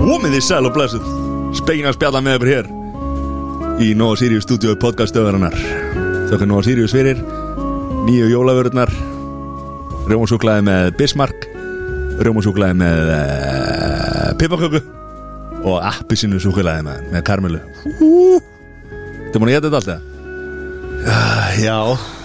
Komið 0.00 0.34
þið 0.34 0.42
sæl 0.44 0.66
og 0.68 0.74
blessuð. 0.74 1.06
Spegin 1.56 1.88
að 1.88 1.96
spjalla 1.96 2.20
með 2.20 2.36
ykkur 2.36 2.50
hér 2.52 2.66
Í 3.80 3.88
Nóa 3.96 4.18
Sirius 4.20 4.44
stúdíu 4.44 4.76
podcastöðarinnar 4.78 5.56
Þökkur 6.28 6.46
Nóa 6.50 6.60
Sirius 6.66 6.92
fyrir. 6.92 7.24
Nýju 8.04 8.28
jólavörurnar. 8.34 8.92
Rjómasúklaði 10.12 10.68
með 10.68 10.92
Bismarck. 11.00 11.48
Rjómasúklaði 12.20 12.76
með 12.84 13.16
uh, 13.16 14.28
Pipaköku. 14.38 14.84
Og 15.64 15.80
appisinu 15.80 16.36
súklaði 16.36 16.84
með, 16.86 17.10
með 17.16 17.26
Karmelu. 17.32 17.64
Þú 17.96 19.40
múin 19.40 19.48
að 19.48 19.56
geta 19.56 19.66
þetta 19.72 19.80
allt 19.80 19.92
eða? 19.96 20.00
Já 21.64 22.19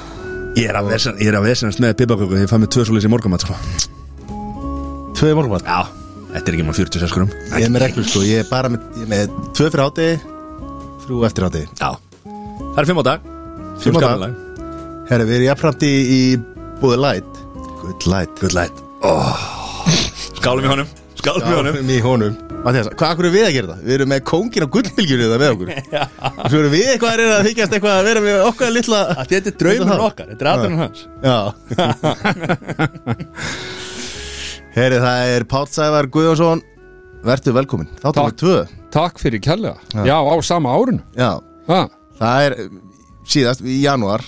Ég 0.55 0.69
er 0.71 0.79
að 0.79 0.89
vesens, 0.93 1.19
ég 1.19 1.31
er 1.31 1.37
að 1.39 1.49
vesens 1.49 1.77
með 1.83 1.97
Pipaköku 1.99 2.39
Ég 2.39 2.49
fann 2.51 2.63
með 2.63 2.71
tvö 2.75 2.87
svoleiðis 2.87 3.09
í 3.09 3.11
morgumat 3.11 3.43
sko. 3.43 3.57
Tvö 5.19 5.33
morgumat 5.35 5.67
Já, 5.67 5.81
þetta 6.31 6.45
er 6.45 6.57
ekki 6.57 6.67
maður 6.67 6.81
46 6.85 7.11
skrum 7.11 7.33
Ég 7.51 7.67
er 7.67 7.73
með 7.75 7.85
reglur 7.85 8.07
sko. 8.07 8.23
Ég 8.23 8.43
er 8.45 8.49
bara 8.49 8.71
með, 8.71 8.87
ég 8.95 9.07
er 9.07 9.11
með 9.11 9.37
tvö 9.51 9.69
fyrir 9.69 9.85
átti 9.85 10.09
Þrjú 11.05 11.21
eftir 11.27 11.47
átti 11.49 11.63
Já, 11.67 11.89
það 12.25 12.83
er 12.83 12.91
fimm 12.91 13.03
á 13.03 13.05
dag 13.11 13.31
Fimm 13.83 13.99
á 13.99 14.01
dag. 14.01 14.35
Herri, 15.09 15.27
við 15.27 15.35
erum 15.37 15.49
jafnframt 15.49 15.83
í, 15.85 15.91
í 15.91 16.21
búið 16.81 17.01
light. 17.03 17.41
Good 17.81 18.07
light. 18.09 18.39
Good 18.41 18.55
light. 18.57 18.81
Oh. 19.05 19.35
Í 19.85 20.39
Skálum 20.39 20.65
í 20.65 20.71
honum. 20.71 20.89
Skálum 21.19 21.91
í 21.91 22.01
honum 22.05 22.44
Mattias, 22.65 22.87
hvað 22.97 23.11
akkur 23.13 23.27
er 23.27 23.33
við 23.35 23.43
að 23.45 23.51
gera 23.53 23.67
það? 23.69 23.81
Við 23.85 23.93
erum 23.95 24.09
með 24.09 24.21
kóngin 24.25 24.63
og 24.65 24.69
gullbylgjur 24.73 25.19
það 25.21 25.41
með 25.41 25.51
okkur. 25.53 25.69
Og 26.41 26.47
svo 26.49 26.57
erum 26.61 26.73
við 26.73 26.87
eitthvað 26.89 27.11
að 27.11 27.19
reyna 27.19 27.35
að 27.35 27.45
þykjast 27.45 27.73
eitthvað 27.77 27.97
að 27.97 28.07
vera 28.07 28.21
með 28.25 28.37
okkar 28.47 28.71
litla 28.73 29.01
Að 29.13 29.27
Þetta 29.29 29.51
er 29.51 29.55
draumur 29.61 30.01
okkar 30.07 30.27
Þetta 30.31 30.43
er 30.45 30.49
aðdunum 30.51 30.81
hans. 30.81 30.99
Já. 31.21 31.39
Herri, 34.75 34.97
það 35.03 35.17
er 35.35 35.45
Páll 35.51 35.69
Sævar 35.75 36.05
Guðjónsson. 36.15 36.59
Vertu 37.29 37.49
velkomin 37.59 37.89
Þáttum 38.01 38.25
við 38.31 38.37
tvö. 38.41 38.57
Takk 38.97 39.15
fyrir 39.21 39.41
kærlega. 39.45 39.77
Já, 40.09 40.17
á 40.17 40.33
sama 40.49 40.73
árinu. 40.73 41.01
Já, 41.13 41.37
ha, 41.69 41.79
það 42.17 42.33
er 42.47 42.57
eh, 42.63 42.73
síðast 43.29 43.61
í 43.61 43.77
janúar 43.83 44.25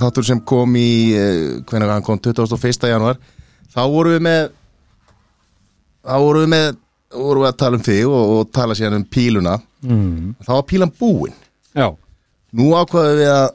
Þáttur 0.00 0.24
sem 0.26 0.40
kom 0.48 0.72
í 0.80 1.12
uh, 1.12 1.60
Hvernig 1.68 1.92
hann 1.92 2.00
kom? 2.08 2.16
21. 2.24 2.88
janúar. 2.88 3.20
Þá 3.68 3.84
vorum 3.84 4.16
við 4.16 4.24
með 4.30 4.48
Þá 6.06 6.14
vorum 6.24 6.40
við 6.46 6.52
með 6.56 6.68
vorum 7.18 7.44
við 7.44 7.50
að 7.50 7.58
tala 7.62 7.78
um 7.80 7.84
þig 7.86 8.02
og, 8.10 8.32
og 8.36 8.52
tala 8.56 8.76
síðan 8.78 8.98
um 9.00 9.06
píluna. 9.16 9.56
Mm. 9.86 10.34
þá 10.42 10.52
var 10.54 10.66
pílan 10.70 10.92
búin. 11.00 11.34
Já, 11.76 11.88
nú 12.56 12.70
ákvaðum 12.78 13.20
við 13.20 13.32
að 13.32 13.48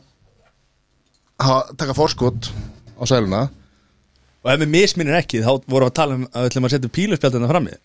ha, 1.45 1.55
taka 1.77 1.97
forskot 1.97 2.51
á 2.97 3.03
sæluna. 3.09 3.47
Og 4.41 4.49
ef 4.49 4.61
við 4.63 4.71
misminir 4.73 5.13
ekki 5.19 5.43
Þá 5.45 5.51
vorum 5.69 5.85
við 5.85 5.91
að 5.91 5.97
tala 5.99 6.15
um 6.17 6.23
að 6.31 6.45
við 6.45 6.51
ætlum 6.51 6.65
að 6.67 6.73
setja 6.73 6.93
píluspjaldina 6.95 7.49
fram 7.51 7.67
í 7.69 7.75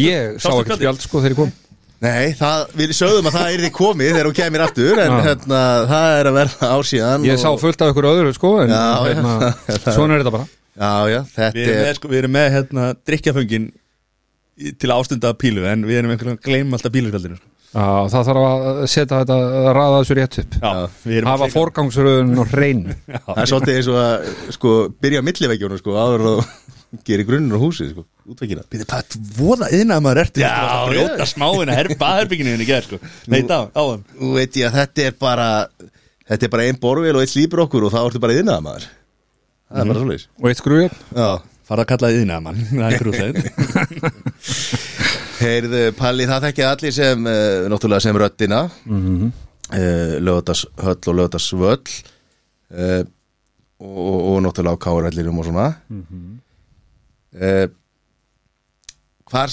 ég 0.00 0.38
sá 0.40 0.52
ekki 0.52 0.76
spjald 0.76 1.02
sko 1.04 1.20
þegar 1.20 1.34
ég 1.34 1.40
kom. 1.40 1.52
Nei, 2.00 2.32
það, 2.32 2.62
við 2.80 2.92
sögðum 2.96 3.26
að 3.28 3.34
það 3.36 3.50
er 3.54 3.62
því 3.64 3.70
komið 3.76 4.10
þegar 4.14 4.28
hún 4.30 4.36
kemur 4.38 4.62
aftur 4.64 5.00
en 5.02 5.10
Já. 5.12 5.18
hérna, 5.26 5.58
það 5.90 6.14
er 6.16 6.28
að 6.30 6.36
verða 6.38 6.68
ásíðan 6.78 7.26
Ég 7.28 7.40
sá 7.42 7.48
fullt 7.60 7.82
af 7.84 7.90
ykkur 7.92 8.08
öðru 8.08 8.30
sko 8.32 8.52
en 8.62 8.72
Já, 8.72 8.80
já. 8.80 9.10
hérna, 9.10 9.50
svona 9.98 10.16
er 10.16 10.22
þetta 10.22 10.32
bara. 10.32 10.46
Já, 10.80 10.92
já, 11.12 11.18
þetta 11.34 11.58
Við 11.58 11.66
erum 11.66 11.76
með, 11.76 11.90
er 11.90 11.98
sko, 11.98 12.10
við 12.12 12.22
erum 12.22 12.34
með 12.38 12.48
hérna, 12.54 12.86
drikkjaföngin 13.10 13.66
til 14.80 14.90
að 14.90 14.98
ástunda 15.00 15.30
pílu 15.40 15.64
En 15.70 15.86
við 15.88 16.00
erum 16.02 16.12
einhvern 16.14 16.34
veginn 16.34 16.40
að 16.40 16.46
gleyma 16.48 16.78
alltaf 16.78 16.92
píluspjaldinu 16.96 17.38
sko. 17.40 17.46
Já, 17.70 17.86
það 18.10 18.24
þarf 18.26 18.44
að 18.50 18.78
setja 18.90 19.18
þetta 19.20 19.34
að 19.38 19.68
raða 19.76 19.98
þessu 20.00 20.14
rétt 20.18 20.36
upp. 20.42 20.54
Já, 20.58 20.70
Hafa 21.28 21.46
að 21.46 21.52
forgangsröðun 21.54 22.40
og 22.42 22.48
hrein. 22.50 22.80
Það 23.28 23.38
er 23.44 23.50
svolítið 23.52 23.76
eins 23.78 23.90
og 23.92 23.98
að 24.00 24.30
sko, 24.56 24.72
byrja 25.04 25.20
á 25.22 25.26
millivegjónu 25.28 25.78
sko, 25.78 25.94
áður 25.94 26.24
og 26.32 26.40
gera 27.06 27.26
grunnur 27.28 27.60
á 27.60 27.62
húsið 27.62 27.92
sko, 27.92 28.04
útveikina 28.26 28.64
Býði, 28.74 28.88
hvað 28.90 29.14
voða 29.38 29.68
yðnaði 29.78 30.04
maður 30.08 30.22
ertu? 30.24 30.42
Já, 30.42 30.50
Þú 30.50 30.72
að 30.80 30.90
brjóta 30.90 31.28
smáina 31.30 31.76
her, 31.78 31.90
baðherbygginu 32.02 32.56
henni 32.56 32.66
gerð 32.72 32.88
sko. 32.88 32.98
Nei, 33.30 33.38
þá, 33.46 33.58
á 33.70 33.82
hann 33.86 34.02
Nú 34.18 34.32
veit 34.34 34.58
ég 34.58 34.66
að 34.66 34.80
þetta 34.80 35.06
er 35.06 35.14
bara 35.22 35.46
þetta 36.26 36.48
er 36.48 36.52
bara 36.56 36.66
ein 36.66 36.80
borvél 36.82 37.14
og 37.14 37.22
eitt 37.22 37.30
slípur 37.36 37.62
okkur 37.68 37.86
og 37.86 37.94
þá 37.94 38.00
ertu 38.08 38.24
bara 38.26 38.34
yðnaða 38.40 38.66
maður 38.66 38.88
Það 39.70 39.78
er 39.84 39.92
bara 39.94 40.02
svolítið 40.02 40.26
Og 40.42 40.50
eitt 40.50 40.58
skrúið 40.64 40.98
Já. 41.14 41.30
Farða 41.70 41.84
að 41.86 41.90
kalla 41.94 42.10
yðnaði 42.18 42.42
mann 42.48 42.60
Það 42.74 42.86
er 42.90 43.02
grúslegin 43.04 43.36
Heyrðu, 45.40 45.82
Palli, 45.96 46.26
það 46.28 46.46
þekkið 46.48 46.66
allir 46.68 46.92
sem 46.92 47.28
uh, 47.30 47.68
náttúrulega 47.72 48.04
sem 48.04 48.18
röddina 48.20 48.60
mm 48.84 49.00
-hmm. 49.06 49.30
uh, 49.72 50.14
lögðashöll 50.20 51.08
og 51.12 51.18
lögðasvöll 51.20 51.92
uh, 52.76 53.02
og, 53.80 54.18
og 54.30 54.42
náttúrulega 54.44 54.76
á 54.76 54.82
káarhellinum 54.84 55.38
og 55.38 55.44
svona 55.44 55.74
mm 55.88 56.04
-hmm. 56.10 56.38
Hvar 59.30 59.48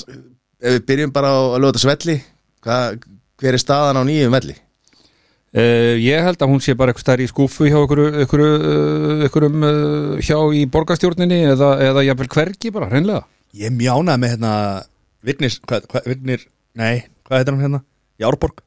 ef 0.62 0.74
við 0.74 0.86
byrjum 0.86 1.12
bara 1.14 1.30
á 1.30 1.62
lögðasvelli 1.62 2.22
hver 3.38 3.54
er 3.54 3.62
staðan 3.62 4.02
á 4.02 4.04
nýjum 4.04 4.34
velli? 4.34 4.56
Uh, 5.58 5.96
ég 5.96 6.22
held 6.22 6.42
að 6.42 6.50
hún 6.52 6.60
sé 6.62 6.76
bara 6.76 6.92
eitthvað 6.92 7.06
stær 7.06 7.22
í 7.24 7.28
skúfu 7.28 7.66
hjá 7.66 7.78
ykkur, 7.80 8.02
ykkur, 8.26 8.42
uh, 8.42 9.26
ykkurum 9.26 9.64
uh, 9.64 10.18
hjá 10.20 10.38
í 10.54 10.66
borgarstjórninni 10.68 11.40
eða, 11.54 11.70
eða 11.82 12.04
jafnvel 12.04 12.28
hvergi 12.28 12.72
bara, 12.76 12.90
hreinlega 12.92 13.24
Ég 13.56 13.72
mjánaði 13.72 14.20
með 14.20 14.34
hérna 14.36 14.52
Vignir, 15.28 15.60
hvað, 15.68 15.90
hvað, 15.92 16.10
Vignir, 16.14 16.48
nei, 16.78 17.06
hvað 17.28 17.42
heitir 17.42 17.56
hann 17.56 17.66
hérna? 17.66 17.84
Járborg? 18.22 18.64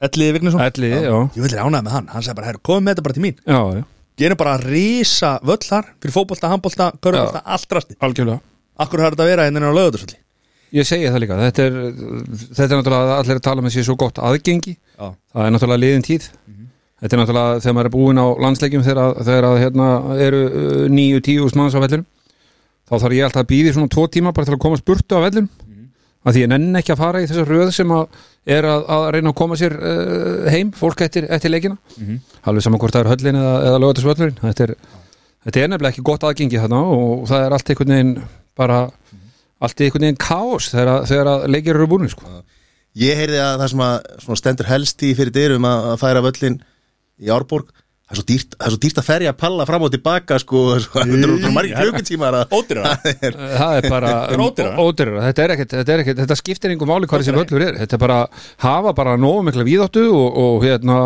Elliði 0.00 0.36
Vignisson? 0.38 0.62
Elliði, 0.64 1.00
já. 1.04 1.16
Ég 1.36 1.44
vil 1.44 1.56
ánæði 1.60 1.86
með 1.86 1.96
hann, 1.96 2.08
hann 2.10 2.24
sagði 2.24 2.38
bara, 2.40 2.50
herru, 2.50 2.62
komum 2.66 2.86
með 2.86 2.96
þetta 2.96 3.06
bara 3.06 3.16
til 3.18 3.24
mín. 3.26 3.40
Já, 3.44 3.60
já, 3.76 3.84
Gerum 4.20 4.36
bara 4.40 4.56
að 4.58 4.66
rísa 4.68 5.30
völl 5.46 5.62
þar 5.64 5.86
Fyrir 6.02 6.12
fótbolta, 6.12 6.50
handbolta, 6.52 6.90
körfbolta, 7.00 7.40
allt 7.54 7.76
rasti 7.76 7.96
algjörlega. 8.04 8.42
Akkur 8.80 9.00
har 9.04 9.14
þetta 9.14 9.24
að 9.24 9.30
vera 9.32 9.46
hérna 9.46 9.70
á 9.72 9.76
lögutursvalli 9.76 10.18
Ég 10.76 10.86
segi 10.86 11.08
það 11.10 11.22
líka, 11.24 11.38
þetta 11.40 11.64
er, 11.66 11.78
þetta 12.52 12.66
er 12.66 12.78
náttúrulega 12.78 13.14
allir 13.16 13.38
að 13.40 13.46
tala 13.46 13.62
með 13.64 13.72
sér 13.74 13.86
svo 13.88 13.96
gott 13.98 14.20
aðgengi. 14.22 14.76
Já, 14.76 15.08
það 15.34 15.46
er 15.46 15.54
náttúrulega 15.56 15.82
liðin 15.82 16.04
tíð. 16.06 16.28
Þetta 17.00 17.16
er 17.16 17.20
náttúrulega 17.20 17.62
þegar 17.64 17.74
maður 17.74 17.88
er 17.88 17.94
búinn 17.96 18.20
á 18.22 18.26
landsleikjum 18.44 18.84
þegar, 18.86 19.16
þegar 19.26 19.46
að, 19.48 19.56
hérna, 19.64 19.88
eru 20.28 20.42
uh, 20.46 20.84
níu, 20.92 21.18
tíu 21.26 21.48
manns 21.58 21.74
á 21.74 21.82
vellinum 21.82 22.06
þá 22.90 22.94
þarf 22.98 23.16
ég 23.16 23.26
alltaf 23.26 23.44
að 23.44 23.50
býði 23.52 23.74
svona 23.76 23.92
tvo 23.94 24.06
tíma 24.10 24.34
bara 24.34 24.48
til 24.48 24.56
að 24.56 24.64
komast 24.66 24.86
burtu 24.86 25.18
á 25.18 25.24
vellinum 25.24 25.50
af 26.20 26.34
því 26.34 26.42
ég 26.42 26.50
nenni 26.52 26.80
ekki 26.80 26.92
að 26.92 27.00
fara 27.00 27.20
í 27.22 27.28
þessa 27.28 27.46
röð 27.48 27.70
sem 27.72 27.92
að 27.96 28.18
er 28.56 28.66
að, 28.68 28.82
að 28.92 29.06
reyna 29.14 29.32
að 29.32 29.36
koma 29.40 29.56
sér 29.60 29.76
uh, 29.76 30.48
heim, 30.52 30.72
fólk 30.76 31.02
eftir, 31.04 31.26
eftir 31.32 31.52
leikina. 31.52 31.76
Alveg 32.48 32.64
saman 32.64 32.80
hvort 32.80 32.96
það 32.96 33.04
er 33.04 33.10
höllin 33.14 33.38
eða, 33.40 33.54
eða 33.68 33.80
lögatisvöllurinn 33.84 34.38
þetta 34.42 34.66
er, 34.66 34.72
þetta 35.46 35.62
er 35.62 35.72
nefnilega 35.72 35.94
ekki 35.94 36.06
gott 36.10 36.26
aðgengi 36.28 36.60
þarna 36.60 36.80
og 36.96 37.26
það 37.30 37.44
er 37.46 37.56
allt 37.56 37.72
einhvern 37.72 37.94
veginn 37.94 38.14
bara 38.60 38.78
allt 39.60 39.84
einhvern 39.84 40.06
veginn 40.06 40.20
kaos 40.20 40.70
þegar, 40.72 41.06
þegar 41.08 41.32
að 41.34 41.46
leikir 41.54 41.76
eru 41.76 41.88
búin 41.90 42.12
sko. 42.12 42.40
Ég 43.00 43.20
heyrði 43.20 43.40
að 43.44 43.60
það 43.60 43.72
sem 43.72 43.84
að 43.86 44.40
stendur 44.40 44.70
helst 44.70 45.04
í 45.06 45.12
fyrir 45.16 45.34
dyrum 45.36 45.68
að, 45.68 45.90
að 45.92 46.00
færa 46.02 46.24
völlin 46.24 46.60
í 47.20 47.32
Árborg 47.32 47.70
það 48.10 48.16
er 48.16 48.18
svo 48.18 48.26
dýrt, 48.26 48.54
það 48.56 48.66
er 48.66 48.74
svo 48.74 48.80
dýrt 48.82 48.98
að 49.00 49.06
ferja 49.06 49.30
að 49.30 49.36
palla 49.38 49.66
fram 49.68 49.84
og 49.86 49.92
tilbaka 49.94 50.38
sko, 50.42 50.62
svo, 50.82 50.94
það 50.96 51.12
eru 51.14 51.36
svo 51.38 51.52
margir 51.54 51.76
klukkutímar 51.78 52.38
að 52.40 52.54
ódýrara. 52.58 52.94
Það 53.04 53.76
er 53.76 53.84
er 53.84 53.88
bara 53.94 54.14
ódýrara. 54.86 55.26
þetta 55.28 55.44
er 55.44 55.54
ekkert, 55.54 55.76
þetta 55.78 55.94
er 55.94 56.02
ekkert 56.04 56.22
þetta 56.24 56.38
skiptir 56.40 56.74
einhver 56.74 56.90
máli 56.90 57.10
hvað 57.10 57.22
þessi 57.22 57.36
völlur 57.38 57.66
er. 57.68 57.78
Þetta 57.84 57.98
er 57.98 58.02
bara 58.02 58.18
hafa 58.66 58.94
bara 58.98 59.14
nógu 59.20 59.44
mikla 59.46 59.66
víðáttu 59.68 60.08
og, 60.10 60.40
og 60.44 60.66
hérna 60.66 60.98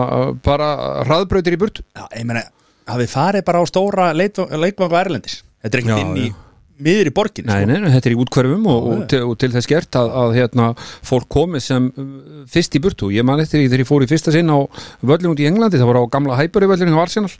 bara 0.45 0.71
hraðbrautir 1.05 1.59
í 1.59 1.61
burt 1.61 1.83
Já, 1.85 2.07
ég 2.17 2.25
meina, 2.29 2.47
hafið 2.89 3.13
farið 3.13 3.47
bara 3.51 3.61
á 3.61 3.65
stóra 3.69 4.09
leikvangu 4.17 4.99
Erlendis. 5.05 5.43
Þetta 5.61 5.77
er 5.77 5.85
ekkert 5.85 6.03
inn 6.07 6.19
í 6.25 6.27
já. 6.31 6.41
Miður 6.83 7.11
í 7.11 7.13
borgin 7.15 7.47
nei, 7.49 7.63
nei, 7.69 7.77
nei, 7.83 7.91
þetta 7.95 8.11
er 8.11 8.15
í 8.15 8.19
útkverfum 8.25 8.65
og, 8.71 8.89
og, 8.91 9.05
til, 9.11 9.21
og 9.29 9.37
til 9.41 9.51
þess 9.55 9.71
gert 9.71 9.99
að, 9.99 10.11
að 10.23 10.35
hérna, 10.39 10.67
fólk 11.07 11.29
komi 11.31 11.61
sem 11.63 11.87
uh, 11.91 12.09
fyrst 12.51 12.75
í 12.75 12.83
burtu. 12.83 13.13
Ég 13.15 13.27
man 13.27 13.43
eftir 13.43 13.61
því 13.61 13.71
þegar 13.71 13.85
ég 13.85 13.91
fór 13.91 14.07
í 14.07 14.11
fyrsta 14.11 14.35
sinn 14.35 14.51
á 14.51 14.59
völlin 15.05 15.31
út 15.31 15.43
í 15.43 15.49
Englandi, 15.51 15.81
það 15.81 15.93
var 15.93 16.01
á 16.03 16.13
gamla 16.17 16.41
Hæburi 16.41 16.71
völlinu 16.73 16.99
á 16.99 17.05
Arsenal, 17.05 17.33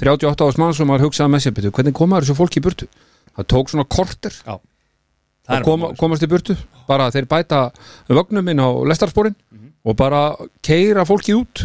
38 0.00 0.48
ás 0.48 0.60
mann 0.60 0.74
sem 0.76 0.88
maður 0.88 1.10
hugsaði 1.10 1.34
með 1.34 1.44
sér, 1.46 1.56
betur, 1.58 1.74
hvernig 1.76 1.96
komaður 2.00 2.28
þessu 2.28 2.40
fólki 2.40 2.62
í 2.62 2.64
burtu? 2.64 2.90
Það 3.36 3.48
tók 3.54 3.72
svona 3.72 3.86
korter 3.90 4.40
Já, 4.40 4.56
að 5.50 5.66
koma, 5.68 5.92
komast 5.98 6.24
í 6.24 6.30
burtu. 6.30 6.56
Bara 6.88 7.10
þeir 7.14 7.28
bæta 7.30 7.68
vögnum 8.10 8.48
inn 8.50 8.62
á 8.64 8.68
lestarsporin 8.90 9.36
og 9.84 9.96
bara 9.96 10.24
keira 10.64 11.06
fólki 11.08 11.34
út. 11.36 11.64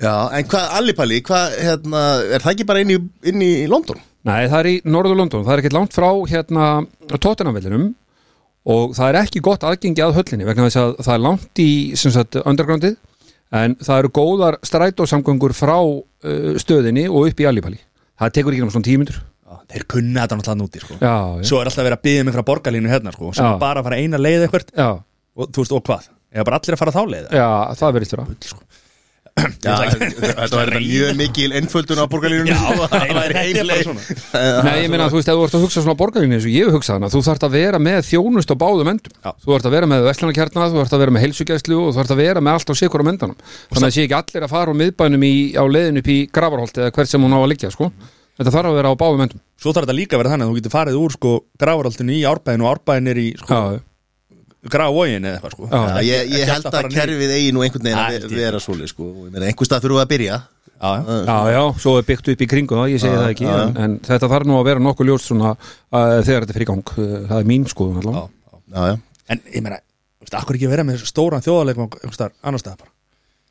Já, 0.00 0.28
en 0.36 0.44
hvað, 0.50 0.66
Allipalli, 0.78 1.22
hvað, 1.24 1.56
hérna, 1.56 2.02
er 2.36 2.44
það 2.44 2.52
ekki 2.52 2.68
bara 2.68 2.82
inn 2.84 2.92
í, 2.94 2.98
inn 3.30 3.42
í 3.42 3.52
London? 3.70 3.98
Nei, 4.26 4.48
það 4.50 4.58
er 4.58 4.68
í 4.70 4.74
Norður 4.90 5.20
London, 5.20 5.44
það 5.46 5.54
er 5.54 5.62
ekkert 5.62 5.76
langt 5.76 5.94
frá 5.94 6.08
hérna 6.30 6.70
tóttunarvellinum 7.14 7.90
og 8.66 8.96
það 8.98 9.10
er 9.12 9.18
ekki 9.20 9.42
gott 9.46 9.66
aðgengi 9.66 10.02
að 10.02 10.16
höllinni 10.18 10.48
vegna 10.48 10.66
þess 10.66 10.80
að 10.82 10.96
það 11.06 11.12
er 11.14 11.22
langt 11.22 11.62
í 11.62 11.70
sagt, 12.00 12.38
undergroundið 12.42 12.96
en 13.54 13.76
það 13.78 14.00
eru 14.02 14.10
góðar 14.18 14.58
strætósamgöngur 14.66 15.54
frá 15.54 15.76
uh, 15.78 16.56
stöðinni 16.58 17.06
og 17.06 17.28
upp 17.30 17.42
í 17.42 17.46
Allipalli 17.46 17.78
það 18.18 18.34
tekur 18.34 18.56
ekki 18.56 18.64
náttúrulega 18.64 18.78
svona 18.78 18.88
tímyndur 18.90 19.20
Já, 19.46 19.60
þeir 19.70 19.84
kunna 19.86 20.24
þetta 20.24 20.36
náttúrulega 20.40 20.58
núti 20.58 20.80
sko. 20.82 20.96
Já, 20.98 21.14
já, 21.38 21.46
Svo 21.46 21.60
er 21.60 21.68
alltaf 21.70 21.84
verið 21.86 21.96
að 21.96 22.06
byggja 22.08 22.24
mig 22.26 22.34
frá 22.34 22.44
borgarlínu 22.48 22.90
hérna 22.90 23.12
sko, 23.14 23.28
sem 23.36 23.46
Já. 23.46 23.58
bara 23.62 23.78
að 23.78 23.86
fara 23.86 24.00
eina 24.02 24.18
leið 24.18 24.46
eitthvað 24.48 24.72
og 24.82 25.52
þú 25.52 25.62
veist, 25.62 25.74
og 25.76 25.84
hvað? 25.86 26.08
Eða 26.34 26.46
bara 26.48 26.58
allir 26.58 26.74
að 26.74 26.80
fara 26.80 26.94
þá 26.96 27.02
leið 27.12 27.36
já, 27.38 27.46
það 27.78 27.94
verður 27.96 28.10
þurra 28.10 28.24
sko. 28.42 28.58
Þetta 29.36 30.56
var 30.56 30.70
mjög 30.80 31.10
mikil 31.18 31.50
einföldun 31.58 32.00
á 32.00 32.06
borgarlínunum 32.08 32.48
Já, 32.48 32.56
sko. 32.56 32.86
nei, 32.96 33.08
það 33.10 33.18
væri 33.18 33.34
þetta 33.36 33.42
er 33.42 33.46
ein 33.46 33.56
bara 33.56 33.68
leið. 33.70 33.82
svona. 33.86 34.62
Nei, 34.66 34.76
ég 34.82 34.90
meina, 34.92 35.08
þú 35.12 35.18
veist, 35.18 35.28
ef 35.30 35.36
þú 35.36 35.44
ert 35.46 35.56
að 35.58 35.64
hugsa 35.66 35.82
svona 35.84 35.96
borgarlinni 36.00 36.38
eins 36.38 36.46
og 36.48 36.54
ég 36.54 36.68
hef 36.70 36.76
hugsað 36.78 36.98
hana, 36.98 37.10
þú 37.12 37.22
þarft 37.26 37.46
að 37.48 37.56
vera 37.56 37.80
með 37.86 38.00
þjónust 38.10 38.52
á 38.52 38.56
báðum 38.62 38.90
endum. 38.94 39.16
Þú 39.44 39.56
ert 39.58 39.68
að 39.68 39.76
vera 39.76 39.90
með 39.92 40.06
vestlunarkjarna, 40.08 40.68
þú 40.72 40.82
ert 40.84 40.96
að 40.96 41.02
vera 41.04 41.14
með 41.16 41.24
heilsugæslu 41.26 41.80
og 41.82 41.92
þú 41.96 42.02
ert 42.04 42.14
að 42.16 42.22
vera 42.22 42.44
með 42.46 42.56
allt 42.56 42.72
á 42.72 42.74
sikur 42.80 43.04
á 43.04 43.08
mendanum. 43.10 43.38
Þannig 43.72 43.88
að 43.90 43.96
sé 43.96 44.06
ekki 44.06 44.18
allir 44.20 44.46
að 44.46 44.54
fara 44.56 44.72
á 44.72 44.80
miðbænum 44.80 45.26
í, 45.26 45.34
á 45.56 45.64
leiðin 45.68 46.00
upp 46.00 46.08
í 46.12 46.18
Gravarholt 46.32 46.80
eða 46.80 46.94
hvert 46.96 47.12
sem 47.12 47.26
hún 47.26 47.36
á 47.36 47.40
að 47.42 47.50
liggja, 47.52 47.72
sko. 47.74 47.90
Þetta 48.36 48.52
þarf 48.52 48.68
að 48.72 48.78
vera 48.80 48.90
á 48.92 49.00
báðum 49.00 49.22
endum. 49.24 49.40
Svo 49.56 49.72
þarf 49.72 49.86
þetta 49.86 49.96
líka 49.96 50.16
að 50.16 50.20
vera 50.20 50.32
þannig 50.34 50.44
að 50.44 50.50
þú 50.52 50.56
getur 50.60 50.72
farið 50.74 50.96
úr 51.00 51.14
sko 51.16 51.30
grávaraldinu 51.56 52.12
í 52.12 52.24
árbæðin 52.28 52.64
og 52.66 52.72
árbæðin 52.74 53.08
er 53.14 53.20
í 53.22 53.28
sko 53.40 53.48
Já, 53.56 53.78
grávógin 54.72 55.24
eða 55.28 55.38
eitthvað 55.38 55.54
sko 55.56 55.68
Já. 55.70 56.02
Ég, 56.06 56.30
ég 56.34 56.50
held 56.50 56.66
að 56.70 56.76
niður. 56.76 56.94
kerfið 56.96 57.32
eigi 57.36 57.54
nú 57.56 57.64
einhvern 57.66 57.86
veginn 57.86 58.00
að 58.02 58.12
held 58.12 58.26
ve- 58.26 58.30
ég. 58.36 58.42
vera 58.42 58.60
svoleið 58.62 58.92
sko. 58.92 59.06
Og 59.10 59.24
ég 59.26 59.32
meina, 59.36 59.48
einhvers 59.50 59.70
stað 59.70 59.84
þurfum 59.86 59.98
við 60.00 60.04
að 60.06 60.12
byrja 60.14 60.38
Já, 60.76 60.90
já. 60.92 61.14
já, 61.24 61.36
já, 61.56 61.62
svo 61.80 61.92
er 61.96 62.04
byggt 62.04 62.26
upp 62.34 62.42
í 62.44 62.48
kringu 62.50 62.76
það, 62.76 62.90
ég 62.92 63.00
segi 63.00 63.16
það 63.16 63.30
ekki, 63.32 63.46
en, 63.48 63.70
en 63.80 63.94
þetta 64.04 64.28
þarf 64.28 64.48
nú 64.50 64.58
að 64.58 64.66
vera 64.68 64.82
nokkuð 64.84 65.08
ljóst 65.08 65.30
svona 65.30 65.54
að, 65.56 66.16
þegar 66.26 66.44
þetta 66.44 66.52
er 66.52 66.58
fyrir 66.58 66.68
gang. 66.68 66.90
Það 67.30 67.38
er 67.38 67.48
mín 67.48 67.64
já 68.76 68.98
En 69.26 69.40
ég 69.54 69.62
meina, 69.64 69.78
akkur 70.36 70.58
ekki 70.58 70.68
vera 70.70 70.84
með 70.86 71.00
stóran 71.08 71.42
þjóðarleikum 71.42 71.88
einhvers 71.88 72.18
staðar, 72.18 72.76
bara 72.76 72.92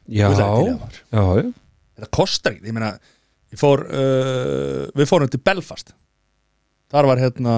Já, 0.05 0.29
já, 0.37 1.23
já. 1.41 1.51
Þetta 1.97 2.09
kostar 2.13 2.53
ekki, 2.53 2.69
ég 2.69 2.75
meina 2.77 2.91
ég 3.55 3.59
fór, 3.59 3.85
uh, 3.89 4.85
við 4.93 5.09
fórum 5.09 5.31
til 5.31 5.41
Belfast 5.41 5.95
Þar 6.93 7.09
var 7.09 7.21
hérna 7.23 7.55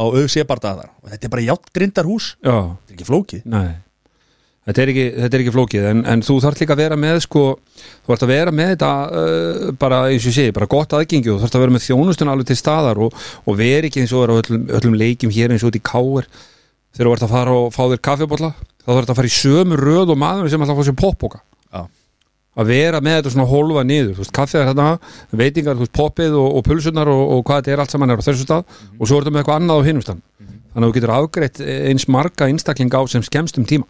á 0.00 0.04
auðsé 0.08 0.46
bardaðar 0.48 0.90
og 1.02 1.12
þetta 1.12 1.28
er 1.28 1.32
bara 1.36 1.46
játgrindar 1.50 2.08
hús 2.08 2.32
já. 2.40 2.56
Þetta 2.56 2.90
er 2.90 2.96
ekki 2.96 3.08
flókið. 3.10 3.46
Þetta 4.70 4.82
er 4.82 4.90
ekki, 4.92 5.04
þetta 5.16 5.36
er 5.36 5.42
ekki 5.42 5.52
flókið 5.54 5.86
en, 5.90 6.00
en 6.12 6.22
þú 6.22 6.34
þarf 6.44 6.60
líka 6.60 6.74
að 6.76 6.82
vera 6.82 6.96
með 7.00 7.18
sko, 7.24 7.42
þú 8.04 8.12
þarf 8.12 8.24
að 8.26 8.32
vera 8.34 8.52
með 8.54 8.68
þetta 8.74 8.90
uh, 9.20 9.70
bara 9.80 10.00
eins 10.12 10.26
og 10.28 10.34
segi, 10.36 10.52
bara 10.56 10.68
gott 10.70 10.92
aðgengi 10.98 11.32
og 11.32 11.38
þú 11.40 11.46
þarf 11.46 11.56
að 11.56 11.64
vera 11.64 11.74
með 11.74 11.84
þjónustun 11.86 12.32
alveg 12.32 12.50
til 12.50 12.58
staðar 12.60 13.00
og, 13.06 13.16
og 13.48 13.56
vera 13.58 13.88
ekki 13.88 14.04
eins 14.04 14.12
og 14.14 14.26
er 14.26 14.32
á 14.32 14.40
öllum, 14.42 14.66
öllum 14.78 14.98
leikjum 15.00 15.32
hér 15.34 15.54
eins 15.54 15.64
og 15.64 15.72
út 15.72 15.80
í 15.80 15.82
káir 15.90 16.28
þegar 16.92 17.08
þú 17.08 17.14
ert 17.16 17.24
að 17.24 17.32
fara 17.32 17.56
og 17.56 17.72
fá 17.74 17.82
þér 17.86 18.02
kaffibólla 18.10 18.52
þá 18.84 18.90
þarf 18.92 19.14
að 19.14 19.18
fara 19.22 19.32
í 19.32 19.34
sömu 19.38 19.80
röð 19.80 20.12
og 20.14 20.20
maður 20.20 20.52
sem 20.52 20.64
alltaf 20.64 20.78
fá 20.82 20.86
sér 20.90 20.98
popboka 21.00 21.40
Já, 21.70 21.82
að 22.58 22.72
vera 22.72 23.00
með 23.04 23.20
þetta 23.20 23.34
svona 23.34 23.50
hólfa 23.50 23.84
niður. 23.86 24.14
Þú 24.16 24.24
veist, 24.24 24.34
kaffið 24.36 24.60
er 24.60 24.70
hérna, 24.70 24.88
veitingar, 25.30 25.78
þú 25.78 25.86
veist, 25.86 25.96
poppið 25.96 26.34
og, 26.40 26.48
og 26.58 26.64
pulsunar 26.66 27.10
og, 27.12 27.22
og 27.36 27.44
hvað 27.46 27.62
þetta 27.62 27.74
er 27.76 27.84
allt 27.84 27.94
saman 27.94 28.10
er 28.10 28.22
á 28.22 28.26
þessu 28.26 28.46
stað. 28.46 28.80
Og 28.98 29.06
svo 29.06 29.18
er 29.18 29.24
þetta 29.24 29.34
með 29.36 29.44
eitthvað 29.44 29.60
annað 29.60 29.80
á 29.80 29.86
hinum 29.86 30.04
stað 30.04 30.24
þannig 30.70 30.86
að 30.86 30.90
þú 30.90 30.96
getur 30.96 31.12
afgreitt 31.14 31.60
eins 31.64 32.06
marga 32.10 32.48
einstakling 32.50 32.94
á 32.94 33.00
sem 33.10 33.24
skemmst 33.26 33.58
um 33.58 33.66
tíma. 33.66 33.86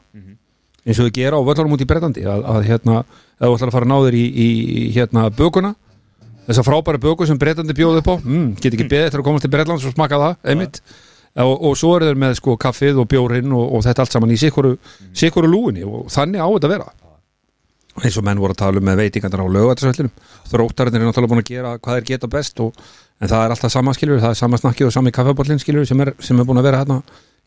Eins 0.86 0.96
og 0.96 1.10
við 1.10 1.18
gera 1.20 1.36
á 1.36 1.44
völlarum 1.44 1.76
út 1.76 1.84
í 1.84 1.88
Bretlandi 1.88 2.24
að, 2.24 2.42
að 2.48 2.66
hérna, 2.70 3.02
ef 3.36 3.44
þú 3.44 3.56
ætlar 3.56 3.68
að 3.68 3.74
fara 3.76 3.86
að 3.86 3.90
ná 3.90 3.98
þér 4.06 4.16
í, 4.16 4.24
í 4.24 4.48
í, 4.48 4.84
hérna 4.96 5.26
bökuna 5.36 5.74
þessa 6.46 6.64
frábæra 6.64 7.00
böku 7.02 7.28
sem 7.28 7.38
Bretlandi 7.38 7.76
bjóði 7.76 8.00
upp 8.00 8.08
á 8.08 8.16
mm, 8.16 8.46
get 8.56 8.72
ekki 8.72 8.88
beðið 8.88 9.12
til 9.12 9.20
að 9.20 9.26
komast 9.26 9.44
til 9.44 9.52
Bretlands 9.52 9.84
og 9.84 9.92
smaka 9.92 10.20
það 10.22 10.50
einmitt. 10.54 10.80
Og, 11.40 11.52
og 11.52 11.76
svo 11.78 11.92
eru 11.94 12.08
þeir 12.08 12.18
með 12.18 12.32
sko 12.40 12.56
kaffið 12.58 13.04
og 13.04 13.06
bjórinn 13.12 13.52
og, 13.54 13.76
og 13.76 13.84
þetta 13.84 14.02
allt 14.02 14.16
saman 14.16 14.32
í 14.34 14.38
sikuru, 14.40 14.72
sikuru 15.14 15.46
lúinni 15.46 15.84
og 15.86 16.08
þannig 16.10 16.42
á 16.42 16.48
þetta 16.48 16.70
að 16.70 16.74
vera 16.74 16.88
eins 17.98 18.16
og 18.20 18.26
menn 18.26 18.40
voru 18.40 18.54
að 18.54 18.60
tala 18.62 18.80
um 18.80 18.86
með 18.86 19.00
veitingandar 19.02 19.42
á 19.42 19.46
lögatarsvöllinum 19.56 20.12
þróttarinn 20.50 20.98
er 20.98 21.06
náttúrulega 21.08 21.32
búin 21.32 21.42
að 21.42 21.50
gera 21.50 21.72
hvað 21.78 21.98
þeir 21.98 22.08
geta 22.12 22.30
best 22.30 22.62
og, 22.62 22.78
en 23.20 23.32
það 23.32 23.44
er 23.44 23.54
alltaf 23.56 23.74
sama 23.74 23.94
skilur 23.96 24.22
það 24.22 24.34
er 24.34 24.40
sama 24.40 24.60
snakkið 24.60 24.90
og 24.90 24.94
sami 24.94 25.12
kaffebóllin 25.14 25.62
skilur 25.62 25.88
sem 25.88 26.04
er, 26.04 26.12
sem 26.22 26.38
er 26.38 26.48
búin 26.48 26.62
að 26.62 26.70
vera 26.70 26.82
hérna 26.84 27.00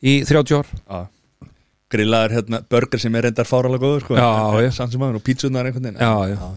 í 0.03 0.19
30 0.27 0.59
ár. 0.59 0.67
Já. 0.83 1.49
Grillaður 1.93 2.35
hérna, 2.39 2.59
burger 2.69 3.01
sem 3.01 3.15
er 3.15 3.27
reyndar 3.27 3.47
fáralega 3.47 3.85
góður 3.85 4.05
sko. 4.05 4.17
Já, 4.17 4.29
já. 4.65 5.09
Og 5.13 5.23
pítsunar 5.23 5.69
einhvern 5.69 5.91
veginn. 5.91 6.01
Já, 6.01 6.33
já. 6.33 6.53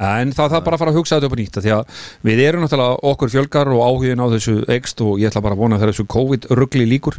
En 0.00 0.32
það 0.32 0.54
þarf 0.54 0.64
bara 0.64 0.76
að 0.78 0.80
fara 0.80 0.92
að 0.94 0.96
hugsa 0.96 1.18
þetta 1.18 1.28
upp 1.28 1.36
nýtt 1.36 1.56
af 1.60 1.64
því 1.64 1.72
að 1.76 2.04
við 2.24 2.38
erum 2.46 2.62
náttúrulega 2.64 3.00
okkur 3.10 3.32
fjölgar 3.34 3.70
og 3.74 3.82
áhugin 3.84 4.22
á 4.24 4.26
þessu 4.32 4.54
ekst 4.72 5.02
og 5.04 5.18
ég 5.20 5.28
ætla 5.28 5.42
bara 5.44 5.58
að 5.58 5.60
vona 5.60 5.80
þessu 5.82 6.06
COVID-ruggli 6.08 6.86
líkur 6.88 7.18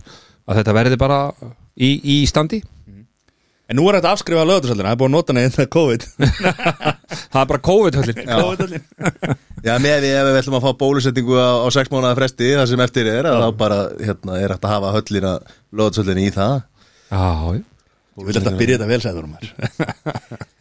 að 0.49 0.57
þetta 0.57 0.73
verði 0.79 0.97
bara 0.97 1.19
í, 1.77 1.91
í 2.01 2.15
standi 2.25 2.63
En 3.71 3.77
nú 3.79 3.85
er 3.87 3.95
þetta 4.01 4.09
afskrifað 4.17 4.49
lögatursallina, 4.49 4.89
það 4.89 4.95
er 4.97 4.99
búin 4.99 5.13
að 5.13 5.15
nota 5.15 5.31
hana 5.31 5.43
innan 5.47 5.69
COVID. 5.71 6.05
Það 7.31 7.37
er 7.41 7.49
bara 7.51 7.61
COVID-höllin. 7.67 8.17
COVID-höllin. 8.41 8.83
Já, 9.63 9.71
með 9.79 9.95
því 10.03 10.09
ef 10.11 10.27
við 10.27 10.39
ætlum 10.41 10.57
að 10.57 10.65
fá 10.65 10.71
bólusetningu 10.81 11.37
á, 11.39 11.49
á 11.63 11.67
sex 11.71 11.91
mánuða 11.93 12.17
fresti, 12.19 12.49
það 12.57 12.67
sem 12.67 12.83
eftir 12.83 13.09
er 13.13 13.29
að 13.29 13.45
þá 13.45 13.47
bara, 13.61 13.77
hérna, 14.03 14.39
er 14.41 14.55
hægt 14.55 14.67
að 14.67 14.73
hafa 14.75 14.91
höllina 14.97 15.31
loðsöllinni 15.79 16.27
í 16.27 16.33
það. 16.35 16.57
Já, 17.13 17.23
já. 17.55 17.63
Þú 18.11 18.27
vil 18.27 18.35
þetta 18.35 18.51
byrja 18.59 18.75
þetta 18.75 18.87
vel 18.89 18.99
sæður 18.99 19.27
um 19.29 19.35
þér 19.39 19.51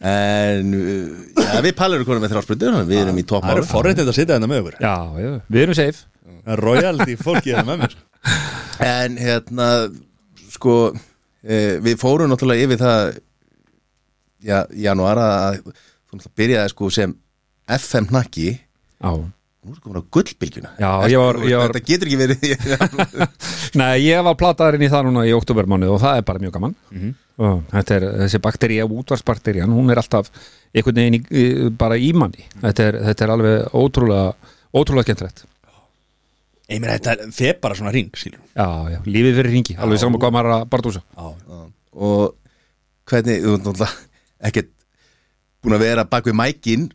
En, 0.07 0.69
uh, 0.71 1.41
já, 1.43 1.57
við 1.65 1.73
pallir 1.75 2.05
konum 2.07 2.23
með 2.23 2.31
þrjársprindur 2.31 2.77
Við 2.87 3.01
erum 3.01 3.19
í 3.19 3.25
Það 3.27 3.49
eru 3.51 3.65
forréttið 3.67 4.07
að 4.13 4.15
sitja 4.15 4.37
þetta 4.37 4.47
með 4.47 4.61
okkur. 4.61 4.77
Já, 4.79 4.95
já, 5.19 5.31
við 5.51 5.65
erum 5.65 5.77
safe. 5.81 6.05
Það 6.31 6.53
er 6.55 6.63
royalty 6.69 7.17
fólki 7.19 7.51
þetta 7.51 7.67
með 7.67 7.83
mér. 7.83 7.97
En, 8.87 9.19
hérna, 9.19 9.67
sko 10.55 10.77
Við 11.41 11.97
fórum 12.01 12.29
náttúrulega 12.31 12.67
yfir 12.67 12.81
það 12.81 13.19
Já, 14.41 14.57
janúar 14.73 15.19
að 15.21 15.59
þú 15.61 16.17
náttúrulega 16.17 16.37
byrjaði 16.41 16.69
sko 16.73 16.89
sem 16.93 17.11
FM 17.69 18.07
hnakki. 18.11 18.47
Já, 19.01 19.11
Nú 19.61 19.75
er 19.75 19.81
komin 19.83 20.01
á 20.01 20.09
gullbylgjuna. 20.09 20.69
Já, 20.81 20.89
ég 21.13 21.19
var- 21.21 21.37
ég 21.45 21.57
var- 21.59 21.69
Þetta 21.69 21.85
getur 21.85 22.07
ekki 22.09 22.17
verið 22.17 22.39
Nei, 23.77 23.99
ég 24.07 24.23
var 24.25 24.33
plataðurinn 24.33 24.87
í 24.87 24.89
það 24.89 25.03
núna 25.05 25.25
í 25.29 25.33
oktobermánu 25.37 25.91
og 25.93 25.99
það 26.01 26.17
er 26.17 26.25
bara 26.25 26.41
mjög 26.41 26.55
gaman. 26.55 26.73
Og 27.37 27.61
þetta 27.69 27.95
er 27.99 28.05
þessi 28.23 28.39
baktería, 28.41 28.87
útvarsbakterían 28.89 29.69
hún 29.69 29.91
er 29.93 30.01
alltaf 30.01 30.31
einhvern 30.73 30.97
veginn 30.97 31.19
í, 31.21 31.69
bara 31.77 31.95
í 32.01 32.09
manni. 32.17 32.41
Þetta 32.57 32.87
er, 32.89 32.97
þetta 33.11 33.27
er 33.27 33.33
alveg 33.35 33.77
ótrúlega 33.77 34.33
ótrúlega 34.73 35.05
skemmtilegt 35.11 35.45
Ég 36.71 36.79
meina 36.81 36.97
þetta 36.97 37.29
fer 37.35 37.57
bara 37.61 37.75
svona 37.77 37.91
ring 37.95 38.11
sílur 38.17 38.39
Já, 38.55 38.67
já, 38.95 38.99
lífið 39.05 39.39
fyrir 39.41 39.55
ringi, 39.57 39.77
alveg 39.77 39.99
saman 40.01 40.21
hvað 40.21 40.35
maður 40.37 40.55
að 40.57 40.67
bardúsa 40.71 41.01
Já, 41.03 41.63
Og 41.91 42.35
hvernig, 43.11 43.41
þú 43.43 43.55
ert 43.57 43.65
náttúrulega 43.65 43.89
ekkert 44.51 44.69
búin 45.61 45.75
að 45.77 45.83
vera 45.85 46.05
bak 46.09 46.29
við 46.29 46.37
mækin 46.39 46.85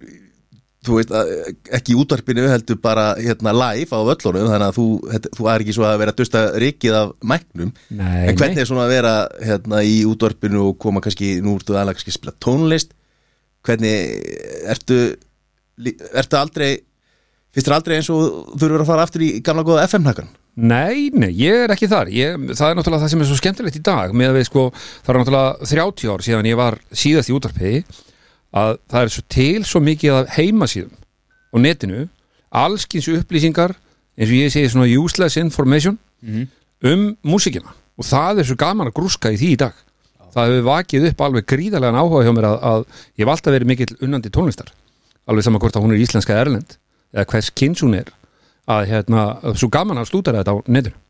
þú 0.86 0.96
veist, 1.00 1.12
að, 1.14 1.30
ekki 1.76 1.94
í 1.94 1.98
útvarpinu 1.98 2.44
heldur 2.50 2.78
bara 2.82 3.06
hérna 3.18 3.52
live 3.56 3.90
á 3.90 4.00
völlunum 4.06 4.48
þannig 4.50 4.68
að 4.70 4.76
þú, 4.78 4.86
þetta, 5.12 5.30
þú 5.36 5.48
er 5.52 5.64
ekki 5.64 5.74
svo 5.76 5.86
að 5.88 5.96
vera 6.02 6.14
að 6.14 6.20
dusta 6.20 6.42
rikið 6.62 6.98
af 7.00 7.12
mæknum. 7.26 7.72
Nei, 7.90 8.20
en 8.30 8.38
hvernig 8.38 8.58
nei. 8.58 8.62
er 8.62 8.68
svona 8.70 8.84
að 8.86 8.92
vera 8.94 9.14
hérna 9.48 9.80
í 9.86 9.96
útvarpinu 10.06 10.62
og 10.68 10.76
koma 10.82 11.02
kannski, 11.04 11.32
nú 11.42 11.56
ertu 11.58 11.74
aðlega 11.74 11.98
kannski 11.98 12.14
að 12.14 12.18
spila 12.20 12.36
tónlist? 12.46 12.94
Hvernig 13.66 13.96
ertu 14.76 14.98
lí- 15.82 15.96
ertu 16.14 16.38
aldrei 16.38 16.70
finnst 17.56 17.68
þér 17.70 17.76
aldrei 17.80 17.96
eins 17.96 18.10
og 18.12 18.20
þú 18.52 18.60
þurfur 18.62 18.84
að 18.84 18.90
fara 18.92 19.06
aftur 19.08 19.24
í 19.26 19.30
gamla 19.44 19.64
góða 19.66 19.86
FM-nakkan 19.88 20.34
Nei, 20.56 21.10
nei, 21.12 21.34
ég 21.36 21.66
er 21.66 21.72
ekki 21.74 21.84
þar. 21.90 22.08
Ég, 22.08 22.32
Það 22.56 22.70
er 22.70 22.78
náttúrulega 22.78 23.02
það 23.02 23.10
sem 23.12 23.20
er 23.20 23.26
svo 23.28 23.36
skemmtilegt 23.36 23.76
í 23.76 23.82
dag 23.84 24.14
með 24.16 24.30
að 24.30 24.36
við 24.38 24.46
sko, 24.48 24.62
það 25.04 25.10
er 25.12 25.18
náttúrulega 25.20 25.66
30 25.68 26.12
ár 26.14 26.22
síðan 26.24 26.48
ég 26.48 26.56
var 26.56 26.76
síðast 26.96 27.28
í 27.28 27.34
útvarpiði 27.36 27.80
að 28.56 28.70
það 28.88 29.02
er 29.02 29.12
svo 29.12 29.24
til 29.36 29.66
svo 29.68 29.82
mikið 29.84 30.14
af 30.16 30.30
heimasíðum 30.38 30.94
og 31.52 31.60
netinu 31.60 32.06
allskins 32.56 33.10
upplýsingar 33.12 33.74
eins 34.16 34.30
og 34.32 34.38
ég 34.38 34.54
segi 34.54 34.70
svona 34.72 34.88
useless 34.88 35.36
information 35.36 35.98
um 36.80 37.04
músikina 37.20 37.76
og 38.00 38.08
það 38.08 38.40
er 38.40 38.48
svo 38.48 38.56
gaman 38.56 38.88
að 38.88 38.96
grúska 38.96 39.34
í 39.34 39.36
því 39.36 39.52
í 39.52 39.60
dag. 39.60 39.76
Það 40.32 40.50
hefur 40.54 40.66
vakið 40.70 41.06
upp 41.10 41.20
alveg 41.28 41.46
gríðarlegan 41.52 42.00
áhuga 42.00 42.24
hjá 42.24 42.32
mér 42.32 42.48
að, 42.48 42.56
að 42.72 42.82
ég 43.20 43.24
hef 43.26 43.34
alltaf 43.34 43.52
verið 43.52 43.70
mikill 43.74 43.92
unnandi 44.00 44.32
tónlistar 44.32 44.72
alveg 45.28 45.44
saman 45.44 45.60
hvort 45.60 45.76
að 45.76 45.84
hún 45.84 45.92
er 45.96 46.00
íslenska 46.00 46.32
eða 46.32 46.46
erlend 46.48 46.76
eða 47.14 47.26
hvers 47.32 47.50
kynns 47.54 47.82
hún 47.84 47.98
er 47.98 48.12
að 48.66 48.88
hérna, 48.90 49.26
svo 49.54 49.68
gaman 49.70 50.00
að 50.02 50.08
stúdara 50.10 50.42
þetta 50.42 50.56
á 50.56 50.58
netinu. 50.66 51.02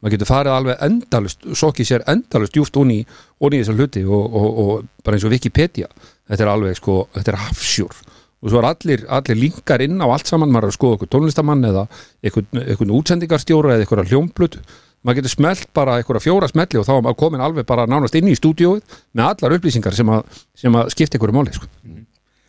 Maður 0.00 0.14
getur 0.14 0.28
farið 0.30 0.54
alveg 0.54 0.82
endalust 0.86 1.42
sokkið 1.60 1.88
sér 1.88 2.04
endalust 2.08 2.54
djúft 2.56 2.76
onni 2.80 3.02
í 3.02 3.48
þessar 3.58 3.76
hluti 3.76 4.04
og, 4.08 4.36
og, 4.40 4.60
og 4.62 4.86
bara 5.04 5.18
eins 5.18 5.26
og 5.28 5.34
Wikipedia. 5.34 5.90
Þetta 6.30 6.46
er 6.46 6.52
alveg 6.54 6.78
sko, 6.78 7.02
þetta 7.16 7.34
er 7.34 7.40
hafsjór 7.42 7.98
og 8.40 8.48
svo 8.48 8.60
er 8.62 8.68
allir, 8.70 9.02
allir 9.12 9.36
linkar 9.36 9.82
inn 9.84 10.00
á 10.00 10.08
allt 10.08 10.30
saman. 10.30 10.48
Maður 10.48 10.70
er 10.70 10.72
að 10.72 10.78
skoða 10.78 10.96
okkur 10.96 11.10
tónlistamann 11.12 11.66
eða 11.68 11.82
einhvern, 12.24 12.94
útsendingarstjóra 12.96 13.74
eða 13.74 13.84
einhverja 13.84 14.08
hljómblötu 14.14 14.62
maður 15.04 15.20
getur 15.20 15.32
smelt 15.32 15.68
bara 15.76 15.96
einhverja 15.98 16.24
fjóra 16.24 16.48
smelli 16.50 16.80
og 16.80 16.86
þá 16.88 16.94
er 16.96 17.04
maður 17.06 17.18
komin 17.22 17.44
alveg 17.44 17.68
bara 17.68 17.86
nánast 17.88 18.16
inn 18.18 18.28
í 18.28 18.36
stúdíóið 18.36 18.98
með 19.16 19.28
allar 19.30 19.56
upplýsingar 19.56 19.96
sem 19.96 20.12
að, 20.12 20.40
sem 20.56 20.76
að 20.76 20.92
skipta 20.92 21.16
einhverju 21.16 21.36
máli 21.36 21.56
sko. 21.56 21.68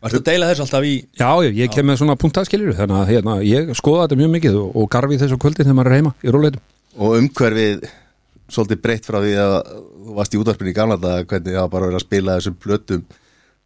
Varstu 0.01 0.21
að 0.21 0.27
deila 0.31 0.49
þessu 0.49 0.65
alltaf 0.65 0.85
í 0.87 0.93
Já, 1.19 1.29
ég, 1.45 1.55
ég 1.61 1.73
kem 1.73 1.85
með 1.85 2.01
svona 2.01 2.17
punktaskiljur 2.19 2.77
þannig 2.77 2.97
að 2.97 3.11
hérna, 3.11 3.37
ég 3.45 3.73
skoða 3.77 4.07
þetta 4.07 4.19
mjög 4.21 4.31
mikið 4.35 4.59
og, 4.61 4.69
og 4.81 4.91
garfi 4.95 5.19
þessu 5.21 5.37
kvöldin 5.41 5.67
þegar 5.67 5.77
maður 5.77 5.91
er 5.91 5.99
heima 5.99 6.13
í 6.25 6.33
róleitum 6.33 6.63
og 6.97 7.17
umhverfið 7.19 7.85
svolítið 8.51 8.81
breytt 8.83 9.07
frá 9.07 9.19
því 9.21 9.33
að 9.39 9.55
þú 9.71 10.15
varst 10.17 10.35
í 10.35 10.39
útvarpinu 10.41 10.71
í 10.71 10.75
gamla 10.75 10.97
dag 10.99 11.27
hvernig 11.29 11.55
það 11.55 11.61
var 11.61 11.73
bara 11.75 11.85
að 11.85 11.91
vera 11.91 12.01
að 12.01 12.05
spila 12.07 12.37
þessum 12.39 12.57
plötum 12.65 13.03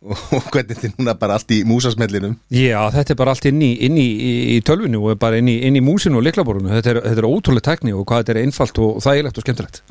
og 0.37 0.49
hvernig 0.53 0.75
þetta 0.75 0.89
er 0.91 0.97
núna 0.99 1.15
bara 1.17 1.37
allt 1.39 1.53
í 1.55 1.61
músasmellinum. 1.65 2.35
Já, 2.53 2.77
þetta 2.93 3.15
er 3.15 3.17
bara 3.17 3.33
allt 3.33 3.47
inn 3.49 3.61
í, 3.65 3.71
inn 3.87 3.95
í, 3.97 4.05
í, 4.05 4.33
í 4.53 4.57
tölvinu 4.65 5.01
og 5.01 5.17
bara 5.21 5.39
inn 5.41 5.49
í, 5.49 5.55
inn 5.65 5.79
í 5.79 5.81
músinu 5.81 6.19
og 6.19 6.27
liklaborunu 6.27 6.69
þetta 6.75 6.91
er, 6.91 6.99
þetta 7.07 7.23
er 7.23 7.29
ótrúlega 7.31 7.67
tekni 7.71 7.95
og 7.95 8.05
hvað 8.05 8.21
þetta 8.21 8.35
er 8.35 8.41
einfalt 8.43 8.81
og 8.85 8.99
þægilegt 9.01 9.39
og 9.39 9.47
skemmtilegt. 9.47 9.81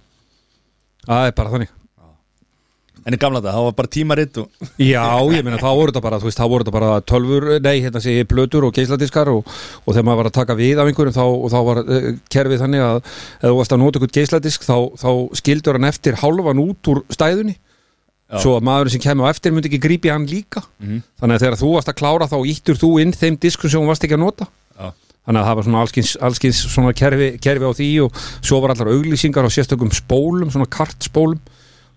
Það 1.08 1.30
er 1.30 1.34
bara 1.40 1.54
þannig 1.56 1.72
En 3.04 3.12
í 3.12 3.18
gamla 3.20 3.40
þetta, 3.42 3.52
það 3.52 3.64
var 3.66 3.74
bara 3.76 3.90
tímaritt 3.92 4.38
og 4.40 4.68
Já, 4.80 5.02
ég 5.36 5.42
meina 5.44 5.58
þá 5.60 5.66
voru 5.76 5.92
þetta 5.92 6.00
bara, 6.06 6.18
þú 6.22 6.28
veist, 6.30 6.38
þá 6.40 6.46
voru 6.48 6.64
þetta 6.64 6.72
bara 6.78 6.92
tölfur, 7.04 7.44
nei, 7.60 7.74
hérna 7.84 8.00
sé 8.00 8.14
ég 8.16 8.28
plötur 8.30 8.64
og 8.64 8.72
geisladiskar 8.78 9.28
og, 9.28 9.44
og 9.84 9.90
þegar 9.92 10.06
maður 10.08 10.20
var 10.22 10.30
að 10.30 10.36
taka 10.38 10.56
við 10.56 10.80
af 10.80 10.88
einhverjum 10.88 11.16
þá, 11.18 11.24
og 11.28 11.50
þá 11.52 11.58
var 11.68 11.82
uh, 11.84 12.08
kerfið 12.32 12.62
þannig 12.64 12.84
að 12.86 12.96
ef 13.02 13.44
þú 13.44 13.52
varst 13.58 13.74
að 13.76 13.82
nota 13.84 14.00
einhvern 14.00 14.14
geisladisk 14.16 14.64
þá, 14.64 14.76
þá 15.04 15.10
skildur 15.42 15.76
hann 15.76 15.88
eftir 15.90 16.16
hálfan 16.22 16.62
út 16.64 16.90
úr 16.94 17.02
stæðunni 17.12 17.58
Já. 17.58 18.38
svo 18.40 18.54
að 18.56 18.64
maðurinn 18.70 18.94
sem 18.96 19.02
kemur 19.04 19.28
á 19.28 19.32
eftir 19.36 19.52
myndi 19.52 19.68
ekki 19.68 19.82
grípi 19.84 20.08
hann 20.10 20.24
líka 20.26 20.62
Mhm. 20.80 21.02
þannig 21.20 21.36
að 21.36 21.42
þegar 21.44 21.58
þú 21.60 21.72
varst 21.76 21.90
að 21.92 21.98
klára 22.00 22.26
þá 22.32 22.38
íttur 22.48 22.78
þú 22.80 22.88
inn 23.04 23.12
þeim 23.12 23.36
diskum 23.36 23.68
sem 23.70 23.84
þú 23.84 23.90
varst 23.92 24.06
ekki 24.08 24.16
að 24.16 24.22
nota 24.24 24.46
Já. 24.80 24.88
þannig 25.28 25.40
að 25.42 25.48
það 25.50 25.58
var 25.60 25.66
svona 25.68 25.82
allskins, 25.84 26.14
allskins 26.24 26.62
svona 26.72 26.94
kerfi, 26.96 27.28
kerfi 27.36 27.68
á 27.68 27.72
því 27.76 27.90
og 28.06 28.16
svo 28.40 28.62
var 28.64 28.72
allar 28.72 28.90
auglýsingar 28.96 29.44
á 29.44 29.52
sérstökum 29.52 29.92
spólum, 29.92 30.48
svona 30.50 30.64
kartspólum 30.72 31.36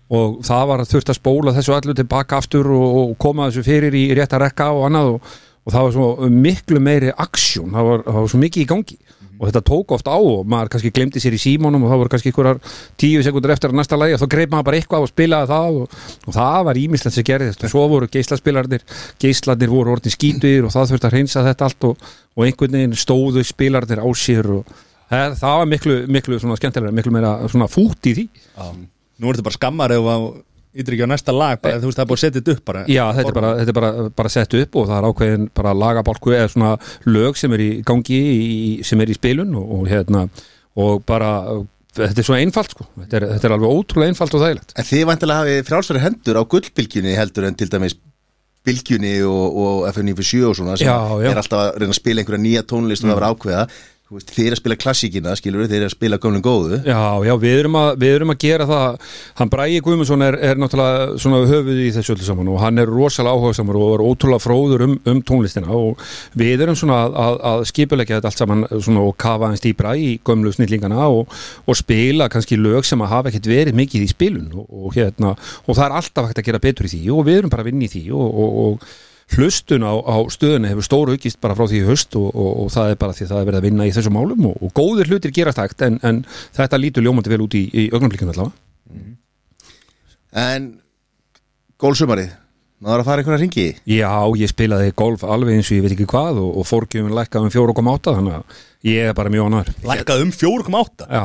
og 0.08 0.40
það 0.46 0.64
var 0.70 0.84
þurft 0.88 1.12
að 1.12 1.18
spóla 1.18 1.54
þessu 1.56 1.74
allu 1.76 1.94
tilbaka 1.96 2.40
aftur 2.40 2.70
og, 2.72 2.88
og 3.02 3.12
koma 3.20 3.50
þessu 3.50 3.66
fyrir 3.66 3.96
í 3.98 4.06
rétta 4.16 4.40
rekka 4.40 4.70
og 4.72 4.88
annað 4.88 5.14
og, 5.16 5.36
og 5.68 5.74
það 5.74 5.86
var 5.86 5.94
svo 5.98 6.32
miklu 6.32 6.80
meiri 6.80 7.12
aksjón, 7.12 7.74
það 7.76 7.92
var, 7.92 8.04
það 8.08 8.20
var 8.22 8.32
svo 8.32 8.42
mikið 8.46 8.64
í 8.64 8.68
gangi. 8.72 8.98
Og 9.38 9.46
þetta 9.46 9.60
tók 9.68 9.92
oft 9.94 10.08
á 10.10 10.18
og 10.18 10.48
maður 10.50 10.72
kannski 10.72 10.90
glemdi 10.90 11.20
sér 11.22 11.36
í 11.36 11.38
símónum 11.38 11.84
og 11.86 11.92
það 11.92 12.00
voru 12.00 12.10
kannski 12.10 12.32
einhverjar 12.32 12.58
tíu 12.98 13.20
sekundur 13.22 13.52
eftir 13.54 13.70
að 13.70 13.78
næsta 13.78 13.98
lagi 14.00 14.16
og 14.16 14.22
þá 14.24 14.32
greip 14.32 14.50
maður 14.50 14.66
bara 14.66 14.80
eitthvað 14.80 15.04
og 15.04 15.12
spilaði 15.12 15.50
það 15.52 15.78
og, 15.82 15.94
og 16.24 16.34
það 16.34 16.58
var 16.66 16.80
ímislegt 16.82 17.14
sem 17.14 17.28
gerðist. 17.28 17.62
Og 17.62 17.70
svo 17.70 17.84
voru 17.92 18.10
geislaspilarnir 18.10 18.82
geislarnir 19.22 19.70
voru 19.70 19.94
orðin 19.94 20.16
skítuðir 20.16 20.66
og 20.66 20.74
það 20.74 20.90
þurfti 20.90 21.10
að 21.12 21.14
reynsa 21.14 21.46
þetta 21.46 21.68
allt 21.68 21.88
og, 21.92 22.10
einhvern 22.48 22.78
veginn 22.80 22.98
stóðu 22.98 23.46
spilarnir 23.46 24.02
á 24.02 24.08
sér 24.18 24.50
og 24.56 24.76
það, 25.06 25.38
það 25.44 25.58
var 25.62 25.72
miklu, 25.76 25.98
miklu 26.18 26.42
skemmtilega, 26.42 26.98
miklu 26.98 27.14
meira 27.14 27.70
fút 27.70 28.10
í 28.10 28.18
því 28.18 28.28
nú 29.18 29.28
er 29.30 29.38
þetta 29.38 29.48
bara 29.48 29.58
skammar 29.58 29.96
yttir 30.78 30.94
ekki 30.94 31.06
á 31.08 31.10
næsta 31.10 31.32
lag, 31.34 31.60
bara, 31.62 31.78
þú 31.80 31.88
veist 31.88 31.98
það 31.98 32.04
er 32.04 32.10
búið 32.10 32.18
að 32.18 32.22
setja 32.22 32.40
þetta 32.40 32.54
upp 32.54 32.66
bara. 32.68 32.82
Já, 32.92 33.04
þetta 33.16 33.30
er 33.32 33.38
bara, 33.38 33.52
þetta 33.58 33.72
er 33.72 33.78
bara, 33.78 34.10
bara 34.20 34.32
sett 34.32 34.54
upp 34.58 34.76
og 34.78 34.86
það 34.90 34.98
er 34.98 35.06
ákveðin 35.08 35.48
bara 35.58 35.72
lagabálku 35.82 36.34
eða 36.36 36.52
svona 36.52 36.74
lög 37.08 37.40
sem 37.40 37.56
er 37.56 37.64
í 37.64 37.70
gangi 37.88 38.20
í, 38.20 38.68
sem 38.86 39.02
er 39.02 39.10
í 39.10 39.16
spilun 39.16 39.56
og, 39.58 39.72
og 39.78 39.88
hérna 39.90 40.26
og 40.78 41.02
bara, 41.08 41.32
þetta 41.98 42.22
er 42.22 42.28
svo 42.28 42.36
einfalt 42.38 42.76
sko. 42.76 42.86
Þetta 43.00 43.20
er, 43.20 43.28
þetta 43.34 43.50
er 43.50 43.56
alveg 43.56 43.74
ótrúlega 43.80 44.14
einfalt 44.14 44.36
og 44.38 44.44
þægilegt. 44.44 44.76
En 44.78 44.88
þið 44.92 45.04
vantilega 45.10 45.42
hafið 45.42 45.60
frjálsverið 45.72 46.06
hendur 46.06 46.38
á 46.38 46.42
gullbylgjunni 46.54 47.18
heldur 47.18 47.48
en 47.48 47.58
til 47.58 47.70
dæmis 47.72 47.98
bylgjunni 48.68 49.14
og, 49.24 49.58
og 49.64 49.84
FN97 49.94 50.44
og 50.46 50.56
svona 50.58 50.76
sem 50.78 50.86
Já, 50.90 50.98
já. 51.24 51.30
er 51.32 51.40
alltaf 51.40 51.62
að 51.64 51.78
reyna 51.80 51.94
að 51.94 52.00
spila 52.02 52.22
einhverja 52.22 52.44
nýja 52.44 52.66
tónlist 52.68 53.06
og 53.06 53.10
það 53.10 53.18
var 53.22 53.32
ákveða 53.32 53.68
Þú 53.72 53.97
veist, 54.16 54.30
þið 54.32 54.46
er 54.46 54.54
að 54.54 54.60
spila 54.62 54.76
klassíkina, 54.80 55.32
skilur 55.36 55.62
við, 55.62 55.72
þið 55.72 55.82
er 55.82 55.86
að 55.86 55.92
spila 55.92 56.18
gömlum 56.22 56.44
góðu. 56.44 56.78
Já, 56.86 57.00
já, 57.28 57.32
við 57.42 57.56
erum 57.58 57.76
að, 57.76 57.88
við 58.00 58.14
erum 58.16 58.32
að 58.32 58.38
gera 58.44 58.66
það. 58.68 59.08
Hann 59.40 59.50
Bræði 59.52 59.80
Guðmundsson 59.84 60.24
er, 60.24 60.38
er 60.48 60.60
náttúrulega 60.60 61.18
svona 61.20 61.40
höfuð 61.50 61.80
í 61.84 61.88
þessu 61.96 62.14
öllu 62.14 62.28
saman 62.28 62.50
og 62.52 62.62
hann 62.62 62.80
er 62.80 62.92
rosalega 62.92 63.36
áhuga 63.36 63.58
saman 63.58 63.78
og 63.78 63.90
er 63.96 64.04
ótrúlega 64.06 64.44
fróður 64.44 64.84
um, 64.86 64.94
um 65.12 65.20
tónlistina 65.28 65.74
og 65.76 66.04
við 66.40 66.64
erum 66.64 66.78
svona 66.78 67.02
að, 67.04 67.18
að, 67.24 67.36
að 67.50 67.64
skipulegja 67.72 68.20
þetta 68.20 68.32
allt 68.32 68.42
saman 68.44 69.02
og 69.02 69.10
kafa 69.20 69.50
hans 69.52 69.64
dýbra 69.64 69.92
í 69.98 70.14
gömlu 70.24 70.54
snillingana 70.56 71.10
og, 71.12 71.34
og 71.68 71.78
spila 71.78 72.30
kannski 72.32 72.56
lög 72.60 72.88
sem 72.88 73.04
að 73.04 73.12
hafa 73.12 73.32
ekkert 73.32 73.50
verið 73.50 73.76
mikið 73.82 74.06
í 74.06 74.12
spilun 74.14 74.48
og, 74.56 74.72
og 74.72 74.96
hérna, 74.96 75.34
og 75.66 75.76
það 75.76 75.84
er 75.88 75.98
alltaf 76.00 76.30
hægt 76.30 76.40
að 76.40 76.48
gera 76.48 76.62
betur 76.64 76.88
í 76.88 76.94
því 76.94 77.02
og 77.12 77.28
við 77.28 77.42
erum 77.42 77.52
bara 77.52 77.66
að 77.66 77.70
vinna 77.72 77.88
í 77.88 77.92
því 77.92 78.06
og 78.16 78.88
hlustun 79.36 79.84
á, 79.84 79.92
á 79.92 80.16
stöðunni 80.32 80.70
hefur 80.72 80.86
stóru 80.86 81.14
aukist 81.16 81.40
bara 81.42 81.54
frá 81.58 81.66
því 81.68 81.82
höst 81.88 82.16
og, 82.16 82.28
og, 82.32 82.50
og 82.64 82.70
það 82.72 82.92
er 82.94 82.98
bara 83.02 83.12
því 83.16 83.26
að 83.26 83.32
það 83.34 83.40
er 83.42 83.48
verið 83.50 83.60
að 83.60 83.66
vinna 83.68 83.86
í 83.88 83.94
þessum 83.96 84.16
málum 84.16 84.46
og, 84.48 84.54
og 84.64 84.72
góðir 84.78 85.10
hlutir 85.12 85.34
gerast 85.36 85.60
hægt 85.60 85.84
en, 85.84 85.98
en 86.06 86.22
þetta 86.56 86.80
lítur 86.80 87.04
ljómandi 87.04 87.32
vel 87.34 87.42
út 87.44 87.56
í, 87.58 87.64
í 87.72 87.88
augnablikinu 87.92 88.32
allavega. 88.32 88.54
En 90.38 90.68
gólsumarið, 91.80 92.30
maður 92.84 93.02
að 93.02 93.08
fara 93.08 93.22
einhverja 93.22 93.42
ringi 93.42 93.66
Já, 93.88 94.12
ég 94.38 94.50
spilaði 94.52 94.92
golf 94.98 95.24
alveg 95.24 95.58
eins 95.58 95.70
og 95.72 95.76
ég 95.78 95.84
veit 95.86 95.94
ekki 95.96 96.08
hvað 96.10 96.40
og, 96.42 96.50
og 96.60 96.66
fórgjöfum 96.68 97.14
lækkaði 97.16 97.48
um 97.48 97.54
4,8 97.54 98.16
þannig 98.18 98.38
að 98.38 98.64
ég 98.88 99.10
er 99.10 99.16
bara 99.18 99.32
mjög 99.32 99.48
ánæður 99.50 99.70
lækkað 99.92 100.24
um 100.26 100.32
4,8 100.36 101.08
Já, 101.12 101.24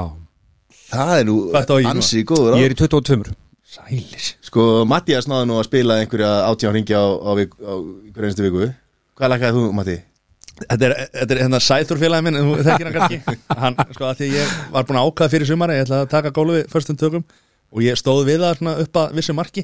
Það 0.94 1.14
er 1.18 1.26
nú 1.30 1.36
Hvað 1.50 1.60
ertu 1.64 1.74
á 1.74 1.80
í 1.80 1.86
núna? 1.88 1.94
ansi 1.98 2.24
góður 2.30 2.54
á. 2.54 2.56
Ég 2.62 2.68
er 2.70 2.76
í 2.76 2.80
22 2.84 3.34
Sælis 3.74 4.34
Sko, 4.46 4.64
Mattias 4.90 5.26
náði 5.30 5.48
nú 5.50 5.58
að 5.58 5.68
spila 5.68 5.98
einhverja 6.02 6.32
átján 6.46 6.76
ringi 6.76 6.94
á, 6.94 7.06
á, 7.10 7.32
vik, 7.40 7.56
á 7.58 7.74
einhverja 7.74 8.30
einstu 8.30 8.46
viku. 8.46 8.68
Hvað 9.18 9.32
lakaði 9.34 9.56
þú, 9.58 9.64
Matti? 9.78 9.96
Þetta 10.54 10.86
er, 10.86 10.94
þetta 11.16 11.34
er 11.34 11.40
hérna 11.42 11.62
Sæþur 11.66 12.02
félagi 12.02 12.26
minn, 12.28 12.38
þú 12.38 12.58
þekkir 12.68 12.90
hann 12.90 12.98
kannski. 12.98 13.40
Hann, 13.64 13.80
sko, 13.96 14.10
að 14.12 14.20
því 14.20 14.28
ég 14.36 14.52
var 14.76 14.86
búin 14.86 15.00
að 15.02 15.08
ákvaða 15.10 15.34
fyrir 15.34 15.50
sumari 15.50 15.78
Ég 15.80 15.88
ætlaði 15.88 16.06
að 16.06 16.12
taka 16.12 16.34
gólfið 16.36 16.68
fyrstum 16.74 17.00
tökum 17.02 17.26
Og 17.74 17.82
ég 17.82 17.98
stóð 17.98 18.22
við 18.30 18.44
það 18.46 18.60
svona 18.60 18.76
upp 18.84 19.00
að 19.02 19.16
vissu 19.18 19.34
marki. 19.34 19.64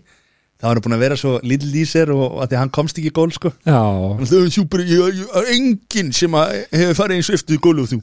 Það 0.59 0.67
var 0.71 0.79
nú 0.79 0.83
búin 0.87 0.97
að 0.97 1.03
vera 1.05 1.19
svo 1.21 1.35
lítill 1.45 1.75
í 1.77 1.83
sér 1.87 2.09
Og, 2.15 2.23
og 2.25 2.41
að 2.41 2.49
því 2.49 2.57
að 2.57 2.63
hann 2.63 2.73
komst 2.79 2.97
ekki 2.97 3.11
í 3.11 3.17
gól, 3.19 3.29
sko. 3.35 3.53
Já, 3.61 3.77
Þannig 3.77 4.33
að 4.39 4.49
sjúpur, 4.57 4.85
ég 4.89 5.21
ég 5.21 5.37
er 5.43 5.53
enginn 5.53 6.09
sem 6.17 6.39
að 6.41 6.55
hefur 6.73 6.99
farið 7.03 7.21
eins 7.21 7.29
og 7.29 7.37
eftir 7.37 7.61
og 7.69 7.91
þú 7.93 8.01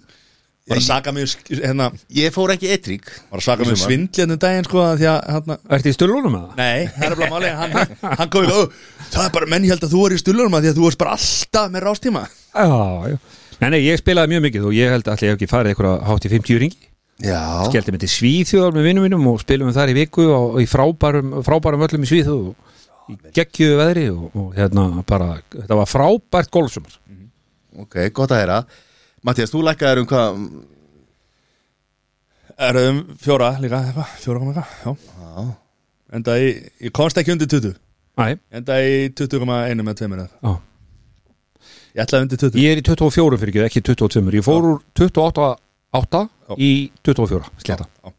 Var 0.66 0.80
að 0.80 0.82
saka 0.82 1.12
mig, 1.14 1.28
sk- 1.30 1.60
hérna 1.62 1.84
Ég 2.10 2.32
fór 2.34 2.50
ekki 2.56 2.66
eitrík 2.74 3.04
Var 3.30 3.38
að 3.38 3.44
saka 3.46 3.66
mig 3.68 3.76
svindljarnum 3.78 4.38
daginn, 4.42 4.64
sko 4.66 4.80
að 4.82 4.96
Því 4.98 5.06
að, 5.12 5.18
hérna 5.36 5.56
ertu 5.76 5.92
í 5.92 5.94
stölunum 5.94 6.32
með 6.34 6.42
það? 6.42 6.56
Nei, 6.58 6.86
það 6.96 7.06
er 7.06 7.14
bara 7.20 7.30
máli 7.36 7.52
Hann, 7.60 7.76
hann 8.18 8.32
kom 8.34 8.44
í, 8.48 8.50
"Ó, 8.50 8.60
það 9.12 9.24
er 9.28 9.32
bara, 9.36 9.46
menn 9.52 9.62
ég 9.68 9.74
held 9.76 9.86
að 9.86 9.94
þú 9.94 10.00
er 10.08 10.16
í 10.16 10.18
stullurum 10.24 10.56
Því 10.58 10.72
að 10.72 10.78
þú 10.80 10.86
varst 10.88 10.98
bara 10.98 11.14
alltaf 11.14 11.70
með 11.76 11.86
rástíma. 11.86 12.24
Já, 12.56 12.66
já. 13.12 13.18
Nei, 13.60 13.70
nei, 13.70 13.80
ég 13.86 14.00
spilaði 14.02 14.32
mjög 14.34 14.42
mikið 14.48 14.66
og 14.68 14.74
ég 14.76 14.90
held 14.96 15.06
að 15.08 15.22
ég 15.22 15.30
hef 15.30 15.36
ekki 15.38 15.48
farið 15.54 15.70
eitthvað 15.72 16.02
hátt 16.10 16.26
í 16.26 16.32
50 16.34 16.58
ringi 16.60 16.82
Já, 17.24 17.40
Skeldi 17.70 17.92
mig 17.94 18.00
til 18.02 18.10
Svíþjóðar 18.12 18.74
með 18.76 18.84
vinnum 18.90 19.06
mínum 19.06 19.26
og 19.30 19.38
spilum 19.40 19.70
við 19.70 19.78
þar 19.78 19.88
í 19.88 19.94
viku 19.96 20.26
og 20.34 20.58
í 20.60 20.66
frábærum, 20.68 21.30
frábærum 21.46 21.86
öllum 21.86 22.04
í 22.04 22.10
Svíþjóð 22.10 22.42
og 22.50 22.56
í 23.08 23.16
geggjöðu 23.38 23.78
veðri 23.80 24.04
og, 24.12 24.26
og 24.36 24.50
hérna 24.58 24.84
bara, 25.08 25.30
þetta 25.54 25.78
var 25.78 25.88
frábært 25.88 26.50
golfsumar. 26.52 26.98
Ok, 27.80 27.96
gott 28.12 28.34
að 28.34 28.42
heyra 28.42 28.58
Mattias, 29.24 29.52
þú 29.52 29.62
lækkaðir 29.66 30.02
um 30.02 30.08
hvað? 30.10 30.40
Er 32.66 32.78
um 32.86 33.00
fjóra 33.20 33.50
líka, 33.60 33.80
fjóra 34.22 34.40
koma 34.40 34.52
eitthvað 34.52 34.68
Já, 34.84 34.92
Já, 35.20 35.46
enda 36.16 36.36
í, 36.40 36.46
ég 36.86 36.92
komst 36.96 37.18
ekki 37.20 37.34
undir 37.34 37.50
20 37.52 37.74
Æ, 38.16 38.38
Enda 38.60 38.78
í 38.80 38.94
20,1 39.12 39.82
með 39.84 39.98
2 40.00 40.08
minnar 40.12 40.30
já. 40.32 40.52
Ég 41.96 42.04
ætlaði 42.06 42.26
undir 42.28 42.40
20 42.46 42.60
Ég 42.62 42.72
er 42.76 42.80
í 42.80 42.86
24 42.86 43.40
fyrir 43.42 43.52
ekki, 43.52 43.80
ekki 43.80 43.84
22 43.92 44.38
Ég 44.40 44.46
fór 44.46 44.70
úr 44.72 44.78
28 44.96 45.50
8 45.96 46.22
Já. 46.48 46.56
í 46.60 46.70
24 47.04 47.52
sleta 47.60 47.88
Já. 47.88 48.12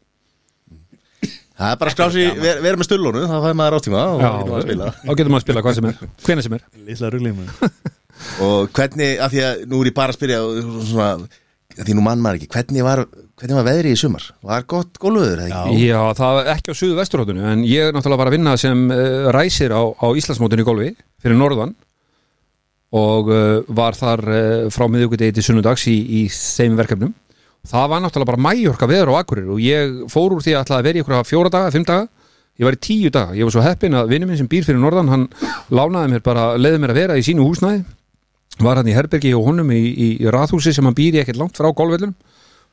það 1.58 1.72
er 1.72 1.78
bara 1.82 1.90
að 1.90 1.94
skrási, 1.96 2.24
ver, 2.38 2.60
vera 2.62 2.78
með 2.78 2.86
stullónu 2.92 3.24
þá 3.26 3.36
fæði 3.42 3.58
maður 3.58 3.78
áttíma 3.80 4.02
og 4.14 4.22
Já, 4.22 4.30
þá 4.30 4.38
getur 4.38 4.50
maður 4.52 4.58
að 4.58 4.66
spila. 4.68 4.90
Þá 5.02 5.12
getur 5.18 5.32
maður 5.34 5.40
að 5.42 5.46
spila 5.48 5.62
hvað 5.66 5.78
sem 5.78 5.88
er. 5.90 6.02
Hvenær 6.28 6.46
sem 6.46 6.54
er. 6.58 6.66
Lítla 6.86 7.10
ruglið 7.14 7.40
Og 8.44 8.70
hvernig, 8.76 9.16
af 9.22 9.32
því 9.32 9.44
að 9.44 9.66
nú 9.70 9.82
er 9.82 9.90
ég 9.90 9.96
bara 9.96 10.14
að 10.14 10.18
spyrja 10.18 10.40
svona, 10.88 11.10
af 11.78 11.86
því 11.86 11.96
nú 11.96 12.04
mann 12.04 12.22
maður 12.22 12.40
ekki 12.40 12.50
hvernig 12.54 12.86
var, 12.86 13.04
hvernig 13.38 13.58
var 13.58 13.66
veðri 13.68 13.92
í 13.94 13.98
sumar? 13.98 14.24
Var 14.46 14.64
gott 14.70 14.98
eða 14.98 15.46
ekki? 15.46 15.82
Já, 15.84 16.00
það 16.18 16.38
var 16.38 16.50
ekki 16.54 16.74
á 16.74 16.80
suðu 16.80 16.98
vesturhóttinu 16.98 17.44
en 17.52 17.62
ég 17.68 17.88
er 17.88 17.94
náttúrulega 17.94 18.22
bara 18.22 18.32
að 18.32 18.38
vinna 18.38 18.56
sem 18.60 18.86
uh, 18.90 19.28
ræsir 19.34 19.74
á, 19.74 19.82
á 19.82 20.06
Íslandsmótinu 20.18 20.64
í 20.64 20.68
golfi 20.68 20.90
fyrir 21.22 21.38
norðan. 21.38 21.76
Og 22.98 23.30
uh, 23.30 23.64
var 23.68 23.98
þar 23.98 24.24
uh, 24.24 24.68
frá 24.72 24.86
miðugudegi 24.90 25.38
til 25.38 25.44
sunnudags 25.50 25.84
í, 25.90 25.96
í 26.22 26.26
þeim 26.32 26.78
verkefnum. 26.78 27.12
Það 27.68 27.90
var 27.92 28.02
náttúrulega 28.02 28.32
bara 28.32 28.46
mæjorka 28.48 28.88
veður 28.88 29.12
á 29.12 29.18
Akurir 29.20 29.50
og 29.52 29.60
ég 29.60 30.06
fór 30.10 30.34
úr 30.36 30.44
því 30.44 30.54
að 30.54 30.64
ætlaði 30.64 30.80
að 30.80 30.88
vera 30.88 30.98
í 30.98 31.04
ykkur 31.04 31.28
fjóra 31.28 31.52
daga, 31.52 31.74
fimm 31.74 31.86
daga. 31.86 32.08
Ég 32.58 32.66
var 32.66 32.74
í 32.74 32.80
tíu 32.82 33.10
daga, 33.14 33.36
ég 33.38 33.46
var 33.46 33.54
svo 33.54 33.62
heppin 33.62 33.94
að 33.94 34.08
vinur 34.10 34.26
minn 34.26 34.38
sem 34.40 34.48
býr 34.50 34.64
fyrir 34.66 34.80
norðan, 34.82 35.10
hann 35.12 35.26
lánaði 35.70 36.16
mér 36.16 36.22
bara 36.26 36.46
leiði 36.58 36.80
mér 36.82 36.90
að 36.90 36.98
vera 36.98 37.18
í 37.20 37.22
sínu 37.22 37.44
húsnæði 37.46 37.84
var 38.64 38.80
hann 38.80 38.88
í 38.90 38.94
herbergi 38.96 39.34
og 39.38 39.46
honum 39.48 39.70
í, 39.74 39.78
í, 39.78 40.08
í 40.22 40.30
rathúsi 40.32 40.72
sem 40.74 40.86
hann 40.88 40.96
býr 40.98 41.18
í 41.18 41.22
ekkert 41.22 41.40
langt 41.40 41.58
frá 41.58 41.68
golfvellunum 41.70 42.14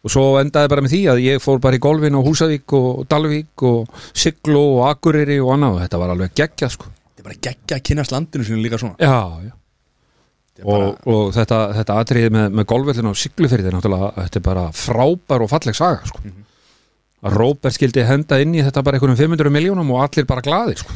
og 0.06 0.14
svo 0.14 0.24
endaði 0.38 0.70
bara 0.70 0.84
með 0.86 0.94
því 0.94 1.02
að 1.10 1.20
ég 1.24 1.42
fór 1.42 1.60
bara 1.64 1.78
í 1.80 1.82
golfin 1.82 2.14
á 2.18 2.22
Húsavík 2.22 2.74
og 2.78 3.06
Dalvík 3.10 3.64
og 3.66 4.02
Sigló 4.14 4.62
og 4.78 4.84
Akureyri 4.92 5.40
og 5.42 5.56
annað. 5.56 5.80
Og 5.80 5.82
þetta 5.82 6.02
var 6.04 6.14
alveg 6.14 6.36
geggjað 6.38 6.74
sko. 6.76 6.92
Þetta 6.94 7.24
er 7.24 7.28
bara 7.30 7.40
geggja 7.48 7.80
að 7.80 7.86
kynast 7.90 8.14
landinu 8.14 8.46
sinu 8.46 8.60
líka 8.62 8.78
svona. 8.82 9.00
Já, 9.02 9.48
já. 9.50 9.56
Bara, 10.62 10.92
Og, 10.94 11.10
og 11.12 11.34
þetta, 11.36 11.58
þetta 11.76 11.98
atriði 12.00 12.30
með, 12.32 12.54
með 12.56 12.68
golfvellin 12.70 13.10
á 13.12 13.14
Siglufyrði 13.18 13.72
er 13.72 13.76
náttúrulega, 13.76 14.12
þetta 14.22 14.40
er 14.40 14.46
bara 14.46 14.68
frábær 14.78 15.44
og 15.44 15.52
falleg 15.52 15.76
saga 15.76 16.06
sko. 16.08 16.22
Að 17.26 17.36
Róbert 17.42 17.76
skildi 17.76 18.06
henda 18.06 18.38
inn 18.40 18.54
í 18.56 18.62
þetta 18.64 18.86
bara 18.86 19.00
einhvernum 19.00 19.18
500 19.18 19.52
miljónum 19.52 19.90
og 19.96 20.06
allir 20.06 20.30
bara 20.30 20.46
glaðir 20.46 20.80
sko 20.86 20.94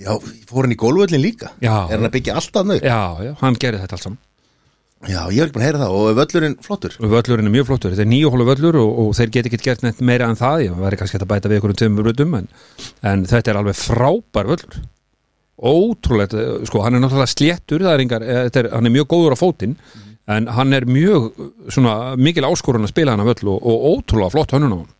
Já, 0.00 0.14
fór 0.48 0.64
hann 0.64 0.72
í 0.74 0.80
gólföllin 0.80 1.20
líka? 1.20 1.52
Já. 1.60 1.86
Er 1.90 1.98
hann 1.98 2.08
að 2.08 2.14
byggja 2.16 2.36
alltaf 2.40 2.66
nög? 2.66 2.84
já, 2.84 3.00
já, 3.26 3.32
hann 3.42 3.58
gerði 3.60 3.82
þetta 3.82 3.96
allt 3.98 4.06
saman. 4.06 4.20
Já, 5.08 5.20
ég 5.32 5.40
hef 5.40 5.46
ekki 5.48 5.54
búin 5.56 5.62
að 5.64 5.68
heyra 5.70 5.80
það. 5.80 5.94
Og 5.96 6.16
völlurinn 6.18 6.56
flottur? 6.64 6.96
Völlurinn 7.00 7.48
er 7.48 7.54
mjög 7.54 7.68
flottur, 7.70 7.92
þetta 7.94 8.04
er 8.04 8.10
nýjuhólu 8.10 8.46
völlur 8.48 8.78
og, 8.82 8.90
og 9.00 9.14
þeir 9.16 9.30
get 9.36 9.48
ekki 9.48 9.60
gert 9.64 9.84
neitt 9.84 10.02
meira 10.04 10.28
en 10.28 10.36
það. 10.40 10.64
Ég 10.66 10.80
væri 10.80 10.98
kannski 11.00 11.16
hægt 11.16 11.24
að 11.24 11.30
bæta 11.30 11.48
við 11.48 11.56
einhverjum 11.60 11.78
tveimur 11.80 12.08
rutum 12.10 12.36
en, 12.36 12.50
en 13.12 13.24
þetta 13.28 13.52
er 13.52 13.60
alveg 13.62 13.78
frábær 13.80 14.50
völlur. 14.52 14.76
Ótrúlegt, 15.70 16.36
eh, 16.36 16.52
sko 16.68 16.84
hann 16.84 16.96
er 16.96 17.04
náttúrulega 17.04 17.32
sléttur, 17.32 17.84
það 17.84 17.96
er 17.96 18.04
engar, 18.04 18.24
eh, 18.24 18.42
þetta 18.48 18.62
er, 18.62 18.70
hann 18.76 18.88
er 18.88 18.94
mjög 18.96 19.08
góður 19.12 19.36
á 19.36 19.38
fótinn 19.40 19.76
en 20.30 20.46
hann 20.52 20.76
er 20.76 20.86
mjög 20.88 21.30
svona 21.72 22.16
mikil 22.20 22.46
áskorun 22.48 22.86
að 22.86 22.92
spila 22.92 23.16
hann 23.16 23.24
að 23.24 23.32
völl 23.32 23.52
og, 23.54 23.66
og 23.66 23.86
ótrúlega 23.90 24.34
flott 24.36 24.54
hönnun 24.56 24.76
á 24.76 24.78
hann 24.80 24.90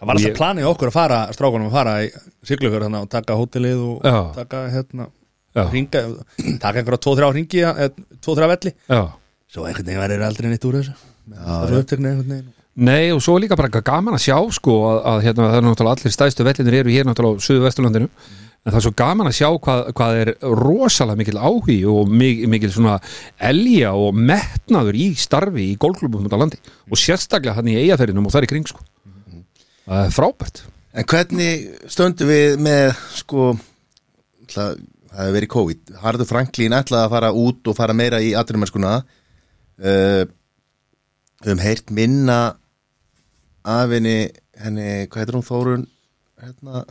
Það 0.00 0.06
var 0.08 0.16
alltaf 0.16 0.30
Ég- 0.30 0.36
planið 0.38 0.68
okkur 0.70 0.88
að 0.90 0.94
fara, 0.96 1.16
strákunum 1.36 1.68
að 1.68 1.74
fara 1.76 1.94
í 2.00 2.10
Siglufjörð 2.48 2.86
þannig 2.88 3.02
og 3.04 3.10
taka 3.12 3.34
hótelið 3.36 3.80
og 3.84 4.06
Já. 4.08 4.18
taka 4.38 4.60
hérna 4.72 5.06
Já. 5.54 5.64
ringa, 5.74 6.00
taka 6.62 6.78
einhverja 6.80 7.00
tvo, 7.04 7.16
þrjá 7.18 7.28
ringi 7.36 7.64
tvo, 8.22 8.36
þrjá 8.38 8.48
velli. 8.54 8.72
Já. 8.88 9.02
Svo 9.50 9.66
einhvern 9.66 9.84
veginn 9.90 10.00
verður 10.04 10.24
aldrei 10.30 10.48
neitt 10.48 10.64
úr 10.64 10.78
þessu. 10.80 10.94
Það 11.30 11.62
er 11.64 11.68
svo 11.74 11.80
uppteknið 11.84 12.10
einhvern 12.14 12.32
veginn. 12.34 12.52
Nei 12.80 13.10
og 13.12 13.20
svo 13.20 13.34
er 13.36 13.42
líka 13.44 13.56
bara 13.58 13.68
gaman 13.82 14.14
að 14.16 14.22
sjá 14.24 14.36
sko 14.56 14.76
að, 14.88 15.00
að 15.10 15.24
hérna, 15.26 15.48
það 15.50 15.58
er 15.58 15.64
náttúrulega 15.66 15.96
allir 15.98 16.14
stæðstu 16.14 16.46
vellinir 16.46 16.76
eru 16.80 16.94
hér 16.94 17.04
náttúrulega 17.10 17.42
á 17.42 17.44
Suðu 17.44 17.64
Vesturlandinu 17.66 18.08
en 18.60 18.70
það 18.72 18.78
er 18.78 18.84
svo 18.86 18.92
gaman 18.96 19.26
að 19.28 19.36
sjá 19.36 19.48
hvað, 19.66 19.80
hvað 19.98 20.18
er 20.20 20.30
rosalega 20.54 21.18
mikil 21.18 21.40
áhugi 21.40 21.78
og 21.90 22.08
mikil, 22.14 22.48
mikil 22.52 22.70
svona 22.72 22.94
elja 23.50 23.90
og 23.98 24.14
metnaður 24.16 24.96
í 25.00 25.10
starfi 25.18 25.66
í 25.72 25.76
gólklubum 25.82 26.24
út 26.28 26.32
á 26.32 26.40
landi. 26.40 26.60
Og 26.88 26.96
sérstaklega 27.00 27.58
hann 27.58 27.68
í 27.72 27.76
eigaferinum 27.82 28.28
og 28.28 28.32
það 28.32 28.44
er 28.44 28.48
í 28.48 28.52
kring 28.54 28.70
sko 28.70 28.86
það 29.90 30.06
er 30.06 30.14
frábært. 30.14 30.62
En 30.90 31.06
hvernig 31.10 31.66
stöndum 31.90 32.30
við 32.30 32.56
með 32.62 32.88
sko 33.18 33.50
það, 34.50 34.80
það 35.10 35.20
hefur 35.20 35.36
verið 35.38 35.52
COVID. 35.54 35.94
Harður 36.02 36.30
Franklín 36.30 36.74
ætlaði 36.78 37.06
að 37.06 37.14
fara 37.14 37.32
út 37.44 37.70
og 37.70 37.78
fara 37.78 37.96
meira 37.96 38.20
í 38.22 38.32
atvinnumennskuna. 38.38 38.94
Uh, 39.80 40.22
við 41.40 41.50
höfum 41.52 41.64
heyrt 41.64 41.90
minna 41.96 42.38
af 43.64 43.92
henni 43.94 44.18
henni, 44.60 45.06
hvað 45.08 45.22
heitir 45.22 45.38
hún 45.38 45.46
Þórun 45.46 45.86
hérna. 46.42 46.84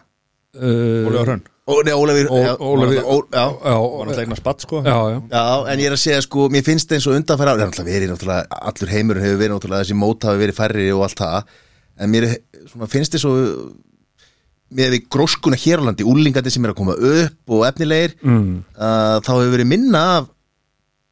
Uh, 0.58 1.06
Ólega 1.06 1.26
hrönn. 1.28 1.44
Ólafur 1.70 1.94
Ólafur- 1.94 2.30
Ó, 2.34 2.38
já, 2.42 2.56
Var 2.58 2.98
Já, 3.30 3.78
náttúrulega 3.78 4.22
eignar 4.24 4.40
spatt 4.40 4.62
sko. 4.66 4.82
Já, 4.82 4.96
já. 5.14 5.18
Já, 5.30 5.44
en 5.70 5.80
ég 5.80 5.86
er 5.86 5.94
að 5.94 6.02
segja 6.02 6.22
sko 6.26 6.48
mér 6.50 6.64
finnst 6.66 6.92
eins 6.96 7.06
og 7.06 7.14
undanfæra 7.14 7.54
það 7.54 7.62
er 7.62 7.70
náttúrulega 7.70 7.94
verið 7.94 8.14
náttúrulega 8.14 8.62
allur 8.72 8.94
heimurinn 8.94 9.26
hefur 9.28 9.38
verið 9.44 9.54
náttúrulega 9.54 9.84
þessi 9.86 9.98
mót 10.00 10.26
hafi 10.26 10.42
verið 10.42 10.58
færri 10.58 10.88
og 10.96 11.04
allt 11.06 11.22
það 11.22 11.54
en 12.00 12.12
mér 12.14 12.28
er- 12.30 12.42
svona, 12.72 12.90
finnst 12.92 13.16
þess 13.16 13.30
að 13.30 13.46
með 14.70 14.92
við 14.96 15.08
gróskuna 15.10 15.58
hér 15.58 15.82
á 15.82 15.88
landi 15.90 16.06
úlingandi 16.06 16.52
sem 16.54 16.66
er 16.66 16.74
að 16.74 16.82
koma 16.82 16.96
upp 16.96 17.56
og 17.56 17.64
efnilegir 17.66 18.14
mm. 18.22 18.52
uh, 18.78 19.16
þá 19.26 19.32
hefur 19.32 19.56
verið 19.56 19.72
minna 19.72 20.04
af 20.20 20.28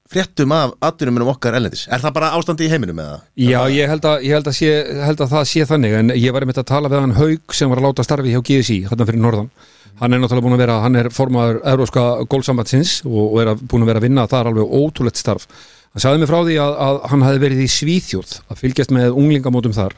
fréttum 0.07 0.53
af 0.55 0.75
atvinnumennum 0.87 1.33
okkar 1.33 1.57
ellendis 1.57 1.87
er 1.91 1.99
það 2.03 2.13
bara 2.15 2.29
ástandi 2.37 2.67
í 2.67 2.71
heiminum 2.71 2.99
eða? 3.03 3.17
Já, 3.35 3.59
ég 3.73 3.89
held 3.91 4.05
að, 4.07 4.21
ég 4.27 4.37
held 4.37 4.47
að, 4.47 4.55
sé, 4.55 4.69
held 5.03 5.23
að 5.23 5.33
það 5.33 5.49
sé 5.51 5.65
þannig 5.67 5.95
en 5.97 6.13
ég 6.15 6.35
var 6.35 6.45
einmitt 6.45 6.61
að 6.61 6.69
tala 6.69 6.91
við 6.91 7.03
hann 7.03 7.17
Haug 7.17 7.57
sem 7.57 7.73
var 7.73 7.81
að 7.81 7.89
láta 7.89 8.05
starfi 8.07 8.35
hjá 8.35 8.39
GSI, 8.47 8.77
hann 8.87 9.03
fyrir 9.03 9.19
norðan 9.23 9.49
hann 9.97 10.13
er 10.13 10.21
náttúrulega 10.21 10.45
búin 10.45 10.55
að 10.55 10.63
vera, 10.63 10.77
hann 10.83 10.99
er 10.99 11.09
formaður 11.11 11.59
Euróska 11.73 12.05
gólsambatsins 12.29 12.99
og, 13.07 13.23
og 13.25 13.39
er 13.41 13.51
að, 13.51 13.65
búin 13.67 13.83
að 13.83 13.91
vera 13.91 14.03
að 14.03 14.07
vinna 14.07 14.27
þar 14.29 14.51
alveg 14.51 14.75
ótrúlegt 14.79 15.19
starf 15.19 15.47
hann 15.49 16.03
sagði 16.03 16.21
mig 16.21 16.29
frá 16.29 16.39
því 16.45 16.59
að, 16.61 16.75
að 16.87 16.99
hann 17.11 17.25
hefði 17.25 17.43
verið 17.43 17.63
í 17.63 17.71
Svíþjóð 17.73 18.35
að 18.45 18.61
fylgjast 18.61 18.93
með 18.95 19.17
unglingamótum 19.17 19.75
þar 19.75 19.97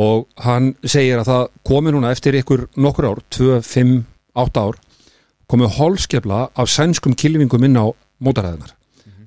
og 0.00 0.28
hann 0.40 0.72
segir 0.84 1.20
að 1.20 1.28
það 1.28 1.42
komi 1.68 1.92
núna 1.92 2.12
eftir 2.14 2.38
ykkur 2.40 2.66
nokkur 2.80 3.10
ár 3.10 3.20
2, 3.34 3.58
5, 3.66 3.96
8 4.34 4.62
ár 4.64 4.78
komið 5.52 5.76
holskefla 5.76 6.46
af 6.56 6.70
sænskum 6.72 7.16
kilvingum 7.18 7.66
inn 7.68 7.76
á 7.76 7.86
mótaræðinar 8.22 8.72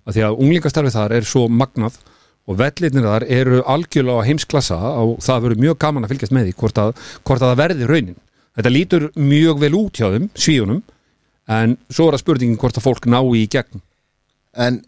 af 0.05 0.13
því 0.13 0.25
að 0.25 0.41
unglingastarfið 0.41 0.95
þar 0.95 1.15
er 1.17 1.27
svo 1.27 1.45
magnað 1.50 1.98
og 2.45 2.60
vellirnir 2.60 3.05
þar 3.05 3.25
eru 3.25 3.62
algjörlega 3.65 4.22
á 4.22 4.27
heimsklassa 4.27 4.77
og 5.01 5.15
það 5.25 5.45
verður 5.45 5.63
mjög 5.63 5.79
gaman 5.81 6.05
að 6.05 6.13
fylgjast 6.13 6.36
með 6.36 6.50
því 6.50 6.57
hvort 6.62 6.81
að, 6.81 6.91
hvort 7.25 7.41
að 7.41 7.51
það 7.51 7.62
verði 7.62 7.88
raunin. 7.89 8.19
Þetta 8.55 8.72
lítur 8.72 9.07
mjög 9.17 9.63
vel 9.63 9.72
út 9.79 10.00
hjá 10.00 10.12
þeim 10.13 10.27
svíunum, 10.38 10.84
en 11.51 11.74
svo 11.89 12.07
er 12.10 12.17
að 12.17 12.24
spurningin 12.24 12.60
hvort 12.62 12.77
að 12.77 12.86
fólk 12.86 13.07
ná 13.10 13.17
í 13.36 13.43
gegn. 13.51 13.81
En 14.53 14.79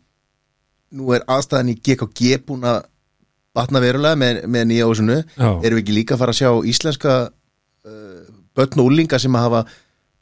nú 0.93 1.09
er 1.17 1.25
aðstæðan 1.27 1.73
í 1.73 1.79
GKG 1.81 2.37
búin 2.45 2.67
að 2.67 2.85
batna 3.57 3.81
verulega 3.83 4.19
með, 4.19 4.43
með 4.45 4.69
nýja 4.71 4.87
ósunu 4.87 5.17
erum 5.17 5.75
við 5.75 5.83
ekki 5.83 5.97
líka 5.97 6.15
að 6.15 6.23
fara 6.23 6.35
að 6.35 6.39
sjá 6.39 6.69
íslenska 6.71 7.17
uh, 7.27 8.23
börn 8.57 8.81
og 8.83 8.89
úlinga 8.91 9.19
sem 9.21 9.35
að 9.37 9.45
hafa 9.47 9.65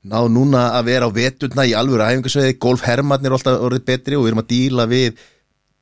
náð 0.05 0.27
núna 0.33 0.65
að 0.77 0.89
vera 0.91 1.07
á 1.09 1.15
veturna 1.15 1.65
í 1.65 1.73
alvöru 1.77 2.05
æfingasveið, 2.05 2.57
golfhermarnir 2.61 3.31
er 3.31 3.37
alltaf 3.37 3.63
orðið 3.65 3.85
betri 3.87 4.17
og 4.17 4.25
við 4.25 4.31
erum 4.31 4.43
að 4.43 4.51
díla 4.51 4.85
við 4.89 5.23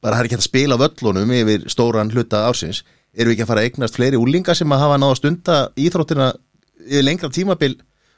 bara 0.03 0.17
það 0.17 0.21
er 0.21 0.29
ekki 0.29 0.39
að 0.39 0.45
spila 0.47 0.77
völlunum 0.79 1.33
yfir 1.37 1.65
stóran 1.71 2.11
hluta 2.11 2.43
ársins. 2.47 2.83
Erum 3.13 3.31
við 3.31 3.37
ekki 3.37 3.45
að 3.45 3.51
fara 3.51 3.63
að 3.63 3.69
eignast 3.69 3.97
fleiri 3.99 4.19
úlinga 4.19 4.55
sem 4.57 4.71
að 4.73 4.83
hafa 4.83 4.99
náð 4.99 5.13
að 5.13 5.19
stunda 5.19 5.57
íþróttina 5.79 6.29
yfir 6.83 7.05
lengra 7.05 7.31
tímabil 7.31 7.75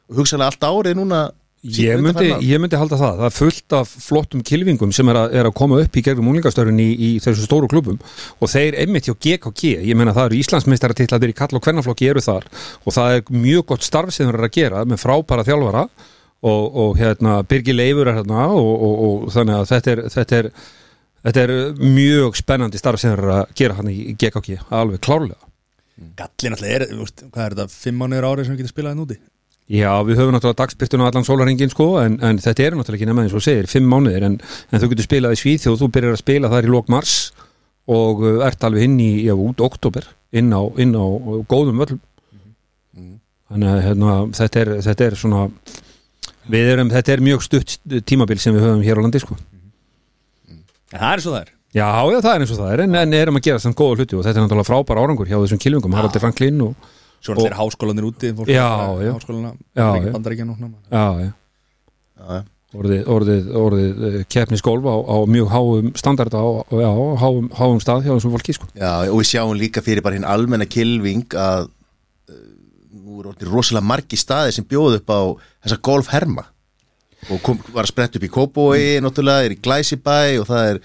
og 0.09 0.19
hugsaðlega 0.19 0.53
allt 0.53 0.65
árið 0.69 0.99
núna 0.99 1.21
ég 1.65 2.01
myndi, 2.03 2.27
ég 2.45 2.61
myndi 2.61 2.77
halda 2.79 2.97
það, 2.99 3.19
það 3.19 3.27
er 3.27 3.35
fullt 3.35 3.75
af 3.77 3.93
flottum 4.05 4.43
kilvingum 4.45 4.91
sem 4.95 5.09
er 5.11 5.19
að, 5.19 5.35
er 5.39 5.49
að 5.49 5.55
koma 5.57 5.79
upp 5.81 5.97
í 5.97 6.03
gegnum 6.05 6.29
unglingastörin 6.31 6.81
í, 6.81 6.87
í 6.93 7.09
þessu 7.23 7.47
stóru 7.47 7.69
klubum 7.71 7.97
og 8.39 8.51
þeir 8.51 8.77
einmitt 8.83 9.09
hjá 9.09 9.15
GKG, 9.15 9.75
ég 9.89 9.97
meina 9.97 10.13
það 10.15 10.29
eru 10.29 10.39
Íslandsmeistaratilladir 10.41 11.33
í 11.33 11.37
kall 11.37 11.57
og 11.57 11.63
hvernaflokki 11.65 12.09
eru 12.11 12.23
þar. 12.23 12.47
Og 12.85 12.95
það 12.95 13.17
er 13.17 13.33
mjög 13.33 13.67
gott 13.73 13.87
starf 13.87 14.13
sem 14.13 14.29
þeir 14.29 14.37
eru 14.37 14.49
að 14.49 14.55
gera 14.59 14.85
með 14.85 15.01
frábæra 15.01 15.47
þjálfara. 15.47 15.85
Og, 16.45 16.65
og 16.77 16.97
hérna 16.99 17.39
Birgir 17.47 17.73
Leifur 17.73 18.11
er 18.11 18.19
hérna 18.19 18.49
og, 18.53 18.67
og, 18.85 18.97
og 19.05 19.29
þannig 19.33 19.55
að 19.55 19.69
þetta 19.71 19.93
er, 19.93 20.01
þetta 20.13 20.37
er 20.37 20.49
þetta 21.25 21.45
er 21.45 21.53
mjög 21.81 22.37
spennandi 22.37 22.81
starf 22.81 23.01
sem 23.01 23.13
þeir 23.13 23.23
eru 23.23 23.35
að 23.39 23.55
gera 23.57 23.77
hann 23.79 23.89
í 23.89 24.13
GKG, 24.13 24.59
alveg 24.69 25.01
klárlega. 25.01 25.39
Gallin 26.19 26.57
alltaf 26.57 26.69
er, 26.69 26.85
hvað 27.31 27.45
er 27.45 27.55
þetta, 27.55 27.71
fimm 27.71 28.03
mánuður 28.03 28.27
árið 28.29 28.45
sem 28.45 28.53
við 28.53 28.61
getum 28.61 28.73
spilað 28.75 28.93
hérna 28.93 29.07
úti 29.07 29.17
Já, 29.65 29.89
við 30.05 30.19
höfum 30.19 30.35
náttúrulega 30.35 30.59
dagspyrtuna 30.59 31.07
allan 31.09 31.25
sólarhingin 31.25 31.71
sko, 31.73 31.87
en, 31.97 32.19
en 32.21 32.37
þetta 32.41 32.67
eru 32.67 32.77
náttúrulega 32.77 32.99
ekki 32.99 33.07
nema 33.09 33.23
eins 33.25 33.33
og 33.33 33.41
segir, 33.41 33.65
fimm 33.69 33.87
mánuðir, 33.89 34.25
en, 34.27 34.35
en 34.69 34.81
þú 34.81 34.91
getur 34.91 35.07
spilað 35.07 35.33
í 35.33 35.39
Svíþjóð, 35.41 35.79
þú 35.79 35.87
byrjar 35.95 36.13
að 36.13 36.21
spila 36.21 36.51
þar 36.51 36.67
í 36.67 36.69
lók 36.69 36.91
mars 36.93 37.15
og 37.89 38.21
uh, 38.21 38.43
ert 38.45 38.67
alveg 38.67 38.85
inn 38.85 38.99
í, 39.01 39.09
já, 39.25 39.33
út 39.33 39.63
oktober, 39.65 40.05
inn 40.37 40.53
á, 40.53 40.61
inn 40.81 40.93
á 40.93 41.01
uh, 41.01 41.39
góðum 41.49 41.81
völlum. 41.81 42.03
Þannig 43.49 43.71
að 43.71 43.81
hérna, 43.87 44.13
þetta, 44.37 44.61
er, 44.61 44.71
þetta 44.85 45.07
er 45.07 45.17
svona, 45.21 45.41
við 46.53 46.71
erum, 46.75 46.93
þetta 46.93 47.13
er 47.15 47.25
mjög 47.25 47.45
stutt 47.45 47.75
tímabil 48.05 48.37
sem 48.41 48.53
við 48.53 48.67
höfum 48.67 48.85
hér 48.85 49.01
á 49.01 49.03
landi 49.05 49.21
sko. 49.21 49.37
En 50.93 50.99
það 50.99 51.11
er 51.11 51.25
svo 51.25 51.33
það 51.33 51.41
er 51.41 51.53
Já, 51.75 51.89
já, 52.07 52.19
það 52.23 52.29
er 52.31 52.43
eins 52.45 52.51
og 52.53 52.59
það 52.61 52.69
er, 52.71 52.81
en, 52.85 52.93
en 53.01 53.13
erum 53.17 53.35
að 53.35 53.47
gera 53.49 53.59
samt 53.59 53.75
góða 53.75 53.97
hluti 53.99 54.15
og 54.15 54.21
þetta 54.23 54.39
er 54.39 54.45
náttúrulega 54.45 54.69
frábær 54.69 55.01
árangur 55.01 55.27
hjá 55.27 55.35
þessum 55.41 55.59
kilvingum, 55.59 55.97
Haraldur 55.97 56.23
Franklin 56.23 56.61
og, 56.63 56.93
Svo 57.25 57.47
er 57.47 57.55
háskólanir 57.57 58.05
úti 58.07 58.31
fólk 58.37 58.51
Já, 58.51 58.67
er 58.99 59.07
já. 59.09 59.13
Já, 59.75 59.87
já. 60.05 60.11
bandaríkja 60.13 60.45
núna 60.45 60.69
já, 60.91 61.05
já. 61.25 61.31
Já, 62.15 62.43
orðið, 62.75 63.01
orðið, 63.11 63.47
orðið 63.59 64.03
eh, 64.09 64.17
keppnisgólf 64.31 64.87
á, 64.87 64.95
á 64.95 65.17
mjög 65.29 65.51
háum 65.53 65.91
standard 65.99 66.35
á, 66.35 66.43
já, 66.69 66.89
háum, 67.21 67.47
háum 67.55 67.79
stað 67.83 68.05
hjá 68.05 68.13
þessum 68.13 68.35
fólki 68.35 68.55
sko. 68.57 68.69
Já, 68.75 69.07
og 69.09 69.21
við 69.21 69.29
sjáum 69.31 69.55
líka 69.59 69.83
fyrir 69.85 70.03
bara 70.05 70.17
hinn 70.17 70.27
almenna 70.27 70.67
kilving 70.69 71.25
að 71.39 71.69
uh, 71.69 72.41
nú 72.95 73.21
er 73.21 73.31
orðið 73.31 73.53
rosalega 73.53 73.89
margi 73.93 74.19
staði 74.19 74.57
sem 74.57 74.67
bjóð 74.67 74.99
upp 74.99 75.13
á 75.13 75.21
þessa 75.65 75.79
golfherma 75.89 76.45
og 77.31 77.41
kom, 77.45 77.61
var 77.73 77.87
að 77.87 77.93
spretta 77.93 78.19
upp 78.19 78.27
í 78.27 78.33
Kóbói 78.33 78.83
náttúrulega, 79.01 79.47
er 79.47 79.55
í 79.55 79.61
Glæsibæ 79.61 80.19
og 80.41 80.49
það 80.49 80.71
er 80.73 80.81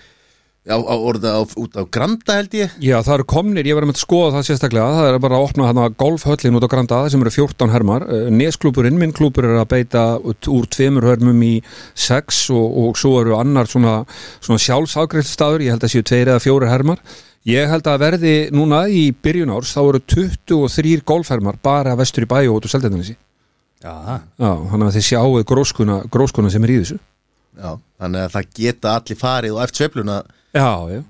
á, 0.68 0.76
á, 0.76 0.94
orðið 0.94 1.32
á, 1.32 1.40
út 1.56 1.78
á 1.78 1.82
Granda 1.88 2.36
held 2.36 2.56
ég. 2.58 2.74
Já, 2.84 2.98
það 3.06 3.14
eru 3.14 3.26
komnir, 3.32 3.68
ég 3.70 3.78
var 3.78 3.86
með 3.88 3.96
að 3.96 4.02
skoða 4.02 4.32
það 4.36 4.46
sérstaklega. 4.50 4.90
Það 4.98 5.08
er 5.08 5.18
bara 5.24 5.38
að 5.38 5.46
opna 5.46 5.68
þarna 5.70 5.86
golfhöllin 6.02 6.58
út 6.58 6.66
á 6.68 6.72
Granda 6.74 7.00
sem 7.12 7.24
eru 7.24 7.32
14 7.36 7.72
hermar, 7.72 8.06
Eh, 8.10 8.28
Nesklúburinn 8.34 8.98
minn 9.00 9.14
klúbur 9.16 9.48
er 9.48 9.60
að 9.62 9.70
beita 9.72 10.04
úr 10.20 10.66
tveimur 10.68 11.06
hörmum 11.08 11.40
í 11.46 11.62
6 11.94 12.50
og, 12.52 12.78
og 12.84 13.00
svo 13.00 13.20
eru 13.22 13.38
annar 13.38 13.70
svona, 13.70 14.04
svona 14.40 14.60
sjálfsafgreifstaður 14.60 15.64
ég 15.64 15.74
held 15.76 15.84
að 15.86 15.94
séu 15.94 16.04
tveir 16.04 16.28
eða 16.34 16.44
fjórir 16.44 16.72
hermar. 16.72 17.00
Ég 17.48 17.70
held 17.72 17.86
að 17.88 18.02
verði 18.02 18.34
núna 18.52 18.82
í 18.92 19.14
byrjun 19.16 19.52
árs 19.54 19.72
þá 19.72 19.80
eru 19.86 20.00
23 20.12 21.00
golfhermar 21.08 21.56
bara 21.62 21.96
vestur 21.96 22.26
í 22.26 22.28
bæ 22.28 22.42
og 22.50 22.58
út 22.58 22.68
á 22.68 22.72
Seldendanesi 22.76 23.16
Já, 23.80 24.20
Já, 24.36 24.50
þannig 24.68 24.90
að 24.90 24.96
þið 24.98 25.06
sjáu 25.06 25.44
gróskuna, 25.48 26.02
gróskuna 26.12 26.50
sem 26.52 26.66
er 26.66 26.72
í 26.74 26.76
þessu. 26.82 26.98
Já, 27.56 27.70
þannig 27.96 28.26
að 28.26 28.34
það 28.34 28.50
geta 28.58 28.92
allir 28.98 29.18
farið 29.22 29.54
og 29.56 29.62
eftir 29.64 29.80
sveifluna 29.86 30.18
Já, 30.54 30.70
já. 30.90 31.00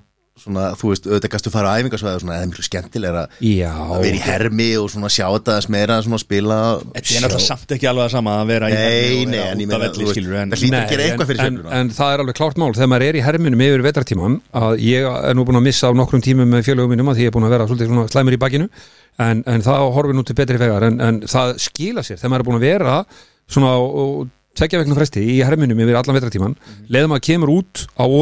Svona, 0.41 0.71
þú 0.79 0.89
veist, 0.89 1.05
auðvitað 1.05 1.31
gastu 1.35 1.51
fara 1.53 1.69
á 1.69 1.77
æfingarsvæði 1.77 2.17
og 2.17 2.21
svona, 2.23 2.35
eða 2.39 2.47
miklu 2.49 2.63
skemmtilega 2.65 3.21
Já, 3.43 3.69
að 3.69 3.99
vera 4.05 4.15
í 4.15 4.21
hermi 4.23 4.67
og 4.79 4.87
svona 4.89 5.09
sjá 5.11 5.25
þetta 5.27 5.57
meira 5.73 5.97
svona 6.01 6.17
að 6.17 6.23
spila 6.23 6.57
Þetta 6.81 6.97
er 7.01 7.21
náttúrulega 7.25 7.45
samt 7.45 7.73
ekki 7.75 7.89
alveg 7.91 8.05
að 8.07 8.13
sama 8.15 8.31
að 8.39 8.47
vera 8.49 8.65
í 8.71 8.73
hermi 8.79 8.87
og 9.11 9.27
nei, 9.27 9.35
vera 9.35 9.51
en 9.51 9.59
ég 9.61 9.67
út 9.67 9.75
af 9.75 9.81
en 9.83 9.91
það 9.91 10.55
að 10.55 10.63
Nei, 10.71 10.87
gera 10.89 11.03
eitthvað 11.05 11.29
fyrir 11.29 11.43
en, 11.43 11.51
sveifluna 11.51 11.71
en 11.81 11.87
það 11.97 12.09
er 12.15 12.19
alveg 12.23 12.35
klárt 12.39 12.57
mál. 12.63 12.71
Þegar 12.77 12.89
maður 12.93 13.05
er 13.09 13.15
í 13.19 13.25
herminum 13.27 13.63
yfir 13.67 13.83
vetartíman 13.85 14.39
að 14.61 14.73
ég 14.87 14.99
er 15.11 15.35
nú 15.37 15.43
búin 15.49 15.59
að 15.59 15.67
missa 15.67 15.91
á 15.91 15.99
nokkrum 15.99 16.23
tímum 16.23 16.49
með 16.55 16.65
félögum 16.71 16.91
mínum 16.95 17.11
að 17.11 17.15
því 17.19 17.27
ég 17.27 17.29
er 17.29 17.35
búin 17.35 17.47
að 17.49 17.55
vera 17.57 17.67
svona 17.67 18.07
slæmur 18.15 18.37
í 18.39 18.41
bakinu 18.41 18.71
en, 19.19 19.37
en 19.43 19.61
það 19.67 19.77
horfir 19.99 20.15
nú 20.15 20.23
til 20.25 20.37
betri 20.39 20.57
vegar 20.63 20.87
en, 20.87 20.95
en 21.03 21.21
það 21.27 21.59
skila 21.67 22.01
sér. 22.07 22.17
Þegar 22.23 22.31
maður 22.31 22.41
er 22.41 22.49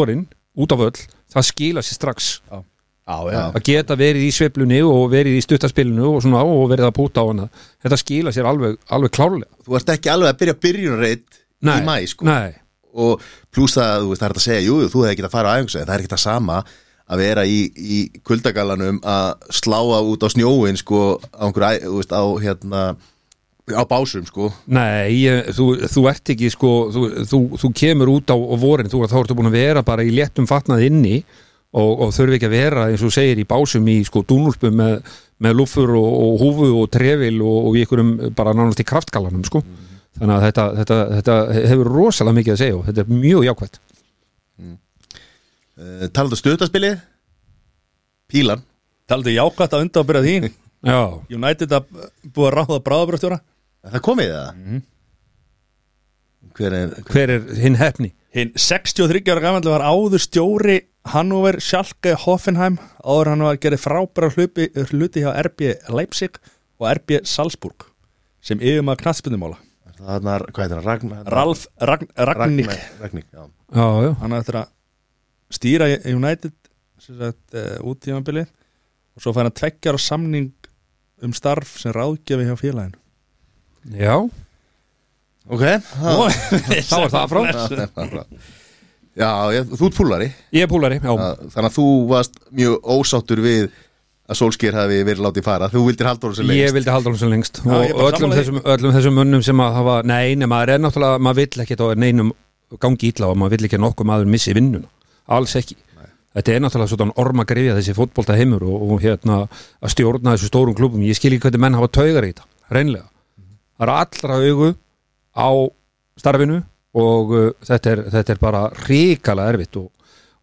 búin 0.10 0.26
út 0.58 0.74
á 0.74 0.78
völl, 0.80 1.00
það 1.34 1.48
skila 1.50 1.84
sér 1.86 2.00
strax. 2.00 2.30
Já, 2.50 3.16
já, 3.34 3.40
að 3.58 3.64
geta 3.66 3.96
verið 3.98 4.28
í 4.28 4.32
sveiflunni 4.34 4.84
og 4.86 5.08
verið 5.10 5.40
í 5.40 5.42
stuttaspilinu 5.42 6.12
og 6.12 6.20
svona 6.22 6.44
og 6.46 6.68
verið 6.70 6.92
að 6.92 6.98
púta 7.00 7.24
á 7.26 7.30
hana 7.32 7.48
þetta 7.82 7.98
skila 7.98 8.34
sér 8.36 8.50
alveg, 8.50 8.76
alveg 8.94 9.14
klárlega. 9.16 9.50
Þú 9.66 9.80
ert 9.80 9.90
ekki 9.96 10.12
alveg 10.14 10.30
að 10.30 10.42
byrja 10.44 10.58
byrjunarreitt 10.66 11.40
í 11.66 11.80
mæ, 11.88 11.96
sko. 12.12 12.28
og 12.94 13.26
pluss 13.54 13.80
það, 13.80 14.04
þú 14.04 14.12
veist, 14.12 14.22
það 14.22 14.30
er 14.30 14.38
að 14.38 14.46
segja 14.46 14.62
jú, 14.68 14.78
þú 14.86 15.02
hefði 15.04 15.16
ekki 15.16 15.26
að 15.26 15.34
fara 15.34 15.50
á 15.50 15.58
æfingarsvæði, 15.58 15.88
það 15.88 15.96
er 15.96 16.04
ekki 16.04 16.14
það 16.14 16.24
sama 16.28 16.60
að 17.10 17.24
vera 17.24 17.46
í, 17.50 17.60
í 17.74 18.00
kuldagallanum 18.30 19.00
að 19.02 19.50
sláa 19.58 20.02
út 20.06 20.26
á 20.26 20.30
snjóin 20.30 20.78
sko 20.78 21.02
á, 21.34 21.50
einhver, 21.50 21.82
veist, 21.98 22.14
á 22.14 22.24
hérna 22.44 22.84
á 23.76 23.84
básum 23.90 24.26
sko. 24.28 24.50
Nei, 24.72 25.26
ég, 25.26 25.52
þú, 25.58 25.68
þú 25.90 26.06
ert 26.12 26.32
ekki 26.34 26.50
sko, 26.54 26.72
þú, 26.94 27.04
þú, 27.30 27.40
þú 27.62 27.72
kemur 27.82 28.12
út 28.16 28.34
á, 28.34 28.38
á 28.38 28.56
vorin 28.62 28.90
þú, 28.92 29.04
þá 29.10 29.18
ertu 29.22 29.38
búin 29.38 29.52
að 29.52 29.60
vera 29.60 29.86
bara 29.86 30.06
í 30.06 30.14
léttum 30.16 30.48
fatnað 30.50 30.86
inni 30.88 31.18
og, 31.20 31.92
og 32.06 32.14
þurfi 32.16 32.40
ekki 32.40 32.50
að 32.50 32.56
vera 32.56 32.88
eins 32.90 33.04
og 33.06 33.14
segir 33.14 33.42
í 33.42 33.48
básum 33.50 33.90
í 33.92 34.00
sko 34.08 34.24
dúnúlpum 34.28 34.80
með, 34.80 34.96
með 35.44 35.60
lúfur 35.60 35.94
og, 36.00 36.10
og 36.10 36.42
húfu 36.44 36.72
og 36.82 36.90
trefil 36.94 37.38
og, 37.42 37.60
og 37.70 37.78
í 37.78 37.84
einhverjum 37.84 38.16
bara 38.38 38.56
nánast 38.58 38.82
í 38.82 38.88
kraftgallanum 38.90 39.46
sko. 39.48 39.62
Þannig 40.20 40.36
að 40.36 40.46
þetta, 40.48 40.66
þetta, 40.80 40.98
þetta 41.20 41.36
hefur 41.72 41.92
rosalega 41.94 42.40
mikið 42.40 42.56
að 42.56 42.64
segja 42.64 42.80
og 42.80 42.88
þetta 42.90 43.06
er 43.06 43.14
mjög 43.14 43.46
jákvætt. 43.48 43.80
Uh, 45.80 46.10
talaðu 46.12 46.36
stutaspilið 46.36 46.98
Pílan. 48.30 48.66
Taldi 49.10 49.34
jákvæmt 49.34 49.74
að 49.74 49.86
undanbyrja 49.86 50.26
því. 50.26 50.50
Já, 50.86 51.00
United 51.34 51.74
að 51.76 51.88
búið 52.24 52.50
að 52.50 52.54
ráða 52.56 52.82
bráðabröðstjóra 52.86 53.40
það 53.88 54.06
komið 54.06 54.32
það? 54.36 54.80
Hver 56.60 56.76
er 56.76 56.96
hver 57.08 57.34
er 57.36 57.52
hinn 57.60 57.78
hefni? 57.80 58.14
Hinn 58.36 58.52
63 58.56 59.24
ára 59.32 59.44
gamanlega 59.44 59.78
var 59.78 59.86
áður 59.88 60.22
stjóri 60.22 60.80
Hannover, 61.10 61.58
Schalke, 61.64 62.14
Hoffenheim. 62.26 62.76
Áður 63.02 63.32
hann 63.32 63.46
var 63.46 63.56
að 63.56 63.64
gera 63.64 63.80
frábæra 63.80 64.30
hluti, 64.36 64.68
hluti 64.92 65.24
hjá 65.24 65.32
RB 65.48 65.72
Leipzig 65.96 66.38
og 66.80 66.90
RB 66.92 67.22
Salzburg 67.28 67.88
sem 68.44 68.60
er, 68.62 68.80
heitir 70.64 70.78
hann? 70.78 70.86
Ragnar 70.86 71.26
Ralf 71.28 71.66
Ragn, 71.82 72.08
Ragník 72.16 72.70
Ragník, 73.02 73.26
já. 73.34 73.44
Já, 73.76 73.88
já, 74.06 74.14
hann 74.22 74.36
ættir 74.38 74.60
að 74.62 74.70
stýra 75.52 75.90
United 76.08 76.56
sem 77.04 77.18
sagt, 77.20 77.44
uh, 77.56 77.76
út 77.84 78.00
tímabili 78.04 78.46
og 78.46 79.24
svo 79.24 79.34
fær 79.36 79.50
hann 79.50 79.56
tveggjar 79.56 79.98
á 79.98 80.02
samning 80.02 80.54
um 81.26 81.36
starf 81.36 81.76
sem 81.82 81.92
ráðgjafi 81.96 82.48
hjá 82.48 82.56
félaginu 82.60 83.00
já. 84.00 84.16
Ok, 85.50 85.64
Þá 86.90 86.98
er 87.02 87.14
það 87.14 87.30
frá. 87.32 88.26
Já, 89.20 89.30
ég, 89.52 89.72
þú 89.74 89.88
ert 89.90 89.96
púlari 89.98 90.28
Ég 90.56 90.64
er 90.64 90.70
púlari, 90.70 91.00
já, 91.02 91.10
Þannig 91.52 91.68
að 91.68 91.76
þú 91.76 91.86
varst 92.12 92.38
mjög 92.56 92.92
ósáttur 92.96 93.42
við 93.44 93.64
að 94.30 94.38
Solskýr 94.38 94.76
hafi 94.78 95.00
verið 95.02 95.24
látið 95.26 95.46
fara. 95.48 95.68
Þú 95.74 95.82
vildir 95.88 96.06
halda 96.06 96.28
honum 96.28 96.38
sem 96.38 96.52
Ég 96.54 96.60
lengst 96.62 96.76
vildi 96.78 96.94
halda 96.94 97.10
hún 97.10 97.18
sem 97.18 97.32
lengst. 97.34 97.60
Já, 97.66 97.74
ég 97.82 97.90
er 97.90 97.98
og 97.98 98.12
öllum 98.14 98.36
þessum, 98.38 98.60
öllum 98.76 98.94
þessum 98.94 99.18
munnum 99.18 99.44
sem 99.46 99.64
að 99.66 99.78
hafa 99.80 99.96
nei, 100.06 100.36
nei, 100.38 100.46
maður 100.52 100.76
er 100.76 100.84
náttúrulega, 100.84 101.22
maður 101.26 101.40
vill 101.42 101.64
ekki 101.66 101.78
þá 101.80 101.86
er 101.88 102.02
neinum 102.06 102.32
gangi 102.78 103.10
ítla 103.10 103.32
og 103.32 103.40
maður 103.42 103.56
vill 103.56 103.70
ekki 103.70 103.82
nokkuð 103.82 104.10
maður 104.12 104.30
missi 104.30 104.54
vinnuna, 104.54 104.86
alls 105.34 105.58
ekki. 105.58 105.80
Þetta 106.38 106.54
er 106.54 106.62
náttúrulega 106.62 106.94
svona 106.94 107.18
orma 107.26 107.48
grifja 107.50 107.80
þessi 107.80 107.98
fótbolta 107.98 108.38
heimur 108.38 108.68
og, 108.70 108.84
og 108.94 109.02
hérna 109.02 109.42
að 109.50 109.96
stjórna 109.96 110.36
þessu 110.36 110.52
stórum 110.52 110.78
klubum, 110.78 111.02
ég 111.10 111.18
skil 111.18 111.34
ekki 111.34 111.48
hvernig 111.48 111.66
menn 111.66 111.80
hafa 111.80 111.90
taugar 111.98 112.28
í 112.28 112.30
þetta, 112.30 112.46
reynlega 112.70 113.09
það 113.80 113.86
er 113.88 113.94
allra 113.96 114.40
augu 114.44 114.72
á 115.40 115.50
starfinu 116.20 116.60
og 117.00 117.32
uh, 117.38 117.48
þetta, 117.64 117.94
er, 117.94 118.04
þetta 118.18 118.36
er 118.36 118.42
bara 118.42 118.66
ríkala 118.90 119.48
erfitt 119.54 119.80
og, 119.80 119.90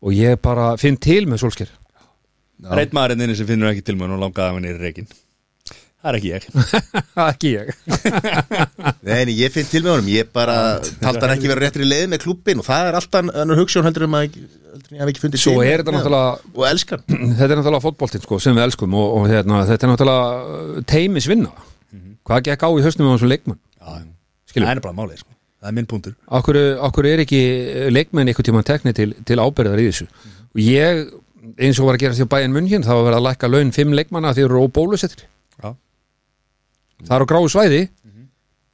og 0.01 0.16
ég 0.16 0.40
bara 0.42 0.72
finn 0.81 0.96
til 0.96 1.25
með 1.29 1.44
solskir 1.44 1.72
Reitt 2.72 2.94
maðurinn 2.96 3.27
inni 3.27 3.37
sem 3.37 3.49
finnur 3.49 3.68
ekki 3.68 3.85
til 3.85 3.99
mér 4.01 4.14
og 4.16 4.22
langaði 4.22 4.46
að 4.49 4.55
hann 4.57 4.68
er 4.70 4.79
í 4.79 4.85
reikin 4.87 5.09
Það 6.07 6.12
er 6.12 6.16
ekki 6.20 6.29
ég. 6.31 6.44
Ekki 7.33 7.51
ég. 7.51 7.70
Nei, 9.09 9.33
ég 9.35 9.51
finn 9.51 9.66
til 9.66 9.81
með 9.83 9.94
honum. 9.96 10.11
Ég 10.12 10.29
bara 10.31 10.57
taldi 11.01 11.22
hann 11.25 11.33
ekki 11.35 11.49
vera 11.51 11.64
réttri 11.64 11.87
leið 11.88 12.05
með 12.12 12.20
klubbin 12.22 12.61
og 12.62 12.66
það 12.68 12.90
er 12.90 12.99
alltaf 13.01 13.31
annar 13.33 13.59
hugssjón 13.59 13.87
heldur 13.88 14.05
um 14.07 14.14
að 14.14 14.29
ég 14.29 15.01
hef 15.01 15.11
ekki 15.11 15.25
fundið 15.25 15.42
Svo 15.42 15.57
til 15.57 15.64
er 15.66 15.83
þetta 15.83 15.94
með 15.96 15.99
náttúrulega 16.05 16.29
hann. 16.29 16.53
og 16.53 16.68
elskan. 16.68 17.03
Þetta 17.40 17.49
er 17.49 17.59
náttúrulega 17.59 17.85
fótboltinn 17.88 18.27
sko, 18.27 18.38
sem 18.44 18.55
við 18.55 18.66
elskum 18.68 18.94
og, 19.01 19.16
og 19.16 19.27
hérna, 19.33 19.64
þetta 19.66 19.88
er 19.88 19.92
náttúrulega 19.94 20.29
uh, 20.61 20.79
teimisvinna 20.94 21.66
hvað 22.26 22.44
gekk 22.50 22.66
á 22.66 22.70
í 22.70 22.84
hausnum 22.84 23.10
á 23.10 23.14
þessum 23.14 23.32
leikmann. 23.32 23.60
Það 24.56 24.70
er 24.72 24.82
bara 24.84 24.96
málið 24.96 25.22
sko. 25.22 25.32
Það 25.60 25.70
er 25.70 25.76
minn 25.78 25.88
punktur. 25.90 26.16
Okkur, 26.38 26.58
okkur 26.88 27.08
er 27.10 27.22
ekki 27.24 27.40
leikmenn 27.90 28.28
einhvern 28.30 28.46
tímann 28.50 28.66
tekni 28.66 28.92
til, 28.96 29.12
til 29.26 29.38
ábyrðar 29.40 29.80
í 29.82 29.86
þessu? 29.88 30.06
Og 30.52 30.60
ég, 30.62 31.00
eins 31.56 31.80
og 31.80 31.88
var 31.88 31.98
að 31.98 32.04
gera 32.04 32.18
því 32.18 32.26
á 32.28 32.34
bæinn 32.36 32.54
munn 32.54 32.68
það 32.86 33.02
var 33.06 33.16
að 33.16 33.26
lækka 33.26 33.50
laun 33.50 33.72
fimm 33.74 33.96
leikmanna 33.96 34.34
því 34.36 34.46
eru 34.46 34.62
óbólusettir. 34.66 35.26
Já. 35.62 35.72
það 37.04 37.16
er 37.16 37.24
á 37.24 37.30
gráu 37.32 37.48
svæði 37.52 37.82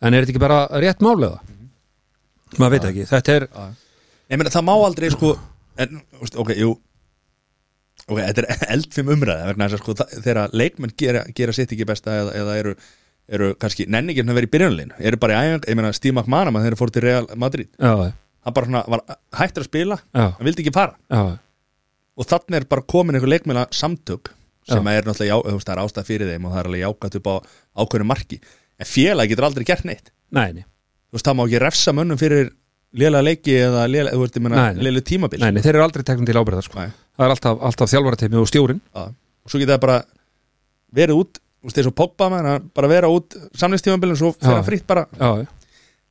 en 0.02 0.14
er 0.14 0.24
þetta 0.24 0.34
ekki 0.34 0.42
bara 0.42 0.60
rétt 0.82 1.02
málega 1.04 1.38
maður 2.58 2.74
veit 2.74 2.88
ekki, 2.90 3.08
þetta 3.08 3.36
er 3.38 3.46
Ég 4.32 4.40
meina 4.40 4.52
það 4.52 4.66
má 4.66 4.72
aldrei 4.74 5.10
sko 5.12 5.34
en, 5.80 6.00
Ok, 6.40 6.52
jú. 6.56 6.72
Ok, 8.08 8.18
þetta 8.18 8.42
er 8.42 8.64
eldfim 8.76 9.12
að 9.12 9.76
sko 9.78 9.94
þegar 9.96 10.54
leikmenn 10.56 10.94
gera, 10.98 11.24
gera 11.36 11.54
sitt 11.56 11.72
ekki 11.74 11.86
besta 11.88 12.14
eða, 12.22 12.34
eða 12.42 12.56
eru, 12.60 12.74
eru 13.28 13.52
kannski 13.60 13.86
nenningin 13.90 14.28
að 14.28 14.38
vera 14.40 14.48
í 14.48 14.52
byrjunlegin 14.52 14.92
eru 14.98 15.20
bara 15.22 15.38
í 15.38 15.52
æfing, 15.52 15.68
ég 15.70 15.78
meina 15.78 15.92
Steve 15.96 16.16
McManaman 16.16 16.64
þegar 16.64 16.74
þeir 16.74 16.80
fóru 16.80 16.94
til 16.94 17.04
Real 17.04 17.28
Madrid. 17.38 17.70
Já, 17.78 18.12
hann 18.42 18.56
bara 18.56 18.68
svona 18.68 18.82
var 18.90 19.04
hættur 19.38 19.64
að 19.64 19.68
spila 19.70 19.98
já, 20.02 20.24
hann 20.24 20.48
vildi 20.48 20.64
ekki 20.64 20.74
fara. 20.74 20.96
Já, 21.12 21.38
og 22.18 22.28
þannig 22.28 22.58
er 22.58 22.68
bara 22.70 22.86
komin 22.94 23.16
einhver 23.18 23.32
leikmenn 23.32 23.62
samtök 23.72 24.32
sem 24.68 24.90
er 24.92 25.06
náttúrulega 25.06 25.38
já, 25.58 25.78
ástæð 25.82 26.08
fyrir 26.08 26.32
þeim 26.32 26.44
og 26.46 26.54
það 26.54 26.60
er 26.60 26.68
alveg 26.70 26.84
jákvæmt 26.84 27.16
upp 27.18 27.30
á 27.30 27.34
ákveðinu 27.82 28.08
marki. 28.10 28.40
En 28.78 28.88
félag 28.88 29.30
getur 29.30 29.46
aldrei 29.48 29.66
gert 29.66 29.86
neitt. 29.88 30.12
Nei, 30.32 30.50
nei, 30.54 30.66
þú 31.10 31.18
veist, 31.18 31.26
það 31.26 31.38
má 31.38 31.44
ekki 31.46 31.62
refsa 31.62 31.94
mönnum 31.96 32.20
fyrir 32.20 32.52
lélega 32.92 33.26
leiki 33.26 33.56
eða 33.58 33.86
lélega 33.90 34.28
tímabil. 34.36 35.40
Nei, 35.42 35.50
nei 35.56 35.62
þeir 35.64 35.78
eru 35.78 35.86
aldrei 35.86 36.04
tekni 36.06 36.28
til 36.28 36.38
ábyrðar 36.38 36.66
sko. 36.66 36.84
Það 37.16 37.26
er 37.26 37.34
alltaf, 37.34 37.62
alltaf 37.68 37.90
þjálfarateimi 37.92 38.40
og 38.40 38.50
stjórin 38.50 38.82
og 38.94 39.50
svo 39.50 39.60
geta 39.60 39.74
það 39.74 39.84
bara 39.86 39.98
verið 40.94 41.22
út 41.24 41.41
veist, 41.62 41.80
eins 41.80 41.90
og 41.90 41.96
með 42.32 42.48
hann 42.50 42.70
bara 42.74 42.90
vera 42.90 43.10
út 43.12 43.36
samlingstímabilin 43.58 44.18
svo 44.18 44.32
fyrir 44.36 44.58
hann 44.58 44.68
fritt 44.68 44.86
bara. 44.86 45.06
Já, 45.18 45.44
já 45.44 45.50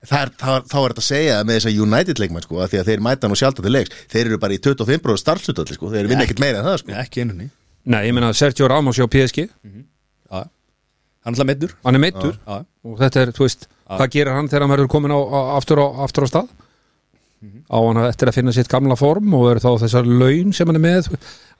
Það 0.01 0.21
er, 0.25 0.29
þá, 0.33 0.51
þá 0.65 0.77
er 0.79 0.93
þetta 0.93 1.01
að 1.01 1.05
segja 1.05 1.33
með 1.45 1.57
þessa 1.59 1.71
United 1.83 2.19
leikmenn 2.23 2.41
sko, 2.41 2.55
að 2.63 2.71
því 2.71 2.77
að 2.79 2.87
þeir 2.89 3.01
mæta 3.05 3.29
nú 3.29 3.35
sjálf 3.37 3.59
til 3.59 3.69
leiks. 3.69 3.99
Þeir 4.09 4.29
eru 4.31 4.39
bara 4.41 4.55
í 4.55 4.57
25% 4.57 5.21
starfslutalli 5.21 5.77
sko, 5.77 5.91
þeir 5.93 6.09
vinna 6.09 6.25
ekkert 6.25 6.41
meira 6.41 6.61
en 6.63 6.65
það 6.65 6.77
sko. 6.81 6.95
ekki 7.03 7.21
einu 7.21 7.35
ný 7.37 7.49
Nei, 7.85 8.07
ég 8.07 8.13
meina 8.13 8.31
Sergio 8.37 8.67
Ramos 8.69 8.97
hjá 8.97 9.05
PSG 9.09 9.45
Já. 9.45 10.41
hann 10.41 10.41
er 10.41 11.31
alltaf 11.33 11.47
meiddur. 11.49 11.75
Hann 11.85 11.97
er 11.97 12.01
meittur 12.01 12.35
og 12.49 12.97
þetta 12.97 13.23
er, 13.23 13.31
þú 13.37 13.45
veist, 13.45 13.67
hvað 13.89 14.11
gerir 14.15 14.33
hann 14.37 14.49
þegar 14.49 14.65
hann 14.65 14.73
verður 14.75 14.91
komin 14.93 15.13
á, 15.13 15.19
á, 15.21 15.39
aftur, 15.57 15.81
á, 15.81 15.87
aftur 16.05 16.25
á 16.25 16.29
stað 16.29 16.51
á 17.41 17.77
hann 17.77 18.01
eftir 18.05 18.29
að 18.29 18.37
finna 18.37 18.53
sitt 18.53 18.69
gamla 18.69 18.97
form 18.99 19.33
og 19.33 19.47
verður 19.47 19.63
þá 19.65 19.85
þessar 19.85 20.09
laun 20.09 20.53
sem 20.53 20.69
hann 20.69 20.77
er 20.77 20.83
með 20.83 21.09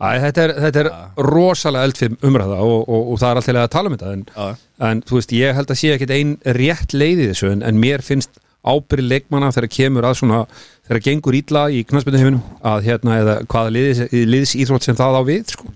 Æ, 0.01 0.09
þetta 0.23 0.43
er, 0.43 0.53
þetta 0.65 0.81
er 0.81 0.89
rosalega 1.27 1.87
eldfim 1.89 2.15
umræða 2.25 2.59
og, 2.65 2.87
og, 2.89 3.09
og 3.13 3.19
það 3.21 3.31
er 3.31 3.39
alltaf 3.41 3.59
að 3.61 3.73
tala 3.75 3.89
um 3.89 3.97
þetta 3.97 4.13
en, 4.15 4.23
Já. 4.33 4.61
en 4.89 5.01
þú 5.05 5.19
veist, 5.19 5.33
ég 5.37 5.57
held 5.57 5.73
að 5.73 5.79
sé 5.81 5.91
ekkit 5.95 6.13
ein 6.15 6.31
rétt 6.57 6.95
leið 6.97 7.21
í 7.25 7.27
þessu 7.31 7.51
en, 7.51 7.61
en 7.65 7.81
mér 7.81 8.05
finnst 8.05 8.41
ábyrði 8.61 9.07
leikmanna 9.09 9.51
þegar 9.53 9.71
kemur 9.73 10.07
að 10.09 10.17
svona 10.21 10.41
þegar 10.87 11.03
gengur 11.07 11.37
ítla 11.37 11.63
í 11.73 11.81
knarsbyrnuheiminum 11.89 12.41
að 12.71 12.83
hérna, 12.89 13.15
eða 13.21 13.37
hvaða 13.49 13.73
liðs, 13.77 14.01
liðs 14.11 14.55
íþrótt 14.57 14.85
sem 14.85 14.97
það 14.97 15.17
á 15.17 15.21
við 15.29 15.55
sko. 15.55 15.71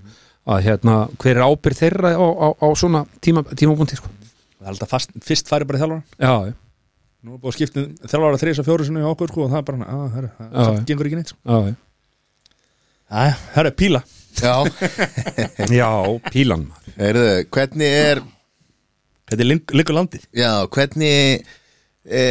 að 0.45 0.67
hérna, 0.67 0.97
hver 1.21 1.39
er 1.39 1.47
ábyrð 1.49 1.81
þeirra 1.81 2.13
á, 2.13 2.25
á, 2.25 2.47
á 2.61 2.67
svona 2.77 3.05
tíma, 3.25 3.45
tímabúndi 3.57 3.97
sko. 3.97 4.11
það 4.59 4.67
er 4.67 4.75
alltaf 4.75 4.93
fast, 4.93 5.17
fyrst 5.25 5.49
færi 5.49 5.65
bara 5.69 5.81
þjálfara 5.81 6.03
já, 6.17 6.51
já, 6.51 6.53
nú 7.25 7.35
er 7.35 7.41
búið 7.41 7.51
að 7.51 7.57
skipta 7.57 7.81
um 7.83 7.95
þjálfara 8.11 8.39
þrís 8.41 8.61
og 8.61 8.67
fjóri 8.69 8.85
sinni 8.87 9.01
í 9.03 9.07
okkur 9.09 9.31
sko, 9.33 9.45
og 9.47 9.51
það 9.53 9.59
er 9.61 9.65
bara, 9.71 9.87
að, 9.95 10.05
herru, 10.15 10.29
Já. 10.45 10.51
það 10.59 10.79
gengur 10.91 11.09
ekki 11.09 11.19
neitt 11.19 11.33
sko. 11.33 11.39
já, 11.45 11.57
já. 11.71 11.75
Æ, 13.05 13.23
herru, 13.57 13.71
píla 13.81 14.01
Já, 14.35 14.53
já 15.79 15.89
pílan 16.31 16.65
maður. 16.69 16.95
heyrðu, 16.99 17.27
hvernig 17.55 17.93
er 18.05 18.23
er 19.31 19.45
liggur 19.49 19.95
landið 19.95 20.25
já, 20.37 20.49
hvernig 20.75 21.45
e, 22.05 22.23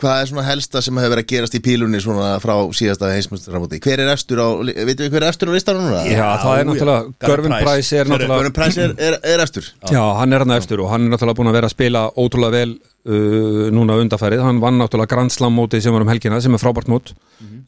hvað 0.00 0.22
er 0.22 0.28
svona 0.30 0.44
helsta 0.46 0.80
sem 0.84 0.98
hefur 1.00 1.12
verið 1.14 1.24
að 1.24 1.30
gerast 1.32 1.56
í 1.56 1.60
pílunni 1.64 2.00
svona 2.02 2.30
frá 2.42 2.54
síðasta 2.76 3.10
heimsmyndsramóti 3.14 3.80
hver 3.84 4.02
er 4.04 4.12
efstur 4.14 4.42
á, 4.42 4.48
veitum 4.60 5.04
við 5.04 5.14
hver 5.14 5.26
er 5.26 5.28
efstur 5.30 5.50
á 5.50 5.54
listanum 5.54 5.86
núna? 5.86 6.02
já, 6.08 6.26
það 6.42 6.54
er 6.54 6.62
já. 6.62 6.68
náttúrulega 6.70 7.28
Görvin 7.28 7.54
Price. 7.54 7.66
Price 7.68 8.00
er 8.00 8.10
náttúrulega 8.10 8.40
Björn 8.40 8.56
Præs 8.56 8.78
er, 8.80 8.94
er, 8.96 9.18
er 9.34 9.44
efstur. 9.44 9.70
Já, 9.92 10.02
hann 10.20 10.32
er 10.36 10.44
hann 10.44 10.56
eftir 10.56 10.82
og 10.82 10.90
hann 10.92 11.06
er 11.06 11.14
náttúrulega 11.14 11.40
búin 11.40 11.52
að 11.52 11.58
vera 11.60 11.70
að 11.70 11.76
spila 11.76 12.04
ótrúlega 12.16 12.56
vel 12.56 12.74
uh, 12.74 13.64
núna 13.76 14.00
undarfærið, 14.02 14.44
hann 14.46 14.62
vann 14.64 14.80
náttúrulega 14.80 15.14
Grand 15.14 15.34
Slam 15.34 15.56
mótið 15.56 15.86
sem 15.86 15.96
var 15.96 16.06
um 16.06 16.12
helgina, 16.12 16.40
sem 16.40 16.56
er 16.56 16.62
frábært 16.62 16.90
mót. 16.92 17.14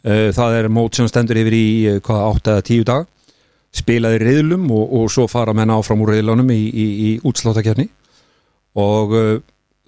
Uh, 0.02 0.28
það 0.34 0.58
er 0.58 0.70
mót 0.72 0.98
sem 0.98 1.08
stendur 1.10 1.38
yfir 1.42 1.56
í 1.56 1.66
uh, 1.94 2.02
hvað, 2.04 2.24
8 2.42 2.56
eða 2.56 2.68
10 2.72 2.86
dag 2.92 3.10
spilaði 3.72 4.18
riðlum 4.20 4.66
og, 4.74 4.84
og 4.98 5.06
svo 5.12 5.24
fara 5.30 5.54
menn 5.56 5.72
áfram 5.72 6.02
úr 6.04 6.12
riðlunum 6.12 6.50
í, 6.52 6.60
í, 6.68 6.86
í 7.08 7.10
uh, 9.16 9.38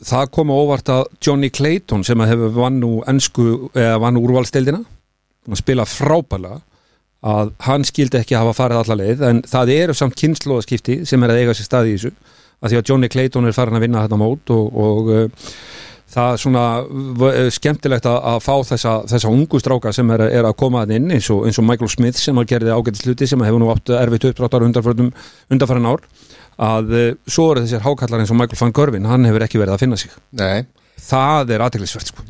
það 0.02 0.30
kom 0.34 0.50
óvart 0.50 0.90
að 0.90 1.04
Johnny 1.22 1.50
Clayton 1.54 2.02
sem 2.06 2.20
að 2.20 2.32
hefur 2.34 2.54
vann 2.56 2.80
nú 2.82 2.92
ensku, 3.10 3.70
eða 3.76 4.00
vann 4.02 4.18
úrvalstildina 4.18 4.80
hann 5.44 5.60
spila 5.60 5.84
frábælega 5.86 6.60
að 7.24 7.54
hann 7.64 7.84
skildi 7.88 8.18
ekki 8.20 8.36
hafa 8.36 8.52
farið 8.56 8.80
alla 8.82 8.96
leið 9.00 9.22
en 9.28 9.42
það 9.48 9.70
eru 9.78 9.94
samt 9.96 10.16
kynnslóðaskipti 10.20 11.02
sem 11.08 11.22
er 11.24 11.32
að 11.32 11.40
eiga 11.44 11.54
sér 11.56 11.68
stað 11.68 11.88
í 11.88 11.94
þessu 11.96 12.12
að 12.64 12.72
því 12.72 12.78
að 12.80 12.90
Johnny 12.90 13.08
Clayton 13.12 13.48
er 13.48 13.56
farin 13.56 13.78
að 13.78 13.84
vinna 13.86 14.02
þetta 14.04 14.18
mót 14.20 14.52
og, 14.52 14.76
og 14.84 15.08
uh, 15.12 15.48
það 16.14 16.28
er 16.34 16.42
svona 16.42 16.64
v- 17.20 17.32
skemmtilegt 17.56 18.06
að, 18.08 18.18
að 18.34 18.38
fá 18.44 18.54
þessa, 18.72 18.92
þessa 19.14 19.32
ungu 19.32 19.60
stráka 19.62 19.92
sem 19.96 20.12
er, 20.16 20.26
er 20.28 20.48
að 20.48 20.56
koma 20.60 20.84
að 20.84 20.94
inn 20.98 21.10
eins 21.16 21.30
og, 21.32 21.46
eins 21.48 21.58
og 21.60 21.66
Michael 21.68 21.92
Smith 21.92 22.20
sem 22.20 22.38
að 22.40 22.50
gerði 22.52 22.76
ágætis 22.76 23.06
hluti 23.08 23.28
sem 23.30 23.44
hefur 23.46 23.62
nú 23.62 23.72
átt 23.72 23.94
erfitt 23.98 24.28
uppdráttar 24.30 24.64
undarfæran 24.68 25.90
ár 25.94 26.04
að 26.60 26.94
uh, 26.94 27.04
svo 27.26 27.50
eru 27.52 27.64
þessir 27.64 27.84
hákallar 27.84 28.22
eins 28.24 28.32
og 28.34 28.38
Michael 28.40 28.60
van 28.60 28.74
Görvin 28.76 29.06
hann 29.10 29.24
hefur 29.28 29.44
ekki 29.46 29.60
verið 29.62 29.76
að 29.76 29.84
finna 29.86 29.96
sig. 30.00 30.14
Nei, 30.38 30.64
það 31.10 31.54
er 31.56 31.64
aðteglisvert 31.66 32.12
sko. 32.12 32.26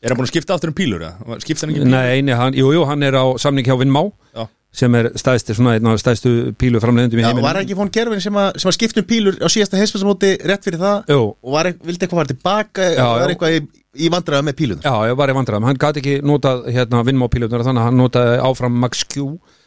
Er 0.00 0.10
hann 0.14 0.16
búin 0.16 0.24
að 0.28 0.32
skipta 0.32 0.54
aftur 0.56 0.70
um 0.72 0.76
pílur? 0.78 1.02
Skipta 1.44 1.66
hann 1.66 1.74
ekki 1.74 1.82
um 1.82 1.90
pílur? 1.90 1.92
Nei, 1.92 2.22
nei, 2.24 2.32
hann, 2.38 2.54
jú, 2.56 2.70
jú, 2.72 2.86
hann 2.88 3.02
er 3.04 3.18
á 3.20 3.24
samning 3.42 3.66
hjá 3.68 3.76
Vinnmá 3.76 4.06
Já. 4.32 4.46
sem 4.80 4.94
er 4.96 5.10
stæðstu, 5.20 5.56
svona 5.58 5.74
einn 5.76 5.90
af 5.90 5.98
stæðstu 6.00 6.54
pílu 6.56 6.80
framleiðendum 6.80 7.20
í 7.20 7.24
Já, 7.24 7.28
heiminum. 7.28 7.44
var 7.44 7.58
ekki 7.60 7.76
fón 7.76 7.90
Gervin 7.92 8.22
sem 8.24 8.38
að, 8.40 8.48
sem 8.62 8.70
að 8.70 8.76
skipta 8.78 9.02
um 9.02 9.08
pílur 9.10 9.36
á 9.44 9.48
síðasta 9.52 9.76
heimsmessamóti 9.76 10.30
rétt 10.48 10.64
fyrir 10.64 10.80
það? 10.80 11.12
Jú, 11.12 11.20
og 11.36 11.52
var, 11.58 11.68
vildi 11.84 12.06
eitthvað 12.06 12.22
fara 12.22 12.30
tilbaka 12.32 12.88
Já, 12.94 13.04
var 13.10 13.26
já. 13.26 13.34
eitthvað 13.34 13.56
í, 13.58 13.60
í 14.06 14.10
vandræða 14.14 14.46
með 14.48 14.56
pílunar 14.62 14.88
Já, 14.88 14.94
ég 15.10 15.20
var 15.20 15.34
í 15.34 15.36
vandræðum, 15.36 15.68
hann 15.68 15.80
gæti 15.84 16.00
ekki 16.04 16.16
notað 16.32 16.64
hérna 16.72 17.04
vinnmópílunar 17.10 17.66
þannig 17.68 17.82
að 17.84 17.88
hann 17.90 18.00
notaði 18.00 18.40
áfram 18.48 18.80
Max 18.86 19.04
Q 19.10 19.26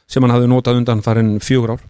sem 0.09 0.25
hann 0.25 0.33
hafði 0.33 0.49
notað 0.49 0.81
undan 0.81 1.03
farin 1.05 1.35
fjögur 1.43 1.75
ár 1.77 1.83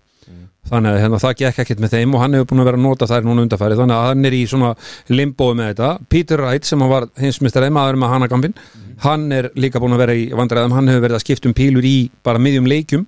þannig 0.70 0.94
að 0.94 1.02
hérna, 1.04 1.20
það 1.22 1.34
gekk 1.42 1.62
ekkert 1.64 1.82
með 1.84 1.96
þeim 1.98 2.14
og 2.16 2.22
hann 2.24 2.38
hefur 2.38 2.50
búin 2.52 2.64
að 2.64 2.70
vera 2.70 2.80
að 2.80 2.86
nota 2.86 3.08
þær 3.10 3.26
núna 3.28 3.44
undanfæri 3.44 3.80
þannig 3.80 3.98
að 3.98 4.06
hann 4.10 4.30
er 4.30 4.36
í 4.38 4.44
svona 4.50 4.70
limbói 5.12 5.58
með 5.60 5.72
þetta. 5.72 5.90
Peter 6.14 6.44
Wright 6.44 6.70
sem 6.70 6.86
var 6.94 7.10
hinsmistari 7.20 7.74
maður 7.74 8.00
með 8.00 8.14
Hanagampin, 8.14 8.56
hann 9.04 9.26
er 9.36 9.50
líka 9.60 9.82
búin 9.84 9.98
að 9.98 10.06
vera 10.06 10.16
í 10.16 10.30
vandræðum, 10.32 10.78
hann 10.78 10.92
hefur 10.92 11.06
verið 11.08 11.20
að 11.20 11.26
skipta 11.26 11.52
um 11.52 11.58
pílur 11.58 11.88
í 11.88 11.98
bara 12.24 12.42
miðjum 12.42 12.70
leikjum. 12.72 13.06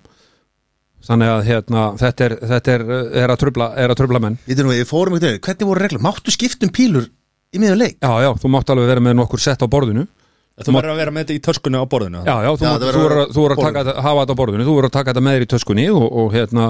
Þannig 1.05 1.31
að 1.31 1.41
hérna, 1.45 1.81
þetta, 2.01 2.25
er, 2.25 2.33
þetta 2.49 2.71
er, 2.73 2.83
er, 3.21 3.29
að 3.29 3.41
trubla, 3.43 3.69
er 3.77 3.91
að 3.93 3.99
trubla 3.99 4.21
menn. 4.23 4.39
Við, 4.49 4.63
við 4.71 4.87
fórum 4.89 5.13
eitthvað, 5.19 5.41
hvernig 5.45 5.69
voru 5.69 5.83
reglur? 5.83 6.01
Máttu 6.01 6.33
skipta 6.33 6.65
um 6.65 6.71
pílur 6.73 7.05
í 7.53 7.61
miðjum 7.61 7.77
leik? 7.77 7.99
Já, 8.01 8.25
já, 8.25 8.31
þú 8.41 8.49
mátt 8.55 8.71
alveg 8.73 8.89
vera 8.89 9.03
með 9.05 9.19
nokkur 9.19 9.43
sett 9.43 9.61
á 9.61 9.69
borðinu 9.69 10.07
Þú 10.55 10.71
verður 10.71 10.93
að 10.93 10.99
vera 11.01 11.11
með 11.11 11.25
þetta 11.25 11.35
í 11.35 11.41
töskunni 11.43 11.79
á 11.79 11.85
borðinu 11.91 12.21
Já, 12.23 12.35
já, 12.45 12.49
þú, 12.55 12.63
Já, 12.63 12.69
það 12.69 12.79
þú, 12.79 12.85
verður 12.85 13.03
verður 13.05 13.21
að- 13.25 13.31
þú 13.35 13.41
verður 13.43 13.55
að 13.57 13.65
taka, 13.65 13.83
þetta- 13.83 14.03
hafa 14.05 14.21
þetta 14.25 14.35
á 14.35 14.39
borðinu 14.39 14.65
þú 14.69 14.75
verður 14.77 14.87
að 14.89 14.95
taka 14.95 15.09
þetta 15.11 15.23
með 15.25 15.35
þér 15.35 15.45
í 15.45 15.49
töskunni 15.55 15.85
og, 15.91 16.05
og, 16.21 16.29
hérna, 16.31 16.67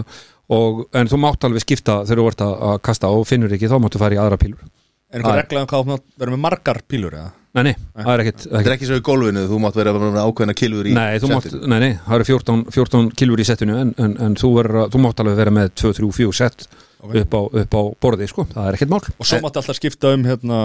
og, 0.50 0.80
en 0.94 1.08
þú 1.12 1.20
mátt 1.22 1.46
alveg 1.46 1.62
skipta 1.62 2.00
þegar 2.06 2.22
þú 2.24 2.28
ert 2.32 2.42
að, 2.48 2.54
að 2.72 2.82
kasta 2.90 3.12
og 3.14 3.28
finnur 3.30 3.54
ekki 3.54 3.70
þá 3.70 3.78
máttu 3.86 4.02
fara 4.02 4.18
í 4.18 4.22
aðra 4.26 4.38
pílur 4.42 4.66
Er 5.14 5.22
einhver 5.22 5.38
regla 5.44 5.62
um 5.62 5.68
hvað 5.70 5.84
þú 5.86 5.92
mátt 5.94 6.06
vera 6.18 6.32
með 6.34 6.42
margar 6.48 6.80
pílur? 6.90 7.14
eða? 7.14 7.32
Nei, 7.56 7.64
nei, 7.70 7.76
það 7.96 8.10
er 8.12 8.22
ekkit, 8.26 8.42
ekkit 8.52 8.68
er 8.68 8.74
ekki 8.76 8.88
svo 8.90 8.98
í 9.00 9.04
gólfinu, 9.06 9.44
þú 9.48 9.60
mátt 9.64 9.78
vera 9.80 9.94
með 9.96 10.18
ákveðna 10.26 10.56
kilur 10.60 10.90
í 10.90 10.92
Nei, 10.98 11.20
þú 11.24 11.30
mátt, 11.32 11.46
settinu. 11.46 11.68
nei, 11.72 11.80
nei, 11.86 11.94
það 12.04 12.16
eru 12.18 12.26
14, 12.28 12.64
14 12.76 13.12
kilur 13.16 13.40
í 13.40 13.46
settinu 13.48 13.78
en, 13.80 13.94
en, 14.02 14.18
en 14.26 14.36
þú, 14.36 14.50
verður, 14.58 14.80
að- 14.82 14.90
þú 14.92 15.00
mátt 15.06 15.22
alveg 15.24 15.38
vera 15.40 15.54
með 15.56 15.70
2, 15.80 15.94
3, 16.02 16.10
4 16.18 16.34
sett 16.36 16.66
Ok. 17.06 17.14
upp, 17.22 17.32
á, 17.38 17.42
upp 17.62 17.78
á 17.80 17.82
borði, 18.04 18.28
sko, 18.28 18.44
það 18.52 18.68
er 18.68 18.76
ekkit 18.76 18.92
mál 18.92 19.00
Og 19.08 19.30
svo 19.30 19.40
máttu 19.46 19.62
alltaf 19.62 19.78
skipta 19.80 20.12
um 20.18 20.24
hérna 20.28 20.60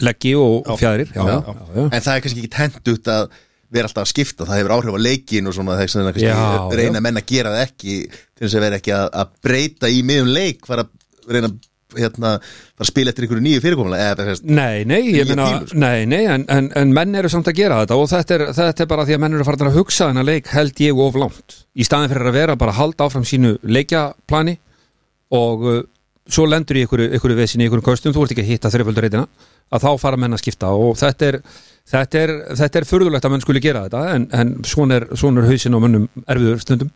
Leggi 0.00 0.34
og 0.38 0.66
Já. 0.66 0.76
fjæðrir, 0.80 1.14
já, 1.14 1.22
já. 1.26 1.86
En 1.90 2.04
það 2.04 2.12
er 2.14 2.22
kannski 2.24 2.44
ekki 2.44 2.52
tent 2.56 3.08
að 3.10 3.32
vera 3.70 3.86
alltaf 3.86 4.06
að 4.06 4.10
skipta, 4.10 4.46
það 4.48 4.60
hefur 4.60 4.74
áhrif 4.76 4.96
á 4.98 5.00
leikin 5.06 5.46
og 5.46 5.54
svona 5.54 5.76
þess 5.78 5.98
að 6.00 6.76
reyna 6.78 7.02
menn 7.04 7.20
að 7.20 7.26
gera 7.30 7.52
það 7.54 7.66
ekki 7.68 7.96
til 8.10 8.46
þess 8.46 8.56
að 8.58 8.64
vera 8.66 8.78
ekki 8.80 8.94
að, 8.96 9.10
að 9.22 9.34
breyta 9.46 9.90
í 9.90 10.00
miðjum 10.06 10.32
leik 10.34 10.66
fara 10.66 10.86
að 10.86 11.34
reyna 11.36 11.52
hérna, 11.98 12.32
fara 12.40 12.84
að 12.86 12.90
spila 12.90 13.12
eftir 13.12 13.26
einhverju 13.26 13.44
nýju 13.44 13.62
þess 13.62 14.42
Nei, 14.46 14.84
nei, 14.86 15.00
ég 15.14 15.30
meina, 15.30 15.46
sko. 15.66 15.78
nei, 15.82 16.06
nei, 16.10 16.22
en, 16.30 16.44
en, 16.52 16.70
en 16.78 16.92
menn 16.94 17.14
eru 17.18 17.30
samt 17.32 17.50
að 17.50 17.58
gera 17.60 17.80
þetta 17.82 17.98
og 17.98 18.10
þetta 18.10 18.36
er, 18.36 18.44
þetta 18.58 18.84
er 18.84 18.90
bara 18.92 19.06
því 19.08 19.16
að 19.16 19.22
menn 19.24 19.38
eru 19.38 19.46
farin 19.48 19.70
að 19.70 19.78
hugsa 19.80 20.10
þennan 20.10 20.28
leik 20.28 20.50
held 20.54 20.82
ég 20.84 21.02
of 21.06 21.18
langt 21.20 21.56
í 21.74 21.86
staðin 21.86 22.12
fyrir 22.12 22.30
að 22.30 22.38
vera 22.38 22.58
bara 22.60 22.74
að 22.74 22.80
halda 22.82 23.08
áfram 23.08 23.26
sínu 23.28 23.56
leikjaplani 23.66 24.56
og 25.40 25.66
uh, 25.66 25.80
svo 26.28 26.46
lendur 26.48 26.78
í 26.78 26.84
ykkur, 26.86 27.02
ykkur 27.16 27.34
vesinni, 27.38 27.66
í 27.66 27.70
ykkur 27.70 27.82
kostum, 27.84 28.14
þú 28.14 28.24
ert 28.24 28.34
ekki 28.34 28.44
að 28.44 28.52
hitta 28.52 28.72
þreiföldur 28.72 29.06
reytina, 29.06 29.26
að 29.70 29.86
þá 29.86 29.90
fara 30.02 30.20
menn 30.20 30.36
að 30.36 30.42
skipta 30.42 30.72
og 30.76 30.98
þetta 31.00 31.28
er, 31.30 31.40
þetta 31.90 32.22
er, 32.24 32.34
þetta 32.60 32.80
er 32.80 32.88
furðulegt 32.88 33.26
að 33.26 33.34
menn 33.34 33.44
skuli 33.44 33.62
gera 33.64 33.86
þetta 33.86 34.02
en, 34.16 34.26
en 34.36 34.54
svona 34.68 35.00
er, 35.00 35.08
er 35.10 35.50
hausin 35.50 35.76
á 35.76 35.80
mönnum 35.80 36.08
erfiður 36.26 36.64
stundum. 36.64 36.92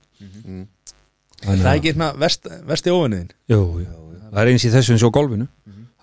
Það 1.44 1.60
er 1.60 1.70
ekki 1.74 1.92
hérna 1.92 2.10
vest, 2.16 2.46
vesti 2.64 2.92
óvinniðin 2.92 3.32
Jú, 3.52 3.60
jú, 3.84 3.96
það 4.30 4.42
er 4.42 4.50
eins 4.52 4.64
í 4.64 4.72
þessu 4.72 4.94
eins 4.94 5.04
og 5.04 5.14
golfinu. 5.14 5.48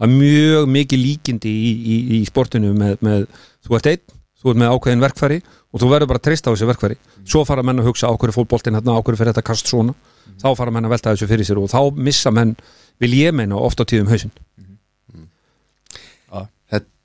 Það 0.01 0.07
er 0.07 0.17
mjög 0.17 0.67
mikið 0.73 1.01
líkindi 1.01 1.51
í, 1.51 1.71
í, 1.77 1.95
í 2.17 2.19
sportinu 2.25 2.71
með, 2.77 2.95
með 3.05 3.25
þú 3.65 3.77
ert 3.77 3.89
einn, 3.91 4.15
þú 4.41 4.53
ert 4.53 4.61
með 4.61 4.71
ákveðin 4.75 5.03
verkfæri 5.03 5.37
og 5.71 5.81
þú 5.81 5.89
verður 5.91 6.09
bara 6.09 6.21
að 6.21 6.27
treysta 6.27 6.49
á 6.49 6.53
þessi 6.53 6.69
verkfæri. 6.69 6.97
Svo 7.21 7.43
fara 7.45 7.63
menn 7.65 7.81
að 7.81 7.91
hugsa 7.91 8.09
á 8.09 8.13
hverju 8.17 8.35
fótboltinn 8.35 8.77
hérna, 8.77 8.97
á 8.97 9.01
hverju 9.01 9.19
fyrir 9.19 9.31
þetta 9.31 9.45
kast 9.45 9.69
svona, 9.69 9.93
þá 10.41 10.47
fara 10.57 10.73
menn 10.73 10.87
að 10.87 10.95
velta 10.95 11.13
þessu 11.13 11.29
fyrir 11.29 11.47
sér 11.47 11.61
og 11.61 11.69
þá 11.71 12.01
missa 12.01 12.33
menn, 12.33 12.55
vil 13.01 13.13
ég 13.17 13.35
meina 13.35 13.59
oft 13.59 13.81
á 13.81 13.85
tíðum 13.85 14.11
hausinn. 14.11 14.33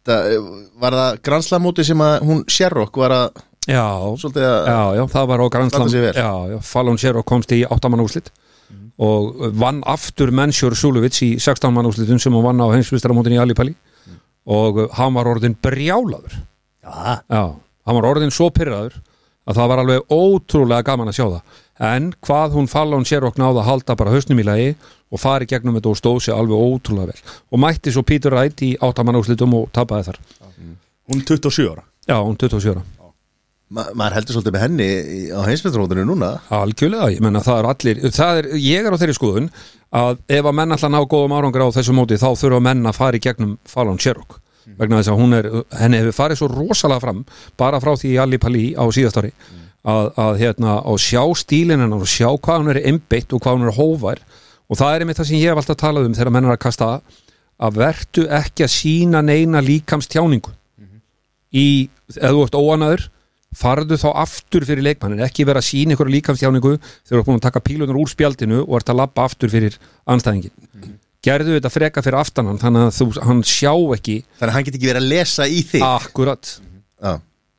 Þetta 0.06 0.16
eh, 0.30 0.48
var 0.78 0.94
það 0.94 1.20
granslamóti 1.26 1.84
sem 1.86 2.02
að 2.04 2.16
hún 2.28 2.42
Sherrock 2.46 2.98
var 3.00 3.14
að 3.16 3.44
Já, 3.66 3.82
svolítið 4.14 4.44
að 4.46 4.68
já, 4.70 4.80
já, 4.94 5.02
það 5.10 5.24
var 5.26 5.40
á 5.42 5.46
já, 6.54 6.58
Fallon 6.62 6.98
Sherrock 7.02 7.26
komst 7.26 7.50
í 7.50 7.64
8 7.66 7.90
mann 7.90 8.04
úrslit 8.04 8.30
og 9.02 9.40
vann 9.58 9.80
aftur 9.90 10.30
Mensjur 10.30 10.76
Sulovits 10.78 11.18
í 11.26 11.32
16 11.42 11.74
mann 11.74 11.88
úrslitum 11.88 12.20
sem 12.22 12.32
hann 12.32 12.46
vann 12.46 12.62
á 12.62 12.70
heimsvistaramótin 12.72 13.34
í 13.34 13.40
Alipalli 13.42 13.74
og 14.46 14.78
uh, 14.78 14.86
hann 14.94 15.16
var 15.18 15.28
orðin 15.28 15.56
brjálaður. 15.58 16.38
Já, 16.86 17.18
Já, 17.26 17.42
hann 17.58 17.98
var 17.98 18.08
orðin 18.12 18.30
svo 18.30 18.48
pyrraður 18.54 18.94
að 19.46 19.58
það 19.58 19.70
var 19.72 19.82
alveg 19.82 20.14
ótrúlega 20.14 20.86
gaman 20.86 21.10
að 21.10 21.18
sjá 21.18 21.26
það 21.26 21.58
en 21.82 22.12
hvað 22.24 22.56
hún 22.56 22.68
Fallon 22.70 23.04
Sherrock 23.04 23.38
náði 23.40 23.60
að 23.62 23.68
halda 23.70 23.96
bara 23.98 24.14
hausnum 24.14 24.40
í 24.40 24.46
lagi 24.46 24.74
og 25.12 25.20
fari 25.22 25.48
gegnum 25.48 25.76
þetta 25.78 25.92
og 25.92 26.00
stóð 26.00 26.20
sér 26.24 26.38
alveg 26.40 26.56
ótrúlega 26.56 27.12
vel. 27.12 27.34
Og 27.52 27.62
mætti 27.62 27.92
svo 27.94 28.04
Peter 28.06 28.34
Wright 28.34 28.62
í 28.64 28.74
8 28.82 29.04
mann 29.06 29.18
úrslitum 29.20 29.54
og 29.58 29.68
tapaði 29.76 30.10
þar. 30.10 30.20
Hún 31.06 31.22
er 31.22 31.26
27 31.28 31.68
ára. 31.70 31.84
Já, 32.08 32.18
hún 32.22 32.38
27 32.40 32.74
ára. 32.74 32.84
Ma 33.66 33.82
maður 33.98 34.14
heldur 34.20 34.36
svolítið 34.36 34.54
með 34.54 34.62
henni 34.62 34.88
á 35.34 35.40
heimsmyndarótinu 35.42 36.04
núna. 36.06 36.28
Algjörlega, 36.54 37.08
ég 37.16 37.22
menna 37.24 37.42
það 37.42 37.56
er 37.58 37.68
allir 37.72 38.02
það 38.14 38.40
er, 38.40 38.48
ég 38.62 38.86
er 38.86 38.94
á 38.94 39.00
þeirri 39.02 39.16
skoðun 39.16 39.48
að 39.90 40.20
ef 40.38 40.46
að 40.46 40.54
menn 40.54 40.74
að 40.76 40.84
ná 40.94 40.98
góðum 41.02 41.34
árangur 41.34 41.64
á 41.66 41.74
þessu 41.74 41.94
móti 41.96 42.18
þá 42.22 42.28
þurfa 42.38 42.60
menn 42.62 42.86
að 42.86 42.98
fara 43.00 43.18
í 43.18 43.24
gegnum 43.26 43.56
Fallon 43.66 43.98
Sherrock. 43.98 44.38
Vegna 44.78 45.00
þess 45.00 45.10
að 45.10 45.18
hún 45.18 45.34
er, 45.34 45.48
henni 45.78 45.98
hefur 45.98 46.14
farið 46.14 46.40
svo 46.40 46.50
rosalega 46.50 47.02
fram 47.02 47.24
bara 47.58 47.82
frá 47.82 47.92
því 47.94 48.12
í 48.14 48.20
Ali 48.22 48.38
Pali 48.42 48.64
á 48.74 48.86
síðast 48.94 49.18
ári 49.18 49.32
að, 49.86 50.10
að 50.18 50.40
hérna, 50.42 50.78
að 50.82 50.98
sjá 51.04 51.22
stílinn 51.42 51.84
hennar 51.84 52.02
og 52.02 52.10
sjá 52.10 52.28
hvað 52.34 52.62
hún 52.62 52.72
er 52.74 52.82
einbeitt 52.90 53.34
og 53.34 53.42
hvað 53.44 53.58
hún 53.58 53.70
er 53.70 53.76
hóvær 53.78 54.22
og 54.66 54.80
það 54.80 54.92
er 54.92 55.04
einmitt 55.04 55.20
það 55.20 55.28
sem 55.30 55.40
ég 55.40 55.52
hef 55.52 55.62
alltaf 55.62 55.80
talað 55.80 56.08
um 56.08 56.16
þegar 56.16 56.32
menn 56.34 56.48
er 56.48 56.56
að 56.56 56.62
kasta 56.66 56.88
að 57.56 57.78
vertu 57.80 58.26
ekki 58.36 58.66
að 58.66 58.72
sína 58.74 59.22
neina 59.24 59.62
líkamstjáningu. 59.64 60.52
Í, 61.56 61.88
ef 62.12 62.34
þú 62.34 62.42
ert 62.44 62.58
óanaður 62.58 63.06
farðu 63.56 63.96
þá 63.96 64.08
aftur 64.26 64.66
fyrir 64.68 64.84
leikmannin 64.84 65.24
ekki 65.24 65.46
vera 65.48 65.62
að 65.62 65.70
sína 65.70 65.94
ykkur 65.94 66.10
líkamstjáningu 66.12 66.74
þegar 66.76 67.08
þú 67.08 67.20
ert 67.20 67.28
búin 67.30 67.38
að 67.38 67.46
taka 67.46 67.62
pílunar 67.64 67.96
úr 67.96 68.10
spjaldinu 68.12 68.58
og 68.66 68.74
ert 68.80 68.90
að 68.92 69.00
labba 69.00 69.24
aftur 69.24 69.52
fyrir 69.52 69.78
anstæðingin 70.12 70.98
gerðu 71.26 71.56
þetta 71.56 71.72
freka 71.72 72.04
fyrir 72.04 72.20
aftanan 72.20 72.60
þannig 72.60 72.86
að 72.86 72.92
þú, 72.98 73.06
hann 73.26 73.40
sjá 73.46 73.72
ekki 73.96 74.18
þannig 74.36 74.50
að 74.50 74.54
hann 74.56 74.66
get 74.66 74.78
ekki 74.78 74.90
verið 74.90 75.02
að 75.02 75.10
lesa 75.14 75.48
í 75.48 75.62
þig. 75.66 75.86
Akkurat. 75.86 76.52
Já. 77.02 77.12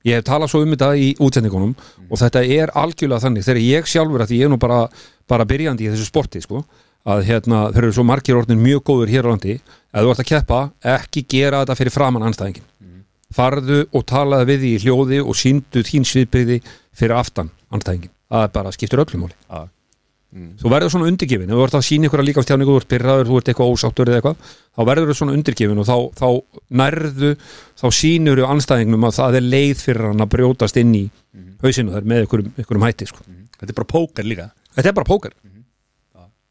ég 0.07 0.19
hef 0.19 0.27
talað 0.27 0.53
svo 0.53 0.61
um 0.65 0.73
þetta 0.73 0.91
í 0.97 1.09
útsendingunum 1.23 1.73
og 2.09 2.21
þetta 2.21 2.43
er 2.43 2.73
algjörlega 2.77 3.23
þannig 3.25 3.47
þegar 3.47 3.61
ég 3.63 3.89
sjálfur 3.91 4.23
að 4.23 4.31
því 4.31 4.41
ég 4.41 4.49
er 4.49 4.53
nú 4.53 4.59
bara, 4.61 4.81
bara 5.29 5.47
byrjandi 5.47 5.87
í 5.87 5.91
þessu 5.93 6.07
sporti 6.07 6.41
sko, 6.43 6.63
að 7.07 7.23
hérna, 7.29 7.67
þeir 7.71 7.85
eru 7.85 7.95
svo 7.95 8.07
margir 8.07 8.39
orðin 8.39 8.59
mjög 8.63 8.83
góður 8.89 9.13
hér 9.13 9.29
á 9.29 9.31
landi 9.31 9.55
ef 9.57 10.01
þú 10.01 10.11
ert 10.11 10.23
að 10.23 10.29
keppa, 10.31 10.59
ekki 10.97 11.23
gera 11.29 11.63
þetta 11.63 11.79
fyrir 11.79 11.95
framann 11.95 12.27
anstæðingin 12.27 12.67
farðu 13.37 13.81
og 13.95 14.05
talaði 14.07 14.51
við 14.51 14.61
því 14.61 14.73
í 14.73 14.83
hljóði 14.85 15.23
og 15.23 15.35
síndu 15.35 15.83
þín 15.87 16.07
sviðbyrði 16.07 16.61
fyrir 16.95 17.17
aftan 17.19 17.51
anstæðingin, 17.71 18.13
það 18.31 18.47
er 18.47 18.53
bara 18.59 18.75
skiptur 18.75 19.03
öllum 19.03 19.27
máli 19.27 19.67
Já. 20.37 20.49
þú 20.61 20.71
verður 20.73 20.91
svona 20.93 21.07
undirgefin. 21.09 21.49
Ef 21.49 21.57
þú 21.57 21.65
ert 21.65 21.77
að 21.79 21.85
sína 21.87 22.07
ykkur 22.07 22.21
að 22.21 22.27
líkastjáningu, 22.29 22.73
þú 22.75 22.81
ert 22.81 22.89
pyrraður 22.93 23.29
þú 23.31 23.39
ert 23.39 23.51
eitthvað 23.51 23.71
ósáttur 23.73 24.11
eða 24.11 24.19
eitthvað 24.21 24.53
þá 24.77 24.81
verður 24.91 25.09
þú 25.11 25.17
svona 25.17 25.35
undirgefin 25.37 25.81
og 25.81 25.87
þá, 25.87 25.97
þá 26.21 26.27
nærðu 26.81 27.31
þá 27.81 27.87
sínur 27.97 28.41
þú 28.41 28.49
anstæðingnum 28.53 29.07
að 29.09 29.17
það 29.17 29.39
er 29.39 29.47
leið 29.55 29.83
fyrir 29.83 30.09
hann 30.11 30.25
að 30.27 30.31
brjótast 30.35 30.79
inn 30.83 30.95
í 30.97 31.03
hausinu 31.63 31.95
þar 31.95 32.09
með 32.13 32.25
ykkurum, 32.27 32.51
ykkurum 32.61 32.85
hætti 32.87 33.09
sko. 33.09 33.25
Þetta 33.57 33.73
er 33.73 33.79
bara 33.81 33.91
póker 33.93 34.27
líka. 34.27 34.49
Þetta 34.77 34.91
er 34.93 34.97
bara 34.99 35.09
póker. 35.09 35.37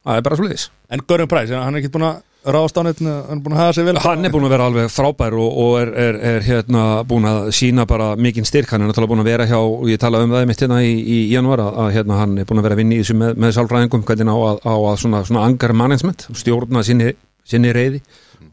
Það 0.06 0.20
er 0.20 0.22
bara 0.22 0.38
svo 0.38 0.46
leiðis 0.46 0.68
En 0.94 1.02
Görum 1.02 1.30
Præs, 1.30 1.50
hann 1.50 1.74
er 1.74 1.82
ekki 1.82 1.90
búin 1.96 2.06
að 2.06 2.20
hann 2.46 2.88
er 2.90 3.40
búin 3.42 3.56
að 3.56 3.60
hafa 3.60 3.74
sig 3.74 3.86
vel. 3.86 3.96
Hann 4.04 4.24
er 4.24 4.32
búin 4.34 4.46
að 4.46 4.52
vera 4.54 4.66
alveg 4.70 4.90
frábær 4.92 5.34
og, 5.34 5.56
og 5.62 5.78
er, 5.80 5.90
er, 6.04 6.18
er 6.30 6.44
hérna 6.46 6.82
búin 7.08 7.26
að 7.26 7.48
sína 7.56 7.86
bara 7.90 8.12
mikinn 8.16 8.46
styrk. 8.46 8.70
Hann 8.70 8.84
er 8.84 8.90
náttúrulega 8.90 9.12
búin 9.12 9.24
að 9.24 9.30
vera 9.32 9.48
hjá 9.50 9.58
og 9.58 9.88
ég 9.90 9.98
talaði 10.02 10.28
um 10.28 10.36
það 10.36 10.46
mitt 10.50 10.62
hérna 10.62 10.78
í, 10.86 10.92
í 10.94 11.18
januar 11.32 11.64
að, 11.66 11.90
hérna 11.96 12.20
hann 12.20 12.36
er 12.38 12.46
búin 12.48 12.62
að 12.62 12.68
vera 12.68 12.78
að 12.78 12.82
vinna 12.82 12.94
í 12.94 13.00
þessu 13.02 13.18
með, 13.18 13.40
með 13.42 13.56
sálfræðingum 13.58 14.06
hvernig 14.06 14.30
á 14.30 14.38
að, 14.38 14.60
á 14.62 14.74
að 14.76 15.00
svona, 15.02 15.24
svona 15.26 15.44
angar 15.48 15.74
management 15.76 16.28
stjórna 16.38 16.84
sinni, 16.86 17.10
sinni 17.46 17.74
reyði 17.74 18.02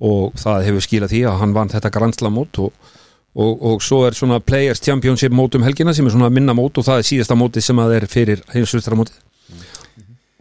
og 0.04 0.34
það 0.40 0.68
hefur 0.68 0.86
skilað 0.88 1.14
því 1.14 1.22
að 1.30 1.40
hann 1.42 1.54
vann 1.56 1.72
þetta 1.72 1.92
granslamót 1.94 2.60
og, 2.64 2.90
og, 3.38 3.54
og 3.70 3.84
svo 3.86 4.04
er 4.08 4.18
svona 4.18 4.40
Players 4.44 4.82
Championship 4.84 5.36
mót 5.36 5.56
um 5.58 5.66
helgina 5.66 5.94
sem 5.96 6.08
er 6.08 6.16
svona 6.16 6.32
minna 6.34 6.56
mót 6.58 6.80
og 6.82 6.88
það 6.88 7.02
er 7.04 7.10
síðasta 7.12 7.38
móti 7.40 7.64
sem 7.64 7.80
að 7.84 7.98
er 8.00 8.08
fyrir 8.12 8.44
heimsvistramóti 8.56 9.16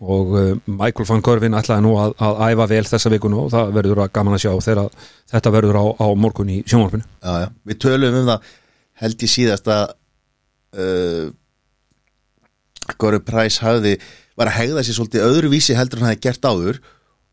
og 0.02 0.32
uh, 0.34 0.46
Michael 0.66 1.06
van 1.06 1.22
Görvin 1.22 1.54
ætlaði 1.54 1.84
nú 1.84 1.92
að, 2.00 2.16
að 2.18 2.40
æfa 2.48 2.68
vel 2.72 2.86
þessa 2.90 3.12
vikunu 3.12 3.44
og 3.44 3.52
það 3.52 3.74
verður 3.76 4.02
að 4.02 4.14
gaman 4.16 4.36
að 4.36 4.42
sjá 4.44 4.52
þegar 4.66 5.04
þetta 5.30 5.52
verður 5.54 5.78
á, 5.78 5.84
á 6.02 6.06
morgun 6.18 6.50
í 6.50 6.58
sjónvarpinu 6.66 7.06
já, 7.06 7.44
já. 7.44 7.48
Við 7.70 7.78
tölum 7.84 8.18
um 8.22 8.32
það 8.32 8.50
held 9.02 9.24
ég 9.26 9.32
síðast 9.36 9.70
að 9.70 9.94
uh, 10.82 11.28
Góru 12.98 13.22
Præs 13.22 13.60
hafði 13.62 13.94
var 14.38 14.50
að 14.50 14.58
hegða 14.58 14.84
sér 14.86 14.98
svolítið 14.98 15.28
öðruvísi 15.28 15.78
heldur 15.78 16.00
en 16.00 16.08
hann 16.08 16.14
hefði 16.16 16.26
gert 16.26 16.50
áður 16.50 16.82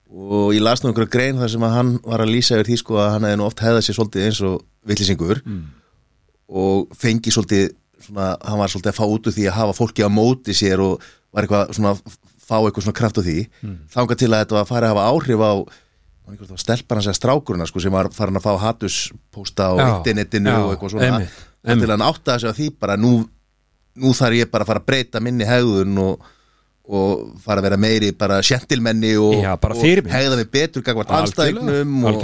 og 0.09 0.53
ég 0.53 0.63
las 0.65 0.81
nú 0.81 0.89
einhverju 0.89 1.13
grein 1.13 1.41
þar 1.41 1.51
sem 1.53 1.65
að 1.65 1.75
hann 1.75 1.91
var 2.05 2.23
að 2.23 2.33
lýsa 2.33 2.57
yfir 2.57 2.69
því 2.69 2.79
sko 2.81 2.97
að 3.01 3.11
hann 3.15 3.27
hefði 3.27 3.39
nú 3.39 3.45
oft 3.49 3.61
hegða 3.65 3.83
sér 3.85 3.97
svolítið 3.97 4.25
eins 4.25 4.41
og 4.45 4.55
villisingur 4.89 5.41
mm. 5.45 5.61
og 6.61 6.97
fengi 6.97 7.33
svolítið 7.33 7.69
svona, 8.05 8.31
hann 8.45 8.61
var 8.61 8.73
svolítið 8.73 8.93
að 8.93 8.99
fá 8.99 9.05
út 9.05 9.29
úr 9.29 9.35
því 9.35 9.45
að 9.49 9.57
hafa 9.59 9.77
fólki 9.77 10.05
á 10.05 10.09
móti 10.09 10.55
sér 10.57 10.81
og 10.85 11.05
var 11.33 11.45
eitthvað 11.45 11.73
svona 11.77 11.93
fá 12.49 12.57
eitthvað 12.57 12.87
svona 12.87 12.99
kraft 12.99 13.21
á 13.21 13.23
því 13.23 13.37
mm. 13.45 13.77
þángar 13.93 14.19
til 14.19 14.31
að 14.31 14.41
þetta 14.43 14.57
var 14.57 14.65
að 14.65 14.71
fara 14.73 14.89
að 14.89 14.95
hafa 14.95 15.09
áhrif 15.13 15.45
á 15.45 15.53
stelparna 16.61 17.03
segja 17.05 17.17
strákurina 17.17 17.67
sko, 17.69 17.81
sem 17.81 17.93
var 17.93 18.11
farin 18.13 18.37
að 18.37 18.45
fá 18.45 18.51
hattuspósta 18.61 19.69
á 19.69 19.73
internetinu 19.97 20.51
og 20.53 20.73
eitthvað 20.73 20.93
svona. 20.93 21.07
Emi, 21.07 21.29
emi. 21.65 21.81
til 21.81 21.89
að 21.89 21.95
hann 21.95 22.05
átta 22.05 22.35
þessu 22.35 22.49
að 22.51 22.59
því 22.59 22.67
bara 22.85 22.97
nú, 22.99 23.13
nú 23.97 24.11
þarf 24.17 24.37
ég 24.37 24.51
bara 24.51 24.65
að 24.67 24.71
fara 24.73 24.83
að 24.83 24.91
breyta 24.91 25.23
minni 25.23 25.47
hegðun 25.49 26.03
og 26.03 26.27
og 26.89 27.35
fara 27.43 27.61
að 27.61 27.67
vera 27.67 27.77
meiri 27.77 28.07
bara 28.17 28.39
sjentilmenni 28.45 29.11
og, 29.21 29.35
Já, 29.43 29.51
og 29.53 29.81
hegða 30.09 30.39
mig 30.39 30.47
betur 30.49 30.81
gangvart 30.85 31.11
anstæknum 31.19 31.99
og, 32.09 32.23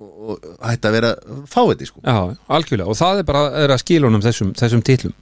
og 0.00 0.46
hætti 0.64 0.88
að 0.88 0.94
vera 0.96 1.10
fáiði 1.50 1.88
sko. 1.90 2.00
Já, 2.00 2.32
algjörlega. 2.48 2.88
Og 2.88 2.96
það 2.96 3.20
er 3.20 3.26
bara 3.28 3.42
er 3.60 3.74
að 3.74 3.82
skilja 3.82 4.08
honum 4.08 4.24
þessum, 4.24 4.54
þessum 4.56 4.84
titlum 4.86 5.12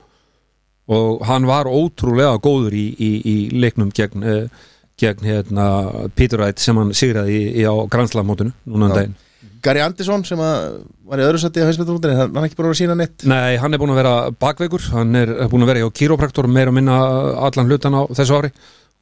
og 0.88 1.22
hann 1.28 1.46
var 1.48 1.68
ótrúlega 1.68 2.38
góður 2.40 2.76
í, 2.78 2.88
í, 2.96 3.12
í 3.20 3.36
leiknum 3.60 3.92
gegn, 3.94 4.24
eh, 4.24 4.68
gegn 4.98 5.26
hérna, 5.28 5.68
Peter 6.16 6.40
Wright 6.40 6.60
sem 6.62 6.78
hann 6.80 6.94
sigraði 6.96 7.40
í, 7.52 7.64
á 7.68 7.74
Grandslamótunu 7.92 8.54
núna 8.64 8.88
en 8.88 8.90
um 8.90 8.96
daginn. 8.96 9.16
Gary 9.62 9.82
Anderson 9.82 10.22
sem 10.26 10.38
var 10.38 11.20
í 11.20 11.24
öðru 11.26 11.40
seti 11.42 11.62
á 11.62 11.66
hausmyndurúndinni, 11.68 12.16
hann 12.18 12.36
er 12.40 12.46
ekki 12.46 12.58
búin 12.58 12.68
að 12.68 12.72
vera 12.72 12.80
sína 12.80 12.96
neitt 12.98 13.24
Nei, 13.28 13.58
hann 13.60 13.74
er 13.74 13.80
búin 13.82 13.92
að 13.92 14.00
vera 14.00 14.12
bakveikur. 14.30 14.84
Hann 14.94 15.18
er 15.18 15.32
búin 15.50 15.66
að 15.66 15.72
vera 15.72 15.82
hjá 15.82 15.94
kýrópraktor 16.00 16.48
meir 16.50 16.70
og 16.70 16.76
minna 16.78 16.98
allan 17.48 17.70
hlutan 17.70 17.98
á 17.98 18.02
þessu 18.14 18.38
ári. 18.38 18.52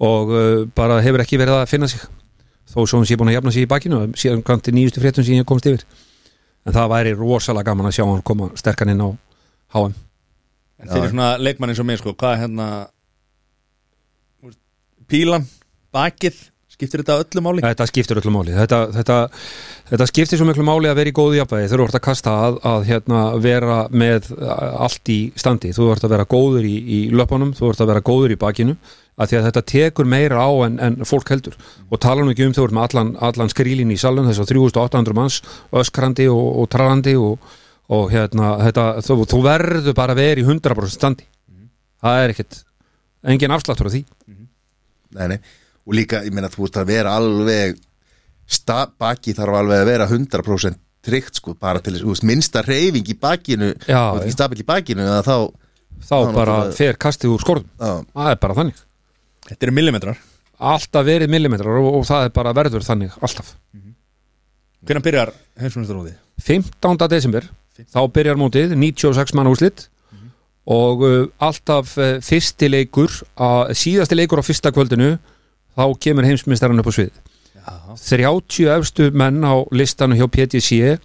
Og 0.01 0.33
uh, 0.33 0.65
bara 0.77 0.99
hefur 1.05 1.25
ekki 1.25 1.41
verið 1.41 1.61
að 1.61 1.69
finna 1.73 1.91
sig. 1.93 2.03
Þó 2.73 2.81
svo 2.83 3.03
hann 3.03 3.09
sé 3.09 3.21
búin 3.21 3.33
að 3.33 3.39
jafna 3.39 3.53
sig 3.55 3.69
í 3.69 3.71
bakinu 3.71 4.01
síðan 4.17 4.43
kvanti 4.45 4.75
nýjustu 4.75 5.05
fréttum 5.05 5.29
sem 5.29 5.39
ég 5.39 5.49
komst 5.49 5.69
yfir. 5.69 5.85
En 6.67 6.77
það 6.77 6.93
væri 6.97 7.15
rosalega 7.21 7.71
gaman 7.71 7.93
að 7.93 7.99
sjá 8.01 8.07
hann 8.09 8.25
koma 8.27 8.51
sterkan 8.57 8.93
inn 8.97 9.05
á 9.05 9.09
HM 9.77 9.95
En 10.83 10.91
þeir 10.91 11.01
eru 11.03 11.15
svona 11.15 11.31
leikmann 11.41 11.73
eins 11.73 11.81
og 11.81 11.89
mig 11.89 12.03
sko, 12.03 12.13
hvað 12.19 12.35
er 12.35 12.45
hérna 12.45 12.69
Pílan, 15.07 15.45
bakið 15.95 16.39
skiptir 16.77 17.01
þetta 17.03 17.17
öllu 17.23 17.43
máli? 17.45 17.65
Þetta 17.65 17.87
skiptir 17.89 18.21
öllu 18.21 18.33
máli. 18.35 18.53
Þetta, 18.57 18.81
þetta, 18.93 19.17
þetta 19.91 20.09
skiptir 20.11 20.41
svo 20.41 20.49
miklu 20.49 20.67
máli 20.67 20.91
að 20.91 20.99
vera 21.01 21.13
í 21.13 21.17
góðu 21.17 21.39
jafnvægi 21.39 21.71
þú 21.73 21.87
ert 21.87 21.99
að 21.99 22.05
kasta 22.05 22.35
að, 22.47 22.59
að 22.69 22.87
hérna, 22.91 23.23
vera 23.43 23.79
með 23.91 24.31
allt 24.37 25.13
í 25.13 25.19
standi. 25.39 25.73
Þú 25.77 25.91
ert 25.95 26.07
að 26.07 26.17
vera 26.17 26.29
góður 26.37 26.69
í, 26.69 26.77
í 26.77 27.01
löpunum 27.17 27.55
þú 27.57 27.73
ert 27.73 27.85
að 27.85 27.93
vera 27.95 28.07
góður 28.11 28.37
í 28.37 28.41
bakinu 28.41 28.77
að 29.17 29.31
því 29.31 29.39
að 29.39 29.47
þetta 29.49 29.63
tekur 29.73 30.09
meira 30.13 30.43
á 30.45 30.51
en, 30.67 30.81
en 30.85 30.99
fólk 31.09 31.33
heldur. 31.33 31.57
Og 31.89 32.01
tala 32.03 32.25
nú 32.25 32.35
ekki 32.35 32.45
um 32.51 32.57
þau 32.57 32.67
með 32.69 32.83
allan, 32.91 33.15
allan 33.25 33.53
skrílin 33.53 33.95
í 33.95 34.01
salun 34.01 34.29
þess 34.29 34.45
að 34.45 34.53
3800 34.53 35.17
manns 35.17 35.41
öskrandi 35.73 36.29
og, 36.29 36.51
og 36.61 36.69
trarandi 36.73 37.17
og, 37.17 37.39
og 37.93 38.09
hérna 38.11 38.57
þetta, 38.65 38.87
þú, 39.07 39.19
þú 39.31 39.43
verður 39.47 39.97
bara 39.97 40.17
að 40.17 40.23
vera 40.23 40.43
í 40.43 40.47
100% 40.47 40.95
standi 40.95 41.27
mm. 41.27 41.69
það 42.03 42.23
er 42.23 42.35
ekkert 42.35 42.59
engin 43.27 43.55
afsláttur 43.55 43.91
af 43.91 43.95
því 43.95 44.03
mm. 44.27 44.49
Nei, 45.17 45.27
nei 45.35 45.39
og 45.87 45.95
líka, 45.95 46.25
ég 46.27 46.35
meina, 46.35 46.51
þú 46.51 46.65
veist 46.65 46.81
að 46.81 46.91
vera 46.91 47.15
alveg 47.15 47.79
baki 48.99 49.35
þarf 49.37 49.61
alveg 49.61 49.83
að 49.83 49.91
vera 49.91 50.09
100% 50.11 50.83
tryggt 51.07 51.39
sko, 51.39 51.55
bara 51.55 51.83
til 51.83 51.95
þess, 51.97 52.25
minnsta 52.27 52.63
reyfing 52.67 53.07
í 53.07 53.17
bakinu 53.19 53.73
Já, 53.87 54.01
og 54.11 54.25
því 54.25 54.35
stabil 54.35 54.63
í 54.63 54.67
bakinu 54.67 55.07
þá, 55.07 55.37
þá, 56.03 56.09
þá 56.09 56.17
bara 56.35 56.57
fer 56.75 56.99
kastið 56.99 57.37
úr 57.37 57.45
skorðum 57.45 57.69
það 57.79 58.33
er 58.33 58.41
bara 58.43 58.59
þannig 58.59 58.83
Þetta 59.47 59.69
eru 59.69 59.77
millimetrar 59.77 60.25
Alltaf 60.57 61.05
verið 61.07 61.31
millimetrar 61.31 61.79
og, 61.79 62.01
og 62.01 62.07
það 62.09 62.27
er 62.27 62.33
bara 62.35 62.55
verður 62.57 62.87
þannig, 62.87 63.15
alltaf 63.21 63.53
mm 63.55 63.81
-hmm. 63.81 63.95
Hvernig 64.87 65.05
byrjar 65.05 65.33
heimsmyndstarúði? 65.61 66.17
15. 66.43 67.09
desember, 67.11 67.47
15. 67.47 67.66
þá 67.85 68.01
byrjar 68.13 68.41
mótið 68.41 68.75
96 68.77 69.35
mann 69.37 69.51
úslitt 69.51 69.87
mm 69.87 70.19
-hmm. 70.19 70.31
og 70.77 71.05
uh, 71.07 71.29
alltaf 71.39 71.97
uh, 71.99 72.17
fyrsti 72.23 72.71
leikur, 72.71 73.11
uh, 73.37 73.69
síðasti 73.71 74.17
leikur 74.17 74.41
á 74.41 74.49
fyrsta 74.49 74.73
kvöldinu 74.73 75.19
þá 75.77 75.85
kemur 76.01 76.25
heimsmyndstarinn 76.25 76.81
upp 76.81 76.91
á 76.91 76.97
svið. 76.97 77.13
Já. 77.57 77.97
30 77.97 78.69
efstu 78.79 79.11
menn 79.13 79.45
á 79.45 79.55
listanu 79.73 80.17
hjá 80.17 80.27
PTC 80.29 80.99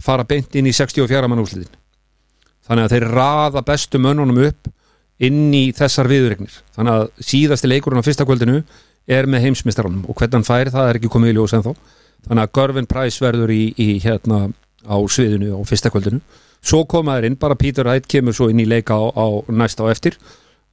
fara 0.00 0.24
beint 0.24 0.54
inn 0.54 0.66
í 0.66 0.72
64 0.72 1.28
mann 1.28 1.42
úsliðin 1.42 1.72
þannig 2.64 2.86
að 2.86 2.94
þeir 2.94 3.06
raða 3.12 3.62
bestu 3.66 4.00
mönnunum 4.00 4.40
upp 4.48 4.70
inn 5.24 5.52
í 5.54 5.68
þessar 5.76 6.08
viðregnir 6.10 6.56
þannig 6.74 6.98
að 6.98 7.28
síðasti 7.30 7.70
leikurinn 7.70 8.02
á 8.02 8.06
fyrsta 8.06 8.26
kvöldinu 8.26 8.62
er 9.06 9.28
með 9.30 9.48
heimsmyndstarannum 9.48 10.08
og 10.08 10.16
hvernig 10.18 10.38
hann 10.38 10.48
fær 10.48 10.72
það 10.72 10.90
er 10.90 10.98
ekki 10.98 11.12
komið 11.12 11.34
í 11.34 11.36
ljós 11.38 11.54
en 11.56 11.64
þó 11.66 11.72
þannig 12.24 12.46
að 12.46 12.52
Görvin 12.58 12.88
Price 12.90 13.24
verður 13.24 13.52
í, 13.52 13.62
í 13.76 13.88
hérna 14.02 14.46
á 14.84 14.96
sviðinu 15.10 15.56
á 15.56 15.60
fyrsta 15.68 15.92
kvöldinu. 15.92 16.20
Svo 16.64 16.84
komaður 16.88 17.28
inn, 17.28 17.36
bara 17.40 17.58
Peter 17.60 17.84
Wright 17.84 18.06
kemur 18.08 18.36
svo 18.36 18.48
inn 18.52 18.62
í 18.62 18.68
leika 18.68 18.96
á, 18.96 19.04
á 19.12 19.26
næsta 19.52 19.84
á 19.84 19.92
eftir. 19.92 20.16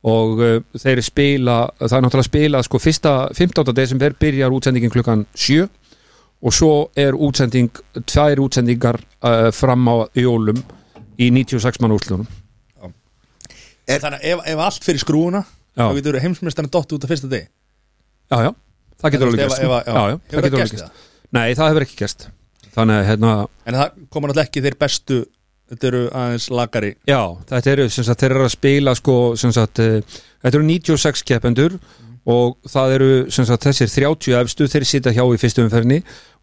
Og 0.07 0.39
uh, 0.41 0.57
þeir 0.81 1.03
spila 1.05 1.57
það 1.77 1.97
er 1.97 2.05
náttúrulega 2.05 2.29
spila 2.29 2.63
sko 2.65 2.79
fyrsta 2.81 3.13
15. 3.37 3.73
desember 3.77 4.15
byrjar 4.17 4.55
útsendingin 4.55 4.93
klukkan 4.93 5.27
7 5.35 5.67
og 6.41 6.55
svo 6.55 6.73
er 6.97 7.13
útsending 7.13 7.69
tvær 8.09 8.41
útsendingar 8.41 8.97
uh, 8.97 9.51
fram 9.53 9.85
á 9.85 9.95
jólum 10.17 10.57
í 11.21 11.29
96 11.29 11.81
mann 11.83 11.93
útlunum 11.93 12.29
Þannig 13.91 14.23
ef, 14.23 14.41
ef 14.47 14.61
allt 14.63 14.85
fyrir 14.85 15.01
skrúuna 15.03 15.41
já. 15.43 15.83
þá 15.83 15.95
getur 15.97 16.19
heimsmyndstarinn 16.23 16.73
dott 16.73 16.93
út 16.95 17.05
af 17.05 17.11
fyrsta 17.11 17.29
deg 17.29 17.49
Já, 18.31 18.47
já, 18.47 18.51
það 19.03 19.13
getur 19.15 19.29
alveg 19.29 19.41
gerst. 19.43 19.61
Hefur 19.61 20.45
það 20.45 20.57
gerst 20.57 20.77
það? 20.79 21.01
Nei, 21.35 21.47
það 21.57 21.71
hefur 21.73 21.85
ekki 21.85 21.97
gerst 21.99 22.29
Þannig 22.75 23.01
að 23.01 23.07
hérna 23.09 23.35
En 23.67 23.77
það 23.77 24.01
komur 24.09 24.31
náttúrulega 24.31 24.49
ekki 24.49 24.65
þeir 24.65 24.79
bestu 24.81 25.21
Þetta 25.71 25.87
eru 25.87 26.05
aðeins 26.19 26.49
lagari 26.51 26.91
Já, 27.07 27.21
þetta 27.47 27.71
eru, 27.71 27.89
sem 27.95 28.03
sagt, 28.07 28.23
þeir 28.23 28.33
eru 28.35 28.47
að 28.47 28.55
spila 28.57 28.93
sko, 28.99 29.17
sem 29.39 29.53
sagt, 29.55 29.79
uh, 29.79 30.23
þetta 30.43 30.59
eru 30.59 30.67
96 30.67 31.23
keppendur 31.29 31.77
mm. 31.77 32.17
og 32.33 32.57
það 32.73 32.95
eru 32.97 33.07
sem 33.31 33.47
sagt, 33.47 33.69
þessir 33.69 33.93
30 33.93 34.35
efstu, 34.41 34.67
þeir 34.73 34.87
sita 34.89 35.15
hjá 35.15 35.23
í 35.23 35.39
fyrstu 35.39 35.63
umferni 35.63 36.01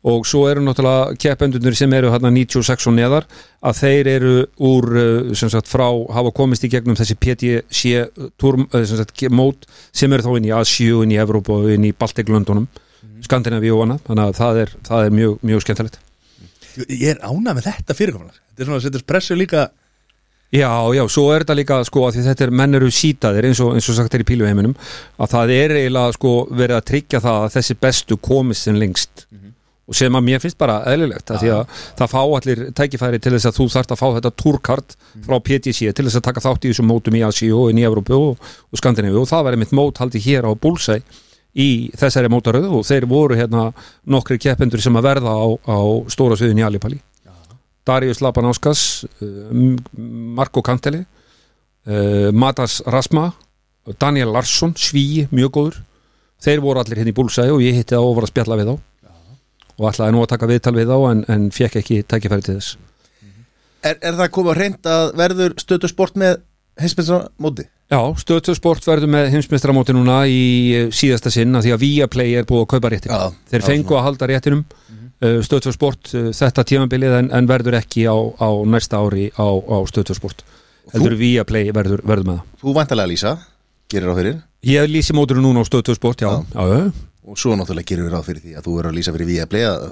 og 0.09 0.25
svo 0.31 0.47
eru 0.49 0.65
náttúrulega 0.65 1.19
keppendunir 1.21 1.77
sem 1.77 1.93
eru 1.99 2.15
hérna 2.15 2.33
96 2.33 2.89
og 2.89 2.97
neðar 2.97 3.29
að 3.61 3.79
þeir 3.83 4.13
eru 4.15 4.35
úr 4.71 4.91
uh, 4.97 5.37
sem 5.37 5.53
sagt, 5.53 5.69
frá, 5.69 5.91
hafa 6.17 6.33
komist 6.33 6.65
í 6.65 6.73
gegnum 6.73 6.97
þessi 6.97 7.21
PTC 7.21 7.95
turm, 8.41 8.65
uh, 8.73 8.81
sem 8.81 8.97
sagt, 8.97 9.29
mót 9.29 9.69
sem 9.93 10.09
eru 10.09 10.25
þá 10.25 10.33
inn 10.39 10.49
í 10.49 10.57
Asjú, 10.57 11.05
inn 11.05 11.13
í 11.13 11.21
Evrópa 11.21 11.61
og 11.61 11.69
inn 11.77 11.85
í 11.85 11.93
Baltiklöndunum 11.93 12.65
mm. 12.65 13.17
Skandinavíu 13.29 13.77
og 13.77 13.91
annað, 13.91 14.05
þannig 14.09 14.29
að 14.31 14.37
það 14.41 14.67
er, 14.67 14.77
það 14.89 15.09
er 15.11 15.19
mjög, 15.21 15.41
mjög 15.53 15.67
skemmtilegt 15.69 16.05
Ég 16.87 17.09
er 17.15 17.21
ánað 17.25 17.59
með 17.59 17.69
þetta 17.73 17.99
fyrirkomunar 17.99 18.39
þetta 18.39 18.63
er 18.63 18.71
svona 18.71 18.81
að 18.81 18.87
setja 18.87 19.07
pressu 19.09 19.39
líka 19.39 19.69
Já, 20.49 20.71
já, 20.97 21.03
svo 21.13 21.27
er 21.35 21.45
þetta 21.45 21.55
líka 21.59 21.79
sko 21.85 22.07
að 22.09 22.23
þetta 22.25 22.47
er 22.47 22.53
menn 22.57 22.77
eru 22.79 22.89
sítaðir 22.89 23.51
eins 23.51 23.59
og, 23.61 23.75
eins 23.77 23.89
og 23.93 23.99
sagt 23.99 24.15
er 24.17 24.23
í 24.25 24.29
píluheiminum 24.31 24.73
að 25.21 25.35
það 25.35 25.53
er 25.59 25.75
eiginlega 25.77 26.15
sko 26.17 26.33
verið 26.49 26.79
að 26.79 26.87
tryggja 26.89 27.21
það 27.21 27.41
að 27.43 27.53
þessi 27.59 27.77
bestu 27.83 28.17
komist 28.17 28.65
sem 28.65 28.79
lengst. 28.81 29.27
Mm 29.29 29.39
-hmm. 29.43 29.53
og 29.89 29.99
sem 30.01 30.17
að 30.17 30.25
mér 30.25 30.41
finnst 30.41 30.59
bara 30.59 30.79
eðlilegt 30.89 31.31
að 31.31 31.41
því 31.43 31.51
að 31.53 31.85
það 31.99 32.13
fá 32.15 32.23
allir 32.23 32.65
tækifæri 32.73 33.21
til 33.21 33.33
þess 33.33 33.51
að 33.51 33.59
þú 33.59 33.69
þarfst 33.75 33.93
að 33.93 34.01
fá 34.01 34.09
þetta 34.17 34.33
túrkart 34.43 34.97
mm 34.97 35.21
-hmm. 35.21 35.27
frá 35.29 35.37
PTC 35.47 35.93
til 35.93 36.05
þess 36.07 36.17
að 36.17 36.27
taka 36.29 36.41
þátt 36.41 36.65
í 36.65 36.69
þessum 36.73 36.89
mótum 36.89 37.15
í 37.15 37.25
Asi 37.29 37.53
og 37.53 37.69
í 37.73 37.85
Európu 37.85 38.15
og, 38.17 38.39
og 38.73 38.79
Skandinavíu. 38.79 39.21
Og 39.21 39.29
það 39.29 39.45
verið 39.45 39.59
mitt 39.59 39.77
mót 39.77 39.99
haldi 39.99 40.19
hér 40.19 40.49
á 40.49 40.53
Búlsæ 40.57 41.03
í 41.59 41.91
þessari 41.99 42.31
mótaröðu 42.31 42.79
og 42.79 42.87
þeir 42.87 43.09
voru 43.11 43.39
hérna 43.39 43.69
nokkri 44.07 44.39
keppendur 44.39 44.83
sem 44.83 44.97
að 44.99 45.09
verða 45.11 45.35
á, 45.35 45.47
á 45.67 45.79
stóra 46.13 46.39
sviðin 46.39 46.63
í 46.63 46.67
Alipalli 46.67 47.01
Darius 47.89 48.23
Labanáskas 48.23 49.05
eh, 49.25 49.77
Marko 49.99 50.63
Kanteli 50.63 51.03
eh, 51.03 52.31
Matas 52.33 52.83
Rasma 52.87 53.31
Daniel 53.97 54.33
Larsson, 54.33 54.75
Sví, 54.77 55.27
mjög 55.33 55.55
góður. 55.55 55.79
Þeir 56.45 56.61
voru 56.63 56.83
allir 56.83 57.01
hérna 57.01 57.13
í 57.13 57.17
búlsæði 57.17 57.55
og 57.55 57.65
ég 57.65 57.79
hitti 57.79 57.97
á 57.97 58.03
og 58.03 58.15
var 58.19 58.27
að 58.27 58.33
spjalla 58.35 58.59
við 58.61 58.71
þá. 58.71 58.77
Og 59.79 59.89
ætlaði 59.89 60.15
nú 60.15 60.21
að 60.23 60.31
taka 60.35 60.51
viðtal 60.51 60.75
við 60.77 60.93
þá 60.93 60.99
en, 61.09 61.25
en 61.33 61.49
fekk 61.55 61.81
ekki 61.81 62.03
tækifæri 62.11 62.45
til 62.47 62.59
þess. 62.59 62.77
Er, 63.87 63.97
er 64.03 64.19
það 64.19 64.31
komið 64.35 64.53
að 64.53 64.61
reynda 64.61 64.95
að 64.99 65.11
verður 65.23 65.57
stöðusport 65.63 66.19
með 66.19 66.41
heimsmestramóti? 66.83 67.69
Já, 67.89 68.01
stöðusport 68.21 68.85
verður 68.85 69.09
með 69.15 69.31
heimsmestramóti 69.33 69.95
núna 69.97 70.21
í 70.29 70.43
eh, 70.77 70.91
síðasta 70.93 71.33
sinn 71.33 71.57
að 71.57 71.69
því 71.69 71.73
að 71.73 71.83
Viaplay 71.85 72.35
er 72.37 72.49
búið 72.49 72.67
að 72.67 72.71
kaupa 72.75 72.91
réttin 72.93 73.15
þeir 73.49 73.65
fengu 73.65 73.97
að 73.97 74.07
halda 74.11 74.29
réttinum. 74.29 74.67
Uh, 75.19 75.41
stöðtjórnsport 75.43 76.13
uh, 76.15 76.27
þetta 76.31 76.63
tímabilið 76.63 77.15
en, 77.17 77.29
en 77.35 77.49
verður 77.51 77.75
ekki 77.81 78.05
á, 78.07 78.15
á 78.15 78.55
næsta 78.71 79.01
ári 79.03 79.25
á, 79.35 79.51
á 79.51 79.83
stöðtjórnsport 79.91 80.45
heldur 80.93 81.17
við 81.19 81.41
að 81.43 81.49
play 81.51 81.73
verður, 81.75 82.05
verður 82.07 82.29
með 82.29 82.39
það. 82.39 82.53
Þú 82.61 82.75
vantalega 82.77 83.11
Lísa, 83.11 83.33
gerir 83.91 84.13
á 84.13 84.19
fyrir? 84.21 84.37
Ég 84.69 84.87
lýsi 84.91 85.17
mótur 85.17 85.41
núna 85.43 85.63
á 85.63 85.69
stöðu 85.69 85.97
sport, 85.99 86.23
já, 86.23 86.31
já, 86.55 86.63
já, 86.71 86.93
og 87.29 87.41
svo 87.41 87.57
náttúrulega 87.59 87.91
gerum 87.91 88.09
við 88.09 88.15
ráð 88.15 88.29
fyrir 88.29 88.45
því 88.45 88.55
að 88.55 88.69
þú 88.69 88.77
verður 88.77 88.91
að 88.91 88.97
lýsa 88.99 89.15
fyrir 89.17 89.31
Viaplay 89.33 89.67
að 89.69 89.85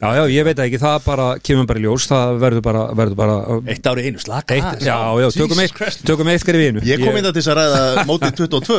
já, 0.00 0.08
já, 0.18 0.22
ég 0.34 0.46
veit 0.48 0.60
ekki, 0.64 0.80
það 0.82 0.96
bara 1.04 1.26
kemur 1.44 1.66
bara 1.70 1.80
í 1.80 1.84
ljós, 1.84 2.06
það 2.10 2.36
verður 2.42 2.64
bara, 2.66 2.82
verður 3.00 3.18
bara 3.20 3.36
Eitt 3.72 3.88
ári 3.90 4.04
einu, 4.08 4.20
slaka 4.22 4.56
eitt, 4.56 4.84
já, 4.86 4.96
já, 5.22 5.28
tökum 5.38 5.62
eitt, 5.64 5.80
tökum 6.06 6.30
eitt 6.32 6.44
skrif 6.44 6.60
í 6.62 6.68
einu. 6.72 6.84
Ég 6.88 7.02
kom 7.02 7.18
inn 7.18 7.26
til 7.26 7.34
þess 7.38 7.50
að 7.52 7.58
ræða 7.60 8.04
mótið 8.10 8.36
22 8.42 8.78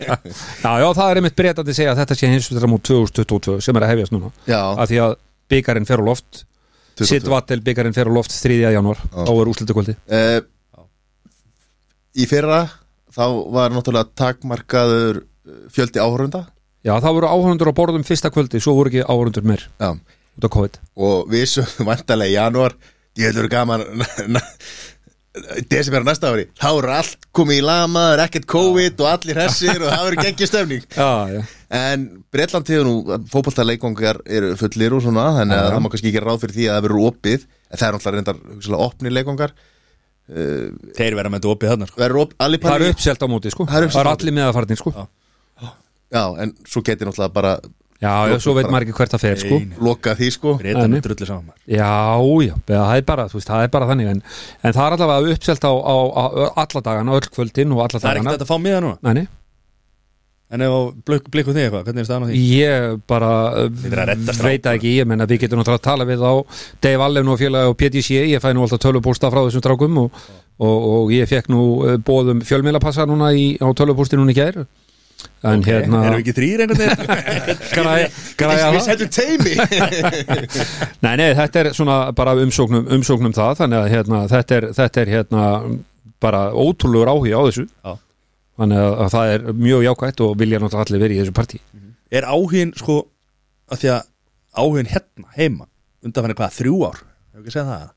Já, 0.64 0.70
já, 0.82 0.86
það 1.00 1.04
er 1.06 1.22
einmitt 1.22 1.38
breytandi 1.38 1.74
að 1.74 1.80
segja 1.80 1.94
að 1.94 2.02
þetta 2.02 2.18
sé 2.20 2.30
hins 2.34 2.50
vegar 2.52 2.72
múl 2.72 2.82
2022 2.90 3.58
sem 3.66 3.80
er 3.80 3.86
að 3.86 3.92
hefjast 3.94 4.14
núna. 4.16 4.32
Já, 4.50 4.60
af 4.74 4.90
því 4.90 5.02
að 5.06 5.18
byggarinn 5.54 5.88
fer 5.88 6.02
á 6.02 6.04
loft. 6.10 6.44
22. 7.00 7.10
Sitt 7.14 7.28
Vattel 7.32 7.62
byggarinn 7.64 7.96
fer 7.96 8.10
á 8.10 8.12
loft 8.12 8.34
3. 8.34 8.60
janúar. 8.74 9.00
Þá 9.14 9.30
er 9.32 9.50
úrslutukvöldi 9.54 9.96
uh, 9.96 10.40
í 12.18 12.26
fyrra 12.28 12.64
þá 13.14 13.24
var 13.54 13.74
náttúrulega 13.74 14.10
takmarkaður 14.18 15.20
eh, 15.22 15.60
fjöldi 15.74 16.02
áhörunda 16.02 16.44
Já, 16.80 16.94
það 16.96 17.16
voru 17.18 17.28
áhörundur 17.28 17.68
á 17.68 17.74
borðum 17.76 18.04
fyrsta 18.08 18.30
kvöldi 18.32 18.60
svo 18.62 18.72
voru 18.78 18.88
ekki 18.88 19.02
áhörundur 19.04 19.44
meir. 19.44 19.66
Já. 19.76 19.90
Út 20.38 20.46
af 20.48 20.54
COVID 20.56 20.78
og 21.08 21.30
við 21.32 21.46
svo 21.56 21.66
vantarlega 21.90 22.30
í 22.32 22.36
janúar 22.38 22.76
ég 23.18 23.30
heldur 23.30 23.48
gaman 23.52 23.82
desember 25.70 26.02
á 26.02 26.06
næsta 26.10 26.30
ári 26.32 26.44
þá 26.58 26.66
er 26.80 26.86
allt 26.96 27.26
komið 27.36 27.60
í 27.60 27.62
lamaður, 27.62 28.22
ekkert 28.24 28.46
COVID 28.50 29.02
og 29.04 29.08
allir 29.12 29.38
hressir 29.38 29.78
og 29.78 29.92
það 29.92 30.04
verður 30.08 30.24
geggjur 30.26 30.50
stemning 30.50 30.86
Já, 30.98 31.10
já, 31.30 31.42
en 31.80 32.06
Bretland 32.34 32.70
hefur 32.72 32.88
nú 32.88 33.18
fótballtaleikvangar 33.30 34.18
eru 34.26 34.52
fullir 34.58 34.96
og 34.98 35.04
svona 35.04 35.28
þannig 35.38 35.54
að 35.54 35.62
Já, 35.62 35.68
já. 35.68 35.74
það 35.76 35.84
má 35.86 35.90
kannski 35.94 36.10
ekki 36.10 36.22
ráð 36.24 36.40
fyrir 36.44 36.56
því 36.58 36.66
að 36.66 36.74
það 36.78 36.86
verður 36.88 37.04
opið 37.12 37.44
en 37.46 37.80
það 37.82 37.86
er 37.86 37.94
náttúrulega 37.96 38.16
reyndar 38.18 38.40
hugsalega 38.56 38.88
opni 38.90 39.14
leikvangar 39.14 39.54
Þeir 40.30 41.16
verða 41.18 41.30
með 41.34 41.40
þetta 41.40 41.50
opið 41.54 41.70
þarna 41.72 41.86
sko. 41.90 41.98
verður 42.04 42.20
op, 42.24 42.34
það 42.36 42.44
Alipalli 42.46 42.84
er 42.86 42.92
uppselt 42.94 43.22
á 43.22 43.26
móti 43.30 43.50
sko 43.54 43.64
Það 43.70 43.78
er 43.80 43.86
á 43.86 43.90
Það 43.90 44.00
er 44.02 44.06
móti. 44.10 44.20
allir 44.20 44.34
með 44.36 44.44
að 44.50 44.56
farnir 44.58 44.78
sko 44.82 44.92
Já. 44.94 45.06
já, 46.14 46.22
en 46.44 46.52
svo 46.70 46.82
getur 46.86 47.08
náttúrulega 47.10 47.34
bara 47.38 47.54
Já, 48.00 48.12
já, 48.30 48.36
svo 48.40 48.54
veit 48.56 48.68
maður 48.72 48.86
ekki 48.86 48.94
hvert 48.96 49.12
það 49.12 49.20
fer 49.26 49.40
sko. 49.42 49.56
loka 49.84 50.14
því 50.16 50.28
sko. 50.32 50.54
Breyta 50.60 50.78
Nei, 50.78 50.86
með 50.88 50.94
nei. 50.94 51.02
drullu 51.04 51.26
saman. 51.28 51.56
Já, 51.68 51.90
já, 52.46 52.54
það 52.70 52.94
er 52.96 53.02
bara, 53.10 53.26
þú 53.28 53.36
veist, 53.40 53.50
það 53.50 53.64
er 53.66 53.74
bara 53.74 53.88
þannig 53.90 54.08
en, 54.14 54.22
en 54.64 54.72
það 54.78 54.86
er 54.86 54.96
allavega 54.96 55.34
uppselt 55.36 55.66
á, 55.68 55.72
á, 55.76 55.96
á 56.16 56.24
alla 56.64 56.82
dagana, 56.88 57.18
öll 57.20 57.28
kvöldin 57.34 57.74
og 57.76 57.82
alla 57.84 58.00
Það 58.00 58.08
er 58.08 58.22
ekkert 58.22 58.30
dagana. 58.30 58.46
að 58.46 58.50
fá 58.54 58.56
miða 58.64 58.80
núna? 58.86 58.98
Nei, 59.04 59.12
nei, 59.20 59.26
En 60.50 60.64
ef 60.66 60.72
á 60.74 60.80
blikku 61.06 61.52
þig 61.54 61.60
eitthvað, 61.62 61.84
hvernig 61.86 62.00
er 62.02 62.06
staðan 62.08 62.24
á 62.26 62.28
því? 62.32 62.38
ég 62.58 62.94
bara 63.06 63.28
er 63.86 64.00
að 64.02 64.40
veit 64.42 64.64
ekki, 64.66 64.96
ég 64.98 65.06
menna 65.06 65.26
við 65.30 65.44
getum 65.44 65.60
náttúrulega 65.60 65.78
að 65.78 65.84
tala 65.86 66.06
við 66.08 66.24
á 66.26 66.32
Dave 66.82 67.04
Allen 67.06 67.28
og 67.30 67.38
félagi 67.38 67.70
og 67.70 67.76
PTC 67.78 68.16
ég 68.32 68.42
fæ 68.42 68.48
nú 68.56 68.64
alltaf 68.64 68.80
tölvupústa 68.82 69.30
frá 69.30 69.44
þessum 69.46 69.62
strákum 69.62 70.00
og, 70.02 70.18
og, 70.58 70.88
og 70.96 71.12
ég 71.14 71.30
fekk 71.30 71.52
nú 71.54 71.60
eh, 71.86 72.00
boðum 72.02 72.42
fjölmiðlapassa 72.42 73.06
núna 73.06 73.30
í, 73.30 73.52
á 73.62 73.70
tölvupústi 73.78 74.18
núna 74.18 74.34
í 74.34 74.38
gær 74.40 74.58
en 75.48 75.62
hérna 75.64 76.00
Erum 76.04 76.18
við 76.18 76.22
ekki 76.22 76.34
þrýr 76.36 76.62
einhvern 76.64 76.80
veginn? 76.82 78.72
við 78.74 78.82
setjum 78.84 79.12
teimi 79.14 79.54
Nei, 81.04 81.14
nei, 81.16 81.30
þetta 81.38 81.62
er 81.62 81.70
svona 81.76 81.96
bara 82.16 82.34
umsóknum, 82.42 82.84
umsóknum 82.98 83.34
það, 83.36 83.54
þannig 83.62 83.80
að 83.80 83.88
hérna, 83.94 84.20
þetta, 84.32 84.58
er, 84.58 84.68
þetta 84.76 85.02
er 85.04 85.12
hérna 85.14 85.44
bara 86.20 86.42
ótrúlegur 86.52 87.12
áhuga 87.12 87.40
á 87.40 87.42
þessu 87.48 87.64
Já. 87.66 87.94
þannig 88.60 88.82
að, 88.84 88.96
að 89.04 89.14
það 89.16 89.34
er 89.36 89.46
mjög 89.64 89.86
jákvætt 89.88 90.24
og 90.26 90.36
vilja 90.42 90.60
náttúrulega 90.60 90.88
allir 90.88 91.04
verið 91.06 91.16
í 91.16 91.22
þessu 91.22 91.36
partí 91.40 91.62
Er 92.10 92.26
áhugin 92.26 92.74
sko 92.76 93.00
að 93.70 93.84
því 93.84 93.92
að 93.94 94.06
áhugin 94.60 94.90
hérna 94.90 95.32
heima 95.38 95.68
undanfæni 96.04 96.36
hvað, 96.36 96.54
þrjú 96.58 96.82
ár? 96.88 97.00
Hefur 97.30 97.44
ekki 97.44 97.54
segja 97.54 97.68
það? 97.70 97.88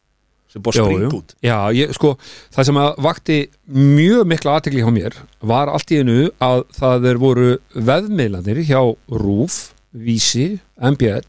Sem 0.53 0.61
búið 0.61 0.75
að 0.75 0.77
Jú, 0.77 0.85
springa 0.85 1.07
jú. 1.09 1.19
út 1.19 1.31
Já, 1.41 1.57
ég, 1.73 1.93
sko, 1.97 2.11
það 2.53 2.67
sem 2.69 2.79
að 2.83 2.89
vakti 3.07 3.37
mjög 3.73 4.27
mikla 4.29 4.55
aðtekli 4.59 4.83
hjá 4.83 4.91
mér 4.93 5.15
var 5.53 5.71
allt 5.73 5.89
í 5.95 5.97
einu 6.03 6.17
að 6.45 6.61
það 6.77 7.07
er 7.09 7.21
voru 7.23 7.47
veðmiðlanir 7.73 8.59
hjá 8.69 8.81
RÚF, 9.09 9.55
Vísi, 9.93 10.59
MBL 10.77 11.25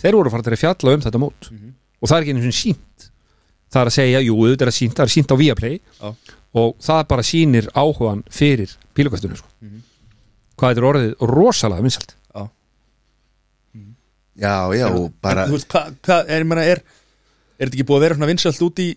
þeir 0.00 0.16
voru 0.18 0.30
farin 0.32 0.46
að 0.54 0.62
fjalla 0.62 0.94
um 0.94 1.02
þetta 1.02 1.18
mót 1.22 1.50
Mhm. 1.50 1.74
og 2.00 2.08
það 2.08 2.16
er 2.16 2.22
ekki 2.24 2.34
einu 2.36 2.44
svona 2.46 2.60
sínt 2.62 3.10
það 3.70 3.80
er 3.82 3.90
að 3.90 3.96
segja, 3.98 4.20
jú, 4.26 4.36
þetta 4.50 4.62
er 4.66 4.70
að 4.72 4.78
sínt, 4.78 4.94
það 4.98 5.06
er 5.06 5.14
sínt 5.14 5.30
á 5.34 5.36
Viaplay 5.42 5.76
Já. 6.00 6.14
og 6.54 6.76
það 6.82 7.08
bara 7.08 7.22
sýnir 7.22 7.68
áhugan 7.74 8.22
fyrir 8.30 8.72
pílukastunum 8.94 9.36
sko. 9.36 9.46
Mhm. 9.62 9.82
hvað 10.58 10.70
þetta 10.74 10.78
er 10.82 10.88
orðið 10.92 11.14
rosalega 11.34 11.82
vinsalt 11.82 12.14
já, 14.40 14.72
já, 14.74 14.86
og 14.94 15.12
bara 15.20 15.44
En, 15.44 15.50
Þú 15.50 15.56
veist, 15.58 15.68
hvað, 15.68 15.94
hva, 16.06 16.18
er, 16.28 16.44
meina, 16.48 16.62
er, 16.64 16.80
er 17.60 17.68
þetta 17.68 17.76
ekki 17.78 17.86
búið 17.90 17.98
að 18.00 18.04
vera 18.06 18.18
svona 18.18 18.30
vinsalt 18.32 18.62
út 18.66 18.82
í 18.82 18.88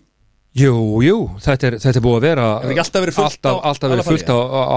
Jú, 0.54 0.74
jú, 1.02 1.16
þetta 1.42 1.66
er, 1.66 1.74
þetta 1.82 1.98
er 1.98 2.02
búið 2.04 2.16
að 2.20 2.24
vera 2.28 2.42
Er 2.62 2.78
alltaf 2.78 3.02
verið 3.02 3.16
fullt 3.16 3.26
alltaf, 3.42 3.56
á 3.58 3.66
alltaf 3.72 3.90
verið 3.90 4.06
fullt 4.06 4.28
á, 4.30 4.38
á 4.38 4.74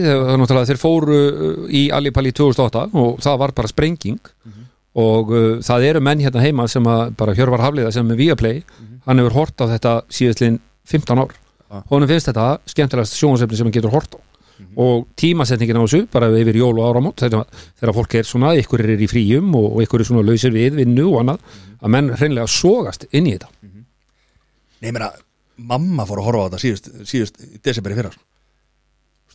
þegar 0.00 0.38
náttúrulega 0.40 0.68
þeir 0.70 0.80
fóru 0.80 1.18
uh, 1.18 1.66
í 1.68 1.82
Alipalli 1.92 2.32
2008 2.32 2.84
og 2.96 3.18
það 3.24 3.36
var 3.44 3.52
bara 3.58 3.68
sprenging 3.68 4.18
Mhm. 4.48 4.64
og 5.04 5.28
uh, 5.36 5.58
það 5.60 5.84
eru 5.90 6.00
menn 6.00 6.22
hérna 6.24 6.40
heima 6.40 6.64
sem 6.72 6.82
að 6.88 7.12
bara 7.20 7.34
Hjörvar 7.36 7.60
Hafliða 7.66 7.92
sem 7.92 8.08
er 8.10 8.16
Viaplay 8.16 8.62
hann 9.04 9.20
hefur 9.20 9.36
hort 9.36 9.60
á 9.60 9.64
þetta 9.68 9.92
síðastlinn 10.08 10.58
15 10.88 11.20
ár 11.20 11.28
Mhm. 11.28 11.44
Já. 11.68 11.82
honum 11.92 12.08
finnst 12.08 12.30
þetta 12.32 12.46
skemmtilegast 12.64 13.18
sjónasefni 13.20 13.56
sem 13.60 13.66
hann 13.68 13.76
getur 13.76 13.92
hort 13.92 14.16
á 14.16 14.18
Mhm. 14.58 14.74
og 14.76 15.06
tímasetningin 15.16 15.78
á 15.78 15.82
þessu 15.86 16.00
bara 16.10 16.28
yfir 16.34 16.56
jól 16.58 16.78
og 16.80 16.88
áramót 16.90 17.22
þegar, 17.22 17.46
fólk 17.94 18.14
er 18.18 18.24
svona, 18.26 18.54
ykkur 18.58 18.80
er 18.82 18.98
í 18.98 19.06
fríum 19.10 19.54
og, 19.54 19.76
og 19.76 19.82
ykkur 19.84 20.00
er 20.02 20.08
svona 20.08 20.24
lausir 20.26 20.50
við 20.54 20.74
vinnu 20.80 21.04
og 21.12 21.20
annað 21.22 21.38
að 21.82 21.92
menn 21.94 22.10
hreinlega 22.16 22.46
sogast 22.50 23.06
inn 23.12 23.26
í 23.30 23.36
þetta 23.36 23.48
Nei, 24.78 24.88
ég 24.90 24.94
meina, 24.94 25.10
mamma 25.58 26.04
fór 26.06 26.20
að 26.22 26.26
horfa 26.28 26.42
á 26.42 26.46
þetta 26.48 26.60
síðust, 26.62 26.90
síðust 27.10 27.40
desemberi 27.66 27.96
fyrra 27.98 28.12
sko. 28.14 28.22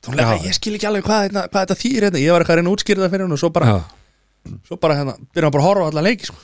Hún 0.07 0.15
lega, 0.19 0.36
Já. 0.36 0.43
ég 0.47 0.55
skil 0.55 0.74
ekki 0.76 0.88
alveg 0.88 1.03
hvað, 1.03 1.26
þetta- 1.30 1.47
hvað 1.51 1.65
þetta 1.65 1.76
þýr 1.80 2.01
hérna. 2.07 2.19
Ég 2.19 2.32
var 2.32 2.41
eitthvað 2.43 2.53
að 2.53 2.59
reyna 2.59 2.69
að 2.69 2.76
útskýra 2.78 3.03
það 3.03 3.11
fyrir 3.13 3.26
hún 3.28 3.36
og 3.36 3.39
svo 3.39 3.49
bara, 3.55 3.67
svo 4.67 4.78
bara 4.80 4.95
hérna, 4.99 5.13
byrjum 5.36 5.51
bara 5.51 5.63
að 5.63 5.67
horfa 5.67 5.84
á 5.84 5.89
alla 5.91 6.03
leiki 6.03 6.26
sko. 6.28 6.36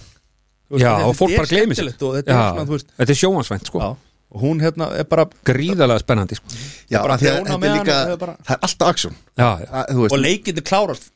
Veist, 0.70 0.84
Já, 0.84 0.92
þetta 0.96 1.08
og 1.10 1.16
fólk 1.18 1.36
bara 1.36 1.50
gleymi 1.50 1.76
sér 1.76 1.90
þetta 1.90 2.62
er 2.62 2.66
veist, 2.70 2.92
er 3.00 3.16
sjóhansvænt 3.18 3.66
sko 3.72 3.80
já, 3.82 3.90
hún 4.36 4.60
hérna 4.62 4.92
er 5.00 5.06
bara 5.10 5.26
Gríðarlega 5.46 6.00
spennandi 6.04 6.36
sko. 6.38 6.52
Já, 6.90 7.00
bara 7.02 7.14
af 7.16 7.22
því 7.22 7.30
að 7.30 7.38
þetta 7.40 7.56
er 7.70 7.78
líka 7.80 8.18
bara- 8.20 8.36
það 8.46 8.54
er 8.56 8.60
alltaf 8.68 8.92
aksjón 8.94 9.16
og 10.14 10.20
leikinni 10.20 10.62
klárast, 10.62 11.12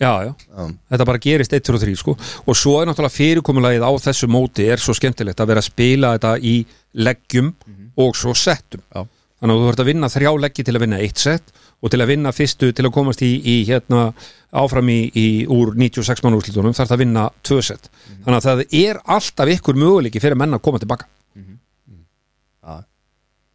já, 0.00 0.12
já. 0.24 0.34
já. 0.34 0.66
Þetta 0.90 1.06
bara 1.06 1.18
gerist 1.18 1.52
1, 1.52 1.62
2 1.68 1.74
og 1.74 1.80
3 1.80 1.96
sko. 1.96 2.16
Og 2.46 2.56
svo 2.56 2.80
er 2.80 2.86
náttúrulega 2.88 3.16
fyrirkomulagið 3.16 3.84
á 3.84 3.92
þessu 4.00 4.28
móti 4.28 4.68
er 4.72 4.78
svo 4.80 4.94
skemmtilegt 4.96 5.40
að 5.40 5.46
vera 5.52 5.60
að 5.60 5.68
spila 5.70 6.12
þetta 6.18 6.34
í 6.40 6.54
leggjum 6.94 7.54
og 7.96 8.16
svo 8.16 8.32
settum. 8.34 8.80
Já. 8.94 9.04
Þannig 9.40 9.54
að 9.54 9.60
þú 9.60 9.68
þurft 9.70 9.80
að 9.80 9.88
vinna 9.88 10.08
þrjá 10.12 10.30
leggji 10.40 10.64
til 10.64 10.74
að 10.76 10.80
vinna 10.84 10.98
eitt 11.00 11.16
sett 11.18 11.52
og 11.80 11.90
til 11.90 12.00
að 12.00 12.10
vinna 12.12 12.32
fyrstu 12.32 12.72
til 12.76 12.84
að 12.84 12.92
komast 12.92 13.22
í, 13.24 13.40
í 13.40 13.64
hérna 13.64 14.12
áfram 14.52 14.88
í, 14.92 14.98
í 15.16 15.46
úr 15.48 15.72
96 15.74 16.20
mann 16.24 16.36
úrslitunum 16.36 16.74
þarf 16.76 16.90
það 16.90 16.96
að 16.98 17.02
vinna 17.04 17.22
tvö 17.42 17.62
sett 17.64 17.88
Þannig 18.24 18.36
að 18.36 18.44
það 18.44 18.60
er 18.76 19.00
alltaf 19.06 19.48
ykkur 19.48 19.78
möguleiki 19.80 20.20
fyrir 20.20 20.36
menn 20.36 20.52
að 20.52 20.60
koma 20.60 20.78
tilbaka 20.82 21.08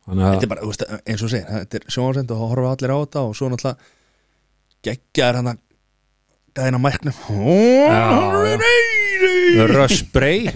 Þetta 0.06 0.46
er 0.46 0.52
bara, 0.52 0.66
veist, 0.70 0.84
eins 1.02 1.24
og 1.26 1.32
segir, 1.34 1.48
þetta 1.50 1.80
er 1.80 1.86
sjónvarsend 1.90 2.34
og 2.36 2.42
horfa 2.44 2.74
allir 2.76 2.94
á 2.94 2.98
þetta 3.02 3.24
og 3.26 3.32
svo 3.38 3.50
náttúrulega 3.50 3.94
geggjaður 4.86 5.40
hann 5.40 5.50
að 5.56 5.62
gæðina 6.56 6.80
mæknum. 6.80 7.16
Bray 10.14 10.50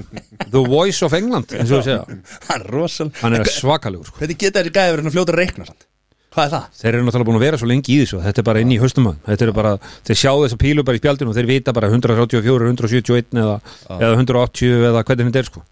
The 0.49 0.61
Voice 0.63 1.05
of 1.05 1.13
England 1.13 1.51
Hann 1.53 2.61
er 2.61 2.65
rosal 2.71 3.11
Hann 3.21 3.35
er 3.37 3.47
svakalegur 3.49 4.09
sko. 4.09 4.19
Hvernig 4.21 4.39
geta 4.41 4.61
þessi 4.61 4.73
gæði 4.75 4.93
verið 4.95 5.09
að 5.09 5.15
fljóta 5.15 5.33
að 5.33 5.39
reikna 5.41 5.67
samt? 5.69 5.85
Hvað 6.29 6.45
er 6.45 6.51
það? 6.53 6.65
Þeir 6.79 6.91
eru 6.93 7.05
náttúrulega 7.07 7.29
búin 7.29 7.39
að 7.39 7.45
vera 7.45 7.59
svo 7.61 7.69
lengi 7.69 7.95
í 7.95 7.99
þessu 8.03 8.21
Þetta 8.25 8.41
er 8.43 8.47
bara 8.51 8.63
inn 8.63 8.73
í 8.75 8.79
haustum 8.81 9.09
að 9.09 9.19
Þetta 9.29 9.47
eru 9.47 9.55
bara, 9.57 9.73
þeir 10.09 10.19
sjá 10.21 10.31
þessa 10.43 10.59
pílu 10.61 10.85
bara 10.85 10.99
í 10.99 11.01
spjaldinu 11.01 11.33
og 11.33 11.37
þeir 11.39 11.49
vita 11.49 11.75
bara 11.75 11.89
134, 11.89 12.69
171 12.69 13.41
eða, 13.43 13.55
eða 13.97 14.13
180 14.19 14.87
eða 14.91 15.03
hvernig 15.07 15.31
þetta 15.31 15.41
er 15.43 15.49
sko 15.49 15.65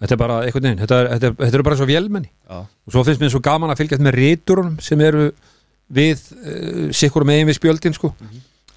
Þetta 0.00 0.16
er 0.16 0.20
bara 0.20 0.36
einhvern 0.46 0.66
veginn 0.66 0.80
Þetta, 0.80 0.98
þetta, 1.14 1.28
er, 1.30 1.34
þetta 1.42 1.58
eru 1.58 1.66
bara 1.66 1.78
svo 1.80 1.88
vélmenni. 1.88 2.30
Já. 2.48 2.60
og 2.64 2.94
svo 2.94 3.02
finnst 3.04 3.20
mér 3.20 3.32
svo 3.34 3.42
gaman 3.44 3.72
að 3.72 3.82
fylgjast 3.82 4.04
með 4.04 4.16
ríturunum 4.16 4.78
sem 4.84 5.02
eru 5.04 5.26
við 5.92 6.22
uh, 6.38 6.86
sikkur 6.96 7.26
megin 7.28 7.50
við 7.50 7.58
spjöldin 7.58 7.96
sko. 7.96 8.14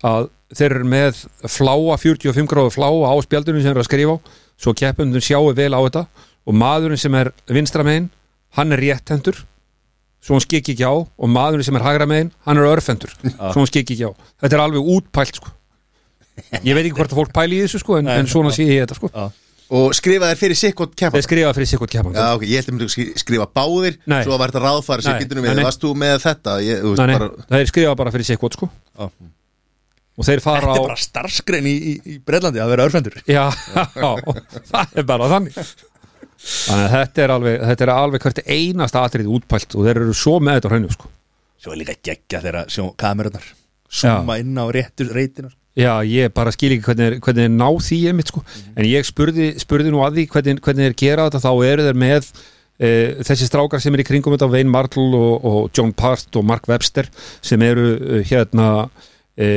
Að 0.03 0.27
þeir 0.53 0.75
eru 0.79 0.89
með 0.91 1.23
fláa 1.47 1.95
45 2.01 2.49
gráðu 2.51 2.73
fláa 2.75 3.07
á 3.07 3.15
spjaldinu 3.23 3.63
sem 3.63 3.71
eru 3.71 3.83
að 3.83 3.87
skrifa 3.87 4.17
á. 4.19 4.23
Svo 4.59 4.75
keppundum 4.77 5.23
sjáu 5.23 5.53
vel 5.55 5.71
á 5.71 5.79
þetta. 5.85 6.05
Og 6.43 6.57
maðurinn 6.59 6.99
sem 6.99 7.15
er 7.15 7.31
vinstra 7.47 7.85
megin 7.87 8.11
hann 8.57 8.75
er 8.75 8.83
rétthendur 8.83 9.45
svo 10.23 10.37
hann 10.37 10.43
skikki 10.43 10.73
ekki 10.75 10.87
á. 10.87 10.93
Og 10.95 11.31
maðurinn 11.31 11.67
sem 11.67 11.77
er 11.79 11.85
hægra 11.85 12.07
megin 12.09 12.31
hann 12.47 12.59
er 12.59 12.69
örfendur, 12.71 13.11
svo 13.19 13.59
hann 13.59 13.69
skikki 13.69 13.97
ekki 13.97 14.07
á. 14.07 14.11
Þetta 14.43 14.57
er 14.57 14.63
alveg 14.65 14.91
útpælt 14.95 15.39
sko. 15.39 15.51
Ég 16.63 16.73
veit 16.73 16.85
ekki 16.87 16.97
hvort 16.97 17.13
að 17.13 17.19
fólk 17.19 17.33
pæli 17.35 17.59
í 17.59 17.65
þessu 17.65 17.81
sko 17.83 17.99
en, 17.99 18.09
en 18.09 18.29
svona 18.29 18.53
sé 18.55 18.65
ég 18.65 18.85
þetta 18.85 18.97
sko. 18.97 19.11
Já. 19.13 19.27
Og 19.73 19.93
skrifa 19.97 20.29
þér 20.31 20.39
fyrir 20.39 20.59
sikkot 20.59 20.95
kempa 20.99 21.17
þeir 21.17 21.25
skrifa 21.27 21.53
fyrir 21.57 21.69
sikkur 21.71 21.89
keppan 21.91 22.17
Já, 22.17 22.25
ok, 22.37 22.43
ég 22.45 22.59
held 22.61 22.69
að 22.69 22.75
myndu 22.75 22.89
skri- 22.93 23.13
skrifa 23.19 23.47
báðir 23.49 23.95
Nei. 24.05 24.19
Svo 24.25 24.37
var 24.41 24.53
þetta 24.53 25.19
getur 25.23 25.41
nei, 25.41 25.47
við. 25.49 25.63
Varst 25.65 25.83
þú 25.83 25.93
með 25.97 26.17
þetta? 26.25 26.57
Ég, 26.65 26.83
þú 26.83 26.91
Nei, 26.99 27.07
nei, 27.09 27.15
bara, 27.17 27.47
það 27.49 27.63
er 27.63 27.71
skrifað 27.71 27.97
bara 28.03 28.13
fyrir 28.13 28.29
sikvot 28.29 28.57
sko. 28.59 28.69
Já. 28.99 29.07
og 30.13 30.27
þeir 30.27 30.43
fara 30.45 30.61
Þetta 30.61 30.75
á 30.77 30.77
er 30.77 30.85
bara 30.91 31.01
starfskrein 31.01 31.69
í, 31.69 31.73
í, 31.73 31.93
í 32.05 32.19
Breitlandi 32.21 32.61
að 32.61 32.71
vera 32.75 32.85
örfendur. 32.85 33.17
Já, 33.25 33.47
já, 33.97 34.11
það 34.69 34.93
er 35.01 35.09
bara 35.09 35.31
þannig. 35.31 35.57
Þannig 36.43 36.85
að 36.85 36.93
þetta 36.97 37.23
er 37.23 37.33
alveg 37.33 37.59
þetta 37.71 37.85
er 37.85 37.91
alveg 37.95 38.25
hvert 38.27 38.41
einasta 38.45 39.03
atrið 39.07 39.33
útpælt 39.37 39.75
og 39.77 39.87
þeir 39.87 40.01
eru 40.03 40.15
svo 40.17 40.37
með 40.43 40.59
þetta 40.59 40.73
hreinu 40.73 40.93
sko. 40.93 41.11
Svo 41.63 41.73
er 41.73 41.79
líka 41.79 41.95
geggja 42.03 42.41
sjó 42.67 42.89
kamerunar 42.99 43.45
Suma 43.93 44.35
inn 44.41 44.57
á 44.57 44.65
réttu 44.73 45.05
reytina 45.07 45.51
Já, 45.73 45.93
ég 46.05 46.29
bara 46.37 46.51
skil 46.53 46.75
ekki 46.75 46.85
hvernig, 46.85 47.05
er- 47.15 47.19
hvernig 47.25 47.47
er 47.47 47.53
ná 47.53 47.69
því 47.81 47.97
einmitt 48.11 48.29
sko, 48.29 48.43
en 48.77 48.85
ég 48.85 49.07
spurði, 49.07 49.47
spurði 49.57 49.89
nú 49.93 50.03
að 50.05 50.19
því 50.19 50.25
hvernig, 50.35 50.59
hvernig 50.61 50.85
þeir 50.91 50.97
gera 51.01 51.25
þetta, 51.29 51.41
þá 51.41 51.65
eru 51.65 51.87
þeir 51.87 51.97
með 52.03 52.27
e, 52.77 52.89
þessi 53.25 53.47
strákar 53.49 53.81
sem 53.81 53.93
er 53.97 54.03
í 54.03 54.05
kringum 54.05 54.35
þetta 54.35 54.51
Wayne 54.53 54.69
Martle 54.69 55.07
og, 55.17 55.47
og 55.49 55.71
John 55.73 55.89
Part 55.97 56.37
og 56.37 56.45
Mark 56.45 56.69
Webster 56.69 57.09
sem 57.41 57.61
eru 57.65 57.87
uh, 57.97 58.19
hérna 58.29 58.67
e, 58.85 59.12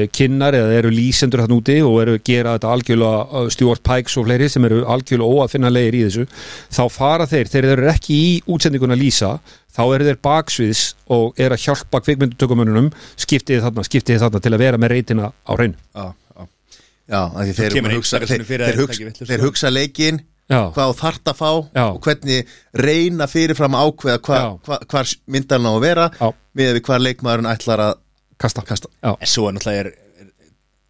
kynnar 0.09 0.57
eða 0.57 0.73
eru 0.79 0.91
lýsendur 0.95 1.43
þarna 1.43 1.59
úti 1.61 1.75
og 1.85 1.99
eru 2.01 2.17
gera 2.25 2.55
þetta 2.57 2.73
algjörlega 2.73 3.23
uh, 3.27 3.49
Stuart 3.53 3.83
Pikes 3.85 4.17
og 4.17 4.25
fleiri 4.25 4.49
sem 4.49 4.65
eru 4.65 4.83
algjörlega 4.89 5.41
óafinnalegir 5.43 5.99
í 5.99 6.03
þessu 6.07 6.25
þá 6.73 6.83
fara 6.95 7.27
þeir, 7.29 7.51
þeir 7.53 7.69
eru 7.75 7.91
ekki 7.93 8.17
í 8.17 8.31
útsendinguna 8.49 8.97
lýsa, 8.97 9.35
þá 9.77 9.83
eru 9.85 10.07
þeir 10.09 10.21
baksviðs 10.25 10.85
og 11.13 11.37
eru 11.37 11.59
að 11.59 11.67
hjálpa 11.67 12.01
kvikmyndutökumönunum 12.07 12.89
skiptið 13.21 13.67
þarna, 13.67 13.85
skiptið 13.85 14.23
þarna 14.25 14.43
til 14.47 14.55
að 14.57 14.65
vera 14.65 14.81
með 14.81 14.95
reytina 14.95 15.29
á 15.33 15.53
hreinu 15.53 15.77
Já, 15.77 16.07
já 16.09 16.49
Já, 17.07 17.21
af 17.21 17.43
því 17.45 17.53
þeir, 17.61 17.93
hugsa, 17.93 18.23
þeir, 18.25 18.49
þeir, 18.49 18.81
hugsa, 18.81 19.13
þeir 19.29 19.45
hugsa 19.45 19.71
leikinn 19.71 20.25
Já, 20.47 20.71
hvað 20.71 20.93
þart 21.01 21.31
að 21.31 21.39
fá 21.41 21.49
Já. 21.75 21.85
og 21.91 22.01
hvernig 22.07 22.57
reyna 22.79 23.27
fyrirfram 23.27 23.75
að 23.75 23.89
ákveða 23.91 24.19
hva, 24.23 24.37
Já. 24.39 24.51
hva, 24.67 24.79
hvar 24.93 25.15
myndalna 25.35 25.71
á 25.71 25.75
að 25.75 25.85
vera 25.85 26.05
Já. 26.15 26.29
með 26.57 26.69
við 26.77 26.83
hvar 26.87 27.03
leikmaðurinn 27.03 27.49
ætlar 27.51 27.83
að 27.83 27.97
kasta, 28.41 28.65
kasta. 28.67 28.91
En 29.03 29.31
svo 29.31 29.49
er 29.49 29.57
náttúrulega 29.57 29.85
er, 29.87 29.93
er 30.21 30.33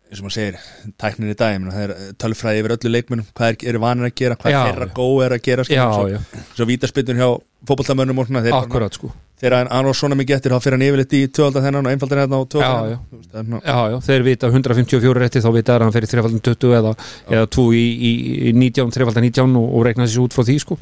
eins 0.07 0.21
og 0.21 0.27
maður 0.29 0.37
segir, 0.37 0.57
tæknin 1.03 1.33
í 1.33 1.37
dag 1.39 1.57
það 1.67 1.83
er 1.83 1.93
tölfræði 2.23 2.63
yfir 2.63 2.75
öllu 2.77 2.91
leikmunum 2.95 3.29
hvað 3.35 3.53
er, 3.53 3.57
eru 3.73 3.83
vanir 3.83 4.07
að 4.07 4.17
gera, 4.21 4.39
hvað 4.39 4.55
Já, 4.55 4.59
þeirra 4.69 4.89
góð 4.95 5.23
er 5.25 5.35
að 5.35 5.41
gera 5.47 5.65
sko, 5.67 5.75
já, 5.75 5.87
svo, 5.91 6.11
já, 6.13 6.45
svo 6.55 6.67
vítaspytun 6.71 7.19
hjá 7.19 7.31
fótboltamönnum 7.67 8.21
og 8.23 8.29
svona 8.29 8.43
þeir, 8.45 8.55
akkurat 8.61 8.95
sko. 8.99 9.11
þegar 9.43 9.67
hann 9.73 9.91
á 9.91 9.93
svona 9.99 10.19
mikið 10.21 10.37
eftir 10.37 10.55
þá 10.55 10.63
fyrir 10.63 10.79
hann 10.79 10.87
yfirleitt 10.87 11.17
í 11.19 11.23
tvöldar 11.39 11.67
þennan 11.67 11.89
og 11.89 11.97
einfaldar 11.97 12.23
hérna 12.23 12.41
og 12.45 12.47
tvöldar 12.55 13.59
Já, 13.67 13.99
þeir 14.07 14.27
vita 14.29 14.53
154 14.53 15.25
rétti 15.25 15.43
þá 15.43 15.51
vita 15.57 15.75
að 15.75 15.87
hann 15.89 15.97
fyrir 15.97 16.13
3.20 16.15 16.79
eða, 16.79 16.95
eða 17.33 17.51
2 17.59 17.67
í, 17.75 17.83
í, 17.83 18.15
í 18.53 18.55
19, 18.55 18.95
3.19 18.95 19.59
og, 19.59 19.67
og 19.67 19.87
reikna 19.89 20.07
þessi 20.07 20.23
út 20.23 20.39
frá 20.39 20.47
því 20.47 20.57
sko. 20.63 20.79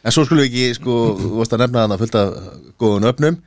En 0.00 0.14
svo 0.14 0.24
skulum 0.24 0.46
við 0.46 0.48
ekki, 0.48 0.80
sko, 0.80 0.98
þú 1.20 1.30
varst 1.42 1.52
að 1.52 1.66
nefna 1.66 1.84
þannig 1.84 1.98
að 1.98 2.04
fullta 2.06 2.24
góðun 2.80 3.10
öfnum 3.12 3.40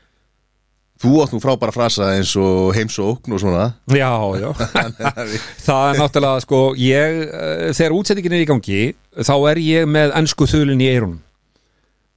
Þú 1.01 1.11
átt 1.23 1.31
nú 1.33 1.39
frábæra 1.41 1.73
frasa 1.73 2.11
eins 2.13 2.35
og 2.37 2.75
heimsókn 2.77 3.33
og 3.33 3.41
svona. 3.41 3.71
Já, 3.89 4.11
já. 4.37 4.51
Það 5.65 5.87
er 5.87 5.99
náttúrulega 6.01 6.43
sko 6.45 6.61
ég, 6.77 7.17
eh, 7.25 7.65
þegar 7.73 7.97
útsendingin 7.97 8.37
er 8.37 8.43
í 8.43 8.49
gangi 8.49 8.83
þá 9.17 9.35
er 9.51 9.61
ég 9.65 9.89
með 9.89 10.13
ennsku 10.19 10.45
þulun 10.49 10.83
í 10.83 10.91
eirunum 10.91 11.19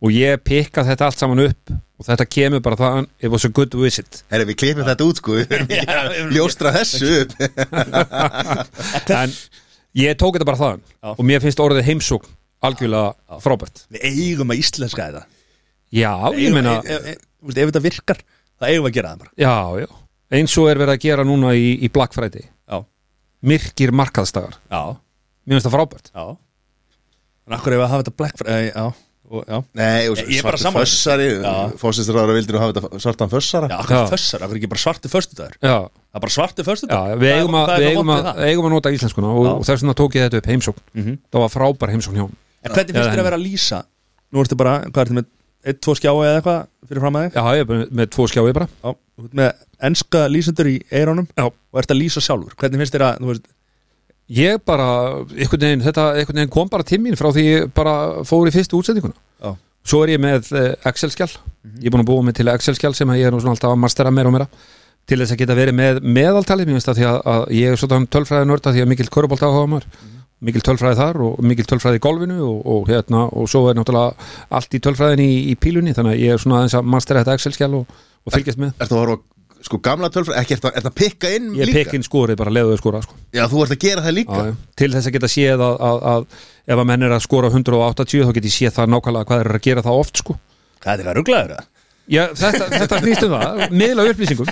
og 0.04 0.12
ég 0.12 0.42
pikka 0.44 0.84
þetta 0.84 1.08
allt 1.08 1.22
saman 1.22 1.42
upp 1.46 1.72
og 1.72 2.06
þetta 2.08 2.26
kemur 2.28 2.62
bara 2.64 2.76
þaðan 2.78 3.08
it 3.22 3.32
was 3.32 3.46
a 3.46 3.50
good 3.54 3.74
visit. 3.78 4.22
Herri, 4.32 4.48
við 4.50 4.58
klippum 4.60 4.88
þetta 4.88 5.06
út, 5.08 5.20
sko. 5.22 5.38
Við 5.70 6.34
ljóstra 6.34 6.74
þessu 6.74 7.22
upp. 7.22 7.36
En 9.14 9.34
ég 9.96 10.18
tók 10.20 10.36
þetta 10.36 10.48
bara 10.48 10.60
þaðan 10.60 10.84
og 11.14 11.22
mér 11.24 11.44
finnst 11.44 11.62
orðið 11.62 11.88
heimsókn 11.88 12.34
algjörlega 12.64 13.40
frábært. 13.44 13.86
Við 13.92 14.06
eigum 14.10 14.52
að 14.52 14.60
íslenska 14.60 15.08
þetta. 15.08 15.24
Já, 15.94 16.12
ég 16.36 16.54
meina 16.54 16.78
ef, 16.80 16.90
ef, 16.90 17.10
ef, 17.14 17.54
ef 17.54 17.68
þetta 17.70 17.84
virkar, 17.84 18.22
það 18.64 18.72
eigum 18.72 18.86
við 18.88 18.90
að 18.92 18.96
gera 18.98 19.12
það 19.14 19.22
bara. 19.24 19.32
Já, 19.44 19.54
já, 19.84 19.88
eins 20.40 20.58
og 20.58 20.68
er 20.72 20.82
verið 20.82 20.94
að 20.96 21.04
gera 21.06 21.28
núna 21.28 21.54
í, 21.54 21.70
í 21.84 21.92
Black 21.94 22.16
Friday. 22.16 22.48
Já, 22.70 22.80
myrkir 23.44 23.92
markaðstagar, 23.94 24.58
já, 24.72 24.82
mér 25.44 25.58
finnst 25.58 25.68
það 25.70 25.76
frábært. 25.78 26.12
Já. 26.14 26.26
En 27.44 27.58
akkur 27.58 27.74
ef 27.76 27.82
að 27.84 27.90
hafa 27.92 28.04
þetta 28.06 28.16
Black 28.22 28.38
Friday? 28.40 28.70
Já, 28.72 28.86
og, 29.34 29.66
Nei, 29.76 30.08
og 30.12 30.16
Ég 30.20 30.38
er 30.38 30.46
bara 30.46 30.58
svartu 30.60 30.64
sammála. 30.64 30.86
fössari. 30.86 31.26
Fósistur 31.80 32.18
ára 32.20 32.34
vildir 32.36 32.56
nú 32.56 32.60
hafa 32.62 32.74
þetta 32.76 33.00
svartan 33.04 33.30
fössara. 33.32 33.68
Já, 33.72 33.76
akkur 33.82 34.08
fössar, 34.14 34.44
akkur 34.46 34.58
ekki 34.60 34.70
bara 34.72 34.82
svartu 34.84 35.10
föstudagur? 35.12 35.56
Já, 35.60 35.76
Það 36.14 36.20
er 36.20 36.22
bara 36.22 36.34
svartu 36.36 36.62
já 36.62 36.66
föstudagur 36.68 37.18
við, 37.18 37.32
eigum 37.34 37.56
að, 37.58 37.70
við, 37.74 37.86
eigum, 37.90 38.10
að, 38.14 38.28
eigum 38.46 38.66
að 38.68 38.74
nota 38.76 38.92
íslenskuna 38.94 39.30
og, 39.34 39.46
og 39.50 39.64
þess 39.66 39.82
vegna 39.82 39.94
tók 39.98 40.14
ég 40.14 40.28
þetta 40.28 40.38
upp 40.40 40.48
heimsókn. 40.52 40.82
Mhm. 40.94 41.16
það 41.34 41.42
var 41.44 41.50
frábær 41.56 41.90
heimsókn 41.90 42.14
hjá 42.16 42.22
honum. 42.22 42.36
En 42.62 42.70
hvernig 42.76 42.94
finnst 42.94 43.10
þér 43.10 43.22
að 43.24 43.28
vera 43.28 43.38
að 43.40 43.44
lýsa? 43.48 43.80
Nú 44.30 44.44
ertu 44.44 44.56
bara, 44.60 44.74
hvað 44.86 45.02
ertu 45.04 45.16
með 45.18 45.26
eitt, 45.64 45.80
tvo 45.84 45.96
skjái 45.98 46.12
eða 46.14 46.38
eitthvað 46.38 46.60
fyrir 46.88 47.04
fram 47.04 47.18
að 47.18 47.26
þig? 47.26 47.36
Já, 47.40 47.58
ég 47.58 47.64
er 47.64 47.68
bara 47.72 47.88
með 48.00 48.12
tvo 48.14 48.28
skjái 48.30 48.54
bara. 48.56 48.68
Já, 48.84 48.94
þú 48.94 49.26
ert 49.26 49.36
með 49.40 49.50
enska 49.88 50.24
lýsendur 50.30 50.70
í 50.70 50.78
eirónum 50.92 51.28
Já. 51.32 51.46
og 51.48 51.82
ert 51.82 51.94
að 51.94 52.00
lýsa 52.00 52.22
sjálfur. 52.24 52.56
Hvernig 52.60 52.82
finnst 52.82 52.96
þér 52.96 53.06
að, 53.08 53.20
þú 53.22 53.32
veist, 53.32 53.52
Ég 54.32 54.56
bara, 54.64 54.86
einhvern 55.36 55.60
veginn, 55.60 55.82
þetta 55.84 56.04
einhvern 56.16 56.38
veginn 56.38 56.52
kom 56.54 56.68
bara 56.72 56.86
til 56.88 56.96
mín 57.04 57.16
frá 57.20 57.26
því 57.28 57.42
ég 57.44 57.66
bara 57.76 58.24
fór 58.24 58.48
í 58.48 58.52
fyrstu 58.54 58.78
útsendinguna. 58.78 59.12
Já. 59.36 59.50
Svo 59.84 60.00
er 60.00 60.14
ég 60.14 60.22
með 60.24 60.48
eh, 60.56 60.70
Excel-skjál 60.88 61.28
Ég 61.28 61.90
er 61.90 61.92
búin 61.92 62.00
að 62.00 62.08
búa 62.08 62.24
mig 62.24 62.36
til 62.38 62.48
Excel-skjál 62.48 62.94
sem 62.96 63.10
ég 63.18 63.28
er 63.28 63.34
nú 63.34 63.40
svona 63.42 63.52
alltaf 63.52 63.74
að 63.74 63.82
mastera 63.82 64.12
meira 64.14 64.30
og 64.30 64.34
meira 64.36 64.48
til 65.04 65.18
þess 65.20 65.34
að 65.34 65.40
geta 65.42 65.56
verið 65.58 65.76
með 65.76 66.00
meðaltalið. 66.16 66.70
Mér 66.70 66.78
finnst 66.78 66.88
það 66.88 66.98
því 67.00 67.06
að, 67.10 67.18
að 67.34 67.44
ég 67.58 67.74
er 67.74 67.80
svona 67.80 68.10
tölfræði 68.16 68.48
nörda 68.48 68.72
því 68.72 68.84
að 68.84 68.90
mikill 68.94 69.10
körubolt 69.12 69.44
áhuga 69.44 69.70
maður 69.74 69.86
mikill 70.46 70.64
tölfræði 70.68 70.98
þar 71.00 71.20
og 71.26 71.42
mikill 71.50 71.66
tölfræði 71.70 72.00
í 72.00 72.04
golfinu 72.06 72.38
og, 72.46 72.58
og 72.74 72.88
hérna 72.92 73.24
og 73.32 73.48
svo 73.50 73.64
er 73.70 73.78
náttúrulega 73.78 74.32
allt 74.58 74.74
í 74.76 74.80
tölfræðin 74.86 75.22
í, 75.24 75.30
í 75.52 75.54
pílunni 75.60 75.94
þannig 75.96 76.16
að 76.16 76.24
ég 76.24 76.34
er 76.36 76.42
svona 76.42 76.60
aðeins 76.62 76.76
að 76.80 76.90
mastera 76.94 77.22
þetta 77.24 77.36
Excel-skjál 77.38 77.72
og, 77.80 77.94
og 78.24 78.36
fylgjast 78.36 78.60
með 78.62 78.74
Ertu 78.84 78.96
að 78.96 79.02
horfa 79.04 79.16
á, 79.18 79.22
sko 79.64 79.78
gamla 79.88 80.10
tölfræð 80.12 80.40
Ekki, 80.42 80.56
ertu 80.58 80.68
að- 80.70 80.78
ertu 80.80 80.90
að 80.92 80.96
pikka 81.00 81.30
inn 81.38 81.50
Ég 81.56 81.70
líka 81.70 81.78
pekinn 81.84 82.04
skorið 82.04 82.36
bara 82.40 82.52
leðuðu 82.52 82.80
skora 82.82 83.00
sko. 83.04 83.14
Já, 83.32 83.44
þú 83.48 83.62
ert 83.64 83.76
að 83.76 83.82
gera 83.86 84.04
það 84.04 84.16
líka 84.18 84.40
Já, 84.44 84.54
til 84.82 84.90
þess 84.92 85.08
að 85.08 85.14
geta 85.18 85.30
séð 85.32 85.64
að, 85.64 85.76
að, 85.88 86.02
að 86.14 86.26
ef 86.74 86.82
að 86.82 86.88
menn 86.92 87.06
er 87.08 87.14
að 87.16 87.24
skora 87.24 87.48
180 87.52 88.26
þá 88.28 88.34
get 88.36 88.48
ég 88.50 88.56
séð 88.58 88.74
það 88.76 88.92
nákvæmlega 88.96 89.28
hvað 89.30 89.44
eru 89.46 89.56
að 89.58 89.64
gera 89.70 89.84
það 89.86 90.02
oft 90.04 90.20
sko. 90.20 90.36
hvað 90.84 90.92
er 90.92 91.00
þetta 91.04 91.16
rugglaður 91.20 91.54
það? 91.56 91.70
Já, 92.10 92.26
þetta, 92.36 92.66
þetta 92.68 92.98
snýst 93.00 93.24
um 93.24 93.32
það, 93.32 93.62
miðla 93.80 94.04
upplýsingum. 94.10 94.50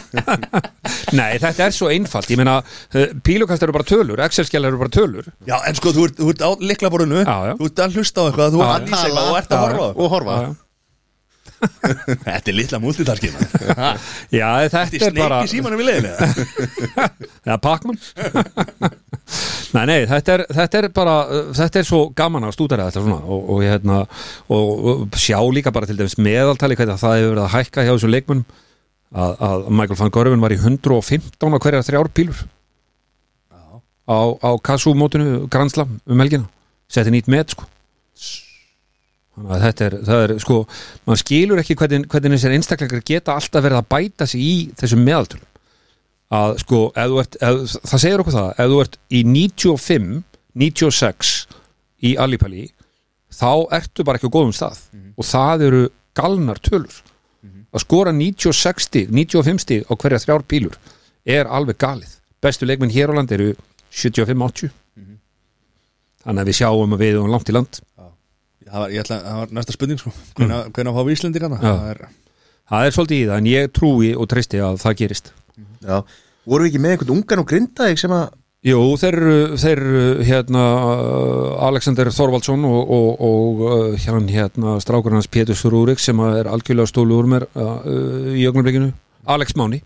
Nei, 1.18 1.34
þetta 1.42 1.66
er 1.66 1.74
svo 1.76 1.90
einfalt 1.92 2.30
Ég 2.32 2.38
meina, 2.40 2.54
eh, 2.96 3.10
pílukast 3.26 3.62
eru 3.66 3.74
bara 3.76 3.84
tölur 3.84 4.22
Excel-skjál 4.24 4.64
eru 4.70 4.80
bara 4.80 4.92
tölur. 4.94 5.28
Já, 5.44 5.58
en 5.68 5.76
sko, 5.76 5.92
þú 5.92 6.06
ert, 6.08 6.16
þú 6.16 6.30
ert 6.32 6.44
á 6.48 6.50
liklaborinu 6.64 7.20
Já, 7.26 7.36
já. 7.50 7.54
Þú 7.60 7.68
ert 7.68 7.82
að 7.84 7.98
hlusta 8.00 8.24
á 8.24 8.24
eitthvað, 8.30 8.56
þú 8.56 8.62
ert 8.64 8.72
að 8.72 8.86
lýsa 8.88 9.04
eitthvað 9.10 9.28
og 9.28 9.40
ert 9.42 9.52
að 9.52 9.58
Já, 9.58 9.64
horfa. 9.66 9.88
Og 9.92 10.14
horfa. 10.16 10.38
Já, 10.42 10.52
Þetta 12.26 12.50
er 12.50 12.56
litla 12.56 12.78
múltitarskina 12.82 13.38
já 14.34 14.48
Þetta 14.66 14.80
þetta 14.82 14.98
er 14.98 15.04
er 15.06 15.14
bara 15.20 15.36
sneik 15.38 15.46
í 15.46 15.52
símanum 15.52 15.78
í 15.78 15.86
leiðinu 15.86 16.10
Já, 17.52 17.54
Pacman 17.62 18.00
Nei, 19.72 19.84
nei, 19.88 20.00
þetta 20.10 20.34
er, 20.34 20.42
þetta 20.52 20.80
er 20.80 20.88
bara 20.92 21.14
þetta 21.56 21.80
er 21.80 21.86
svo 21.88 22.02
gaman 22.16 22.44
að 22.48 22.56
stúdara 22.56 22.88
þetta 22.90 23.04
svona 23.04 23.20
og, 23.24 23.46
og, 23.54 23.62
hérna, 23.64 24.02
og, 24.52 24.82
og 24.92 25.16
sjá 25.20 25.38
líka 25.54 25.72
bara 25.72 25.88
til 25.88 25.96
dæmis 25.96 26.18
meðaltali 26.20 26.76
hvernig 26.76 27.00
það 27.00 27.16
hefur 27.18 27.32
verið 27.32 27.44
að 27.46 27.54
hækka 27.56 27.86
hjá 27.86 27.92
þessum 27.94 28.12
leikmunum 28.12 28.44
að, 29.12 29.36
að 29.48 29.68
Michael 29.70 30.00
van 30.00 30.12
Gorvin 30.14 30.42
var 30.42 30.54
í 30.54 30.58
115 30.60 31.56
á 31.56 31.58
hverjar 31.62 31.86
þrjár 31.86 32.10
pílur. 32.16 32.42
Á, 34.02 34.20
á 34.42 34.50
kassumótinu 34.64 35.46
Granslam 35.52 36.00
um 36.04 36.24
helgina. 36.24 36.48
Setti 36.90 37.12
nýtt 37.14 37.30
met 37.32 37.54
sko. 37.54 37.68
Þannig 39.32 39.54
að 39.56 39.62
þetta 39.64 39.84
er, 39.86 39.94
það 40.08 40.22
er 40.26 40.34
sko 40.42 40.56
maður 41.06 41.20
skilur 41.22 41.60
ekki 41.62 41.76
hvernig, 41.80 42.04
hvernig 42.12 42.36
þessir 42.36 42.56
einstakleikar 42.58 43.04
geta 43.08 43.36
alltaf 43.38 43.64
verið 43.64 43.78
að 43.78 43.88
bæta 43.94 44.28
sig 44.28 44.42
í 44.44 44.56
þessum 44.76 45.06
meðaltölum 45.06 45.51
að 46.32 46.54
sko, 46.62 46.82
þú 46.96 47.18
ert, 47.22 47.38
ef, 47.40 47.74
það 47.90 48.02
segir 48.04 48.22
okkur 48.22 48.36
það 48.36 48.50
ef 48.52 48.70
þú 48.72 48.78
ert 48.84 48.98
í 49.12 49.22
95 49.28 50.12
96 50.62 51.32
í 52.04 52.14
Alipali 52.20 52.66
þá 53.32 53.52
ertu 53.78 54.04
bara 54.04 54.20
ekki 54.20 54.28
á 54.28 54.34
góðum 54.36 54.54
stað. 54.56 54.80
Og 55.16 55.26
það 55.28 55.66
eru 55.68 55.82
galnar 56.16 56.60
tölur. 56.60 57.02
Að 57.72 57.84
skora 57.86 58.12
96 58.12 58.88
stig 58.88 59.12
95 59.12 59.62
stig 59.64 59.86
á 59.88 59.92
hverja 59.96 60.20
þrjár 60.20 60.44
pílur 60.44 60.76
er 61.24 61.48
alveg 61.48 61.78
galið. 61.80 62.18
Bestu 62.42 62.68
leikmenn 62.68 62.92
hér 62.92 63.12
á 63.14 63.16
land 63.16 63.32
eru 63.32 63.52
75-80 63.92 64.72
þannig 66.22 66.42
að 66.44 66.50
við 66.50 66.58
sjáum 66.58 66.94
að 66.94 67.02
við 67.02 67.14
erum 67.14 67.32
langt 67.32 67.50
í 67.50 67.54
land. 67.56 67.80
Það 68.62 68.84
var, 68.84 68.92
ég 68.94 69.02
ætla, 69.02 69.18
það 69.24 69.38
var 69.40 69.54
næsta 69.56 69.74
spurning 69.74 70.00
sko. 70.00 70.12
Hvernig 70.38 70.92
mm. 70.92 71.00
við 71.02 71.16
Íslendinga 71.16 71.48
Já. 71.50 71.62
það? 71.62 71.88
er, 71.90 72.02
það 72.70 72.86
er 72.86 72.94
svolítið 72.96 73.18
í 73.18 73.24
það 73.30 73.40
en 73.40 73.50
ég 73.50 73.72
trúi 73.74 74.12
og 74.14 74.28
treysti 74.30 74.62
að 74.62 74.78
það 74.84 74.98
gerist. 75.00 75.32
Já, 75.82 75.98
voru 76.46 76.66
við 76.66 76.70
ekki 76.70 76.82
með 76.82 76.94
einhvern 76.96 77.16
ungan 77.16 77.42
og 77.42 77.50
grindaðik 77.50 78.02
sem 78.02 78.14
að 78.14 78.30
Jú, 78.62 78.78
þeir 78.94 79.16
þeir 79.58 79.80
hérna 80.22 80.60
uh, 80.78 81.64
Alexander 81.66 82.06
Þorvaldsson 82.14 82.62
og, 82.68 82.92
og, 82.94 83.08
og 83.26 83.62
uh, 83.66 83.96
hérna, 83.98 84.28
hérna 84.30 84.74
strákur 84.78 85.16
hans 85.16 85.26
Pétur 85.26 85.58
Rúrik 85.66 85.98
sem 85.98 86.20
er 86.22 86.46
algjörlega 86.46 86.86
stólu 86.86 87.16
úr 87.18 87.26
mér 87.32 87.48
uh, 87.58 87.80
í 88.30 88.46
ögnumleikinu 88.46 88.92
Alex 89.26 89.56
Máni. 89.58 89.82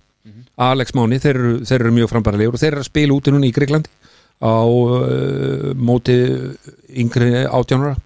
Alex 0.60 0.92
Máni, 0.96 1.16
þeir 1.20 1.38
þeir 1.64 1.78
eru 1.78 1.94
mjög 1.96 2.12
frambærilegur 2.12 2.58
og 2.58 2.60
þeir 2.60 2.74
eru 2.74 2.84
að 2.84 2.90
spila 2.90 3.16
úti 3.16 3.32
núna 3.32 3.48
í 3.48 3.54
Greiklandi 3.56 4.12
á 4.44 4.60
uh, 4.60 5.72
móti 5.80 6.18
yngri 7.00 7.46
átjánara 7.48 7.96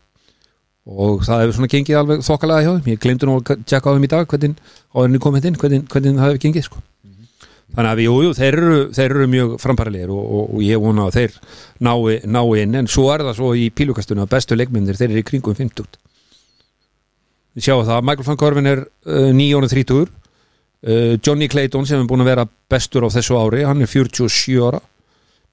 og 0.91 1.24
það 1.26 1.45
hefur 1.45 1.57
svona 1.57 1.70
gengið 1.70 1.99
alveg 2.01 2.22
þokkalega 2.26 2.64
hjá 2.64 2.70
þeim, 2.72 2.88
ég 2.91 3.03
glemdi 3.03 3.28
nú 3.28 3.36
að 3.38 3.51
tjekka 3.62 3.93
á 3.93 3.95
þeim 3.95 4.07
í 4.07 4.11
dag 4.11 4.30
hvernig, 4.30 4.57
á 4.91 4.97
þeirni 4.99 5.20
komið 5.22 5.49
inn, 5.51 5.59
hvernig, 5.61 5.84
hvernig 5.93 6.16
það 6.16 6.26
hefur 6.26 6.43
gengið 6.45 6.66
sko. 6.66 6.82
Þannig 7.70 7.91
að 7.93 8.01
jú, 8.03 8.14
jú, 8.24 8.30
þeir 8.34 8.57
eru, 8.59 8.78
þeir 8.97 9.12
eru 9.14 9.26
mjög 9.30 9.51
framparlegir 9.62 10.11
og, 10.11 10.22
og, 10.26 10.55
og 10.57 10.62
ég 10.66 10.80
vona 10.82 11.05
að 11.07 11.18
þeir 11.20 11.36
nái, 11.86 12.16
nái 12.26 12.62
inn, 12.64 12.78
en 12.80 12.88
svo 12.91 13.05
er 13.14 13.22
það 13.28 13.36
svo 13.38 13.51
í 13.55 13.68
pílukastunum 13.70 14.26
að 14.26 14.32
bestu 14.32 14.59
leikmyndir, 14.59 14.99
þeir 14.99 15.12
eru 15.12 15.22
í 15.22 15.28
kringum 15.28 15.55
50 15.55 16.01
Við 17.55 17.66
sjáum 17.66 17.84
það, 17.86 18.03
Michael 18.07 18.26
van 18.26 18.41
Korvin 18.41 18.70
er 18.70 18.82
uh, 19.07 19.30
9 19.34 19.70
30 19.70 20.03
uh, 20.03 20.09
Johnny 21.22 21.49
Clayton 21.51 21.86
sem 21.86 22.03
er 22.03 22.11
búin 22.11 22.22
að 22.24 22.32
vera 22.32 22.47
bestur 22.70 23.07
á 23.07 23.09
þessu 23.11 23.38
ári, 23.38 23.62
hann 23.66 23.82
er 23.82 23.91
47 23.91 24.59
ára. 24.66 24.82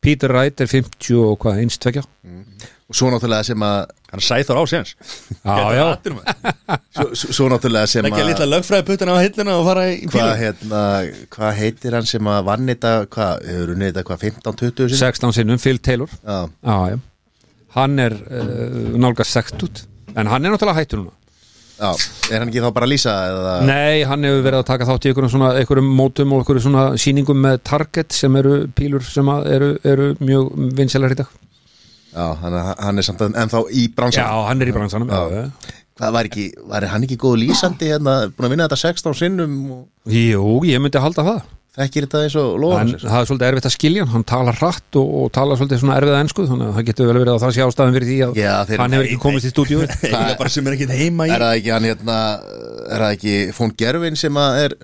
Peter 0.02 0.34
Wright 0.34 0.62
er 0.62 0.70
50 0.70 1.22
og 1.22 1.40
hvað, 1.42 1.62
eins 1.64 1.80
tvekja 1.82 2.04
og 2.88 2.96
svo 2.96 3.10
náttúrulega 3.12 3.48
sem 3.50 3.64
að 3.68 3.80
Hann 4.08 4.24
sæþór 4.24 4.60
á 4.60 4.64
séns 4.72 4.94
svo, 7.12 7.50
náttúrulega 7.52 7.90
sem 7.92 8.06
Leggja 8.06 8.24
að 8.24 8.30
litla 8.30 8.48
lögfræði 8.48 8.86
puttana 8.88 9.18
á 9.20 9.24
hillina 9.26 9.58
og 9.60 9.68
fara 9.68 9.84
í 9.92 9.98
hvað 10.08 10.32
hérna, 10.40 10.84
hva 11.36 11.52
heitir 11.58 11.98
hann 11.98 12.08
sem 12.08 12.30
að 12.32 12.48
vann 12.48 12.72
þetta, 12.72 12.94
hvað, 13.12 13.44
hefur 13.52 13.74
unnið 13.76 13.92
þetta 13.92 14.06
hvað, 14.08 14.24
15-20 14.30 14.88
sinni? 14.88 15.02
16 15.02 15.36
sinnum, 15.36 15.60
Phil 15.60 15.82
Taylor. 15.84 16.16
Já, 16.24 16.40
Já, 16.48 16.78
já. 16.94 16.98
Hann 17.76 18.00
er 18.00 18.16
uh, 18.16 18.96
nálgast 18.96 19.36
60 19.36 19.84
En 20.18 20.32
hann 20.32 20.48
er 20.48 20.54
náttúrulega 20.56 20.80
hættur 20.80 21.04
núna. 21.04 21.14
Já, 21.78 21.92
er 22.32 22.40
hann 22.42 22.50
ekki 22.50 22.64
þá 22.64 22.72
bara 22.74 22.88
að 22.88 22.94
lýsa 22.96 23.12
eða, 23.30 23.58
Nei, 23.68 24.06
hann 24.10 24.24
hefur 24.26 24.46
verið 24.48 24.62
að 24.64 24.70
taka 24.72 24.88
þátt 24.88 25.04
í 25.06 25.12
einhverjum 25.12 25.92
mótum 26.00 26.32
og 26.34 26.42
einhverjum 26.42 26.64
svona 26.64 26.86
sýningum 26.98 27.44
með 27.44 27.60
Target 27.68 28.16
sem 28.18 28.40
eru 28.40 28.56
pílur 28.74 29.04
sem 29.06 29.30
að 29.30 29.52
eru, 29.52 29.70
eru 29.86 30.08
mjög 30.24 30.50
vinsælar 30.80 31.14
í 31.14 31.20
dag 31.20 31.36
já, 32.14 32.26
hann, 32.44 32.56
hann 32.86 32.98
er 33.02 33.06
samt 33.08 33.22
ennþá 33.28 33.62
í 33.72 33.88
bransan 33.96 34.24
Já, 34.24 34.32
hann 34.48 34.62
er 34.64 34.72
í 34.72 34.76
bransanum 34.76 35.12
já. 35.12 35.22
Já. 35.34 35.76
Hvað 35.98 36.12
var 36.14 36.28
ekki, 36.30 36.48
var 36.70 36.86
hann 36.92 37.06
ekki 37.08 37.18
góð 37.18 37.40
lýsandi 37.42 37.88
hérna, 37.90 38.18
búin 38.30 38.46
að 38.48 38.52
vinna 38.54 38.68
þetta 38.70 38.82
16 38.84 39.16
sinnum 39.18 39.54
og 39.74 40.12
Jú, 40.14 40.58
ég 40.70 40.82
myndi 40.84 41.02
halda 41.02 41.24
það. 41.26 41.40
Þekkir 41.78 42.06
þetta 42.08 42.20
eins 42.26 42.36
og 42.42 42.54
lofa 42.62 42.78
En 42.82 42.92
það 42.98 43.18
er 43.20 43.28
svolítið 43.30 43.48
erfitt 43.52 43.68
að 43.70 43.74
skilja 43.76 44.04
hann, 44.06 44.12
hann 44.16 44.24
talar 44.30 44.56
hratt 44.58 44.98
og, 44.98 45.10
og 45.20 45.28
talar 45.36 45.60
svolítið 45.60 45.82
svona 45.84 45.98
erfiða 46.00 46.22
ensku 46.26 46.46
þannig 46.50 46.70
að 46.72 46.78
það 46.80 46.88
getur 46.88 47.10
vel 47.12 47.18
verið 47.20 47.34
að 47.36 47.44
það 47.44 47.54
sé 47.58 47.66
ástæðan 47.68 47.98
fyrir 47.98 48.10
því 48.10 48.18
að 48.28 48.40
Já, 48.42 48.54
hann 48.82 48.96
hefur 48.98 49.10
ekki 49.10 49.20
komist 49.26 49.46
í 49.50 49.52
stúdíu 49.54 49.82
Eiginlega 49.86 50.38
bara 50.40 50.54
sem 50.56 50.70
er 50.72 50.78
ekki 50.78 50.88
heima 51.02 51.28
í. 51.30 51.34
Er 51.36 51.46
það 51.46 51.58
ekki 51.60 51.74
hann 51.76 51.90
hérna, 51.92 52.16
er 52.88 53.04
það 53.06 53.14
ekki 53.20 53.36
Fón 53.60 53.76
Gervin 53.78 54.18
sem 54.18 54.42
að 54.42 54.62
er 54.64 54.76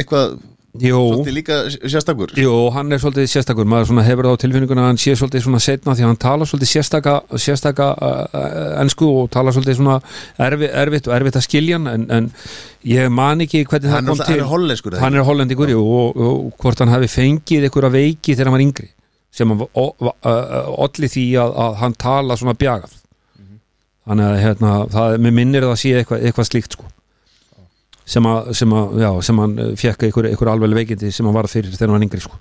eitthvað 0.00 0.36
Jú, 0.82 0.98
svolítið 0.98 1.34
líka 1.36 1.56
sérstakur? 1.86 2.32
jú, 2.34 2.52
hann 2.74 2.90
er 2.90 2.98
svolítið 2.98 3.28
sérstakur. 3.30 3.66
Maður 3.70 4.00
hefur 4.02 4.26
það 4.26 4.32
á 4.34 4.42
tilfinninguna 4.42 4.82
að 4.82 4.88
hann 4.90 4.98
sé 4.98 5.12
svolítið 5.14 5.44
svona 5.44 5.60
setna 5.62 5.94
því 5.94 6.02
að 6.02 6.08
hann 6.10 6.18
talar 6.24 6.50
svolítið 6.50 6.70
sérstaka, 6.72 7.12
sérstaka 7.38 7.86
uh, 7.94 8.80
ensku 8.82 9.06
og 9.06 9.28
talar 9.30 9.54
svolítið 9.54 9.78
svona 9.78 10.00
erfi, 10.48 10.66
erfitt 10.82 11.06
og 11.06 11.14
erfitt 11.14 11.38
að 11.38 11.46
skilja 11.46 11.78
hann 11.78 11.86
en, 11.92 12.06
en 12.16 12.26
ég 12.90 13.06
man 13.14 13.44
ekki 13.46 13.62
hvernig 13.70 13.94
Hann 13.94 14.02
það 14.02 14.10
kom 14.10 14.24
hann 14.24 14.32
til. 14.32 14.40
er 14.40 14.50
hollenskur 14.50 14.98
hann 15.04 15.14
er 15.20 15.28
hollendingur 15.28 15.70
jú, 15.76 15.84
og, 16.00 16.18
og 16.18 16.50
hvort 16.58 16.82
hann 16.82 16.90
hafi 16.90 17.12
fengið 17.12 17.68
einhverja 17.68 17.92
veiki 17.94 18.34
þegar 18.34 18.50
hann 18.50 18.56
var 18.58 18.66
yngri 18.66 18.90
sem 19.34 19.54
að 19.54 19.62
uh, 19.70 20.74
olli 20.88 21.12
því 21.14 21.24
að, 21.44 21.54
að 21.68 21.78
hann 21.84 21.94
tala 22.02 22.36
svona 22.38 22.58
bjagað. 22.58 22.98
Þannig 24.04 24.26
að 24.26 24.42
hérna, 24.42 24.74
það, 24.90 25.16
mér 25.22 25.38
minnir 25.38 25.64
það 25.64 25.76
að 25.78 25.80
sé 25.86 25.94
eitthvað, 26.02 26.26
eitthvað 26.28 26.50
slíkt 26.50 26.74
sko 26.76 26.90
sem 28.04 28.26
að, 28.28 28.50
sem 28.58 28.74
að, 28.76 28.98
já, 29.00 29.10
sem 29.28 29.38
hann 29.44 29.60
fekk 29.80 30.08
einhver, 30.08 30.30
einhver 30.30 30.52
alveg 30.52 30.78
veikindi 30.82 31.12
sem 31.14 31.26
hann 31.28 31.36
var 31.36 31.48
fyrir 31.50 31.72
þegar 31.72 31.88
hann 31.88 31.98
var 31.98 32.06
yngri 32.08 32.24
sko. 32.24 32.40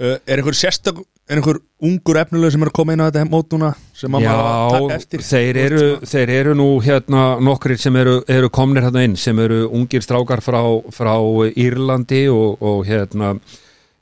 Uh, 0.00 0.16
Er 0.24 0.40
einhver 0.40 0.56
sérstök 0.56 1.02
Er 1.30 1.38
einhver 1.38 1.60
ungur 1.86 2.18
efnileg 2.18 2.50
sem 2.50 2.62
er 2.64 2.70
að 2.72 2.74
koma 2.74 2.94
inn 2.96 3.02
á 3.04 3.06
þetta 3.06 3.22
mót 3.28 3.52
núna 3.54 3.68
sem 3.94 4.14
að 4.16 4.24
maður 4.24 4.40
að 4.50 4.72
taka 4.74 4.94
eftir? 4.96 5.22
þeir 5.22 5.58
eru, 5.62 5.82
þeir 6.10 6.32
eru 6.34 6.54
nú 6.58 6.68
hérna 6.82 7.24
nokkrir 7.44 7.78
sem 7.78 7.98
eru, 8.00 8.16
eru 8.26 8.48
komnir 8.50 8.82
hérna 8.82 9.04
inn 9.06 9.14
sem 9.20 9.38
eru 9.44 9.60
ungir 9.68 10.02
strákar 10.02 10.42
frá, 10.42 10.58
frá 10.90 11.12
Írlandi 11.52 12.24
og, 12.34 12.58
og 12.64 12.82
hérna 12.88 13.36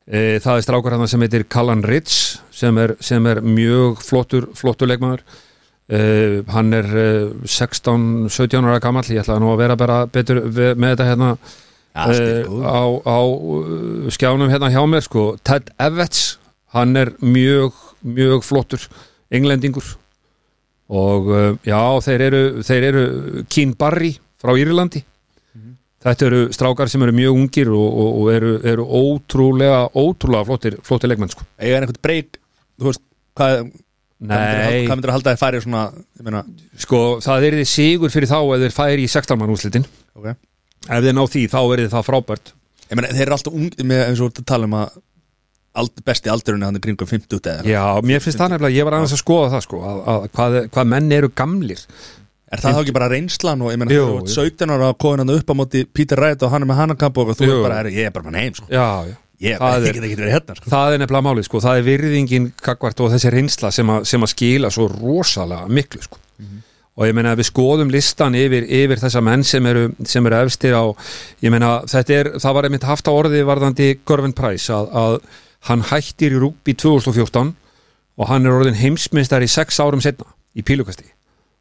e, 0.07 0.39
það 0.41 0.55
er 0.55 0.65
strákar 0.65 0.97
hérna 0.97 1.11
sem 1.13 1.27
heitir 1.27 1.45
Callan 1.53 1.85
Ritz 1.85 2.39
sem 2.55 2.81
er, 2.81 2.95
sem 3.05 3.29
er 3.29 3.43
mjög 3.45 4.01
flottur, 4.07 4.49
flottur 4.57 4.89
leikmaður 4.89 5.27
e, 5.89 6.01
hann 6.53 6.75
er 6.77 6.89
e, 6.93 7.07
16-17 7.49 8.61
ára 8.65 8.81
gamall. 8.83 9.09
Ég 9.09 9.23
ætla 9.25 9.39
nú 9.43 9.53
að 9.55 9.63
vera 9.63 9.77
bara 9.81 9.99
betur 10.07 10.43
ve- 10.45 10.75
með 10.77 10.95
þetta 10.97 11.09
hérna 11.11 11.31
eh, 11.35 12.13
stilgur. 12.15 12.65
á, 12.69 12.83
á 13.09 13.19
uh, 13.25 14.09
skjánum 14.15 14.53
hérna 14.53 14.71
hjá 14.75 14.83
mér 14.89 15.07
sko, 15.07 15.31
Ted 15.43 15.73
Evets 15.81 16.39
hann 16.77 16.97
er 17.01 17.15
mjög, 17.25 17.73
mjög 18.05 18.45
flottur 18.45 18.85
englendingur. 19.33 19.97
Og 20.89 21.29
uh, 21.33 21.53
já, 21.69 21.81
þeir 22.05 22.27
eru, 22.31 22.43
þeir 22.65 22.89
eru 22.93 23.05
Keen 23.53 23.75
Barry 23.77 24.15
frá 24.41 24.55
Írlandi. 24.57 25.05
Þetta 25.99 26.27
eru 26.29 26.41
strákar 26.55 26.87
sem 26.89 27.03
eru 27.03 27.11
mjög 27.17 27.35
ungir 27.41 27.69
og, 27.75 27.89
og, 27.91 28.11
og 28.21 28.29
eru, 28.31 28.51
eru 28.71 28.85
ótrúlega 28.87 29.81
ótrúlega 29.99 30.47
flottir, 30.47 30.77
flottir 30.87 31.11
leikmenn 31.11 31.33
sko. 31.33 31.43
Eiga 31.59 31.81
einhvern 31.81 31.99
breyk 32.07 32.39
Þú 32.79 32.87
veist 32.87 33.03
Hvað 33.39 33.57
Nei, 34.19 34.87
Hvað 34.89 34.97
myndir 34.97 35.13
að 35.13 35.15
halda 35.15 35.33
að 35.35 35.43
færi 35.45 35.59
svona 35.63 35.83
meina 36.27 36.41
sko, 36.83 37.01
það 37.23 37.45
er 37.47 37.57
þið 37.61 37.69
sigur 37.71 38.11
fyrir 38.11 38.31
þá 38.31 38.39
ef 38.41 38.63
þeir 38.65 38.75
færi 38.75 39.05
í 39.05 39.11
16 39.13 39.39
mann 39.39 39.53
úrslitin. 39.55 39.85
Ok. 40.19 40.33
Ef 40.89 41.05
þeir 41.05 41.15
ná 41.15 41.23
því, 41.31 41.43
þá 41.53 41.59
er 41.61 41.83
þið 41.85 41.93
það 41.93 42.09
frábært. 42.09 42.51
Ég 42.89 42.99
meina 42.99 43.13
þeir 43.15 43.27
eru 43.29 43.37
alltaf 43.37 43.59
ung 43.61 43.69
með 43.87 44.03
eins 44.09 44.23
og 44.25 44.33
að 44.33 44.49
tala 44.49 44.67
um 44.67 44.75
að 44.81 44.97
ald, 45.79 46.03
besti 46.09 46.33
aldurinn 46.33 46.65
er 46.65 46.73
hann 46.73 46.83
kringum 46.83 47.07
50 47.07 47.39
eða 47.53 47.69
Já, 47.69 47.85
mér 48.03 48.25
finnst 48.25 48.41
það 48.41 48.57
nefnilega, 48.57 48.75
ég 48.75 48.89
var 48.89 48.99
aðeins 48.99 49.15
að 49.15 49.23
skoða 49.23 49.53
það 49.55 49.65
sko, 49.69 49.83
að, 49.87 50.01
að 50.11 50.27
hvað, 50.35 50.59
hvað 50.75 50.91
menn 50.97 51.15
eru 51.15 51.31
gamlir. 51.39 51.85
Er 52.49 52.63
það 52.65 52.75
þá 52.75 52.83
ekki 52.83 52.97
bara 52.97 53.11
reynslan 53.13 53.63
og 53.63 53.71
ég 53.75 53.79
meina 53.79 53.95
Jú, 53.95 54.05
þú 54.09 54.19
ert 54.25 54.35
jú. 54.35 54.45
17 54.49 54.75
ára 54.75 54.91
að 54.91 54.99
kóðin 55.05 55.23
hann 55.23 55.35
upp 55.37 55.51
á 55.53 55.55
móti 55.61 55.85
Peter 55.85 56.19
Wright 56.19 56.43
og 56.43 56.51
hann 56.55 56.65
er 56.65 56.71
með 56.71 56.79
hannakamp 56.81 57.21
og 57.21 57.35
þú 57.37 57.51
er 57.53 57.59
bara, 57.61 57.81
er, 57.85 57.91
ég 57.93 58.09
er 58.09 58.15
bara 58.15 58.25
mann 58.27 58.41
heim 58.41 58.57
sko. 58.57 58.67
Já, 58.73 58.89
já 59.13 59.17
Ég 59.41 59.59
Það 59.61 59.77
ég 59.85 59.89
er- 59.89 59.95
get 59.95 60.03
ekki 60.09 60.17
verið 60.19 60.33
hérna 60.35 60.55
sko. 60.59 60.71
Það 60.73 60.93
er 60.95 60.99
nefnilega 60.99 61.27
málið 61.29 61.45
sko, 61.47 61.61
það 61.63 61.79
er 61.79 61.85
virðingin 61.87 62.47
kakvart 62.59 63.01
og 63.05 63.13
þessi 63.13 63.31
reynsla 63.31 63.71
sem, 63.73 63.87
að- 63.87 64.07
sem 64.11 64.21
að 64.27 64.33
skila 64.35 64.71
svo 64.75 64.89
rosalega 64.91 65.69
miklu 65.69 66.03
sko. 66.03 66.19
Og 66.99 67.07
ég 67.07 67.15
meina 67.15 67.31
að 67.31 67.39
við 67.39 67.47
skoðum 67.53 67.91
listan 67.95 68.35
yfir, 68.35 68.65
yfir 68.67 68.99
þessa 68.99 69.21
menn 69.23 69.45
sem 69.47 69.65
eru, 69.71 69.85
sem 70.05 70.27
eru 70.27 70.35
efstir 70.43 70.75
á, 70.75 70.83
ég 71.41 71.51
meina 71.55 71.83
þetta 71.87 72.11
er 72.11 72.31
það 72.43 72.55
var 72.55 72.63
einmitt 72.67 72.83
haft 72.89 73.07
á 73.07 73.13
orði 73.15 73.45
varðandi 73.47 73.99
Görvin 74.05 74.35
Price 74.35 74.67
að, 74.75 74.91
að 74.91 75.21
hann 75.71 75.83
hættir 75.83 76.35
í 76.35 76.41
rúbi 76.43 76.75
2014 76.75 77.55
og 78.19 78.27
hann 78.27 78.45
er 78.47 78.51
orðin 78.51 78.75
heimsmyndstari 78.75 79.47
sex 79.47 79.79
árum 79.79 80.03
setna 80.03 80.27
í 80.59 80.65
pílukasti. 80.67 81.07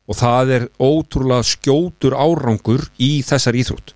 Og 0.10 0.16
það 0.18 0.50
er 0.58 0.68
ótrúlega 0.82 1.46
skjótur 1.46 2.18
árangur 2.18 2.88
í 2.98 3.22
þessar 3.22 3.54
íþrótt 3.62 3.94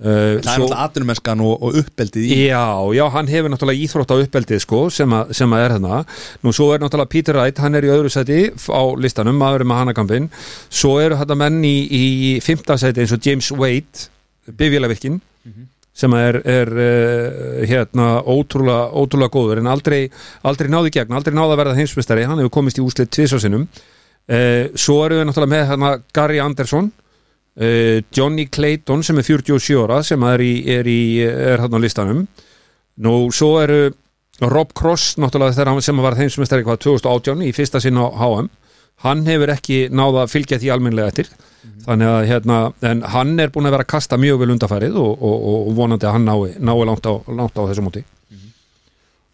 uh, 0.00 0.38
Það 0.40 0.48
er 0.54 0.64
alltaf 0.64 0.84
atvinnumennskan 0.86 1.44
og, 1.44 1.52
og 1.58 1.78
uppeldið 1.82 2.24
í 2.26 2.38
Já, 2.48 2.64
já, 2.96 3.04
hann 3.14 3.30
hefur 3.30 3.52
náttúrulega 3.52 3.84
íþrótt 3.86 4.14
á 4.14 4.16
uppeldið 4.16 4.64
sko, 4.64 4.80
sem, 4.94 5.18
að, 5.18 5.34
sem 5.38 5.54
að 5.56 5.66
er 5.66 5.76
þarna 5.76 6.00
nú 6.46 6.54
svo 6.56 6.70
er 6.74 6.82
náttúrulega 6.82 7.12
Peter 7.14 7.38
Wright, 7.38 7.62
hann 7.64 7.78
er 7.78 7.86
í 7.86 7.92
öðru 7.94 8.12
seti 8.12 8.40
á 8.50 8.82
listanum, 9.00 9.38
maður 9.40 9.64
er 9.64 9.70
með 9.70 9.82
hannakampin 9.82 10.32
svo 10.68 10.96
eru 11.02 11.20
þetta 11.20 11.38
menn 11.44 11.62
í, 11.68 11.76
í 11.86 12.04
fymta 12.44 12.78
seti 12.80 13.04
eins 13.04 13.14
og 13.14 13.22
James 13.24 13.52
Wade 13.54 14.10
bifjölavirkin 14.58 15.22
sem 15.94 16.14
er, 16.18 16.40
er 16.42 16.70
uh, 16.74 17.66
hérna 17.70 18.08
ótrúlega, 18.26 18.88
ótrúlega 18.98 19.30
góður 19.30 19.60
en 19.62 19.70
aldrei, 19.70 20.08
aldrei 20.42 20.70
náði 20.72 20.90
gegn, 20.96 21.14
aldrei 21.14 21.36
náði 21.36 21.54
að 21.54 21.60
verða 21.62 21.76
heimsmestari 21.78 22.26
hann 22.26 22.40
hefur 22.42 22.54
komist 22.56 22.80
í 22.80 22.84
úslit 22.84 23.12
tvisvarsinnum 23.14 23.68
uh, 23.68 24.64
svo 24.74 24.98
eru 25.06 25.20
við 25.20 25.28
náttúrulega 25.28 25.52
með 25.54 25.66
hérna 25.70 25.92
Gary 26.16 26.42
Anderson 26.42 26.90
Johnny 27.54 28.48
Clayton 28.50 29.04
sem 29.06 29.20
er 29.20 29.26
47 29.28 29.76
ára 29.84 30.00
sem 30.02 30.22
er 30.26 30.42
í, 30.42 30.54
er 30.74 30.88
í 30.90 31.00
er 31.22 31.62
hann 31.62 31.76
á 31.76 31.78
listanum. 31.78 32.24
Nú 32.98 33.14
svo 33.34 33.56
eru 33.62 33.92
Rob 34.42 34.72
Cross 34.74 35.14
náttúrulega 35.22 35.54
þegar 35.54 35.70
hann 35.70 35.84
sem 35.86 36.02
var 36.02 36.18
heimsmestari 36.18 36.66
hvað 36.66 36.82
2018 36.88 37.44
í 37.46 37.52
fyrsta 37.54 37.82
sinn 37.82 38.00
á 38.00 38.10
HM 38.10 38.50
hann 39.04 39.24
hefur 39.26 39.52
ekki 39.54 39.84
náða 39.90 40.24
að 40.24 40.32
fylgja 40.34 40.60
því 40.62 40.72
almennlega 40.74 41.12
eftir. 41.12 41.30
Þannig 41.84 42.10
að 42.10 42.26
hérna 42.28 42.58
en 42.84 43.02
hann 43.14 43.38
er 43.40 43.52
búin 43.52 43.68
að 43.68 43.76
vera 43.76 43.86
að 43.86 43.92
kasta 43.94 44.18
mjög 44.20 44.42
vel 44.42 44.52
undarfærið 44.54 44.98
og, 45.00 45.12
og, 45.14 45.46
og 45.68 45.70
vonandi 45.78 46.08
að 46.08 46.16
hann 46.16 46.28
nái, 46.28 46.54
nái 46.60 46.76
langt, 46.88 47.08
á, 47.08 47.14
langt 47.28 47.56
á 47.56 47.62
þessu 47.64 47.84
móti 47.84 48.04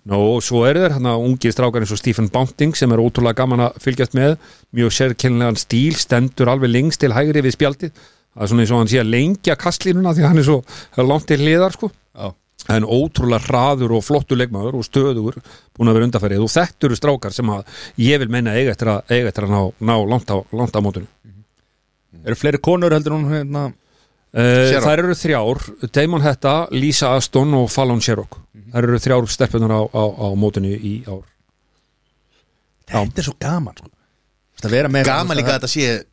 og 0.08 0.40
svo 0.42 0.62
eru 0.64 0.80
þeir 0.80 0.94
hérna 0.96 1.16
ungir 1.20 1.52
strákar 1.52 1.84
eins 1.84 1.92
og 1.92 2.00
Stephen 2.00 2.30
Bounting 2.32 2.72
sem 2.76 2.92
er 2.92 3.02
ótrúlega 3.02 3.42
gaman 3.42 3.66
að 3.66 3.80
fylgjast 3.84 4.16
með. 4.16 4.38
Mjög 4.72 4.94
sérkennilegan 4.96 5.60
stíl, 5.60 5.96
stendur 6.00 6.48
alveg 6.48 6.72
lengst 6.72 7.02
til 7.02 7.12
hægri 7.12 7.42
við 7.44 7.56
spjaldið. 7.58 7.92
Það 8.30 8.44
er 8.44 8.52
svona 8.52 8.64
eins 8.64 8.72
og 8.72 8.80
hann 8.80 8.92
sé 8.92 9.00
að 9.02 9.10
lengja 9.12 9.56
kastlínuna 9.60 10.14
því 10.16 10.24
hann 10.24 10.40
er 10.40 10.46
svo 10.46 10.62
langt 11.04 11.28
til 11.28 11.40
hliðar 11.42 11.76
sko. 11.76 11.90
Já. 12.14 12.32
en 12.68 12.84
ótrúlega 12.84 13.40
hraður 13.46 13.94
og 13.96 14.02
flottur 14.04 14.36
leikmaður 14.36 14.76
og 14.76 14.84
stöður 14.84 15.38
búin 15.72 15.88
að 15.88 15.96
vera 15.96 16.06
undarfærið 16.08 16.42
og 16.44 16.50
þetta 16.52 16.86
eru 16.86 16.98
strákar 16.98 17.32
sem 17.32 17.52
að 17.54 17.78
ég 18.04 18.20
vil 18.20 18.28
meina 18.28 18.52
eiga 18.52 18.74
eftir 18.74 18.90
að, 18.92 19.00
eiga 19.08 19.30
eftir 19.30 19.46
að 19.46 19.54
ná, 19.54 19.60
ná 19.80 19.94
langt, 20.04 20.28
á, 20.28 20.36
á 20.44 20.80
mótinu. 20.84 21.08
Eru 22.20 22.36
fleiri 22.36 22.60
konur 22.60 22.92
heldur 22.92 23.16
hún 23.16 23.30
hérna 23.32 23.70
Sherrock. 24.30 24.86
þær 24.86 25.02
eru 25.02 25.16
þrjár, 25.18 25.62
Damon 25.90 26.22
Hetta, 26.22 26.54
Lisa 26.70 27.14
Aston 27.16 27.54
og 27.58 27.70
Fallon 27.72 28.02
Sherrock. 28.04 28.38
Þær 28.70 28.86
eru 28.86 29.00
þrjár 29.02 29.26
stelpunar 29.32 29.74
á, 29.74 29.80
á, 29.90 30.04
á 30.06 30.26
mótinu 30.38 30.70
í 30.70 31.00
ár. 31.08 31.24
Þetta 32.90 33.22
er 33.22 33.26
svo 33.26 33.34
gaman 33.42 33.74
sko. 33.78 33.90
Gaman 35.06 35.38
líka 35.38 35.54
að 35.54 35.60
þetta 35.60 35.70
sé 35.70 36.04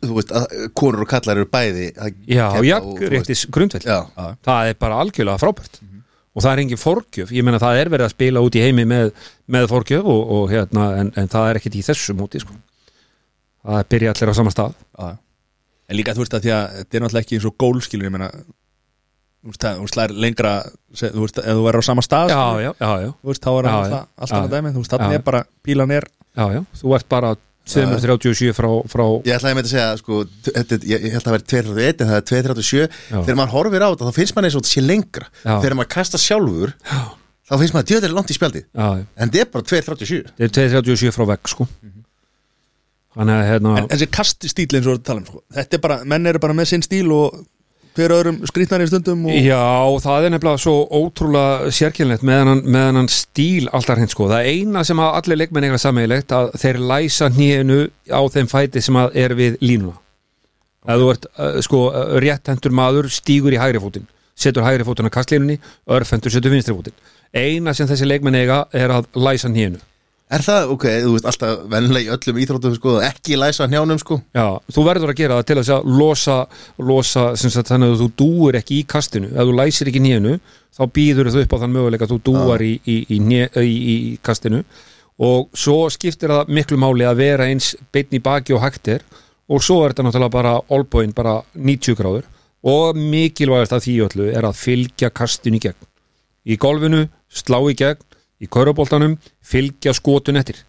þú 0.00 0.16
veist, 0.16 0.32
að 0.34 0.66
konur 0.78 1.04
og 1.04 1.10
kallar 1.10 1.40
eru 1.40 1.48
bæði 1.50 1.90
að 1.98 2.18
Já, 2.30 2.46
já, 2.66 2.76
réttis 3.10 3.44
grundveld 3.50 3.86
Já, 3.86 4.00
það 4.46 4.70
er 4.70 4.76
bara 4.80 5.00
algjörlega 5.02 5.40
frábært. 5.42 5.80
Og 6.30 6.44
það 6.44 6.52
er 6.52 6.60
engin 6.62 6.78
forgjöf, 6.78 7.32
ég 7.34 7.42
meina 7.42 7.58
það 7.58 7.80
er 7.80 7.88
verið 7.90 8.06
að 8.06 8.12
spila 8.14 8.42
út 8.46 8.54
í 8.54 8.60
heimi 8.62 8.84
með, 8.86 9.08
með 9.50 9.66
forgjöf 9.72 10.06
og, 10.06 10.20
og 10.36 10.44
hérna, 10.52 10.84
en, 11.00 11.08
en 11.18 11.30
það 11.32 11.48
er 11.48 11.58
ekkit 11.58 11.78
í 11.80 11.82
þessu 11.88 12.14
móti 12.14 12.42
sko. 12.42 12.54
það 13.66 13.88
byrja 13.90 14.12
allir 14.14 14.30
á 14.30 14.34
sama 14.38 14.52
stað. 14.54 14.76
Já. 14.94 15.08
En 15.90 15.98
líka 15.98 16.14
þú 16.14 16.22
veist 16.24 16.34
að 16.38 16.44
því 16.46 16.52
að 16.54 16.64
þetta 16.80 16.96
er 16.96 17.02
náttúrulega 17.04 17.24
ekki 17.26 17.36
eins 17.40 17.46
og 17.50 17.56
gólskilur 17.58 18.06
ég 18.08 18.14
meina 18.14 18.30
þú 19.40 19.50
veist, 19.50 19.62
það- 19.64 19.78
er 20.04 20.12
lengra 20.24 20.52
se- 20.94 21.10
þú 21.14 21.20
veist, 21.24 21.38
ef 21.40 21.54
þú 21.56 21.62
verður 21.66 21.82
á 21.82 21.88
sama 21.90 22.02
stað 22.04 22.28
já, 22.30 22.40
skilur, 22.40 22.60
já, 22.60 22.72
já, 22.80 22.90
já, 23.04 23.10
þú 23.24 23.30
veist, 23.32 23.42
þá 23.44 23.50
er 23.58 23.68
alltaf 24.20 24.36
að 24.44 24.50
dæmi, 24.54 24.72
þú 24.74 24.82
veist, 24.84 24.92
þannig 24.96 25.14
er 25.20 25.24
bara 25.30 25.40
pílan 25.64 25.90
er 25.96 26.04
já, 26.36 26.44
já. 26.54 26.60
Þú 26.80 26.94
ert 26.98 27.08
bara 27.08 27.30
237 27.70 28.52
frá, 28.56 28.68
frá 28.90 29.04
Ég 29.24 29.36
ætlaði 29.36 29.54
með 29.58 29.66
að 29.66 29.70
segja, 29.70 29.88
sko, 30.00 30.24
þetta, 30.48 30.72
er- 30.76 30.86
ég, 30.90 31.04
ég 31.06 31.12
held 31.14 31.22
að 31.22 31.28
það 31.28 31.34
væri 31.36 31.48
231 31.52 32.00
en 32.00 32.08
það 32.10 32.16
er 32.20 32.26
237 32.30 32.88
Já. 33.10 33.18
Þegar 33.26 33.38
maður 33.40 33.54
horfir 33.54 33.84
á 33.84 33.88
þetta 33.90 34.08
þá 34.10 34.14
finnst 34.20 34.34
maður 34.36 34.48
eins 34.50 34.56
og 34.56 34.62
þetta 34.64 34.74
sé 34.74 34.82
lengra. 34.86 35.26
Já. 35.44 35.54
Þegar 35.60 35.76
maður 35.80 35.90
kasta 35.94 36.18
sjálfur 36.18 36.72
þá 37.50 37.54
finnst 37.60 37.74
maður 37.76 37.88
djöðlega 37.90 38.16
langt 38.16 38.30
í 38.30 38.36
spjaldi 38.38 38.62
já, 38.64 38.86
já. 39.00 39.04
En 39.16 39.30
þetta 39.30 39.40
er 39.40 39.50
bara 39.54 39.64
237 39.70 40.24
þetta 40.38 40.44
er 40.44 40.54
237 40.82 41.14
frá 41.14 41.26
vegg 41.30 41.48
sko 41.54 41.68
þannig 43.16 43.36
að 43.36 43.48
hérna 43.50 43.76
en 43.80 43.88
þessi 43.94 44.10
kasti 44.14 44.50
stíl 44.52 44.68
eins 44.78 44.90
og 44.90 45.00
tala 45.06 45.22
um 45.22 45.26
sko. 45.28 45.42
þetta 45.56 45.78
er 45.78 45.82
bara, 45.86 46.02
menn 46.04 46.30
eru 46.30 46.42
bara 46.42 46.56
með 46.56 46.72
sinn 46.74 46.86
stíl 46.86 47.08
og 47.14 47.40
hver 47.98 48.12
öðrum 48.14 48.38
skrýtnar 48.48 48.82
í 48.84 48.88
stundum 48.88 49.24
og 49.28 49.38
Já, 49.42 49.62
það 50.04 50.26
er 50.26 50.34
nefnilega 50.34 50.62
svo 50.62 50.74
ótrúlega 50.94 51.72
sérkjörnlegt 51.74 52.24
með 52.26 52.42
hennan, 52.42 52.62
með 52.76 53.00
stíl 53.14 53.66
alltaf 53.74 53.98
hreint 53.98 54.14
sko. 54.14 54.28
Það 54.30 54.50
eina 54.52 54.84
sem 54.86 55.02
að 55.02 55.18
allir 55.18 55.40
leikmenn 55.40 55.66
eitthvað 55.66 55.82
sammeilegt 55.84 56.36
að 56.36 56.52
þeir 56.62 56.80
læsa 56.92 57.30
nýjunu 57.34 57.80
á 58.14 58.20
þeim 58.36 58.50
fæti 58.52 58.84
sem 58.84 59.00
að 59.00 59.18
er 59.24 59.34
við 59.38 59.58
línuna. 59.64 59.96
Að 60.86 61.02
þú 61.02 61.10
ert 61.12 61.28
uh, 61.34 61.60
sko 61.66 61.82
rétthendur 62.24 62.76
maður 62.78 63.10
stígur 63.12 63.56
í 63.56 63.60
hægri 63.60 63.82
fótinn, 63.82 64.06
setur 64.38 64.64
hægri 64.64 64.86
fótinn 64.86 65.10
á 65.10 65.16
kastlínunni, 65.18 65.58
örfendur 65.90 66.32
setur 66.32 66.54
vinstri 66.54 66.76
fótinn. 66.76 66.96
Eina 67.34 67.74
sem 67.74 67.90
þessi 67.90 68.06
leikmenn 68.06 68.38
eiga 68.38 68.64
er 68.72 68.94
að 68.94 69.10
læsa 69.18 69.50
nýjunu. 69.50 69.82
Er 70.30 70.44
það, 70.46 70.68
ok, 70.76 70.84
þú 71.02 71.12
veist 71.16 71.26
alltaf 71.26 71.62
vennilega 71.72 72.06
í 72.06 72.10
öllum 72.14 72.36
íþróttum 72.38 72.74
sko, 72.76 72.92
ekki 73.02 73.34
læsa 73.34 73.66
njánum 73.66 73.98
sko. 73.98 74.20
Já, 74.36 74.60
þú 74.70 74.84
verður 74.86 75.10
að 75.10 75.18
gera 75.18 75.38
það 75.40 75.46
til 75.48 75.56
að 75.58 75.88
losa, 75.98 76.36
losa 76.78 77.24
sem 77.40 77.50
sagt, 77.50 77.72
þannig 77.72 77.96
að 77.96 78.04
þú 78.04 78.06
dúir 78.22 78.58
ekki 78.60 78.76
í 78.78 78.84
kastinu. 78.86 79.32
Ef 79.32 79.48
þú 79.48 79.56
læsir 79.58 79.90
ekki 79.90 80.02
nýjunu 80.04 80.36
þá 80.76 80.82
býður 80.94 81.32
þú 81.34 81.42
upp 81.42 81.56
á 81.58 81.60
þann 81.64 81.74
möguleika 81.74 82.06
að 82.06 82.12
þú 82.12 82.18
dúar 82.28 82.62
í, 82.62 82.70
í, 82.86 82.96
í, 83.10 83.18
í, 83.18 83.72
í 83.90 83.96
kastinu. 84.22 84.60
Og 85.20 85.50
svo 85.58 85.80
skiptir 85.90 86.30
það 86.30 86.52
miklu 86.60 86.78
máli 86.78 87.08
að 87.10 87.24
vera 87.24 87.48
eins 87.50 87.72
beinn 87.90 88.14
í 88.14 88.22
baki 88.22 88.54
og 88.54 88.62
hægt 88.62 88.92
er. 88.94 89.02
Og 89.50 89.64
svo 89.66 89.80
er 89.82 89.90
þetta 89.90 90.06
náttúrulega 90.06 90.36
bara 90.36 90.52
olbóin 90.70 91.16
bara 91.16 91.40
90 91.58 91.98
gráður. 91.98 92.30
Og 92.70 92.94
mikilvægast 92.94 93.74
að 93.74 93.82
því 93.88 93.96
öllu 94.06 94.30
er 94.30 94.46
að 94.46 94.62
fylgja 94.62 95.10
kastinu 95.10 95.58
í 95.58 95.64
gegn. 95.66 95.90
Í 96.46 96.54
golfinu, 96.60 97.08
slá 97.26 97.58
í 97.66 97.74
gegn 97.74 98.06
í 98.40 98.48
kauruboltanum, 98.50 99.16
fylgja 99.44 99.94
skotun 99.96 100.40
eftir. 100.40 100.60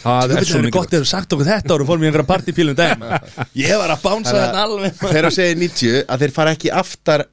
Það 0.00 0.30
Þú 0.30 0.30
er 0.30 0.38
veit 0.38 0.48
svo 0.48 0.60
það 0.60 0.68
er 0.68 0.74
gott 0.74 0.94
að 0.94 1.02
þú 1.02 1.08
sagt 1.10 1.34
okkur 1.34 1.48
þetta 1.48 1.74
og 1.74 1.88
fórum 1.88 2.04
í 2.04 2.08
einhverja 2.08 2.28
partypílum 2.28 2.78
daginn. 2.78 3.04
Ég 3.64 3.74
var 3.80 3.92
að 3.94 4.04
bánsa 4.04 4.36
þetta 4.36 4.64
alveg. 4.64 4.96
Þegar 5.02 5.28
að 5.28 5.36
segja 5.36 5.58
90 5.60 6.00
að 6.06 6.24
þeir 6.24 6.34
fara 6.36 6.54
ekki 6.56 6.72
aftar 6.80 7.26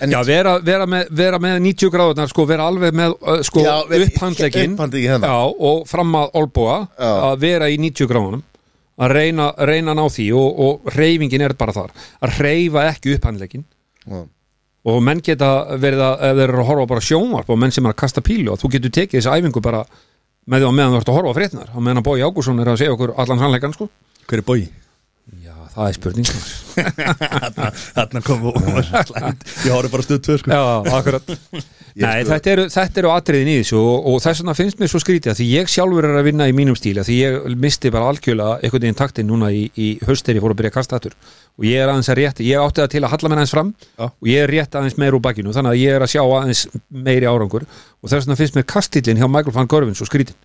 en 0.00 0.12
Já, 0.12 0.20
vera, 0.24 0.54
vera, 0.64 0.86
með, 0.88 1.10
vera 1.18 1.40
með 1.42 1.58
90 1.66 1.92
gráðunar 1.92 2.30
sko, 2.30 2.46
vera 2.48 2.68
alveg 2.70 2.94
með 2.96 3.16
sko, 3.48 3.64
upphandlegin 3.98 4.76
hérna. 4.78 5.32
Já, 5.32 5.56
og 5.68 5.82
fram 5.90 6.14
að 6.20 6.38
olbúa 6.40 6.78
að 6.96 7.42
vera 7.42 7.68
í 7.72 7.80
90 7.82 8.08
gráðunum 8.12 8.44
að 9.02 9.14
reyna, 9.16 9.48
reyna 9.66 9.96
ná 9.96 10.04
því 10.12 10.28
og, 10.38 10.62
og 10.62 10.94
reyfingin 10.94 11.44
er 11.44 11.56
bara 11.58 11.74
þar. 11.74 11.92
Að 12.22 12.38
reyfa 12.44 12.86
ekki 12.92 13.16
upphandlegin 13.16 13.66
Já. 14.06 14.22
Og 14.82 15.02
menn 15.06 15.20
geta 15.22 15.50
verið 15.78 16.02
að 16.02 16.24
ef 16.28 16.38
þeir 16.38 16.48
eru 16.48 16.62
að 16.62 16.70
horfa 16.70 16.86
bara 16.90 17.04
sjónvarp 17.06 17.50
og 17.52 17.60
menn 17.62 17.74
sem 17.74 17.86
er 17.86 17.94
að 17.94 18.00
kasta 18.02 18.24
pílu 18.24 18.52
og 18.52 18.58
þú 18.62 18.72
getur 18.76 18.94
tekið 18.96 19.20
þessi 19.20 19.34
æfingu 19.38 19.62
bara 19.62 19.84
með 20.50 20.64
því 20.64 20.68
að 20.68 20.76
meðan 20.78 20.94
þú 20.94 21.00
ert 21.00 21.10
að 21.12 21.18
horfa 21.20 21.34
frétnar 21.38 21.68
og 21.70 21.84
meðan 21.84 22.02
að 22.02 22.06
Bói 22.08 22.24
Ágússon 22.26 22.62
er 22.62 22.72
að 22.72 22.80
segja 22.80 22.96
okkur 22.96 23.14
allan 23.22 23.42
sannleikan 23.42 23.76
sko 23.76 23.88
Hver 24.26 24.42
er 24.42 24.46
bói? 24.46 24.60
Já, 25.42 25.54
það 25.72 25.88
er 25.88 25.96
spurning. 25.96 26.30
Þarna 27.96 28.22
kom 28.24 28.48
og 28.50 28.58
Ég 28.62 29.72
horfði 29.72 29.92
bara 29.92 30.06
stuð 30.06 30.20
tvö 30.26 30.36
sko. 30.40 30.50
Nei, 31.92 32.22
þetta 32.24 32.52
eru, 32.54 32.62
þetta 32.72 33.00
eru 33.02 33.10
atriðin 33.12 33.50
í 33.52 33.56
þessu 33.58 33.76
og, 33.76 34.06
og 34.08 34.20
þess 34.24 34.40
vegna 34.40 34.54
finnst 34.56 34.78
mér 34.80 34.88
svo 34.88 35.00
skrítið 35.02 35.36
því 35.36 35.48
ég 35.50 35.68
sjálfur 35.68 36.06
er 36.08 36.16
að 36.16 36.28
vinna 36.30 36.46
í 36.48 36.54
mínum 36.56 36.76
stíl 36.78 36.94
að 37.02 37.10
því 37.10 37.16
ég 37.18 37.58
misti 37.60 37.92
bara 37.92 38.08
algjörlega 38.08 38.54
einhvern 38.62 38.86
veginn 38.86 38.96
taktin 38.96 39.28
núna 39.28 39.50
í, 39.52 39.66
í 39.76 39.88
hausteri 40.08 40.40
fór 40.40 40.54
að 40.54 40.62
byrja 40.62 40.72
að 40.72 40.78
kasta 40.78 40.96
aftur. 40.96 41.16
Og 41.60 41.66
ég 41.68 41.82
er 41.84 41.92
aðeins 41.92 42.08
að 42.08 42.20
rétt, 42.22 42.40
ég 42.46 42.64
átti 42.64 42.80
það 42.80 42.94
til 42.94 43.02
að 43.02 43.12
halla 43.12 43.32
mér 43.32 43.42
aðeins 43.42 43.52
fram 43.52 43.74
Já. 43.84 44.06
og 44.08 44.30
ég 44.30 44.46
er 44.46 44.54
rétt 44.56 44.78
aðeins 44.80 44.96
meir 45.02 45.18
úr 45.18 45.24
bakinu 45.26 45.52
þannig 45.52 45.74
að 45.74 45.82
ég 45.82 45.98
er 45.98 46.06
að 46.06 46.14
sjá 46.14 46.22
aðeins 46.24 46.64
meiri 46.88 47.28
árangur. 47.28 47.68
Og 48.00 48.08
þess 48.08 48.24
vegna 48.24 48.40
finnst 48.40 48.56
mér 48.56 48.68
kastillin 48.72 49.20
hjá 49.20 49.28
Michael 49.28 49.56
van 49.58 49.68
Görvin 49.68 49.98
svo 49.98 50.08
skrítin 50.08 50.38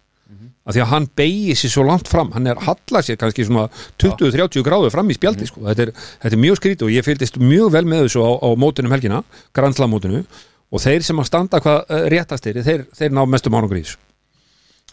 að 0.67 0.75
því 0.75 0.83
að 0.83 0.91
hann 0.91 1.07
beigir 1.17 1.59
sér 1.59 1.73
svo 1.73 1.85
langt 1.87 2.09
fram 2.11 2.33
hann 2.35 2.49
er 2.51 2.59
hallað 2.65 3.07
sér 3.07 3.19
kannski 3.21 3.45
svona 3.47 3.67
20-30 4.03 4.65
gráður 4.67 4.93
fram 4.93 5.09
í 5.09 5.15
spjaldi 5.15 5.47
sko. 5.47 5.63
þetta, 5.69 5.87
er, 5.87 5.93
þetta 6.23 6.35
er 6.35 6.43
mjög 6.43 6.59
skrítið 6.59 6.89
og 6.89 6.93
ég 6.93 7.07
fylgdist 7.07 7.39
mjög 7.39 7.71
vel 7.77 7.85
með 7.87 8.07
þessu 8.07 8.25
á, 8.27 8.31
á 8.35 8.49
mótunum 8.59 8.95
helgina 8.95 9.21
grandslamótinu 9.55 10.25
og 10.67 10.83
þeir 10.83 11.05
sem 11.07 11.23
að 11.23 11.29
standa 11.29 11.61
hvað 11.63 11.79
uh, 11.87 12.03
réttastir 12.11 12.59
þeir, 12.65 12.83
þeir 12.97 13.15
ná 13.15 13.23
mestum 13.29 13.55
í 13.55 13.79
þessu 13.79 13.97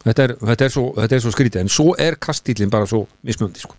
þetta 0.05 0.27
er, 0.27 0.37
þetta, 0.43 0.67
er 0.67 0.75
svo, 0.75 0.85
þetta 0.99 1.17
er 1.17 1.25
svo 1.25 1.33
skrítið 1.35 1.65
en 1.65 1.73
svo 1.73 1.89
er 2.01 2.19
kastillin 2.21 2.73
bara 2.73 2.89
svo 2.89 3.05
mismjöndi 3.25 3.63
sko. 3.65 3.77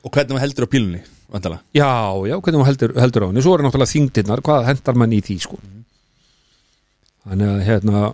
Og 0.00 0.12
hvernig 0.14 0.34
maður 0.34 0.46
heldur 0.46 0.66
á 0.66 0.72
pílunni, 0.72 1.02
vantala 1.30 1.60
já, 1.76 1.90
já, 2.26 2.36
hvernig 2.40 2.62
hún 2.62 2.68
heldur, 2.68 2.94
heldur 2.96 3.26
á 3.26 3.28
henni 3.28 3.44
svo 3.44 3.54
er 3.54 3.64
náttúrulega 3.66 3.92
þingdirnar, 3.92 4.42
hvað 4.46 4.70
hendar 4.70 4.98
mann 4.98 5.14
í 5.14 5.20
því 5.24 5.36
sko. 5.44 5.60
þannig 7.28 7.52
að 7.52 7.64
hérna 7.68 8.04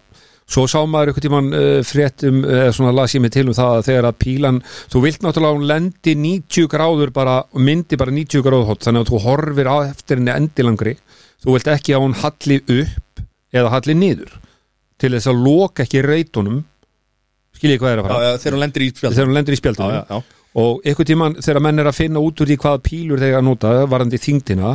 svo 0.46 0.66
sá 0.70 0.78
maður 0.86 1.10
einhvern 1.10 1.26
tímann 1.26 1.48
uh, 1.58 1.80
fréttum, 1.86 2.42
eða 2.46 2.74
svona 2.76 2.94
las 2.94 3.16
ég 3.16 3.22
mig 3.24 3.32
til 3.34 3.48
um 3.50 3.56
það 3.56 3.72
að 3.80 3.88
þegar 3.88 4.08
að 4.10 4.18
pílan, 4.22 4.60
þú 4.92 5.02
vilt 5.06 5.26
náttúrulega 5.26 5.58
hún 5.58 5.68
lendi 5.72 6.14
90 6.22 6.70
gráður 6.70 7.12
bara 7.16 7.36
myndi 7.58 7.98
bara 7.98 8.14
90 8.14 8.46
gráður 8.46 8.70
hot, 8.70 8.86
þannig 8.86 9.04
að 9.04 9.10
þú 9.12 9.22
horfir 9.26 9.72
á 9.72 9.76
eftir 9.88 10.20
henni 10.20 10.34
endilangri, 10.36 10.94
þú 11.42 11.56
vilt 11.56 11.72
ekki 11.74 11.96
að 11.96 12.06
hún 12.06 12.16
halli 12.22 12.60
upp 12.62 13.26
eða 13.56 13.74
halli 13.74 13.98
niður 13.98 14.38
til 15.02 15.12
þess 15.12 15.28
að 15.30 15.42
loka 15.44 15.84
ekki 15.84 16.04
reytunum 16.06 16.62
skiljið 17.56 17.82
hvað 17.82 17.92
er 17.92 18.00
að 18.00 18.06
Já, 18.06 18.08
fara? 18.08 18.30
Já, 18.30 18.40
þegar 18.42 18.56
hún 18.56 18.64
lendir 18.64 18.84
í 18.84 18.90
spjald 18.92 19.16
þegar 19.16 19.28
hún 19.30 19.36
lendir 19.36 19.56
í 19.56 19.56
Já, 19.56 19.62
spjaldinu. 19.62 19.92
Já, 19.96 20.04
já 20.10 20.36
og 20.56 20.86
einhvern 20.88 21.08
tímann 21.10 21.34
þegar 21.44 21.62
menn 21.66 21.82
er 21.82 21.88
að 21.90 21.98
finna 21.98 22.22
út 22.24 22.40
úr 22.40 22.48
því 22.48 22.56
hvaða 22.62 22.80
pílur 22.86 23.20
þeir 23.20 23.34
að 23.36 23.44
nota 23.44 23.72
varandi 23.92 24.20
þingdina 24.22 24.70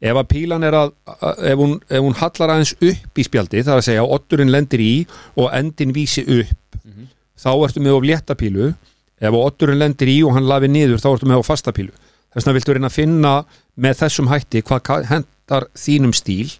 ef 0.00 0.18
að 0.20 0.28
pílan 0.28 0.66
er 0.66 0.76
að 0.76 0.92
ef 1.40 1.60
hún, 1.60 1.78
ef 1.88 2.02
hún 2.04 2.18
hallar 2.20 2.52
aðeins 2.54 2.74
upp 2.76 3.20
í 3.20 3.24
spjaldi 3.24 3.62
það 3.62 3.72
er 3.72 3.82
að 3.82 3.86
segja 3.88 4.02
að 4.04 4.14
otturinn 4.18 4.52
lendir 4.52 4.82
í 4.84 4.92
og 5.36 5.48
endin 5.56 5.94
vísi 5.96 6.24
upp 6.26 6.82
þá 7.36 7.50
ertu 7.54 7.82
með 7.84 7.98
of 7.98 8.06
létta 8.08 8.36
pílu. 8.38 8.74
Ef 9.16 9.32
að 9.32 9.42
otturinn 9.42 9.80
lendir 9.80 10.10
í 10.12 10.18
og 10.24 10.34
hann 10.36 10.48
lafi 10.48 10.68
niður 10.68 11.00
þá 11.00 11.08
ertu 11.14 11.28
með 11.28 11.40
of 11.40 11.48
fasta 11.48 11.72
pílu. 11.72 11.92
Þess 12.32 12.44
vegna 12.44 12.56
viltu 12.58 12.74
reyna 12.76 12.90
að 12.90 12.96
finna 12.98 13.34
með 13.80 14.00
þessum 14.02 14.28
hætti 14.28 14.62
hvað 14.68 15.06
hendar 15.08 15.68
þínum 15.72 16.12
stíl 16.16 16.50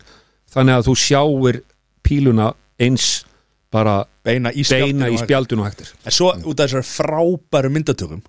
þannig 0.52 0.78
að 0.78 0.86
þú 0.88 0.94
sjáir 1.02 1.58
píluna 2.06 2.52
eins 2.80 3.26
bara 3.72 4.04
Beina 4.26 4.52
í 4.54 4.64
spjaldinu 4.66 5.66
hættir 5.66 5.92
En 6.04 6.14
svo 6.14 6.32
út 6.32 6.60
af 6.60 6.70
þessar 6.70 6.86
frábæru 6.86 7.70
myndatökum 7.74 8.22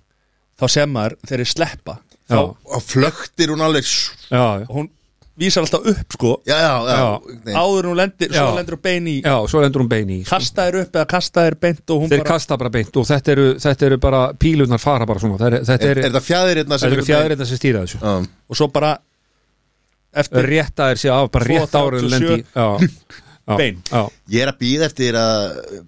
þá 0.58 0.64
sem 0.74 0.92
maður 0.92 1.16
þegar 1.24 1.42
þeir 1.42 1.50
sleppa 1.52 1.96
þá, 2.28 2.40
flöktir 2.84 3.52
hún 3.54 3.64
alveg 3.64 3.86
já, 3.86 4.42
já, 4.60 4.66
hún 4.68 4.90
vísar 5.38 5.62
alltaf 5.64 5.86
upp 5.92 6.14
sko. 6.16 6.32
Já, 6.48 6.56
já, 6.58 6.72
já, 6.88 7.56
áður 7.62 7.88
hún 7.90 7.98
lendir, 8.00 8.32
svo 8.32 8.44
Já. 8.48 8.56
lendir 8.58 8.76
hún 8.76 8.82
bein 8.82 9.08
í 9.10 9.16
já, 9.22 9.34
svo 9.48 9.62
lendur 9.62 9.84
hún 9.84 9.90
beini 9.92 10.16
í 10.18 10.22
sko. 10.24 10.34
kasta 10.36 10.66
þér 10.68 10.78
upp 10.82 10.98
eða 10.98 11.06
kasta 11.14 11.44
þér 11.46 11.58
beint 11.62 11.94
og 11.94 12.02
hún 12.02 12.12
þeir 12.12 12.22
bara 12.24 12.32
kasta 12.34 12.58
bara 12.58 12.72
beint 12.74 12.96
og 12.98 13.06
þetta 13.08 13.34
eru, 13.36 13.46
þetta 13.62 13.86
eru 13.90 13.98
bara 14.02 14.22
pílunar 14.34 14.82
fara 14.82 15.06
bara 15.06 15.22
svona. 15.22 15.38
Er, 15.48 15.58
Er, 15.62 15.84
er, 15.90 16.02
er 16.08 16.16
það 16.18 16.26
fjæðirinn 16.30 16.74
þetta 16.74 16.90
eru 16.92 17.06
fjæðir 17.06 17.46
sem 17.46 17.60
stýra 17.60 17.84
þessu. 17.86 18.00
Já, 18.02 18.16
og 18.48 18.58
svo 18.58 18.68
bara 18.74 18.96
rétt 20.18 20.80
að 20.82 20.92
þeir 20.92 21.00
sé 21.04 21.10
af 21.14 21.30
bara 21.30 21.48
rétt 21.48 21.74
árið 21.78 22.06
2.37. 22.08 22.12
lendi 22.14 22.38
já, 22.42 22.68
Bein. 23.56 23.78
já, 23.88 24.02
Ég 24.28 24.42
er 24.44 24.50
að 24.52 24.58
býða 24.60 24.86
eftir 24.90 25.16
að 25.16 25.44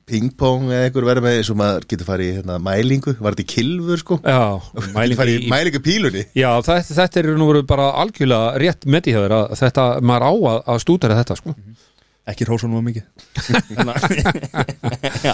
pingpong 0.08 0.70
eða 0.70 0.86
einhver 0.88 1.04
verður 1.10 1.26
með 1.26 1.36
eins 1.40 1.50
og 1.52 1.58
maður 1.60 1.86
getur 1.90 2.08
farið 2.08 2.30
í 2.30 2.36
hérna, 2.38 2.56
mælingu, 2.64 3.14
var 3.20 3.36
þetta 3.36 3.44
í 3.44 3.50
kilfur 3.52 4.00
sko? 4.00 4.20
Já 4.24 4.40
mælingu 4.96 5.26
í, 5.28 5.36
í 5.44 5.50
mælingu 5.52 5.82
pílunni? 5.84 6.24
Já 6.38 6.48
þetta, 6.64 6.96
þetta 7.02 7.20
eru 7.24 7.36
nú 7.36 7.50
verið 7.52 7.68
bara 7.68 7.90
algjörlega 8.00 8.54
rétt 8.64 8.88
með 8.88 9.10
í 9.12 9.16
höfður 9.18 9.36
að 9.42 9.54
þetta, 9.60 9.86
maður 10.00 10.24
á 10.24 10.32
að, 10.54 10.58
að 10.74 10.82
stúdara 10.86 11.20
þetta 11.20 11.36
sko. 11.42 11.56
Ekki 12.30 12.44
hrósunum 12.46 12.78
á 12.78 12.82
mikið. 12.84 13.04
Já, 15.24 15.32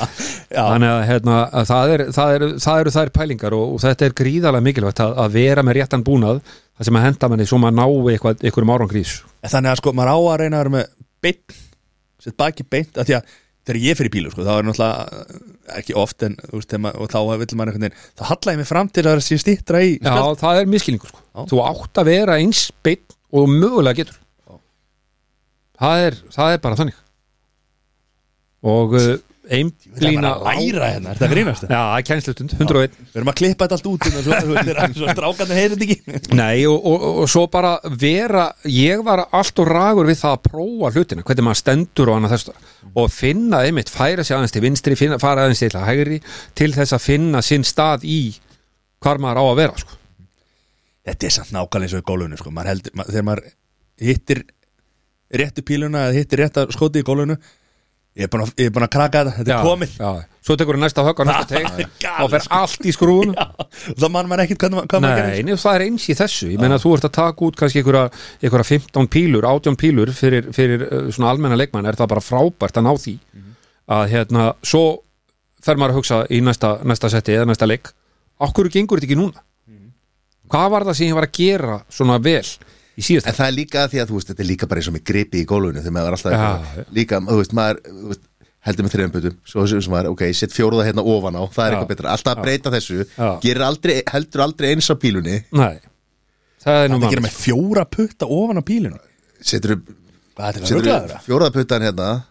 já, 0.51 0.63
þannig 0.63 0.91
að, 0.91 1.01
hérna, 1.11 1.37
að 1.59 1.67
það, 1.69 1.93
er, 1.95 2.03
það, 2.15 2.35
er, 2.37 2.45
það 2.63 2.81
eru 2.83 2.93
þær 2.95 3.11
pælingar 3.17 3.57
og, 3.57 3.75
og 3.75 3.83
þetta 3.83 4.07
er 4.07 4.15
gríðarlega 4.21 4.67
mikilvægt 4.67 5.03
að, 5.05 5.13
að 5.25 5.35
vera 5.37 5.65
með 5.67 5.77
réttan 5.81 6.05
búnað 6.07 6.41
það 6.47 6.89
sem 6.89 6.99
að 6.99 7.05
henda 7.07 7.31
manni 7.33 7.47
svo 7.51 7.59
maður 7.63 7.77
nái 7.81 8.15
eitthvað, 8.15 8.43
einhverjum 8.47 8.73
árangrís 8.77 9.13
En 9.43 9.53
þannig 9.53 9.73
að 9.75 9.81
sko 9.83 9.93
maður 9.99 10.13
á 10.15 10.19
að 10.19 10.39
reyna 10.43 10.57
að 10.61 10.63
vera 10.65 10.75
með 10.77 10.87
beint 11.27 11.57
sett 12.27 12.39
baki 12.41 12.67
beint 12.77 12.99
að 13.01 13.11
því 13.11 13.17
að 13.19 13.35
þegar 13.67 13.81
ég 13.83 13.99
fyrir 13.99 14.13
bílu 14.15 14.31
sko 14.31 14.45
þá 14.47 14.53
er 14.55 14.67
náttúrulega 14.69 15.23
eh, 15.23 15.39
ekki 15.81 15.97
oft 15.99 16.23
en 16.23 16.37
maður- 16.85 17.01
og 17.03 17.09
þá 17.11 17.19
vill 17.41 17.57
maður 17.59 17.73
einhvern 17.73 17.87
veginn 17.89 17.97
þá 18.19 18.23
halla 18.31 18.55
ég 18.55 18.61
mig 18.61 18.69
fram 18.71 18.91
til 18.93 19.03
að 19.07 19.17
það 19.17 19.25
sé 19.27 19.39
stýttra 19.43 19.81
í 19.83 19.97
Já, 19.99 20.15
það 20.43 20.61
er 20.61 20.71
miskilningur 20.71 21.11
sko. 21.11 21.25
Þú 21.51 21.63
átt 21.67 22.01
að 22.03 22.11
vera 22.13 22.37
eins 22.39 22.61
beinn 22.87 23.03
og 23.37 23.51
mögulega 23.51 23.99
getur. 24.05 24.21
Það 25.77 26.05
er, 26.07 26.15
það 26.33 26.53
er 26.55 26.61
bara 26.65 26.79
þannig. 26.79 27.01
Og 28.67 28.95
uh, 28.97 29.11
Bara 29.47 30.31
að 30.33 30.47
læra 30.47 30.89
hérna, 30.91 31.13
er 31.13 31.21
það 31.21 31.33
grínast 31.33 31.67
Já, 31.67 31.77
það 31.77 31.97
er 31.97 32.05
kænslutund, 32.09 32.55
101 32.57 32.97
Við 32.99 33.19
erum 33.21 33.31
að 33.31 33.37
klippa 33.39 33.69
þetta 33.69 33.77
allt 33.77 33.91
út 33.91 34.07
svo, 34.97 35.11
strákarnir 35.13 35.61
heyrið 35.61 35.85
ekki 35.87 36.17
Nei, 36.41 36.65
og, 36.67 36.79
og, 36.81 37.05
og 37.23 37.31
svo 37.31 37.45
bara 37.53 37.77
vera 37.87 38.49
ég 38.67 39.05
var 39.07 39.23
allt 39.31 39.63
og 39.63 39.71
ragur 39.71 40.09
við 40.11 40.19
það 40.25 40.35
að 40.35 40.43
prófa 40.49 40.91
hlutina, 40.97 41.27
hvernig 41.27 41.47
maður 41.47 41.61
stendur 41.61 42.11
og 42.11 42.19
annað 42.19 42.35
þess 42.35 42.73
og 42.97 43.13
finna 43.13 43.61
einmitt, 43.67 43.93
færa 43.93 44.25
sig 44.27 44.35
aðeins 44.35 44.57
til 44.57 44.65
vinstri, 44.65 44.99
finna, 44.99 45.21
fara 45.23 45.47
aðeins 45.47 45.63
til 45.63 45.85
hægri 45.85 46.19
til 46.59 46.73
þess 46.75 46.97
að 46.97 47.05
finna 47.07 47.45
sinn 47.45 47.67
stað 47.67 48.07
í 48.09 48.21
hvar 49.05 49.21
maður 49.23 49.43
á 49.43 49.45
að 49.47 49.61
vera 49.61 49.83
sko. 49.85 50.01
Þetta 51.07 51.29
er 51.29 51.35
samt 51.37 51.55
nákvæmlega 51.55 51.87
eins 51.87 51.95
og 51.95 52.03
í 52.03 52.07
gólfinu 52.09 52.41
sko. 52.41 52.51
maður 52.51 52.73
heldur, 52.73 52.97
maður, 52.99 53.13
Þegar 53.15 53.27
maður 53.29 53.45
hittir 54.09 54.43
réttu 55.43 55.63
píluna 55.67 56.09
eða 56.09 56.19
hittir 56.19 56.43
rétta 56.43 56.67
skoti 56.75 57.03
í 57.03 57.07
gólfinu 57.07 57.37
Ég 58.17 58.25
er 58.25 58.31
búin 58.33 58.47
að, 58.47 58.53
að 58.81 58.89
kraka 58.95 59.21
þetta, 59.27 59.33
þetta 59.37 59.55
er 59.59 59.67
komið. 59.67 59.97
já. 60.01 60.11
Svo 60.47 60.55
tekur 60.57 60.79
næsta 60.81 61.03
högg 61.05 61.19
og 61.21 61.27
næsta 61.29 61.47
teik 61.51 61.67
galið, 62.01 62.21
og 62.23 62.31
fer 62.33 62.45
allt 62.57 62.87
í 62.87 62.93
skrúun 62.95 63.33
Já, 63.35 63.47
það 63.99 64.13
mann 64.15 64.31
maður 64.31 64.45
ekkert 64.47 64.63
hvað, 64.63 64.77
maður 65.03 65.19
gerir 65.21 65.49
nei, 65.49 65.57
það 65.61 65.77
er 65.79 65.85
eins 65.85 66.07
í 66.07 66.17
þessu. 66.17 66.49
Ég 66.55 66.63
meina 66.63 66.79
að 66.79 66.85
þú 66.87 66.93
ert 66.97 67.09
að 67.09 67.15
taka 67.19 67.45
út 67.49 67.59
kannski 67.61 67.83
einhverja, 67.83 68.05
einhverja 68.41 68.69
15 68.71 69.11
pílur, 69.13 69.49
18 69.51 69.77
pílur 69.83 70.13
fyrir, 70.17 70.49
fyrir 70.57 70.87
uh, 70.87 71.11
svona 71.11 71.35
almenna 71.35 71.59
leikmann. 71.61 71.89
Er 71.91 71.99
það 71.99 72.13
bara 72.15 72.25
frábært 72.25 72.81
að 72.81 72.87
ná 72.87 72.93
því? 73.03 73.17
Að 73.97 74.07
hérna, 74.15 74.47
svo 74.65 74.85
fer 75.67 75.77
maður 75.77 75.97
að 75.97 76.01
hugsa 76.01 76.23
í 76.31 76.41
næsta, 76.47 76.73
næsta 76.87 77.11
seti 77.13 77.37
eða 77.37 77.51
næsta 77.51 77.69
leik. 77.69 77.93
Akkur 78.47 78.71
gengur 78.73 79.03
þetta 79.03 79.11
ekki 79.11 79.19
núna? 79.19 79.45
Hvað 80.47 80.73
var 80.73 80.87
það 80.87 80.99
sem 81.01 81.09
ég 81.11 81.17
var 81.19 81.27
að 81.27 81.37
gera 81.41 81.77
svona 81.91 82.17
vel? 82.23 82.47
En 83.29 83.35
það 83.37 83.47
er 83.51 83.57
líka 83.57 83.83
því 83.93 84.01
að 84.03 84.09
þú 84.11 84.17
veist, 84.17 84.31
þetta 84.33 84.43
er 84.45 84.49
líka 84.51 84.69
bara 84.71 84.81
eins 84.81 84.89
og 84.89 84.95
með 84.97 85.05
gripi 85.11 85.43
í 85.43 85.49
gólfinu 85.49 85.83
þegar 85.85 85.95
maður 85.97 86.07
er 86.07 86.17
alltaf 86.17 86.33
eitthvað- 86.33 86.77
já. 86.77 86.85
líka, 86.99 87.21
þú 87.21 87.37
veist, 87.43 87.53
maður 87.59 87.81
þú 87.87 88.07
veist, 88.13 88.23
heldur 88.67 88.87
með 88.87 88.95
þreifum 88.97 89.13
butum, 89.17 89.35
svo 89.47 89.67
sem 89.69 89.93
maður, 89.93 90.09
ok, 90.15 90.23
sett 90.35 90.55
fjóruða 90.57 90.87
hérna 90.89 91.05
ofan 91.07 91.37
á, 91.39 91.43
það 91.47 91.67
er 91.67 91.71
Já. 91.71 91.77
eitthvað 91.77 91.91
betra. 91.93 92.15
Alltaf 92.17 92.33
að 92.37 92.43
breyta 92.43 92.73
þessu, 92.75 93.07
aldrei 93.69 94.03
heldur 94.11 94.41
aldrei 94.43 94.71
eins 94.75 94.89
á 94.91 94.95
pílunni. 94.99 95.37
Nei, 95.53 95.77
það 96.65 96.81
er 96.83 96.89
nú 96.91 96.99
Það 96.99 97.11
gerir 97.11 97.23
mann 97.23 97.31
með 97.31 97.37
fjóra 97.45 97.85
putta 97.87 98.27
ofan 98.27 98.59
á 98.59 98.65
píluna 98.67 98.99
setur 99.41 99.77
upp, 99.77 99.93
fjóruða 101.27 101.53
puttan 101.55 101.83
hérna 101.87 102.25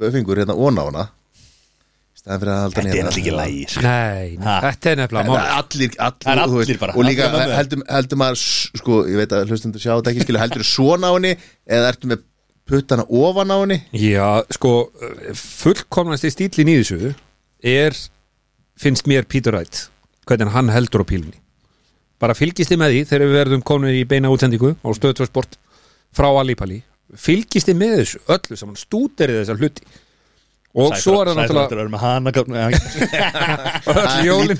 böfingur 0.00 0.40
hérna 0.40 0.56
ón 0.56 0.80
á 0.80 0.84
hana 0.88 1.04
í 1.04 1.12
staðan 1.12 1.14
fyrir 1.14 1.14
að 1.14 2.09
halda 2.09 2.09
Þetta 2.20 2.36
er 2.36 2.40
hérna. 2.44 3.04
alltaf 3.08 3.18
ekki 3.18 3.32
lægi 3.32 3.62
sko. 3.72 3.82
Nei, 3.86 4.34
þetta 4.36 4.90
er 4.90 4.98
nefnilega 5.00 5.36
allir, 5.56 5.94
allir, 5.96 6.18
þú 6.20 6.32
allir 6.32 6.58
veist, 6.58 6.80
bara, 6.82 6.96
og 6.96 7.06
líka 7.06 7.28
allir 7.30 7.54
heldur, 7.56 7.84
heldur 7.88 8.20
maður 8.20 8.42
sko, 8.82 8.98
ég 9.08 9.20
veit 9.22 9.32
að 9.32 9.52
hlustundur 9.54 9.80
sjá 9.80 9.94
þetta 9.94 10.12
ekki 10.12 10.26
skilu, 10.26 10.40
heldur 10.42 10.66
svona 10.68 11.08
á 11.08 11.16
henni 11.16 11.30
eða 11.64 11.92
ertu 11.94 12.10
með 12.10 12.26
puttana 12.68 13.06
ofan 13.08 13.54
á 13.54 13.56
henni? 13.62 13.78
Já, 13.96 14.26
sko, 14.52 14.74
fullkomnasti 15.40 16.32
stílinn 16.34 16.74
í 16.74 16.76
þessu 16.82 17.14
er, 17.72 17.96
finnst 18.80 19.08
mér 19.08 19.24
Peter 19.24 19.56
Wright 19.56 19.86
hvernig 20.28 20.52
hann 20.52 20.70
heldur 20.74 21.02
á 21.02 21.08
pílunni. 21.08 21.40
Bara 22.20 22.36
fylgist 22.36 22.68
þið 22.68 22.82
með 22.82 22.94
því 22.94 23.02
þegar 23.08 23.26
við 23.26 23.38
verðum 23.38 23.64
komin 23.64 23.96
í 23.96 24.04
beina 24.04 24.28
útsendingu 24.28 24.74
á 24.76 24.88
stöðtvarsport 24.92 25.56
frá 26.12 26.28
Alípali 26.36 26.82
fylgist 27.18 27.70
þið 27.70 27.78
með 27.80 27.96
þessu, 28.02 28.22
öllu 28.30 28.58
saman 28.58 28.78
stúderið 28.78 29.40
þessar 29.40 29.60
hluti 29.60 29.86
og 30.70 30.94
svo 31.02 31.16
er 31.18 31.30
það 31.30 31.38
náttúrulega 31.40 31.64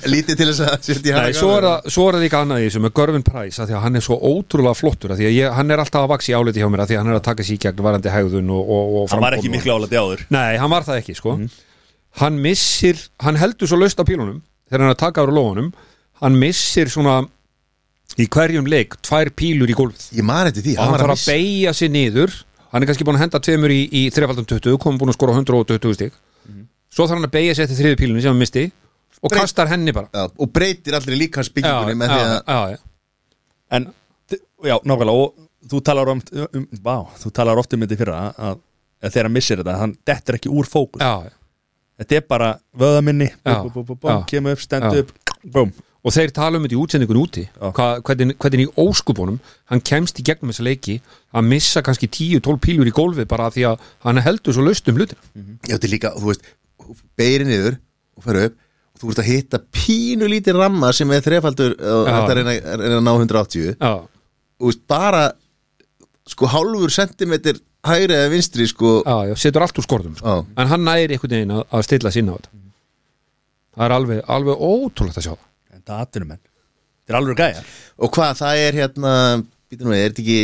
lítið 0.11 0.39
til 0.41 0.47
þess 0.49 0.63
að 0.65 0.89
Nei, 1.05 1.11
hana 1.15 1.37
svo 1.37 1.51
er, 1.55 1.67
það, 1.67 1.87
svo 1.95 2.07
er 2.09 2.17
það 2.17 2.25
líka 2.25 2.41
annað 2.43 2.63
í 2.63 2.65
þessu 2.67 2.81
með 2.83 2.93
Görvin 2.99 3.23
Price 3.27 3.61
að 3.63 3.69
því 3.71 3.77
að 3.77 3.83
hann 3.85 3.99
er 3.99 4.05
svo 4.07 4.17
ótrúlega 4.19 4.75
flottur 4.75 5.13
að 5.15 5.21
því 5.21 5.29
að 5.29 5.37
ég, 5.37 5.55
hann 5.55 5.71
er 5.71 5.83
alltaf 5.85 6.03
að 6.03 6.11
vaxa 6.11 6.33
í 6.33 6.35
áliti 6.35 6.59
hjá 6.63 6.67
mér 6.73 6.83
að 6.83 6.91
því 6.91 6.97
að 6.97 7.03
hann 7.03 7.11
er 7.13 7.19
að 7.21 7.25
taka 7.29 7.47
sér 7.47 7.55
í 7.55 7.61
gegn 7.63 7.85
varandi 7.87 8.11
hegðun 8.11 8.51
og, 8.51 8.73
og, 8.75 8.95
og 9.01 9.13
Hann 9.13 9.23
var 9.23 9.37
ekki 9.37 9.53
miklu 9.53 9.75
álandi 9.77 10.01
áður. 10.01 10.25
Nei, 10.35 10.51
hann 10.59 10.73
var 10.73 10.87
það 10.89 10.99
ekki 10.99 11.15
sko. 11.21 11.37
Hann 12.19 12.41
missir, 12.43 12.99
hann 13.23 13.39
heldur 13.39 13.71
svo 13.71 13.79
laust 13.79 14.03
á 14.03 14.03
pílunum 14.03 14.41
þegar 14.67 14.83
hann 14.83 14.91
er 14.91 14.97
að 14.97 15.03
taka 15.05 15.23
ára 15.23 15.37
lóðunum 15.37 15.71
hann 16.21 16.35
missir 16.41 16.91
svona 16.91 17.21
í 18.19 18.27
hverjum 18.27 18.67
leik 18.67 18.97
tvær 19.07 19.31
pílur 19.31 19.71
í 19.71 19.75
gólfið. 19.77 20.09
Ég 20.19 20.27
man 20.27 20.49
eftir 20.49 20.65
því, 20.65 20.75
hann 22.71 22.83
er 22.83 22.89
kannski 22.89 23.05
búin 23.07 23.17
að 23.19 23.25
henda 23.25 23.41
tveimur 23.43 23.73
í, 23.73 23.81
í 23.91 24.01
þrefaldum 24.13 24.47
20 24.49 24.77
komum 24.81 24.99
búin 25.01 25.11
að 25.13 25.17
skora 25.19 25.35
120 25.37 25.97
stík 25.97 26.15
svo 26.91 27.05
þarf 27.07 27.17
hann 27.19 27.27
að 27.27 27.33
beigja 27.35 27.55
sig 27.57 27.65
eftir 27.67 27.79
þriðu 27.81 27.99
pílunni 28.01 28.23
sem 28.23 28.31
hann 28.33 28.41
misti 28.41 28.65
og 29.21 29.29
Breyt- 29.29 29.41
kastar 29.43 29.69
henni 29.71 29.93
bara 29.95 30.09
já, 30.15 30.25
og 30.31 30.51
breytir 30.55 30.97
allir 30.97 31.19
líka 31.19 31.43
byggingunni 31.45 31.95
með 31.99 32.13
því 32.15 32.21
að 32.25 32.33
já, 32.39 32.59
já. 32.73 32.79
En, 33.71 33.85
já, 34.65 34.75
nákvæmlega 34.83 35.19
Og 35.21 35.69
þú 35.69 35.79
talar 35.85 36.09
um, 36.09 36.21
um 36.57 36.63
Vá, 36.81 36.95
þú 37.21 37.29
talar 37.37 37.59
oft 37.61 37.73
um 37.77 37.83
þetta 37.85 37.93
í 37.93 37.99
fyrra 37.99 38.17
að, 38.33 38.57
að 39.05 39.13
þegar 39.13 39.27
hann 39.29 39.35
missir 39.35 39.59
þetta, 39.61 39.75
hann 39.77 39.93
dettur 40.09 40.37
ekki 40.39 40.49
úr 40.51 40.65
fókus 40.67 41.03
Já, 41.05 41.27
já. 41.29 41.35
Þetta 42.01 42.17
er 42.17 42.23
bara 42.33 42.49
vöðaminni 42.81 43.27
bú, 43.45 43.83
bú, 43.85 43.93
bú. 43.93 44.15
Kemur 44.31 44.55
upp, 44.57 44.63
stendu 44.65 45.03
Já. 45.03 45.05
upp 45.05 45.35
Búm 45.53 45.69
og 46.01 46.13
þeir 46.15 46.31
tala 46.33 46.57
um 46.57 46.65
þetta 46.65 46.75
í 46.77 46.79
útsendingun 46.81 47.19
úti. 47.21 47.43
Hva, 47.61 47.87
hvernig, 48.05 48.35
hvernig 48.41 48.65
í 48.65 48.71
óskupunum 48.81 49.37
hann 49.69 49.83
kemst 49.85 50.17
í 50.21 50.25
gegnum 50.25 50.49
þessa 50.53 50.65
leiki 50.65 50.97
að 51.37 51.47
missa 51.51 51.83
kannski 51.85 52.09
10-12 52.09 52.61
pílur 52.65 52.89
í 52.89 52.95
gólfið 52.95 53.29
bara 53.29 53.51
því 53.53 53.67
að 53.69 53.85
hann 54.07 54.21
heldur 54.25 54.57
svo 54.57 54.65
laust 54.65 54.89
um 54.89 54.97
hlutina. 54.97 55.21
Já, 55.67 55.75
þetta 55.75 55.87
er 55.89 55.93
líka, 55.93 56.13
þú 56.17 56.31
veist, 56.31 56.49
beiri 57.19 57.47
niður 57.47 57.77
og 58.17 58.25
fer 58.25 58.41
upp 58.47 58.57
og 58.91 59.03
þú 59.03 59.11
ert 59.13 59.21
að 59.23 59.29
hitta 59.29 59.61
pínu 59.73 60.29
lítið 60.29 60.57
ramma 60.61 60.89
sem 60.93 61.11
er 61.13 61.23
þrefaldur 61.25 61.77
og 61.77 62.09
Já. 62.09 62.15
þetta 62.15 62.37
reyna, 62.37 62.55
reyna 62.81 62.97
að 62.97 63.05
ná 63.05 63.11
180 63.13 63.69
Já, 63.77 63.93
og 64.01 64.09
þú 64.61 64.71
veist, 64.71 64.83
bara 64.89 65.21
sko 66.31 66.49
hálfur 66.49 66.93
sentimeter 66.93 67.61
hægri 67.87 68.13
eða 68.17 68.29
vinstri 68.33 68.67
sko. 68.69 68.99
Já, 69.05 69.31
já, 69.31 69.35
setur 69.41 69.65
allt 69.65 69.79
úr 69.81 69.85
skorðum 69.87 70.17
sko. 70.19 70.35
En 70.57 70.69
hann 70.69 70.83
næri 70.85 71.15
einhvern 71.15 71.33
veginn 71.37 71.55
að, 71.55 71.63
að 71.73 71.85
stilla 71.87 72.11
sinna 72.13 72.35
á 72.35 72.37
þetta. 72.37 72.51
Það 73.71 73.85
er 73.87 73.95
alveg, 73.95 74.21
alveg 74.35 74.61
ótrúlegt 74.67 75.17
að 75.21 75.25
sjá. 75.25 75.33
það 75.33 75.50
það 75.91 76.05
aðtunum 76.05 76.33
menn 76.33 76.41
Þetta 76.41 77.13
er 77.13 77.19
alveg 77.21 77.41
gæja 77.41 77.63
og 78.01 78.15
hvað, 78.15 78.33
það 78.41 78.65
er 78.65 78.79
hérna 78.81 79.13
býtum 79.71 79.91
við, 79.91 80.01
er 80.01 80.11
þetta 80.11 80.23
ekki 80.25 80.41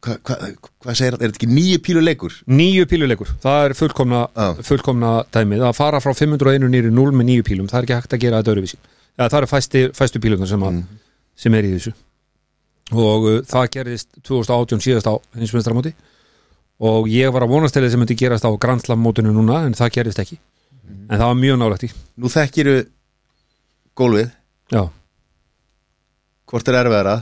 hvað 0.00 0.20
hva, 0.24 0.36
hva 0.84 0.94
segir 0.96 1.14
það, 1.14 1.22
er 1.24 1.32
þetta 1.32 1.40
ekki 1.40 1.48
nýju 1.50 1.80
pílu 1.84 2.02
leikur? 2.04 2.36
Níu 2.48 2.86
píluleikur, 2.88 3.32
það 3.42 3.64
er 3.66 3.74
fullkomna, 3.76 4.20
Já. 4.32 4.62
fullkomna 4.64 5.10
dæmið. 5.34 5.64
Að 5.68 5.74
fara 5.76 6.00
frá 6.02 6.14
501 6.16 6.70
nýri 6.72 6.92
0 6.94 7.16
með 7.16 7.28
níu 7.28 7.46
pílum 7.46 7.68
það 7.70 7.82
er 7.82 7.88
ekki 7.88 7.98
hægt 7.98 8.16
að 8.16 8.22
gera 8.24 8.40
þetta 8.40 8.54
öðruvísi. 8.54 8.78
Ja, 9.18 9.26
það 9.26 9.38
eru 9.40 9.50
fæsti, 9.50 9.82
fæstu 9.96 10.22
pílunar 10.24 10.48
sem, 10.48 10.64
að, 10.64 10.78
sem 11.44 11.56
er 11.58 11.68
í 11.68 11.72
þessu. 11.74 11.92
Og 12.96 13.26
uh, 13.28 13.40
það 13.50 13.68
gerðist 13.76 14.08
2018 14.26 14.84
síðast 14.86 15.10
á 15.10 15.14
hinsmestramóti 15.38 15.92
og 16.80 17.10
ég 17.12 17.28
var 17.34 17.44
að 17.44 17.52
vonast 17.52 17.76
til 17.76 17.84
þess 17.84 17.98
að 17.98 18.00
myndi 18.02 18.16
gerast 18.18 18.46
á 18.48 18.50
grandslamótinu 18.56 19.34
núna 19.36 19.66
en 19.66 19.76
það 19.76 19.92
gerðist 19.98 20.22
ekki. 20.24 20.40
En 21.10 21.18
það 21.18 21.26
var 21.28 21.38
mjög 21.38 21.60
nálægt 21.60 21.86
í 21.86 21.90
nú 21.92 22.30
þekkiru 22.32 22.74
gólfið. 24.00 24.30
Já, 24.72 24.82
hvort 26.50 26.70
er 26.70 26.78
erfiðara? 26.80 27.16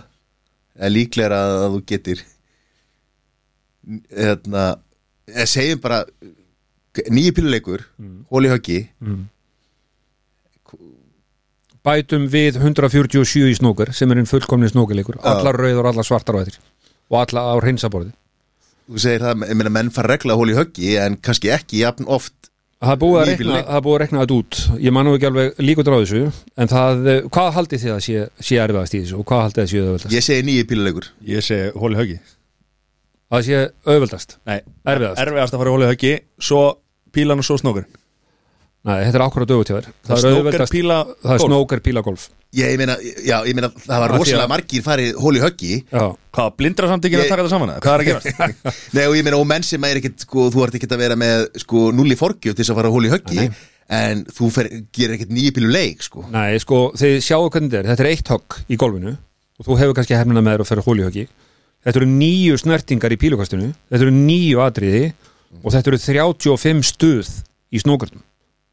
Eða 0.79 0.93
líklegra 0.95 1.39
að 1.45 1.65
þú 1.75 1.81
getur 1.93 2.21
hérna 4.13 4.67
eða 5.29 5.49
segjum 5.51 5.81
bara 5.83 6.05
nýju 7.15 7.35
píluleikur, 7.37 7.85
mm. 7.99 8.15
hóli 8.33 8.53
höggi. 8.53 8.79
Bætum 11.87 12.27
við 12.31 12.59
147 12.61 13.49
í 13.49 13.57
snókur 13.57 13.93
sem 13.97 14.11
er 14.13 14.21
einn 14.21 14.29
fullkomni 14.29 14.69
snókuleikur 14.69 15.21
allar 15.23 15.57
rauður 15.57 15.89
allar 15.93 16.07
svartar 16.07 16.37
á 16.37 16.43
þetta 16.43 16.65
og 17.09 17.21
allar 17.23 17.55
á 17.55 17.63
hreinsaborði 17.63 18.13
þú 18.89 19.01
segir 19.01 19.25
það, 19.25 19.45
ég 19.49 19.57
meina 19.57 19.73
menn 19.73 19.93
fara 19.95 20.13
regla 20.13 20.37
hóli 20.37 20.57
höggi 20.59 20.97
en 21.01 21.17
kannski 21.23 21.53
ekki 21.55 21.85
jafn 21.85 22.09
oft 22.11 22.51
Það 22.79 22.93
er 22.95 22.99
búið 23.03 23.17
að 23.19 23.29
rekna, 23.33 23.55
það 23.59 23.77
er 23.79 23.83
búið 23.85 23.95
að 23.97 24.01
rekna 24.05 24.21
þetta 24.23 24.35
út. 24.39 24.59
Ég 24.85 24.93
man 24.95 25.09
nú 25.09 25.15
ekki 25.17 25.27
alveg 25.27 25.57
líkur 25.65 25.89
á 25.91 25.99
þessu 25.99 26.21
En 26.63 26.71
það, 26.71 27.01
eh, 27.11 27.23
hvað 27.35 27.49
haldið 27.57 27.81
þið 27.83 27.95
að 27.95 28.03
sé, 28.07 28.27
sé 28.39 28.59
erfiðast 28.63 28.95
í 28.95 29.01
þessu 29.03 29.17
og 29.19 29.25
hvað 29.27 29.43
haldið 29.47 29.59
þið 29.59 29.65
að 29.65 29.73
sé 29.73 29.81
auðveldast? 29.83 30.15
ég 30.15 30.27
segi 30.29 30.45
nýju 30.47 30.67
píluleikur 30.71 31.09
Ég 31.27 31.47
segi 31.49 31.73
hóli 31.75 31.99
höggi 31.99 32.19
Það 33.29 33.43
sé 33.49 33.63
auðveldast, 33.83 34.37
Nei, 34.47 34.61
erfiðast? 34.87 35.23
Erfiðast 35.25 35.57
að 35.57 35.65
fara 35.65 35.73
í 35.73 35.75
hóli 35.75 35.91
höggi 35.91 36.13
Svo 36.39 36.63
pílan 37.19 37.43
og 37.43 37.49
svo 37.49 37.59
snókur 37.59 37.89
Nei, 38.87 38.99
þetta 39.09 39.19
er 39.19 39.23
akkurat 39.25 39.51
auðvitjáður 39.51 39.87
Það 40.07 40.13
er 40.15 40.21
snókur 40.23 40.67
píla 40.71 40.97
Það 41.09 41.33
er 41.33 41.39
golf. 41.39 41.49
snókar 41.49 41.81
píla 41.83 42.03
golf 42.07 42.29
ég, 42.55 42.77
meina, 42.79 42.95
já, 43.27 43.37
ég 43.45 43.55
meina 43.59 43.69
það 43.75 43.99
var 44.05 44.11
rosalega 44.15 44.45
að- 44.47 44.53
margir 44.53 44.83
farið 44.87 45.15
hóli 45.19 45.41
höggi 45.43 45.75
Já, 45.91 46.05
Hvað, 46.39 46.53
blindra 46.57 46.89
samtíkin 46.89 47.19
að 47.19 47.25
Ég- 47.27 47.29
taka 47.33 47.43
þetta 47.43 47.51
saman? 47.53 47.73
Hvað 47.83 47.95
er 47.95 48.01
að 48.01 48.09
gerast? 48.09 48.29
Nei 48.95 49.05
og 49.11 49.17
ég 49.19 49.25
meina 49.27 49.37
og 49.43 49.47
menn 49.51 49.63
sem 49.67 49.85
er 49.85 49.97
ekkit 49.99 50.19
sko, 50.25 50.47
þú 50.55 50.63
ert 50.65 50.75
ekkit 50.79 50.95
að 50.95 51.03
vera 51.03 51.17
með 51.19 51.49
sko 51.65 51.91
null 51.93 52.13
í 52.15 52.17
forgjöf 52.17 52.55
til 52.55 52.63
þess 52.63 52.71
að 52.73 52.79
fara 52.81 52.95
hóli 52.95 53.11
höggi 53.13 53.41
Nei. 53.43 53.51
en 53.99 54.25
þú 54.31 54.51
fer, 54.55 54.71
gerir 54.95 55.15
ekkit 55.19 55.35
nýju 55.35 55.53
pílu 55.59 55.71
leik 55.75 56.03
sko 56.07 56.25
nei, 56.31 56.55
sko, 56.63 56.93
þið 56.97 57.19
sjáu 57.25 57.51
hvernig 57.51 57.71
þetta 57.75 57.83
er 57.83 57.91
Þetta 57.91 58.05
er 58.07 58.11
eitt 58.15 58.29
högg 58.33 58.49
í 58.71 58.77
golfinu 58.79 59.17
og 59.59 59.67
þú 59.67 59.79
hefur 59.83 59.95
kannski 59.99 60.15
hefnina 60.17 60.41
með 60.41 60.55
þér 60.55 60.63
og 60.63 60.71
ferð 60.71 60.87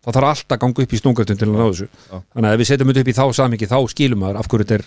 Það 0.06 0.16
þarf 0.20 0.30
alltaf 0.30 0.56
að 0.56 0.62
ganga 0.64 0.84
upp 0.86 0.94
í 0.96 1.00
snókartum 1.02 1.38
til 1.40 1.48
að 1.50 1.56
ná 1.56 1.66
þessu. 1.66 1.88
Þannig 2.14 2.48
að 2.50 2.56
ef 2.56 2.60
við 2.62 2.70
setjum 2.70 2.92
þetta 2.92 3.04
upp 3.06 3.10
í 3.12 3.16
þá 3.18 3.26
samingi 3.40 3.70
þá 3.72 3.78
skilum 3.96 4.20
maður 4.22 4.40
af 4.42 4.50
hverju 4.52 4.66
þetta 4.66 4.76
er 4.78 4.84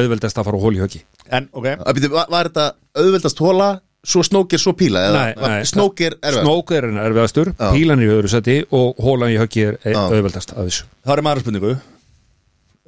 auðveldast 0.00 0.38
að 0.40 0.46
fara 0.48 0.56
á 0.58 0.64
hólihöggi 0.64 1.00
En, 1.28 1.48
ok. 1.52 1.66
Að 1.76 1.98
byrja, 1.98 2.12
var, 2.16 2.30
var 2.32 2.48
þetta 2.50 2.66
auðveldast 3.02 3.42
hóla 3.44 3.68
svo 4.02 4.24
snókir, 4.26 4.58
svo 4.58 4.72
píla 4.74 5.04
eða 5.10 5.20
Nei, 5.20 5.32
nei, 5.38 5.66
snókir 5.68 6.16
erfið 6.18 6.42
Snók 6.42 6.72
er 6.74 6.88
hennar 6.88 7.06
erfiðastur, 7.12 7.52
Já. 7.54 7.68
pílan 7.76 8.00
er 8.02 8.08
í 8.08 8.14
öðru 8.16 8.32
seti 8.32 8.56
og 8.74 8.98
hólan 9.04 9.30
í 9.30 9.38
höggi 9.38 9.66
er 9.68 9.76
Já. 9.92 10.00
auðveldast 10.08 10.56
af 10.56 10.64
þessu. 10.66 10.88
Það 11.06 11.14
er 11.20 11.24
maður 11.28 11.44
spurningu. 11.44 11.74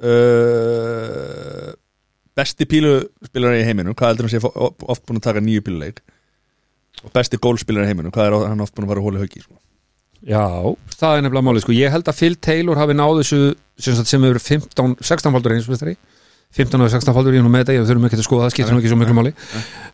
Uh, 0.05 1.71
Besti 2.35 2.67
píluspilar 2.67 3.55
í 3.55 3.63
heiminum 3.63 3.95
Hvað 3.95 4.11
heldur 4.11 4.27
hann 4.27 4.33
sé 4.33 4.41
oft 4.43 5.05
búin 5.07 5.21
að 5.21 5.27
taka 5.29 5.43
nýju 5.43 5.63
píluleik? 5.63 6.01
Og 7.05 7.13
besti 7.15 7.39
gólspilar 7.39 7.85
í 7.85 7.91
heiminum 7.91 8.11
Hvað 8.15 8.27
er 8.27 8.35
hann 8.49 8.63
oft 8.65 8.75
búin 8.75 8.87
að 8.87 8.91
fara 8.91 9.03
að 9.03 9.07
hóla 9.07 9.21
höggi 9.23 9.43
sko? 9.45 9.55
Já, 10.25 10.45
það 10.97 11.19
er 11.19 11.23
nefnilega 11.25 11.45
málið 11.45 11.65
sko. 11.65 11.75
Ég 11.77 11.93
held 11.93 12.09
að 12.09 12.19
Phil 12.19 12.35
Taylor 12.41 12.79
hafi 12.81 12.97
náð 12.97 13.19
þessu 13.21 13.39
sem, 13.77 13.99
sem 14.09 14.25
hefur 14.25 14.41
15, 14.41 14.95
16 15.05 15.35
faldur 15.35 15.53
einsmestari 15.53 15.97
15 16.55 16.85
og 16.85 16.91
16 16.91 17.15
faldur, 17.15 17.35
ég 17.35 17.43
er 17.43 17.45
nú 17.45 17.51
með 17.51 17.65
þetta 17.65 17.75
ég 17.75 17.87
þurfum 17.89 18.07
ekki 18.07 18.17
að 18.17 18.25
skoða, 18.29 18.45
það 18.45 18.53
skiptir 18.53 18.75
nú 18.75 18.79
ekki 18.79 18.91
svo 18.93 18.97
miklu 19.01 19.15
máli. 19.17 19.31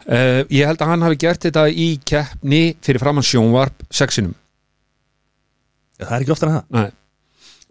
Uh, 0.05 0.41
Ég 0.53 0.69
held 0.69 0.83
að 0.83 0.91
hann 0.91 1.05
hafi 1.07 1.19
gert 1.23 1.45
þetta 1.47 1.65
í 1.73 1.87
keppni 2.05 2.61
fyrir 2.85 3.01
framann 3.01 3.25
sjónvarp 3.25 3.85
sexinum. 3.89 4.35
Já, 5.97 6.05
það 6.05 6.17
er 6.17 6.25
ekki 6.25 6.35
oftar 6.35 6.51
en 6.51 6.57
það. 6.59 6.67
Nei, 6.77 6.91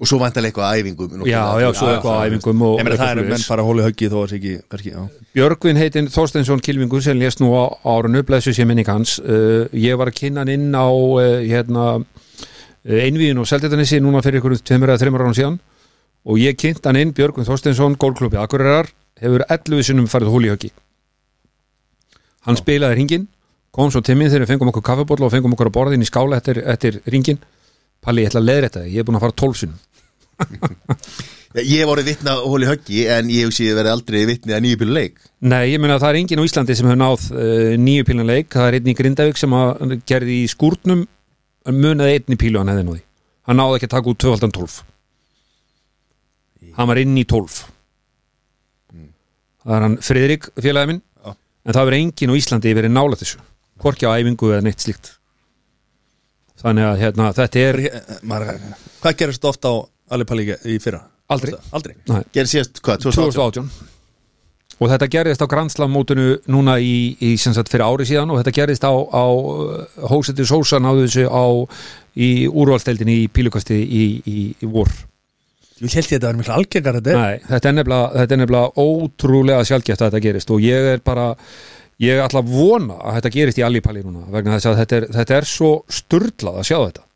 og 0.01 0.09
svo 0.11 0.19
vantarlega 0.21 0.51
eitthvað 0.51 0.81
æfingum 0.81 1.25
Já, 1.29 1.43
já, 1.61 1.69
svo 1.77 1.87
já, 1.87 1.95
eitthvað 1.95 2.21
æfingum 2.27 2.63
og 2.67 2.77
Ég 2.81 2.87
meina 2.87 2.99
það 2.99 3.11
eitthvað 3.11 3.25
er 3.25 3.33
menn 3.35 3.47
fara 3.47 3.65
að 3.65 3.71
hóla 3.71 3.87
höggi 3.87 4.09
þó 4.11 4.17
að 4.17 4.23
það 4.23 4.31
sé 4.33 4.39
ekki, 4.41 4.95
Björgvin 5.37 5.81
heitinn 5.81 6.11
Þorsteinsson 6.11 6.63
Kilvingur 6.65 7.05
sem 7.05 7.19
lést 7.21 7.43
nú 7.43 7.53
á 7.55 7.65
árunu, 7.85 8.25
blessu 8.27 8.55
sé 8.57 8.67
minning 8.67 8.89
hans. 8.91 9.19
Uh, 9.23 9.69
ég 9.77 9.99
var 10.01 10.11
að 10.11 10.19
kynna 10.23 10.43
hann 10.43 10.55
inn 10.55 10.71
á 10.75 10.89
uh, 10.89 11.45
hérna 11.45 11.85
einvíðin 12.85 13.41
og 13.43 13.49
seldetanissi 13.51 14.01
núna 14.01 14.23
fyrir 14.25 14.41
ykkur 14.41 14.57
tveimur 14.61 14.93
eða 14.93 15.03
þreimur 15.05 15.27
árum 15.27 15.37
síðan. 15.37 15.59
Og 16.29 16.39
ég 16.41 16.57
kynnt 16.61 16.85
hann 16.85 17.01
inn 17.01 17.15
Björgvin 17.17 17.49
Þorsteinsson, 17.49 17.97
gólklubbi 18.01 18.37
Akureyrar 18.41 18.91
hefur 19.21 19.45
11 19.49 19.87
sinnum 19.89 20.09
farið 20.09 20.33
húli 20.35 20.53
höggi 20.53 20.73
hann 22.47 22.59
spilaði 22.59 23.01
ringin 23.01 23.27
kom 23.75 23.91
svo 23.93 24.03
timmið 24.05 24.33
þegar 24.35 24.45
við 24.45 24.53
fengum 24.55 24.71
okkur 24.73 24.87
kaffebólla 24.87 25.29
og 25.29 25.35
fengum 25.35 25.57
okkur 25.57 25.71
að 25.71 25.77
borða 25.77 25.97
inn 25.97 26.05
í 26.05 26.09
skála 26.09 26.39
eftir, 26.41 26.63
eftir 26.65 27.03
ringin 27.13 27.41
Palli, 28.01 28.25
ég 28.25 28.31
ætla 28.31 28.41
að 28.41 28.49
leiðrétta 28.49 28.81
þig, 28.81 28.93
ég 28.95 29.03
er 29.03 29.07
búin 29.07 29.19
að 29.19 29.25
fara 29.27 29.35
12 29.37 29.57
sinnum. 29.61 29.81
Ég 31.59 31.81
hef 31.83 31.91
orðið 31.91 32.07
vitna 32.07 32.33
að 32.39 32.45
hóli 32.47 32.67
höggi 32.69 33.01
en 33.11 33.31
ég 33.35 33.43
hef 33.43 33.53
síðan 33.57 33.77
verið 33.81 33.93
aldrei 33.93 34.19
vitni 34.29 34.55
að 34.55 34.61
nýju 34.65 34.79
pílu 34.81 34.95
leik. 34.95 35.17
Nei, 35.43 35.73
ég 35.73 35.81
meina 35.83 35.97
að 35.97 36.05
það 36.05 36.13
er 36.13 36.19
enginn 36.21 36.41
á 36.41 36.47
Íslandi 36.47 36.77
sem 36.79 36.87
hefur 36.87 37.01
náð 37.01 37.25
uh, 37.35 37.73
nýju 37.83 38.07
pílanleik, 38.07 38.49
það 38.55 38.69
er 38.69 38.77
einn 38.79 38.91
í 38.93 38.95
Grindavík 39.01 39.41
sem 39.41 39.57
gerði 40.07 40.37
í 40.45 40.47
skúrnum 41.71 41.85
munaði 41.85 42.17
einn 42.19 42.35
í 42.35 42.39
pílu 42.41 42.61
hann 42.61 42.71
hefði 42.73 42.87
náði 42.87 43.03
hann 43.49 43.61
náði 43.61 43.77
ekki 43.79 43.89
að 43.89 43.95
taka 43.95 44.11
út 44.11 44.25
12 44.25 44.83
hann 46.77 46.91
var 46.91 47.01
inn 47.01 47.17
í 47.19 47.25
12 47.25 47.61
það 49.61 49.77
er 49.77 49.87
hann 49.87 49.97
Friðrik 50.01 50.51
félagi 50.61 50.91
minn 50.91 51.01
Já. 51.01 51.35
en 51.65 51.77
það 51.77 51.89
verið 51.91 52.05
enginn 52.05 52.33
á 52.33 52.39
Íslandi 52.41 52.75
verið 52.77 52.95
nála 52.95 53.21
þessu 53.21 53.41
hvorki 53.81 54.09
á 54.09 54.17
æfingu 54.17 54.53
eða 54.53 54.65
neitt 54.67 54.85
slíkt 54.85 55.15
þannig 56.61 56.85
að 56.91 57.01
hérna, 57.01 57.31
þetta 57.37 57.63
er 57.65 57.79
Maður, 58.29 58.61
Hvað 59.01 59.17
gerist 59.23 59.47
ofta 59.49 59.73
á 59.73 59.77
Alipalli 60.11 60.45
í 60.69 60.77
fyrra? 60.83 61.05
Aldrei. 61.31 61.55
Aldrei 61.73 61.95
Gerði 62.35 62.51
síðast, 62.51 62.81
hvað, 62.83 63.05
2018? 63.07 63.71
2018 64.81 64.85
og 64.85 64.89
þetta 64.89 65.09
gerðist 65.13 65.43
á 65.45 65.51
Grandslamótinu 65.51 66.27
núna 66.49 66.79
í, 66.81 67.13
í 67.21 67.35
sem 67.41 67.53
sagt 67.57 67.71
fyrir 67.73 67.85
ári 67.85 68.07
síðan 68.09 68.33
og 68.33 68.41
þetta 68.41 68.55
gerðist 68.57 68.87
á, 68.89 68.93
á 68.93 69.25
Hósetur 70.09 70.49
Sósa 70.49 70.81
náðu 70.81 71.05
þessu 71.05 71.27
á 71.29 71.45
í 72.17 72.31
úrvalsteldinni 72.49 73.19
í 73.25 73.29
pílukasti 73.33 73.77
í, 73.77 74.05
í, 74.25 74.37
í 74.57 74.71
vor. 74.71 74.89
Ég 75.81 75.93
held 75.97 76.09
ég 76.09 76.09
að 76.09 76.15
þetta 76.15 76.31
var 76.31 76.39
miklu 76.41 76.55
algengar 76.57 76.97
þetta 76.99 77.13
er. 77.13 77.21
Nei, 77.21 77.45
þetta 77.51 77.69
er 77.69 77.77
nefnilega, 77.77 78.09
þetta 78.17 78.35
er 78.37 78.41
nefnilega 78.43 78.87
ótrúlega 78.87 79.69
sjálfgæft 79.69 80.01
að 80.01 80.09
þetta 80.11 80.25
gerist 80.27 80.55
og 80.55 80.65
ég 80.65 80.89
er 80.95 81.05
bara 81.05 81.29
ég 82.01 82.23
ætla 82.25 82.43
að 82.43 82.55
vona 82.55 82.97
að 83.01 83.19
þetta 83.19 83.33
gerist 83.37 83.61
í 83.61 83.65
Alipalli 83.69 84.05
núna 84.05 84.27
vegna 84.33 84.57
þess 84.57 84.71
að 84.73 84.81
þetta 84.81 84.99
er, 84.99 85.09
þetta 85.19 85.37
er 85.37 85.49
svo 85.49 85.71
sturlað 85.93 86.61
að 86.63 86.69
sjá 86.71 86.79
þetta. 86.79 87.07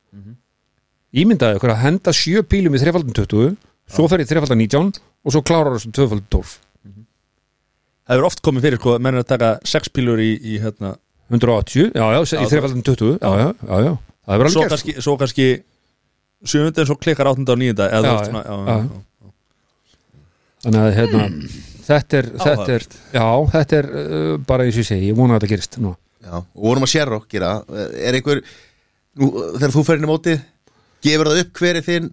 Ímyndaði 1.14 1.60
ykkur 1.60 1.72
að 1.72 1.82
henda 1.84 2.12
sjö 2.16 2.42
pílum 2.42 2.74
í 2.74 2.82
þrefaldum 2.82 3.16
20 3.16 3.56
svo 3.94 4.08
fer 4.10 4.24
í 4.24 4.28
þrefaldum 4.28 4.60
19 4.64 4.94
og 5.24 5.32
svo 5.32 5.44
klárar 5.46 5.76
þessu 5.76 5.92
tvöfaldum 5.94 6.28
12 6.32 6.56
Það 8.04 8.14
hefur 8.16 8.26
oft 8.28 8.40
komið 8.44 8.66
fyrir 8.66 8.80
sko, 8.80 8.94
menn 9.00 9.16
er 9.16 9.22
að 9.24 9.30
taka 9.32 9.50
sex 9.68 9.88
pílur 9.94 10.20
í, 10.20 10.30
í 10.36 10.58
hérna 10.60 10.94
180, 11.32 11.92
já, 11.96 12.04
já, 12.12 12.20
í 12.44 12.48
þreifaldum 12.50 12.82
20 12.84 13.14
já, 13.16 13.30
já, 13.40 13.46
já, 13.64 13.76
já, 13.86 13.92
það 14.28 14.34
hefur 14.34 14.44
alveg 14.44 14.52
svo 14.54 14.64
gerst. 14.64 14.74
kannski, 14.74 14.94
svo 15.06 15.14
kannski 15.22 15.46
sjöfundi 16.44 16.82
en 16.84 16.88
svo 16.90 16.96
klikkar 17.00 17.30
áttunda 17.30 17.54
og 17.56 17.60
níunda 17.62 17.86
eða 17.96 18.10
Já, 18.12 18.26
já, 18.28 18.42
já. 18.44 18.74
já, 18.74 19.30
þannig 20.66 20.80
að 20.82 20.90
hérna, 20.98 21.24
þetta 21.88 22.18
er 22.20 22.28
þetta 22.44 22.66
er, 22.76 22.86
já, 23.16 23.24
þetta 23.56 23.78
er 23.80 23.88
uh, 23.94 24.34
bara 24.52 24.66
eins 24.68 24.76
og 24.78 24.84
ég 24.84 24.90
segi, 24.90 25.08
ég 25.10 25.16
vona 25.18 25.36
að 25.36 25.40
þetta 25.42 25.52
gerist 25.54 25.80
nú. 25.84 25.94
Já, 26.24 26.36
og 26.40 26.62
vorum 26.68 26.84
að 26.86 26.92
Sherrock 26.94 27.26
gera 27.28 27.50
Er 28.00 28.16
einhver, 28.16 28.38
nú, 29.20 29.26
þegar 29.58 29.74
þú 29.74 29.82
fer 29.84 29.98
inn 30.00 30.06
í 30.06 30.08
móti 30.08 30.36
gefur 31.04 31.28
það 31.32 31.40
upp 31.42 31.58
hver 31.60 31.76
er 31.80 31.84
þinn 31.84 32.06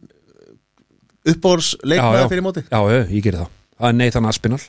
uppbórs 1.31 1.69
Já, 1.75 1.79
já. 1.83 1.89
leikmaður 1.93 2.31
fyrir 2.33 2.43
móti 2.47 2.63
já, 2.65 2.79
já, 2.91 2.99
ég 3.11 3.23
gerir 3.27 3.43
það. 3.43 3.51
Það 3.81 3.87
er 3.91 3.97
Nathan 4.01 4.27
Aspinall 4.31 4.65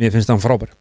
mér 0.00 0.12
finnst 0.14 0.30
hann 0.32 0.42
frábær. 0.42 0.72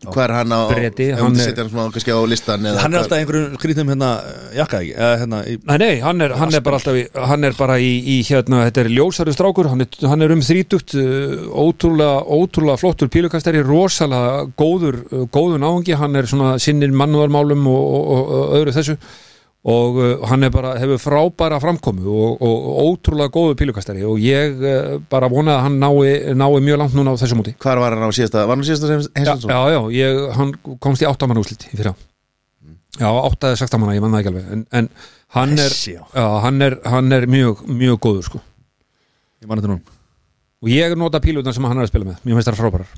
Hvað 0.00 0.22
er 0.24 0.32
hann 0.32 0.52
á, 0.56 0.60
Breti, 0.70 1.06
ef 1.12 1.18
hann 1.20 1.34
þú 1.36 1.40
er- 1.42 1.44
setja 1.50 1.60
hann 1.60 1.70
svona 1.74 1.92
kannski 1.92 2.12
á 2.16 2.20
listan 2.24 2.62
eða 2.64 2.80
Hann 2.80 2.94
er 2.94 3.00
alltaf 3.02 3.18
einhverjum 3.20 3.56
skrýtum 3.60 3.90
hérna 3.92 4.08
jakka 4.56 4.78
ekki? 4.80 4.94
Eða 4.96 5.18
hérna 5.20 5.40
í, 5.44 5.56
Nei, 5.68 5.76
nei, 5.82 5.90
hann 6.00 6.24
er, 6.24 6.32
hann 6.40 6.54
er 6.56 6.62
bara 6.64 6.78
alltaf 6.80 6.96
í, 6.96 7.02
hann 7.28 7.44
er 7.44 7.52
bara 7.58 7.76
í, 7.76 7.90
í 8.08 8.16
hérna, 8.24 8.62
þetta 8.70 8.80
er 8.80 8.88
ljósari 8.96 9.34
strákur 9.36 9.68
hann 9.68 9.84
er, 9.84 9.88
hann 10.08 10.24
er 10.24 10.32
um 10.32 10.40
þrítugt 10.40 10.96
uh, 10.96 11.44
ótrúlega, 11.52 12.22
ótrúlega 12.32 12.80
flottur 12.80 13.12
pílukastari 13.12 13.60
rosalega 13.60 14.46
góður 14.56 15.02
uh, 15.12 15.26
góður 15.28 15.60
náungi, 15.66 15.92
hann 16.00 16.16
er 16.16 16.24
svona 16.32 16.54
sinnir 16.56 16.96
mannúðarmálum 16.96 17.68
og, 17.68 17.84
og, 18.00 18.32
og 18.40 18.56
öðru 18.56 18.72
þessu 18.80 18.96
og 19.60 19.98
uh, 20.00 20.22
hann 20.30 20.46
bara, 20.52 20.72
hefur 20.80 21.00
frábæra 21.02 21.58
framkomu 21.60 22.06
og, 22.08 22.40
og, 22.40 22.68
og 22.70 22.86
ótrúlega 22.94 23.32
góður 23.34 23.58
pílukastari. 23.60 24.04
Og 24.08 24.20
ég 24.24 24.56
uh, 24.56 24.94
bara 25.12 25.28
vona 25.28 25.58
að 25.58 25.66
hann 25.66 25.76
nái, 25.82 26.32
nái 26.32 26.60
mjög 26.64 26.80
langt 26.80 26.96
núna 26.96 27.12
á 27.12 27.20
þessu 27.20 27.36
múti 27.36 27.52
Hvar 27.60 27.82
var 27.82 27.96
hann 27.96 28.08
á 28.08 28.16
síðasta, 28.16 28.46
var 28.48 28.56
hann 28.56 28.64
á 28.64 28.68
síðasta 28.70 28.88
Já, 28.88 28.96
heimsins? 29.20 29.44
já, 29.44 29.60
já, 29.74 29.80
ég, 29.98 30.22
hann 30.38 30.54
komst 30.80 31.04
í 31.04 31.08
áttamann 31.10 31.42
úslit 31.42 31.68
í 31.68 31.76
fyrra. 31.76 31.92
Já, 32.96 33.08
átta 33.08 33.52
eða 33.52 33.60
sextamanna, 33.60 33.98
ég 33.98 34.04
mann 34.04 34.16
það 34.16 34.24
ekki 34.24 34.32
alveg. 34.32 34.48
En, 34.56 34.64
en 34.80 34.90
hann, 35.36 35.54
er, 35.60 35.76
já. 35.76 36.00
já, 36.08 36.26
hann, 36.46 36.64
er, 36.64 36.80
hann 36.88 37.12
er 37.16 37.28
mjög, 37.30 37.64
mjög 37.68 38.00
góður 38.08 38.28
sko. 38.30 38.42
ég 39.40 39.48
man 39.48 39.60
þetta 39.60 39.74
nú 39.74 39.80
og 40.60 40.68
ég 40.68 40.92
nota 41.00 41.20
pílutan 41.24 41.54
sem 41.56 41.64
hann 41.64 41.78
er 41.78 41.86
að 41.86 41.92
spila 41.92 42.10
með. 42.10 42.18
Mér 42.24 42.36
finnst 42.36 42.50
það 42.50 42.58
frábærar 42.60 42.90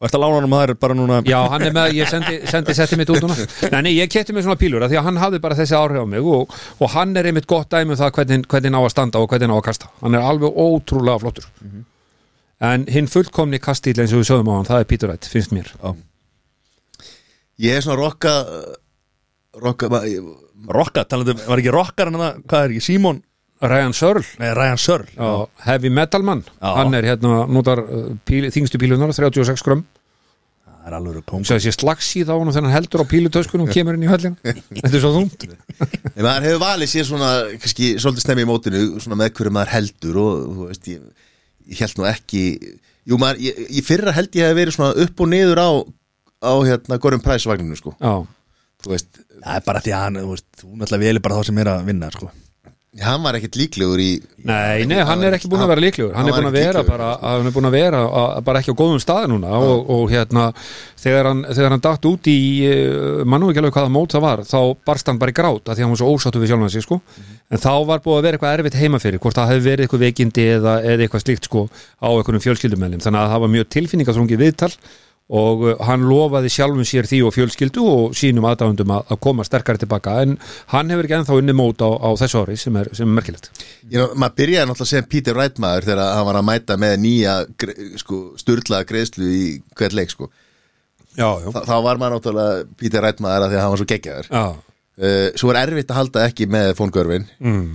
og 0.00 0.06
eftir 0.08 0.18
að 0.18 0.24
lána 0.24 0.36
hann 0.40 0.46
um 0.48 0.54
það 0.56 0.64
er 0.68 0.74
bara 0.84 0.94
núna 0.98 1.18
Já, 1.28 1.38
hann 1.52 1.62
er 1.68 1.72
með, 1.76 1.92
ég 1.96 2.08
sendi, 2.10 2.34
sendi 2.50 2.74
setti 2.76 2.96
mitt 3.00 3.12
út 3.14 3.22
núna. 3.24 3.36
Nei, 3.72 3.80
nei, 3.86 3.92
ég 4.00 4.10
kefti 4.12 4.34
mig 4.34 4.44
svona 4.44 4.58
pílur 4.60 4.82
af 4.84 4.90
því 4.90 4.98
að 5.00 5.06
hann 5.06 5.20
hafði 5.22 5.40
bara 5.44 5.56
þessi 5.60 5.76
áhrif 5.78 6.02
á 6.02 6.06
mig 6.10 6.26
og, 6.34 6.54
og 6.82 6.90
hann 6.96 7.14
er 7.16 7.28
einmitt 7.30 7.46
gott 7.50 7.70
dæmi 7.72 7.94
um 7.94 8.00
það 8.00 8.12
hvernig, 8.18 8.46
hvernig 8.50 8.74
ná 8.74 8.80
að 8.82 8.90
standa 8.92 9.22
og 9.22 9.30
hvernig 9.30 9.48
ná 9.52 9.54
að 9.56 9.66
kasta. 9.70 9.90
Hann 10.02 10.18
er 10.18 10.26
alveg 10.26 10.58
ótrúlega 10.66 11.22
flottur. 11.22 11.46
En 12.64 12.86
hinn 12.90 13.08
fullkomni 13.10 13.58
kastíl 13.62 13.96
eins 14.02 14.12
og 14.14 14.22
við 14.24 14.28
sögum 14.32 14.50
á 14.50 14.54
hann, 14.58 14.68
það 14.68 14.82
er 14.82 14.90
Peter 14.90 15.10
Wright, 15.10 15.30
finnst 15.30 15.54
mér. 15.54 15.70
Já. 15.78 15.94
Ég 17.64 17.78
er 17.78 17.84
svona 17.86 18.00
rokka 18.02 18.34
rokka, 19.62 19.88
Rokka, 20.64 21.04
talandi, 21.04 21.34
um- 21.36 21.46
var 21.48 21.60
ekki 21.60 21.72
rockar 21.74 22.08
hann 22.10 22.16
að, 22.20 22.42
hvað 22.48 22.64
er 22.64 22.72
ekki, 22.74 22.82
Simon, 22.86 23.18
Ryan 23.70 23.94
Searle. 23.96 24.24
Nei, 24.40 24.48
Ryan 24.56 24.80
Searle. 24.80 25.10
Já, 25.14 25.48
heavy 25.66 25.90
metal 25.92 26.24
mann. 26.26 26.44
Já. 26.60 26.70
hann 26.78 26.96
er 26.98 27.08
hérna, 27.08 27.44
notar 27.50 27.82
uh, 27.84 28.06
píl, 28.28 28.48
þingstu 28.54 28.80
pílunar 28.82 29.12
36 29.14 29.64
grömm, 29.66 29.84
það 30.84 30.88
er 30.90 30.96
alveg 30.98 31.24
kóng 31.28 31.44
svo 31.48 31.56
þessi 31.56 31.72
slagsíð 31.78 32.28
á 32.28 32.36
hann 32.36 32.52
þegar 32.52 32.66
hann 32.66 32.74
heldur 32.76 33.04
á 33.04 33.06
pílutöskunum 33.08 33.68
og 33.68 33.72
kemur 33.72 33.96
inn 33.96 34.04
í 34.04 34.10
höllin 34.10 34.34
þetta 34.44 34.90
er 34.90 35.00
svo 35.00 35.12
þungt. 35.14 35.46
Nei, 35.48 36.20
maður 36.20 36.48
hefur 36.50 36.62
valið 36.64 36.92
sér 36.92 37.08
svona 37.08 37.30
kannski 37.56 37.94
svolítið 37.96 38.26
snemmi 38.26 38.44
í 38.44 38.50
mótinu 38.50 38.82
svona 39.00 39.20
með 39.22 39.32
hverju 39.38 39.54
maður 39.56 39.72
heldur 39.78 40.20
og 40.20 40.42
þú 40.44 40.68
veist 40.68 40.90
ég, 40.92 41.26
ég 41.72 41.82
held 41.86 42.00
nú 42.00 42.08
ekki 42.10 42.44
jú 43.08 43.20
maður, 43.20 43.40
ég, 43.46 43.64
ég 43.78 43.86
fyrra 43.86 44.12
held 44.16 44.36
ég 44.36 44.50
hef 44.50 44.58
verið 44.60 44.76
svona 44.76 45.06
upp 45.06 45.24
og 45.24 45.32
niður 45.32 45.62
á 45.64 45.70
á 46.44 46.52
hérna 46.68 47.00
Gorum 47.00 47.24
Price 47.24 47.48
vagninu 47.48 47.76
sko. 47.80 47.94
Já, 47.96 48.20
þú 48.84 48.92
veist, 48.92 49.22
það 49.40 49.56
er 49.56 49.64
bara 49.64 49.80
því 49.84 49.96
að 49.96 50.02
hann, 50.04 50.20
þú 50.20 50.32
veist, 50.34 50.48
þú 50.60 50.72
náttúrulega 50.74 51.08
veli 51.08 51.24
bara 51.24 51.38
þá 51.40 51.48
sem 51.48 51.60
er 51.64 51.70
að 51.72 51.86
vinna, 51.88 52.10
sko 52.12 52.28
hann 53.02 53.22
var 53.24 53.34
ekkert 53.38 53.56
líklegur 53.58 53.98
í 53.98 54.10
Nei, 54.44 54.84
nei, 54.86 54.98
hann 55.08 55.22
er 55.24 55.34
ekki 55.34 55.48
búin 55.50 55.64
að 55.64 55.70
vera 55.72 55.82
líklegur. 55.82 56.12
Hann 56.14 56.28
er 56.28 56.34
var 56.34 56.44
búin 56.44 56.50
að 56.50 56.58
vera 56.58 56.82
bara 56.86 57.08
hann 57.22 57.48
er 57.48 57.54
búin 57.54 57.68
að 57.68 57.76
vera 57.78 58.02
að, 58.04 58.34
bara 58.46 58.60
ekki 58.60 58.74
á 58.76 58.80
góðum 58.80 59.00
stað 59.02 59.28
núna 59.32 59.54
og, 59.56 59.88
og 59.94 60.12
hérna, 60.12 60.44
þegar 61.00 61.30
hann, 61.30 61.40
þegar 61.48 61.74
hann 61.74 61.84
datt 61.86 62.08
út 62.10 62.28
í, 62.30 62.36
uh, 62.68 63.22
mann 63.24 63.42
nú 63.42 63.48
ekki 63.50 63.62
alveg 63.62 63.78
hvaða 63.78 63.92
mót 63.94 64.14
það 64.14 64.26
var, 64.26 64.44
þá 64.46 64.58
barst 64.86 65.10
hann 65.10 65.20
bara 65.22 65.34
í 65.34 65.38
grát 65.38 65.64
af 65.64 65.72
því 65.72 65.80
að 65.80 65.86
hann 65.86 65.94
var 65.94 66.02
svo 66.02 66.12
ósáttu 66.12 66.42
við 66.42 66.52
sjálfan 66.52 66.74
sig, 66.74 66.84
sko. 66.84 67.00
En 67.50 67.62
þá 67.64 67.72
var 67.88 68.04
búið 68.04 68.18
að 68.18 68.28
vera 68.28 68.38
eitthvað 68.38 68.58
erfitt 68.58 68.78
heima 68.82 69.00
fyrir 69.02 69.22
hvort 69.24 69.40
það 69.40 69.50
hefði 69.54 69.66
verið 69.70 69.86
eitthvað 69.88 70.04
veikindi 70.04 70.46
eða, 70.58 70.76
eða 70.84 71.06
eitthvað 71.06 71.24
slíkt, 71.24 71.48
sko, 71.48 71.64
á 71.98 72.08
einhvernum 72.12 72.44
fjölskyldumælum. 72.44 73.02
Þannig 73.04 73.24
að 73.24 73.32
það 73.34 73.44
var 73.44 73.54
mjög 73.56 73.72
tilfinningaþrungi 73.78 74.40
viðtal 74.44 74.72
og 75.32 75.62
uh, 75.64 75.74
hann 75.88 76.02
lofaði 76.04 76.50
sjálfum 76.52 76.84
sér 76.84 77.06
því 77.08 77.18
og 77.24 77.32
fjölskyldu 77.32 77.80
og 77.88 78.16
sínum 78.18 78.44
aðdáðundum 78.50 78.90
að, 78.92 79.06
að 79.14 79.20
koma 79.24 79.44
sterkari 79.48 79.80
tilbaka 79.80 80.18
en 80.20 80.34
hann 80.74 80.90
hefur 80.92 81.06
ekki 81.08 81.16
ennþá 81.16 81.38
unni 81.40 81.54
mót 81.56 81.80
á, 81.80 81.88
á 81.96 82.08
þessu 82.20 82.42
ári 82.42 82.56
sem 82.60 82.76
er, 82.76 82.90
sem 82.92 83.08
er 83.08 83.16
merkilegt. 83.16 83.48
Ég, 83.88 83.96
ná, 84.02 84.12
maður 84.20 84.36
byrjaði 84.42 84.68
náttúrulega 84.68 84.90
sem 84.92 85.08
Peter 85.14 85.38
Wright 85.38 85.62
maður 85.64 85.86
þegar 85.88 86.12
hann 86.18 86.28
var 86.28 86.40
að 86.42 86.46
mæta 86.50 86.76
með 86.84 86.96
nýja 87.06 87.36
sko, 88.02 88.18
sturlaða 88.42 88.88
greiðslu 88.92 89.30
í 89.32 89.46
hvert 89.80 89.96
leik 89.96 90.12
sko. 90.12 90.28
Já, 91.14 91.28
já, 91.40 91.48
Þa, 91.54 91.64
þá 91.70 91.74
var 91.88 92.02
maður 92.02 92.16
náttúrulega 92.18 92.68
Pítur 92.82 93.04
Rætmaður 93.06 93.46
að 93.46 93.52
því 93.54 93.58
að 93.58 93.64
hann 93.64 93.72
var 93.76 93.80
svo 93.84 93.88
geggjaður. 93.94 94.28
Já. 94.34 94.44
uh, 94.98 95.26
Svo 95.40 95.52
er 95.54 95.60
erfitt 95.62 95.92
að 95.94 96.00
halda 96.02 96.28
ekki 96.28 96.48
með 96.52 96.72
fóngörfin 96.80 97.26
Mm. 97.40 97.66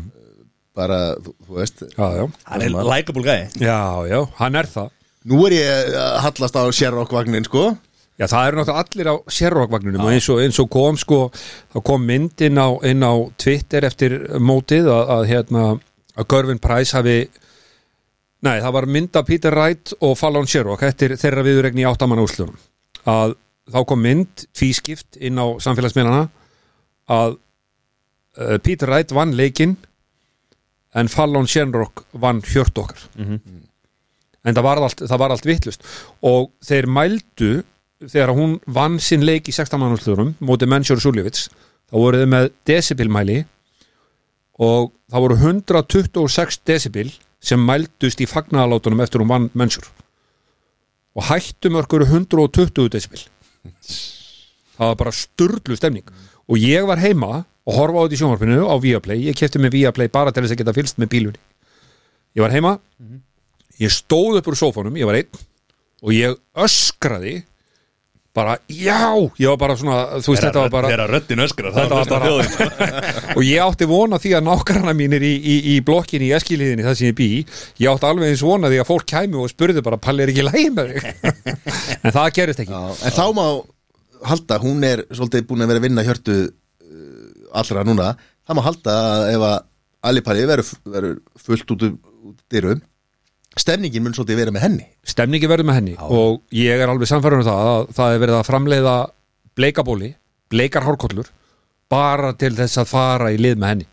bara, 0.80 0.98
þú, 1.24 1.34
þú 1.48 1.58
veist. 1.64 1.82
Já, 1.98 2.06
já, 2.20 2.26
Hann 2.52 2.62
er 2.68 2.78
likeable 2.94 3.24
gæði 3.26 3.64
já, 3.66 3.80
já, 4.12 4.20
hann 4.44 4.56
er 4.62 4.70
það 4.70 4.92
Nú 5.30 5.44
er 5.46 5.56
ég 5.60 5.94
að 6.00 6.18
hallast 6.26 6.58
á 6.58 6.64
Sherrock 6.74 7.14
vagnin 7.14 7.46
sko. 7.46 7.70
Já, 8.20 8.26
það 8.28 8.48
eru 8.48 8.58
náttúrulega 8.60 8.82
allir 8.84 9.08
á 9.08 9.16
Sherrock-vagninum 9.32 10.04
og 10.04 10.12
eins 10.12 10.26
og, 10.28 10.42
eins 10.44 10.58
og 10.60 10.68
kom 10.74 10.98
sko, 11.00 11.20
þá 11.72 11.78
kom 11.88 12.02
mynd 12.04 12.42
inn 12.44 12.60
á, 12.60 12.68
inn 12.90 13.06
á 13.06 13.16
Twitter 13.40 13.88
eftir 13.88 14.16
mótið 14.44 14.90
að, 14.92 15.14
að 15.16 15.28
hérna, 15.30 15.62
að 16.20 16.28
Görvin 16.34 16.60
Price 16.60 16.98
hafi 16.98 17.16
nei, 18.44 18.58
það 18.60 18.74
var 18.76 18.88
mynd 18.92 19.20
af 19.22 19.30
Peter 19.30 19.56
Wright 19.56 19.94
og 20.04 20.18
Fallon 20.20 20.50
Sherrock 20.52 20.84
eftir 20.84 21.16
þeirra 21.20 21.46
viðuregni 21.48 21.86
í 21.86 21.88
áttamanna 21.88 22.26
úslunum 22.28 22.60
að 23.08 23.38
þá 23.72 23.80
kom 23.88 24.04
mynd 24.04 24.44
tvískipt 24.52 25.16
inn 25.24 25.40
á 25.40 25.48
samfélagsmiðlana 25.64 26.26
að 27.16 27.38
uh, 27.40 28.58
Peter 28.66 28.92
Wright 28.92 29.16
vann 29.16 29.32
leikinn 29.40 29.78
en 30.92 31.08
Fallon 31.08 31.48
Sherrock 31.48 32.04
vann 32.20 32.44
hjört 32.52 32.84
okkar 32.84 33.08
en 34.46 34.56
það 34.56 34.66
var 34.66 34.82
allt, 34.84 35.04
það 35.04 35.22
var 35.22 35.36
allt 35.36 35.48
vittlust 35.48 35.86
og 36.26 36.52
þeir 36.66 36.90
mældu 37.00 37.52
þegar 38.06 38.34
hún 38.38 38.58
vann 38.68 39.00
sinn 39.04 39.26
leik 39.28 39.50
í 39.52 39.56
16 39.56 39.82
mannúrslurum 39.82 40.36
mótið 40.40 40.72
Mensjur 40.74 41.02
Suljovic 41.04 41.48
þá 41.48 41.96
voru 41.96 42.22
þau 42.22 42.30
með 42.36 42.52
decibelmæli 42.70 43.40
og 44.60 44.94
það 45.12 45.26
voru 45.26 45.40
126 45.40 46.62
decibel 46.68 47.12
sem 47.40 47.60
mældust 47.64 48.22
í 48.24 48.28
fagnaðalátunum 48.28 49.04
eftir 49.04 49.24
hún 49.24 49.34
vann 49.34 49.50
Mensjur 49.58 49.90
og 51.18 51.28
hættumörk 51.32 51.98
eru 51.98 52.08
120 52.08 52.90
decibel 52.96 53.28
það 54.80 54.94
var 54.94 55.00
bara 55.04 55.16
sturlu 55.16 55.78
stemning. 55.78 56.06
Og 56.50 56.60
ég 56.62 56.86
var 56.88 57.02
heima 57.04 57.44
og 57.68 57.76
horfa 57.76 58.02
á 58.02 58.04
þetta 58.06 58.16
í 58.16 58.22
sjónvarpinu 58.24 58.60
á 58.66 58.76
Viaplay, 58.82 59.26
ég 59.28 59.38
kefti 59.38 59.62
mig 59.62 59.74
Viaplay 59.76 60.10
bara 60.12 60.32
til 60.34 60.46
þess 60.46 60.56
að 60.56 60.62
geta 60.64 60.76
fylst 60.78 61.02
með 61.02 61.12
bílunni. 61.14 61.42
Ég 62.38 62.46
var 62.46 62.56
heima 62.56 62.78
ég 63.84 63.94
stóð 63.94 64.40
upp 64.42 64.50
úr 64.52 64.58
sófanum, 64.60 64.98
ég 65.00 65.08
var 65.10 65.20
einn 65.22 65.46
og 66.00 66.12
ég 66.16 66.36
öskraði 66.56 67.38
bara, 68.40 68.54
já, 68.72 69.10
ég 69.42 69.50
var 69.50 69.58
bara 69.60 69.76
svona 69.76 70.20
þú 70.22 70.32
veist, 70.36 70.44
þetta 70.46 70.62
var 70.62 70.70
bara 70.72 71.08
röddin 71.10 71.42
öskrar 71.44 71.74
Þetta 71.76 71.98
var 71.98 72.08
Það 72.08 72.36
var 72.38 72.52
bara- 72.60 73.14
og 73.38 73.42
ég 73.44 73.64
átti 73.66 73.88
vona 73.90 74.20
því 74.22 74.32
að 74.38 74.46
nákvæmna 74.46 74.94
mínir 74.96 75.26
í, 75.26 75.32
í, 75.42 75.56
í 75.74 75.80
blokkinni 75.84 76.30
í 76.30 76.36
eskiliðinni 76.38 76.86
það 76.86 76.96
sem 77.00 77.10
ég 77.10 77.18
bý 77.18 77.28
ég 77.82 77.90
átti 77.92 78.08
alveg 78.08 78.30
eins 78.32 78.44
vona 78.46 78.70
því 78.72 78.80
að 78.84 78.88
fólk 78.92 79.08
kæmi 79.10 79.42
og 79.42 79.50
spurði 79.52 79.84
bara 79.84 80.00
Palli 80.00 80.24
er 80.24 80.32
ekki 80.32 80.46
lægi 80.46 80.70
með 80.78 80.94
þig? 80.94 81.10
En 82.06 82.16
það 82.16 82.30
gerist 82.38 82.62
ekki. 82.64 82.78
Já, 82.78 83.02
En 83.10 83.16
þá 83.18 83.26
má 83.36 83.46
halda, 84.30 84.60
hún 84.64 84.86
er 84.88 85.04
svolítið 85.10 85.48
búin 85.50 85.66
að 85.66 85.72
vera 85.74 85.82
að 85.82 85.88
vinna 85.90 86.06
hjörtu 86.08 86.38
uh, 86.46 87.50
allra 87.60 87.84
núna, 87.88 88.12
það 88.48 88.60
má 88.60 88.64
halda 88.70 88.96
að 89.10 89.26
ef 89.34 89.48
að 89.50 89.58
Alipalli 90.10 90.46
verður 90.48 91.18
fullt 91.44 91.74
út 91.76 91.82
úr 91.90 91.98
út 92.30 92.38
dyrum 92.54 92.80
stemningin 93.58 94.04
mun 94.04 94.14
svolítið 94.14 94.38
vera 94.44 94.52
með 94.54 94.62
henni. 94.68 94.86
Stemningi 95.04 95.48
verður 95.50 95.66
með 95.70 95.80
henni 95.80 95.96
og 96.00 96.42
ég 96.56 96.80
er 96.84 96.90
alveg 96.92 97.08
samfærður 97.10 97.42
um 97.42 97.48
það 97.50 97.68
að 97.74 97.90
það 97.98 98.14
er 98.16 98.20
verið 98.24 98.38
að 98.40 98.48
framleiða 98.50 98.96
bleikabóli, 99.60 100.10
bleikar 100.50 100.84
hárkollur 100.86 101.28
bara 101.90 102.34
til 102.38 102.54
þess 102.56 102.78
að 102.78 102.88
fara 102.92 103.32
í 103.34 103.38
lið 103.42 103.58
með 103.58 103.70
henni. 103.74 103.88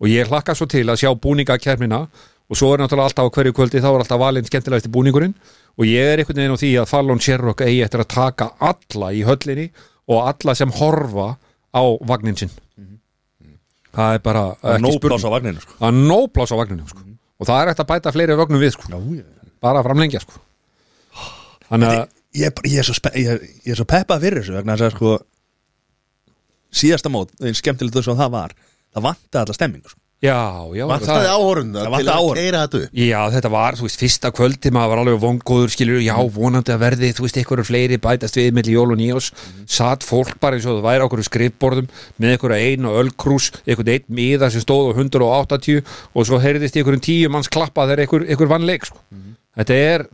Og 0.00 0.08
ég 0.08 0.28
hlakka 0.32 0.54
svo 0.56 0.66
til 0.66 0.86
að 0.88 0.96
sjá 1.02 1.10
búningakernina 1.14 2.06
og 2.50 2.56
svo 2.58 2.72
er 2.74 2.80
náttúrulega 2.80 3.10
alltaf 3.12 3.28
á 3.28 3.34
hverju 3.36 3.52
kvöldi 3.54 3.82
þá 3.84 3.90
er 3.92 4.00
alltaf 4.02 4.18
valinn 4.20 4.48
skemmtilegasti 4.48 4.88
búningurinn. 4.90 5.34
Og 5.78 5.84
ég 5.86 6.02
er 6.14 6.18
einhvern 6.18 6.40
veginn 6.40 6.56
á 6.56 6.62
því 6.62 6.70
að 6.80 6.88
Fallon 6.90 7.20
Sherrock 7.22 7.60
eigi 7.62 7.82
eftir 7.84 8.00
að 8.02 8.08
taka 8.10 8.48
alla 8.58 9.12
í 9.14 9.20
höllinni 9.28 9.68
og 10.10 10.24
alla 10.32 10.54
sem 10.58 10.72
horfa 10.80 11.36
á 11.70 11.82
vagnin 12.08 12.36
sinn. 12.40 12.50
Það 13.94 14.14
er 14.16 14.18
bara 14.24 14.42
ekki 14.56 14.82
Nó 14.82 14.90
spurning. 14.96 15.04
pláss 16.32 16.50
á 16.50 16.56
vagninu 16.56 16.88
sko. 16.88 17.00
Og 17.40 17.48
það 17.48 17.62
er 17.64 17.72
eftir 17.72 17.84
að 17.86 17.90
bæta 17.94 18.12
fleiri 18.14 18.36
vögnum 18.38 18.60
við 18.62 18.74
sko. 18.76 19.00
bara 19.60 19.82
framlengja 19.86 20.20
sko. 20.22 20.40
þannig 21.70 21.88
að 21.88 22.00
ég, 22.40 22.54
bara- 22.54 22.68
ég, 22.70 22.78
er 22.78 22.94
spe- 23.00 23.14
ég, 23.16 23.28
er- 23.34 23.44
ég 23.64 23.72
er 23.74 23.80
svo 23.80 23.88
peppað 23.88 24.20
fyrir 24.26 24.42
þessu 24.42 24.56
vegna 24.58 24.76
að 24.76 24.92
sko 24.94 25.14
síðasta 26.70 27.10
mót, 27.10 27.32
skemmtilegt 27.58 27.96
þess 27.96 28.12
að 28.12 28.20
það 28.22 28.30
var 28.36 28.52
það 28.94 29.02
vantaði 29.08 29.42
alla 29.44 29.56
stemmingu 29.56 29.88
sko. 29.90 30.00
Já, 30.20 30.36
já, 30.76 30.84
Vantaði 30.90 31.28
áhorunda 31.32 31.84
til 31.88 32.10
að 32.12 32.26
keira 32.36 32.62
þetta 32.64 32.80
upp? 32.80 32.98
Já, 33.00 33.20
þetta 33.34 33.50
var, 33.54 33.78
þú 33.78 33.86
veist, 33.86 34.00
fyrsta 34.02 34.30
kvöldi 34.36 34.72
maður 34.76 34.92
var 34.92 35.02
alveg 35.02 35.22
vongóður, 35.22 35.72
skilur, 35.72 36.02
já, 36.04 36.12
vonandi 36.34 36.74
að 36.74 36.82
verði 36.84 37.10
þú 37.16 37.26
veist, 37.26 37.40
einhverju 37.40 37.66
fleiri 37.70 38.00
bætast 38.04 38.36
við 38.36 38.50
milli 38.58 38.76
jól 38.76 38.92
og 38.92 39.00
nýjós 39.00 39.30
satt 39.64 40.04
fólk 40.04 40.36
bara 40.42 40.58
eins 40.58 40.68
og 40.68 40.78
það 40.78 40.86
væri 40.90 41.00
á 41.00 41.06
okkur 41.08 41.24
skrifborðum 41.30 41.90
með 42.20 42.34
einhverju 42.36 42.68
einu 42.68 42.94
ölkrús 43.00 43.50
einhvern 43.64 43.94
einn 43.96 44.06
miða 44.20 44.52
sem 44.52 44.64
stóð 44.64 44.92
á 44.92 45.00
180 45.00 45.82
og 46.12 46.28
svo 46.28 46.40
heyrðist 46.44 46.76
í 46.76 46.82
einhverjum 46.84 47.06
tíu 47.08 47.32
manns 47.32 47.48
klappa 47.48 47.88
þegar 47.88 48.04
einhver, 48.04 48.28
einhver 48.28 48.52
vann 48.52 48.68
leik, 48.68 48.88
sko. 48.90 49.00
Þetta 49.60 49.76
er, 49.82 50.04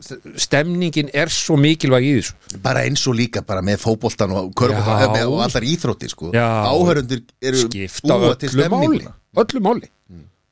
stemningin 0.40 1.10
er 1.14 1.28
svo 1.30 1.58
mikilvæg 1.60 2.06
í 2.08 2.12
þessu. 2.16 2.56
Bara 2.64 2.86
eins 2.88 3.02
og 3.06 3.18
líka 3.18 3.42
bara 3.46 3.60
með 3.62 3.82
fótboltan 3.82 4.32
og, 4.32 4.48
með, 4.56 5.18
og 5.28 5.42
allar 5.44 5.66
íþrótti 5.68 6.08
sko. 6.08 6.30
Já. 6.34 6.46
áhörundur 6.72 7.20
eru 7.44 7.66
búa 7.68 8.32
til 8.40 8.54
stemninguna. 8.54 9.12
öllu 9.36 9.60
máli 9.60 9.90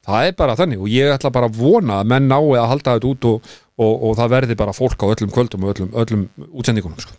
það 0.04 0.28
er 0.28 0.36
bara 0.38 0.56
þannig 0.58 0.82
og 0.82 0.90
ég 0.92 1.12
ætla 1.14 1.32
bara 1.34 1.48
að 1.50 1.60
vona 1.60 2.00
að 2.00 2.10
menn 2.12 2.28
nái 2.30 2.58
að 2.58 2.68
halda 2.72 2.96
þetta 2.96 3.10
út 3.10 3.28
og, 3.30 3.54
og, 3.80 3.94
og 3.94 4.18
það 4.20 4.34
verði 4.36 4.58
bara 4.60 4.76
fólk 4.76 5.06
á 5.06 5.12
öllum 5.14 5.32
kvöldum 5.34 5.64
og 5.64 5.74
öllum, 5.74 5.90
öllum 6.02 6.26
útsendingunum 6.52 7.00
sko. 7.00 7.16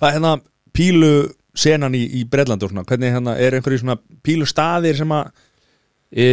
Það 0.00 0.08
er 0.08 0.16
hérna 0.16 0.34
pílu 0.76 1.12
senan 1.60 1.96
í, 1.98 2.02
í 2.20 2.24
svona, 2.30 2.84
hvernig 2.86 3.14
hérna 3.14 3.36
er 3.36 3.56
einhverju 3.58 3.82
svona 3.82 3.98
pílu 4.24 4.46
staðir 4.48 4.96
sem 4.96 5.12
að 5.12 5.32
e, 6.10 6.26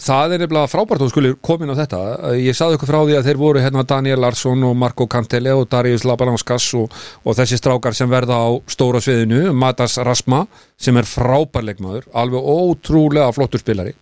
það 0.00 0.34
er 0.34 0.40
nefnilega 0.40 0.70
frábært 0.72 1.04
og 1.04 1.10
skulle 1.12 1.34
komin 1.44 1.72
á 1.72 1.76
þetta. 1.76 2.00
Ég 2.40 2.56
saði 2.56 2.78
ykkur 2.78 2.88
frá 2.88 2.98
því 3.02 3.16
að 3.18 3.28
þeir 3.28 3.40
voru 3.42 3.60
hérna 3.60 3.84
Daniel 3.84 4.22
Larsson 4.24 4.64
og 4.64 4.76
Marco 4.80 5.06
Cantele 5.10 5.52
og 5.52 5.66
Darius 5.72 6.06
Labalanskas 6.08 6.70
og, 6.78 6.94
og 7.24 7.36
þessi 7.36 7.60
strákar 7.60 7.96
sem 7.96 8.08
verða 8.10 8.40
á 8.40 8.50
stóra 8.72 9.02
sviðinu 9.04 9.52
Matas 9.52 9.98
Rasma 10.00 10.46
sem 10.80 10.96
er 10.96 11.08
frábærleikmaður 11.08 12.08
alveg 12.16 12.48
ótrúlega 12.56 13.32
flottur 13.36 13.60
spilari. 13.60 13.92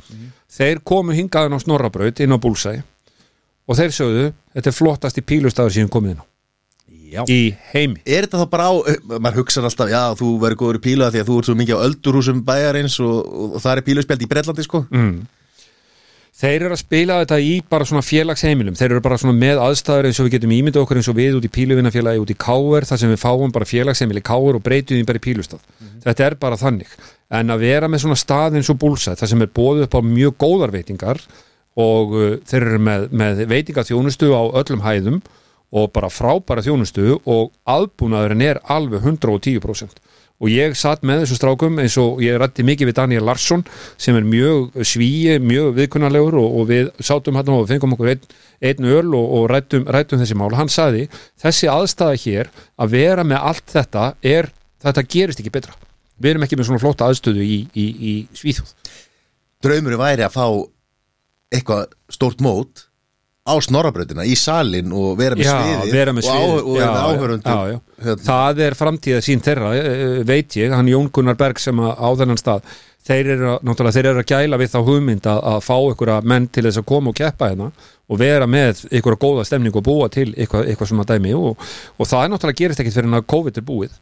Þeir 0.51 0.83
komu 0.87 1.17
hingaðin 1.17 1.59
á 1.59 1.63
Snorrabraut 1.63 2.23
inn 2.23 2.35
á 2.35 2.39
Búlsæ 2.39 2.79
og 3.67 3.79
þeir 3.79 3.95
sögðu 3.95 4.27
þetta 4.55 4.71
er 4.71 4.77
flottasti 4.77 5.27
pílustafur 5.27 5.75
síðan 5.75 5.91
komið 5.91 6.15
inn 6.15 6.23
á. 6.23 6.27
Já, 7.11 7.25
í 7.27 7.51
heimi. 7.73 7.99
Er 8.07 8.29
þetta 8.29 8.45
þá 8.45 8.51
bara 8.53 8.71
á, 8.71 8.75
maður 9.19 9.41
hugsa 9.43 9.63
alltaf, 9.67 9.91
já, 9.91 10.15
þú 10.15 10.29
verður 10.45 10.59
góður 10.61 10.79
í 10.79 10.83
pílu 10.85 11.03
af 11.03 11.11
því 11.11 11.23
að 11.25 11.31
þú 11.31 11.39
ert 11.41 11.49
svo 11.49 11.55
mikið 11.59 11.81
á 11.83 11.85
öldurhúsum 11.89 12.43
bæjarins 12.47 12.99
og, 13.03 13.17
og, 13.27 13.57
það 13.65 13.73
er 13.73 13.87
píluspjald 13.89 14.23
í 14.23 14.29
Bretlandi, 14.31 14.67
sko. 14.67 14.85
mm. 14.87 15.17
Þeir 16.41 16.65
eru 16.65 16.77
að 16.77 16.81
spila 16.81 17.17
þetta 17.21 17.39
í 17.43 17.55
bara 17.69 17.87
svona 17.89 18.05
félagsheimilum. 18.07 18.77
Þeir 18.79 18.95
eru 18.95 19.03
bara 19.05 19.19
svona 19.21 19.35
með 19.37 19.61
aðstæður 19.65 20.09
eins 20.09 20.21
og 20.21 20.29
við 20.29 20.37
getum 20.37 20.55
ímyndað 20.57 20.85
okkur 20.87 21.01
eins 21.01 21.11
og 21.11 21.17
við 21.19 21.37
út 21.37 21.49
í 21.49 21.51
píluvinnafélagi 21.53 22.23
út 22.23 22.33
í 22.33 22.37
Káur 22.41 22.87
þar 22.89 23.01
sem 23.03 23.13
við 23.13 23.21
fáum 23.21 23.53
bara 23.53 23.69
félagsheimili 23.69 24.23
Káur 24.25 24.57
og 24.57 24.65
breytum 24.65 24.97
því 24.97 25.09
bara 25.09 25.21
í 25.21 25.25
pílustaf 25.27 25.67
Þetta 26.07 26.27
er 26.27 26.37
bara 26.41 26.61
þannig. 26.61 26.95
En 27.35 27.53
að 27.53 27.67
vera 27.67 27.91
með 27.91 28.05
svona 28.07 28.19
stað 28.19 28.57
eins 28.61 28.71
og 28.73 28.79
búlsætt 28.81 29.21
þar 29.21 29.33
sem 29.35 29.45
er 29.45 29.53
bóðið 29.59 29.89
upp 29.89 29.99
á 29.99 30.03
mjög 30.07 30.39
góðar 30.41 30.73
veitingar 30.75 31.21
og 31.81 32.17
uh, 32.17 32.33
þeir 32.49 32.63
eru 32.63 32.81
með, 32.89 33.05
með 33.13 33.45
veitingaþjónustu 33.51 34.33
á 34.33 34.43
öllum 34.63 34.87
hæðum 34.87 35.21
og 35.71 35.93
bara 35.95 36.11
frábæra 36.11 36.65
þjónustu 36.67 37.21
og 37.31 37.53
aðbúnaðurinn 37.69 38.43
er 38.43 38.63
alveg 38.71 39.05
110% 39.07 40.01
og 40.41 40.49
ég 40.49 40.77
satt 40.79 41.03
með 41.07 41.25
þessu 41.25 41.37
strákum 41.37 41.79
eins 41.83 41.97
og 42.01 42.23
ég 42.25 42.39
rætti 42.41 42.65
mikið 42.65 42.91
við 42.91 42.97
Daniel 42.97 43.27
Larsson 43.29 43.65
sem 44.01 44.17
er 44.17 44.25
mjög 44.25 44.79
svíi, 44.89 45.37
mjög 45.45 45.75
viðkunnarlegur 45.77 46.39
og, 46.41 46.57
og 46.61 46.71
við 46.71 46.89
sátum 47.05 47.37
hann 47.37 47.53
og 47.53 47.69
fengum 47.69 47.93
okkur 47.97 48.15
einn, 48.15 48.25
einn 48.65 48.89
öl 48.89 49.13
og, 49.19 49.27
og 49.37 49.47
rættum, 49.53 49.85
rættum 49.85 50.23
þessi 50.23 50.39
mál. 50.41 50.51
Hann 50.57 50.73
sagði, 50.73 51.07
þessi 51.41 51.69
aðstæða 51.73 52.19
hér 52.25 52.53
að 52.81 52.97
vera 52.97 53.27
með 53.27 53.49
allt 53.53 53.77
þetta 53.77 54.07
er, 54.25 54.51
þetta 54.81 55.07
gerist 55.15 55.45
ekki 55.45 55.55
betra. 55.55 55.77
Við 56.21 56.35
erum 56.35 56.45
ekki 56.49 56.61
með 56.61 56.71
svona 56.71 56.83
flotta 56.83 57.09
aðstöðu 57.09 57.45
í, 57.45 57.63
í, 57.77 57.87
í 58.01 58.15
Svíþjóð. 58.37 58.73
Draumurinn 59.61 60.01
væri 60.01 60.25
að 60.25 60.37
fá 60.37 60.47
eitthvað 61.53 61.93
stórt 62.13 62.41
mót 62.45 62.87
á 63.49 63.55
snorrabrautina, 63.65 64.27
í 64.29 64.35
salin 64.37 64.93
og 64.93 65.15
vera 65.19 65.37
með 65.39 65.49
sviðið 65.49 66.21
og, 66.29 66.29
á, 66.29 66.41
og 66.61 66.77
Já, 66.77 66.85
með 66.85 66.99
já, 66.99 67.07
áhörundur 67.09 67.55
já, 67.57 67.73
já. 67.73 67.79
Hérna. 68.05 68.25
það 68.27 68.61
er 68.67 68.77
framtíða 68.77 69.23
sín 69.25 69.43
þeirra 69.45 69.71
eh, 69.81 70.21
veit 70.29 70.57
ég, 70.61 70.75
hann 70.77 70.91
Jón 70.93 71.09
Gunnar 71.15 71.39
Berg 71.41 71.61
sem 71.63 71.81
að, 71.81 71.95
á 71.97 72.09
þennan 72.21 72.41
stað 72.41 72.69
þeir 73.11 73.33
eru, 73.35 73.55
náttúrulega 73.65 73.97
þeir 73.97 74.11
eru 74.11 74.23
að 74.23 74.29
gæla 74.29 74.61
við 74.61 74.73
þá 74.75 74.79
hugmynd 74.85 75.31
að, 75.33 75.41
að 75.55 75.65
fá 75.65 75.75
einhverja 75.79 76.21
menn 76.35 76.51
til 76.53 76.67
þess 76.69 76.83
að 76.83 76.89
koma 76.93 77.15
og 77.15 77.17
keppa 77.17 77.49
hérna 77.51 77.71
og 78.11 78.21
vera 78.21 78.49
með 78.51 78.85
einhverja 78.91 79.23
góða 79.25 79.47
stemning 79.49 79.81
og 79.81 79.87
búa 79.89 80.11
til 80.13 80.29
eitthvað, 80.37 80.69
eitthvað 80.69 80.93
svona 80.93 81.09
dæmi 81.09 81.33
og, 81.39 81.69
og 81.97 82.11
það 82.11 82.27
er 82.27 82.33
náttúrulega 82.35 82.61
gerist 82.61 82.85
ekkit 82.85 82.99
fyrir 82.99 83.09
en 83.09 83.21
að 83.23 83.29
COVID 83.33 83.63
er 83.63 83.67
búið 83.73 83.97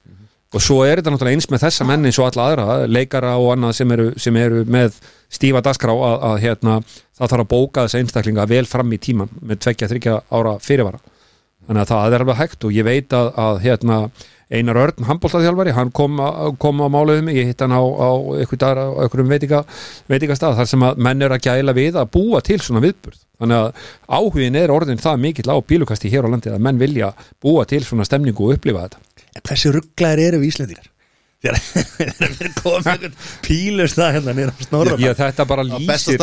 og 0.54 0.62
svo 0.64 0.78
er 0.86 1.00
þetta 1.02 1.12
náttúrulega 1.12 1.36
eins 1.36 1.50
með 1.52 1.64
þessa 1.66 1.84
menn 1.88 2.08
eins 2.08 2.18
og 2.22 2.30
alla 2.30 2.46
aðra, 2.52 2.66
leikara 2.88 3.34
og 3.36 3.50
annað 3.56 3.74
sem 3.76 3.90
eru, 3.96 4.06
sem 4.16 4.36
eru 4.40 4.62
með 4.64 4.96
stífa 5.28 5.60
dasgrá 5.66 5.92
að, 5.92 6.16
að 6.30 6.38
hérna, 6.46 6.78
það 7.18 7.34
þarf 7.34 7.44
að 7.44 7.50
bóka 7.52 7.84
þessa 7.84 8.00
einstaklinga 8.00 8.46
vel 8.48 8.64
fram 8.70 8.92
í 8.96 8.98
tíman 9.02 9.28
með 9.44 9.60
tveggja, 9.66 9.90
þryggja 9.92 10.16
ára 10.32 10.54
fyrirvara 10.64 11.02
þannig 11.68 11.82
að 11.84 11.90
það 11.92 12.14
er 12.16 12.22
alveg 12.24 12.38
hægt 12.40 12.64
og 12.64 12.72
ég 12.78 12.86
veit 12.88 13.12
að, 13.12 13.30
að 13.44 13.58
hérna, 13.66 13.98
Einar 14.48 14.78
Örn, 14.80 15.04
handbóltaþjálfari, 15.04 15.74
hann 15.76 15.90
kom, 15.92 16.14
a- 16.24 16.48
kom 16.56 16.78
á 16.80 16.88
máluðum, 16.88 17.26
ég 17.36 17.50
hitt 17.50 17.60
hann 17.60 17.74
á, 17.76 17.84
á 17.84 18.08
einhverjum 18.40 19.28
veitinga, 19.28 19.58
veitingastað 20.08 20.54
þar 20.56 20.70
sem 20.70 20.86
að 20.88 21.02
menn 21.04 21.20
er 21.26 21.34
að 21.36 21.42
gæla 21.44 21.74
við 21.76 21.98
að 22.00 22.08
búa 22.16 22.40
til 22.40 22.56
svona 22.64 22.80
viðburð. 22.80 23.18
Þannig 23.42 23.58
að 23.66 23.82
áhugin 24.16 24.56
er 24.56 24.72
orðin 24.72 25.02
það 25.04 25.20
mikill 25.26 25.52
á 25.52 25.56
bílukasti 25.60 26.08
hér 26.14 26.24
á 26.24 26.32
landi 26.32 26.48
að 26.54 26.64
menn 26.64 26.80
vilja 26.80 27.10
búa 27.44 27.66
til 27.68 27.82
svona 27.84 28.08
stemningu 28.08 28.48
og 28.48 28.56
upplifa 28.56 28.86
þetta. 28.86 29.02
En 29.38 29.44
hversu 29.46 29.74
rugglaðir 29.74 30.32
eru 30.32 30.40
við 30.42 30.52
Íslendingar? 30.52 30.88
Þegar 31.38 31.58
við 32.40 32.48
með 32.82 32.88
einhvern 32.90 33.12
pílur 33.46 33.92
það 33.92 34.08
hérna 34.16 34.32
nýra 34.34 34.50
á 34.50 34.58
snorra 34.64 34.96
Já, 34.98 35.12
þetta 35.20 35.44
bara 35.46 35.64
lýsir 35.68 36.16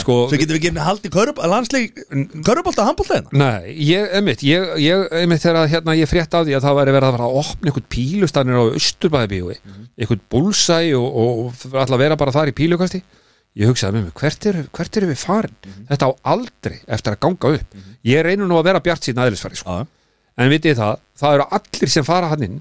Sko, 0.00 0.16
Svo 0.30 0.38
getum 0.40 0.56
við 0.56 0.62
gefnið 0.64 0.86
körub, 1.12 1.42
landsleik 1.52 2.00
Körubólta, 2.46 2.86
handbólta 2.88 3.18
hérna. 3.18 3.42
Nei, 3.42 3.74
ég, 3.84 4.08
einmitt, 4.16 4.44
ég, 4.48 4.72
ég, 4.80 5.04
einmitt 5.20 5.44
þegar 5.44 5.60
að, 5.60 5.68
hérna, 5.74 5.98
ég 6.00 6.08
frétt 6.08 6.38
af 6.38 6.48
því 6.48 6.56
að 6.56 6.64
það 6.64 6.78
væri 6.80 6.96
verið 6.96 7.10
að 7.10 7.16
fara 7.18 7.28
að 7.28 7.38
opna 7.42 7.68
einhvern 7.68 7.88
pílustannir 7.92 8.56
á 8.56 8.64
Östurbæðabíói 8.80 9.58
einhvern 10.00 10.24
búlsæ 10.32 10.80
og, 10.96 11.08
og 11.26 11.78
alltaf 11.84 12.00
vera 12.06 12.20
bara 12.24 12.36
þar 12.38 12.54
í 12.54 12.56
pílukasti 12.56 13.04
ég 13.60 13.68
hugsaði 13.68 13.98
með 13.98 14.06
mig, 14.08 14.14
hvert 14.16 14.46
eru 14.48 14.64
er 14.96 15.10
við 15.12 15.20
farin? 15.20 15.56
Þetta 15.90 16.08
á 16.08 16.12
aldrei 16.32 16.78
eftir 16.88 17.12
að 17.12 17.24
ganga 17.26 17.50
upp. 17.58 17.74
Ég 18.08 18.24
reynur 18.24 18.48
nú 18.48 18.56
að 18.56 18.70
vera 18.70 18.80
bjart 18.84 19.04
síðan 19.04 19.26
aðeinsfæri 19.26 19.60
sko. 19.60 19.74
Já, 19.82 19.90
en 20.38 20.52
vitið 20.52 20.78
það, 20.80 21.00
það 21.20 21.34
eru 21.38 21.46
allir 21.58 21.90
sem 21.92 22.04
fara 22.06 22.28
hann 22.32 22.42
inn 22.46 22.60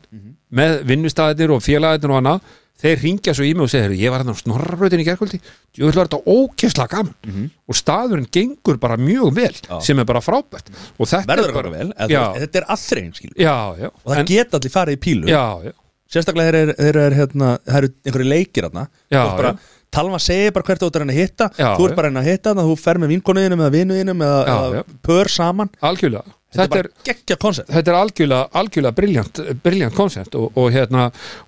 með 0.51 0.81
vinnustæðinir 0.89 1.53
og 1.55 1.63
félagðinir 1.63 2.11
og 2.11 2.19
annað. 2.21 2.41
Þeir 2.81 2.97
ringja 3.03 3.33
svo 3.37 3.45
í 3.45 3.51
mig 3.53 3.61
og 3.61 3.69
segja, 3.69 3.85
"Heyrðu, 3.85 3.99
ég 4.01 4.09
var 4.09 4.23
hann 4.23 4.33
á 4.33 4.41
snorrabrautin 4.41 5.01
í 5.03 5.05
gerkvöldi 5.05 5.37
ég 5.37 5.83
vil 5.85 5.91
vera 5.91 6.07
þetta 6.07 6.23
ókesslega 6.25 6.89
gaman. 6.89 7.51
Og 7.69 7.75
staðurinn 7.77 8.25
gengur 8.31 8.79
bara 8.79 8.97
mjög 8.97 9.35
vel 9.35 9.53
Já. 9.53 9.79
sem 9.81 9.99
er 9.99 10.03
bara 10.05 10.19
frábært. 10.19 10.71
Og 10.97 11.05
þetta 11.05 11.27
verður 11.27 11.49
er 11.49 11.53
vera 11.53 11.69
vel 11.69 11.93
Þetta 12.41 12.55
er 12.57 12.65
allrein, 12.67 13.13
Og 14.05 14.11
það 14.11 14.17
en, 14.17 14.25
geta 14.25 14.57
allir 14.57 14.71
farið 14.71 14.97
í 14.97 15.01
pílu. 15.05 15.27
Já, 15.29 15.61
já, 15.63 15.71
Sérstaklega 16.11 16.51
þeir 16.51 16.55
eru, 16.61 16.73
þeir 16.73 16.95
eru, 17.05 17.15
hérna, 17.15 17.59
eru 17.67 17.87
einhverju 18.05 18.29
leikir 18.29 18.63
ert 19.29 19.37
bara, 19.37 19.57
Talma 19.91 20.17
segir 20.19 20.51
bara 20.51 20.63
hvert 20.63 20.79
þú 20.81 20.87
ert 20.87 20.95
að 20.95 21.01
reyna 21.01 21.13
að 21.13 21.21
hitta. 21.21 21.49
Já, 21.59 21.77
Þú 21.77 21.87
ert 21.87 21.95
bara 21.95 22.07
að 22.07 22.11
reyna 22.11 22.19
að 22.21 22.31
hitta 22.31 22.49
þannig 22.49 22.63
að 22.63 22.71
þú 22.71 22.77
fer 22.79 22.97
með 22.97 23.11
vinkonuðinum 23.13 23.59
eða 23.61 23.71
vinuðinum 23.77 24.21
eða, 24.25 24.45
Já, 24.47 24.57
eða 24.57 24.73
já. 24.73 24.83
pör 25.03 25.27
saman. 25.29 25.69
Algjörlega 25.81 26.40
Þetta, 26.51 26.65
þetta 26.65 26.79
er 26.81 26.87
bara 26.91 27.05
geggja 27.07 27.35
koncept. 27.39 27.69
þetta 27.71 27.91
er 27.91 27.95
algjörlega, 27.95 28.47
algjörlega 28.59 28.95
briljant, 28.97 29.37
briljant 29.63 29.95
koncept 29.95 30.33
og, 30.35 30.49
og, 30.59 30.65
hérna, 30.75 31.05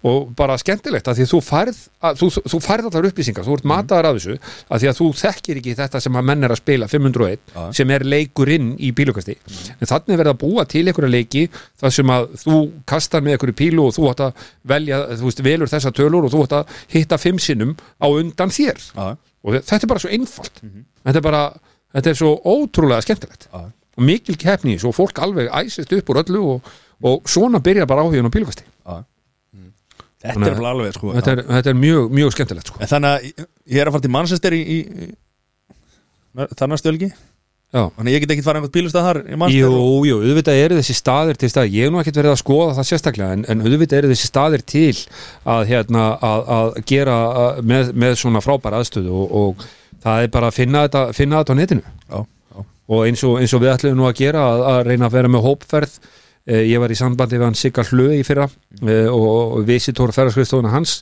og 0.07 0.30
bara 0.39 0.55
skemmtilegt 0.61 1.09
að 1.11 1.17
því 1.19 1.25
þú 1.34 1.39
færð, 1.43 1.81
að, 2.07 2.21
þú, 2.21 2.30
þú 2.53 2.59
færð 2.63 2.88
allar 2.88 3.07
upplýsingar, 3.09 3.43
þú 3.43 3.57
ert 3.57 3.67
mataðar 3.67 4.07
af 4.07 4.19
þessu 4.21 4.38
að 4.38 4.85
því 4.85 4.89
að 4.93 4.97
þú 5.01 5.09
þekkir 5.19 5.59
ekki 5.59 5.75
þetta 5.81 6.01
sem 6.05 6.19
að 6.21 6.27
menn 6.30 6.47
er 6.47 6.55
að 6.55 6.61
spila 6.61 6.88
501 6.88 7.43
Já. 7.51 7.65
sem 7.81 7.93
er 7.97 8.07
leikurinn 8.13 8.71
í 8.80 8.93
bílukasti 8.95 9.35
en 9.75 9.91
þannig 9.91 10.15
er 10.15 10.23
verið 10.23 10.31
að 10.38 10.39
búa 10.45 10.67
til 10.71 10.85
einhverja 10.88 11.11
leiki 11.17 11.43
þar 11.84 11.95
sem 11.99 12.15
að 12.15 12.30
þú 12.45 12.61
kastar 12.93 13.27
með 13.27 13.35
einhverju 13.35 13.59
pílu 13.59 13.89
og 13.89 13.93
þú 13.99 14.07
átt 14.13 14.25
að 14.30 14.47
velja, 14.71 15.03
þú 15.19 15.27
veist, 15.27 15.43
velur 15.51 15.75
þessa 15.75 15.91
tölur 15.99 16.30
og 16.30 16.31
þú 16.31 16.47
átt 16.47 16.57
að 16.61 16.81
hitta 16.95 17.19
fimm 17.19 17.43
sinnum 17.43 17.75
á 17.99 18.07
undan 18.07 18.55
þér. 18.55 18.80
Já, 18.95 19.11
og 19.19 19.55
þetta 19.59 19.84
er 19.84 19.91
bara 19.91 19.99
svo 20.03 20.15
einfalt. 20.15 20.63
Þetta 20.63 21.19
er 21.19 21.25
bara, 21.25 21.41
þetta 21.91 22.13
er 22.13 22.19
svo 22.23 22.34
ótrúlega 22.47 23.03
skemmtilegt. 23.03 23.49
Já, 23.51 23.65
og 23.98 24.03
mikil 24.07 24.38
keppni 24.41 24.78
og 24.84 24.95
fólk 24.98 25.20
alveg 25.24 25.49
æsist 25.64 25.91
upp 25.98 26.10
úr 26.14 26.22
öllu 26.24 26.44
og, 26.56 26.72
og 27.03 27.28
svona 27.30 27.60
byrjar 27.64 27.88
bara 27.90 28.06
áhugin 28.06 28.26
á 28.26 28.32
bílkasti 28.34 28.64
já. 28.65 29.03
Þetta 30.24 30.48
er 30.53 30.64
alveg 30.70 30.94
sko 30.95 31.11
þetta 31.18 31.32
er, 31.36 31.44
þetta 31.49 31.70
er 31.74 31.76
mjög, 31.76 32.06
mjög 32.15 32.30
skemmtilegt 32.32 32.70
sko. 32.72 32.80
Þannig 32.88 33.10
að 33.11 33.26
ég- 33.28 33.80
er 33.82 33.90
að 33.90 33.91
fara 33.98 34.06
til 34.06 34.11
Manchester 34.15 34.56
í, 34.56 34.61
í, 34.64 34.78
í 35.03 36.49
þannig 36.57 36.80
stjölgi 36.82 37.11
Já. 37.74 37.88
Þannig 37.98 38.11
að 38.11 38.14
ég 38.14 38.22
get 38.22 38.32
ekki 38.36 38.44
fara 38.45 38.60
einhvern 38.61 38.74
bílustað 38.76 39.06
þar 39.07 39.18
Jú, 39.49 39.70
og- 39.74 40.03
jú, 40.06 40.18
auðvitað 40.22 40.60
eru 40.61 40.76
þessi 40.78 40.94
staðir 40.94 41.40
til 41.41 41.48
staðir, 41.49 41.72
ég 41.74 41.88
hef 41.88 41.91
nú 41.91 42.02
ekkert 42.03 42.20
verið 42.20 42.34
að 42.36 42.41
skoða 42.44 42.76
það 42.78 42.86
sérstaklega 42.91 43.34
en, 43.34 43.45
en 43.49 43.64
auðvitað 43.65 43.98
eru 43.98 44.11
þessi 44.11 44.30
staðir 44.30 44.61
til 44.70 44.91
að, 45.49 45.64
hérna, 45.72 46.03
að, 46.22 46.44
að 46.57 46.78
gera 46.91 47.15
að, 47.41 47.61
með, 47.72 47.90
með 48.03 48.14
svona 48.22 48.44
frábæra 48.45 48.78
aðstöðu 48.84 49.15
og, 49.24 49.34
og 49.41 49.65
það 50.06 50.22
er 50.28 50.30
bara 50.38 50.52
að 50.52 50.57
finna 50.60 50.84
þetta, 50.86 51.02
finna 51.18 51.41
þetta 51.41 51.57
á 51.57 51.60
netinu. 51.64 51.84
Já, 52.14 52.20
og 52.94 53.07
eins 53.07 53.24
og, 53.28 53.40
eins 53.41 53.53
og 53.56 53.64
við 53.64 53.74
ætlum 53.74 53.99
nú 53.99 54.07
að 54.10 54.20
gera 54.22 54.45
að, 54.52 54.64
að 54.72 54.80
reyna 54.90 55.10
að 55.10 55.18
vera 55.18 55.34
með 55.34 55.45
hópferð 55.48 55.99
eh, 56.45 56.64
ég 56.70 56.82
var 56.84 56.94
í 56.94 56.98
sambandi 56.99 57.40
við 57.40 57.48
hann 57.49 57.60
Sigga 57.60 57.86
Hlöð 57.90 58.15
í 58.20 58.24
fyrra 58.28 58.48
eh, 58.84 59.10
og, 59.10 59.61
visitor 59.68 60.14
ferðarskriðstofuna 60.15 60.74
hans. 60.74 60.99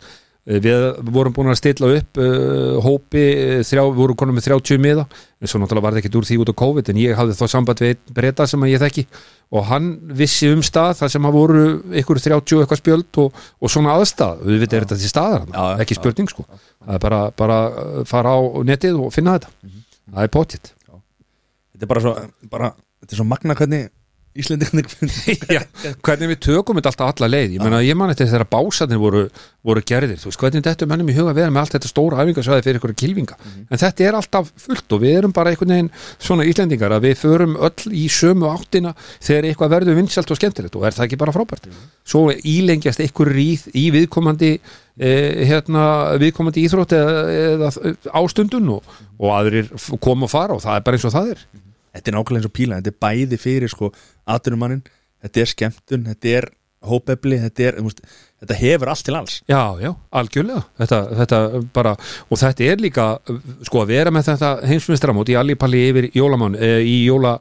Eh, 0.50 0.58
við 0.58 0.88
vorum 1.14 1.36
búin 1.36 1.52
að 1.54 1.60
stilla 1.60 1.90
upp 2.00 2.18
eh, 2.18 2.78
hópi, 2.82 3.22
eh, 3.22 3.60
þrjá, 3.68 3.84
við 3.84 4.00
vorum 4.00 4.18
konum 4.18 4.40
með 4.40 4.48
30 4.48 4.82
miða, 4.82 5.04
en 5.38 5.52
svo 5.52 5.62
náttúrulega 5.62 5.86
var 5.86 5.94
það 5.94 6.02
ekkert 6.02 6.18
úr 6.18 6.28
því 6.30 6.38
út 6.42 6.50
á 6.50 6.62
COVID, 6.62 6.90
en 6.90 7.02
ég 7.02 7.20
hafði 7.20 7.38
þá 7.38 7.44
samband 7.54 7.84
við 7.84 7.94
einn 7.94 8.16
breyta 8.18 8.48
sem 8.50 8.66
ég 8.66 8.82
þekki. 8.82 9.06
Og 9.52 9.68
hann 9.68 9.92
vissi 10.18 10.50
um 10.50 10.64
stað 10.66 10.96
þar 11.02 11.14
sem 11.14 11.28
að 11.28 11.38
voru 11.38 11.62
ykkur 12.02 12.22
30 12.24 12.58
og 12.58 12.64
eitthvað 12.64 12.82
spjöld 12.82 13.22
og, 13.22 13.40
og 13.62 13.74
svona 13.74 13.94
aðstað, 14.00 14.42
við 14.48 14.64
veitum 14.64 14.86
þetta 14.86 15.00
til 15.04 15.12
staðar 15.12 15.82
ekki 15.84 15.98
spurning 16.00 16.32
sko. 16.32 16.48
Það 16.80 16.98
er 16.98 17.06
bara, 17.06 17.22
bara 17.38 17.58
eh, 17.70 18.02
fara 18.10 18.34
á 18.34 18.40
netið 18.66 18.98
og 18.98 19.14
finna 19.14 19.38
þetta. 19.38 19.54
Það 20.12 20.24
er 20.26 20.34
pottitt 20.34 20.74
Þetta 21.82 21.88
er 21.88 21.91
bara 21.95 22.06
svo, 22.06 22.14
bara, 22.52 22.68
þetta 23.02 23.16
er 23.16 23.20
svo 23.24 23.26
magna 23.26 23.58
hvernig 23.58 23.90
Íslendingarnir 24.32 25.10
Já, 25.58 25.62
hvernig 26.06 26.30
við 26.32 26.38
tökum 26.45 26.78
þetta 26.80 26.91
alltaf 26.94 27.10
alla 27.12 27.28
leið. 27.34 27.56
Ég 27.58 27.64
meina, 27.64 27.82
ég 27.84 27.98
man 27.99 28.12
þetta 28.14 28.30
þegar 28.32 28.45
básarnir 28.53 28.99
voru, 29.02 29.24
voru 29.68 29.82
gerðir, 29.84 30.20
þú 30.22 30.30
veist, 30.30 30.40
hvernig 30.40 30.64
þetta 30.64 30.88
mennum 30.88 31.10
í 31.12 31.16
huga 31.18 31.34
að 31.34 31.40
vera 31.41 31.52
með 31.52 31.66
allt 31.66 31.74
þetta 31.76 31.90
stóra 31.91 32.22
æfingarsvæði 32.24 32.64
fyrir 32.64 32.80
ykkur 32.80 32.94
kilvinga 33.02 33.36
en 33.44 33.82
þetta 33.82 34.06
er 34.06 34.18
alltaf 34.22 34.53
fullt 34.64 34.95
og 34.95 35.02
við 35.03 35.18
erum 35.18 35.34
bara 35.36 35.52
einhvern 35.52 35.74
veginn 35.76 35.90
svona 36.16 36.45
Íslendingar 36.48 36.95
að 36.95 37.10
við 37.10 37.18
förum 37.20 37.58
öll 37.60 37.91
í 37.91 38.06
sömu 38.12 38.48
áttina 38.48 38.94
þegar 39.18 39.49
eitthvað 39.49 39.74
verður 39.76 39.99
vinsalt 39.99 40.32
og 40.32 40.40
skemmtilegt. 40.40 40.78
Og 40.80 40.88
er 40.88 40.95
það 40.95 41.10
ekki 41.10 41.20
bara 41.20 41.36
frábært? 41.36 41.68
Svo 42.08 42.30
ílengjast 42.32 43.03
ykkur 43.03 43.34
ríð 43.36 43.68
í 43.76 43.90
viðkomandi 43.98 44.53
eh, 44.56 45.44
hérna, 45.49 45.84
viðkomandi 46.24 46.64
íþrótt 46.64 46.95
eða, 46.95 47.26
eða 47.58 47.74
ástundun 48.22 48.78
og, 48.78 48.95
og 49.20 49.36
aðrir 49.41 49.74
koma 49.99 50.30
og 50.30 50.32
fara 50.32 50.56
og 50.56 50.64
það 50.64 50.80
er 50.80 50.88
bara 50.88 51.02
eins 51.02 51.10
og 51.10 51.16
það 51.18 51.36
er 51.36 51.44
Þetta 51.92 52.12
er 52.12 52.18
nákvæmlega 52.18 52.42
eins 52.42 52.50
og 52.50 52.56
píla, 52.56 52.80
þetta 52.80 52.94
er 52.94 53.00
bæði 53.04 53.40
fyrir 53.42 53.72
sko 53.72 53.92
atvinnumannin, 54.32 54.84
þetta 55.24 55.44
er 55.44 55.52
skemmtun 55.52 56.10
þetta 56.12 56.36
er 56.40 56.50
hópefli, 56.82 57.38
þetta 57.44 57.66
er 57.68 57.78
veist, 57.84 58.02
þetta 58.42 58.58
hefur 58.58 58.92
allt 58.92 59.06
til 59.06 59.18
alls. 59.18 59.38
Já, 59.50 59.62
já, 59.82 59.92
algjörlega. 60.18 60.64
Þetta, 60.82 61.00
þetta 61.20 61.40
bara, 61.76 61.96
og 62.28 62.42
þetta 62.42 62.70
er 62.72 62.82
líka 62.82 63.08
sko 63.68 63.84
að 63.84 63.94
vera 63.94 64.14
með 64.14 64.32
þetta 64.32 64.52
heimsmyndsramót 64.70 65.30
í 65.30 65.38
allipalli 65.38 65.84
yfir 65.92 66.10
jólamán 66.18 66.58
e, 66.58 66.72
í 66.88 66.98
jóla, 67.06 67.36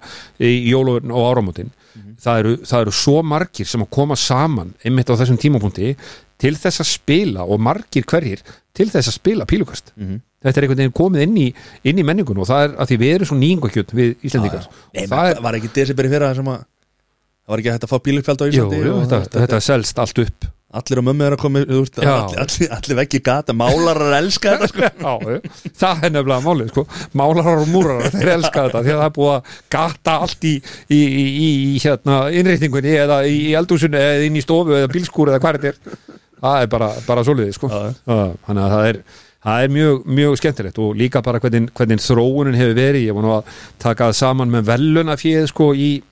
í 0.44 0.52
jólun 0.68 1.14
og 1.14 1.30
áramótin. 1.30 1.72
Það, 2.20 2.42
eru, 2.42 2.56
það 2.68 2.82
eru 2.84 2.92
svo 2.94 3.20
margir 3.24 3.68
sem 3.68 3.82
að 3.82 3.92
koma 3.96 4.16
saman 4.20 4.74
einmitt 4.84 5.08
á 5.08 5.16
þessum 5.16 5.40
tímapunkti 5.40 5.94
til 6.40 6.52
þess 6.60 6.82
að 6.84 6.90
spila 6.90 7.46
og 7.48 7.62
margir 7.64 8.04
hverjir 8.08 8.44
til 8.76 8.90
þess 8.92 9.08
að 9.08 9.16
spila 9.16 9.48
pílukast. 9.48 9.94
Mhm. 9.96 10.20
Þetta 10.40 10.60
er 10.60 10.66
einhvern 10.66 10.82
veginn 10.82 10.96
komið 11.00 11.26
inn 11.26 11.40
í, 11.40 11.48
inn 11.90 12.00
í 12.00 12.06
menningun 12.06 12.40
og 12.40 12.48
það 12.50 12.66
er 12.66 12.76
að 12.76 12.92
því 12.92 13.00
við 13.02 13.16
erum 13.16 13.30
svo 13.30 13.40
nýngakjöld 13.40 13.96
við 13.96 14.14
og 14.30 15.10
það 15.10 15.32
er, 15.32 15.42
var 15.44 15.58
ekki 15.58 15.74
desiberi 15.76 16.12
fyrir 16.12 16.28
það 16.28 16.40
sem 16.40 16.54
að 16.54 16.62
það 16.64 17.52
var 17.54 17.64
ekki 17.64 17.76
að 17.76 17.90
fá 17.90 17.98
bílupjald 18.06 18.40
á 18.40 18.46
Íslandi 18.48 18.80
jú, 18.80 18.96
þetta, 19.02 19.20
þetta, 19.26 19.44
þetta 19.44 19.62
selst 19.66 20.02
allt 20.04 20.24
upp 20.24 20.50
allir 20.70 21.00
á 21.02 21.04
mömmu 21.04 21.24
er 21.26 21.34
að 21.34 21.40
koma 21.42 21.60
Já. 21.66 22.12
allir, 22.14 22.38
allir, 22.44 22.68
allir 22.76 22.98
veggi 23.00 23.20
gata, 23.26 23.54
málarar 23.58 24.14
elska 24.20 24.52
þetta 24.54 24.68
sko. 24.70 24.90
Já, 25.02 25.40
það 25.80 26.04
er 26.06 26.12
nefnilega 26.14 26.44
málið 26.44 26.70
sko. 26.70 26.84
málarar 27.18 27.62
og 27.64 27.72
múrarar, 27.72 28.12
þeir 28.14 28.30
elska 28.36 28.66
þetta 28.68 28.82
því 28.84 28.92
að 28.94 29.00
það 29.00 29.08
er 29.08 29.16
búið 29.16 29.32
að 29.32 29.56
gata 29.74 30.14
allt 30.26 30.46
í, 30.46 30.52
í, 30.86 31.00
í, 31.00 31.24
í, 31.40 31.72
hérna, 31.82 32.20
innrýtningunni 32.38 32.94
eða 33.02 33.18
í, 33.26 33.40
eldhúsinu 33.58 33.98
eða 33.98 34.28
inn 34.28 34.38
í 34.38 34.44
stofu 34.44 34.78
eða 34.78 34.92
bílskúr 34.94 35.32
eða 35.32 35.42
hvað 35.42 35.58
þetta 35.58 35.72
er 35.72 36.20
það 36.40 36.62
er 36.62 36.70
bara, 36.76 36.92
bara 37.08 37.26
svoleiði 37.26 37.56
sko. 37.58 37.72
Þannig 38.06 38.62
að 38.62 38.76
það 38.76 38.92
er 38.92 39.02
Það 39.40 39.62
er 39.64 39.70
mjög, 39.72 40.02
mjög 40.18 40.34
skemmtilegt 40.36 40.78
og 40.84 40.98
líka 41.00 41.22
bara 41.24 41.40
hvernig, 41.40 41.70
hvernig 41.76 42.00
þróunin 42.04 42.58
hefur 42.58 42.74
verið, 42.76 43.06
ég 43.08 43.14
var 43.16 43.24
nú 43.24 43.30
að 43.38 43.44
taka 43.80 44.10
það 44.10 44.18
saman 44.18 44.52
með 44.52 44.66
velunafíð 44.68 45.46
sko 45.48 45.66
í, 45.72 46.04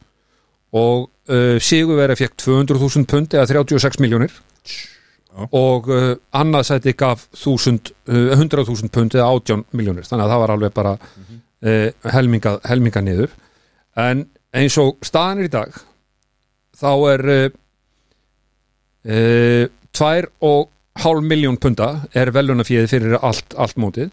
og 0.78 1.09
uh, 1.31 1.57
Sigurveri 1.59 2.16
fekk 2.19 2.37
200.000 2.45 3.09
pund 3.11 3.35
eða 3.35 3.49
36 3.51 3.99
miljónir 4.03 4.35
og 5.51 5.91
uh, 5.91 6.15
annað 6.39 6.69
sæti 6.70 6.95
gaf 6.99 7.27
1000, 7.35 7.93
uh, 8.11 8.35
100.000 8.39 8.95
pund 8.95 9.19
eða 9.19 9.28
18 9.35 9.66
miljónir 9.74 10.07
þannig 10.07 10.27
að 10.27 10.35
það 10.35 10.45
var 10.45 10.55
alveg 10.57 10.77
bara 10.78 10.97
helminga, 11.61 12.55
helminga 12.65 13.03
niður. 13.05 13.35
En 14.01 14.23
eins 14.57 14.78
og 14.81 14.97
staðan 15.05 15.43
er 15.43 15.51
í 15.51 15.53
dag 15.53 15.74
þá 16.81 16.91
er 17.12 17.24
uh, 17.35 17.47
uh, 19.07 19.65
tvær 19.95 20.31
og 20.47 20.70
hálf 20.98 21.22
miljón 21.24 21.58
punda 21.60 21.92
er 22.16 22.32
velunafíð 22.34 22.88
fyrir 22.90 23.18
allt, 23.20 23.54
allt 23.56 23.78
mótið. 23.80 24.10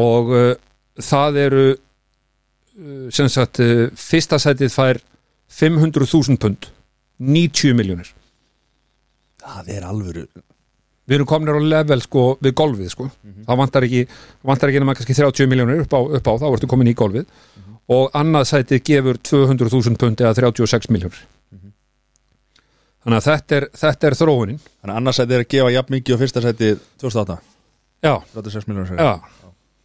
Og 0.00 0.32
uh, 0.34 0.54
það 1.00 1.40
eru 1.44 1.66
uh, 1.74 3.10
sem 3.14 3.28
sagt 3.30 3.60
uh, 3.62 3.90
fyrsta 3.98 4.40
sætið 4.42 4.72
fær 4.74 5.02
500.000 5.54 6.40
pund. 6.42 6.70
90 7.24 7.76
miljónir 7.78 8.08
Það 9.44 9.68
er 9.70 9.84
alvöru. 9.86 10.24
Við 11.04 11.18
erum 11.18 11.28
kominir 11.28 11.60
á 11.60 11.62
level 11.62 12.00
sko 12.02 12.22
við 12.42 12.54
golfið 12.56 12.88
sko. 12.90 13.06
Það 13.44 13.60
vantar 13.60 13.86
ekki, 13.86 14.06
vantar 14.42 14.72
ekki 14.72 14.80
nema 14.80 14.94
kannski 14.96 15.16
30 15.18 15.50
miljónir 15.52 15.84
upp 15.84 15.94
upp 16.00 16.30
á 16.32 16.34
þá 16.40 16.46
ertu 16.48 16.70
komin 16.70 16.90
í 16.90 16.96
golfið. 16.96 17.28
Og 17.92 18.08
annað 18.16 18.48
sætið 18.48 18.82
gefur 18.88 19.20
200.000 19.20 20.00
pund 20.00 20.22
eða 20.24 20.32
36 20.40 20.88
miljónir 20.90 21.20
þannig 23.04 23.20
að 23.20 23.26
þetta 23.30 23.56
er, 23.58 23.68
þetta 23.78 24.10
er 24.10 24.18
þróunin. 24.18 24.60
Þannig 24.80 24.94
að 24.94 25.00
annars 25.00 25.20
sætið 25.20 25.36
er 25.36 25.44
að 25.44 25.50
gefa 25.54 25.72
jafn 25.78 25.94
mikið 25.98 26.16
og 26.16 26.22
fyrsta 26.24 26.44
sætið 26.44 26.84
2008 27.04 27.40
já, 28.04 28.14
36 28.34 28.68
miljonir 28.68 29.00
já. 29.00 29.14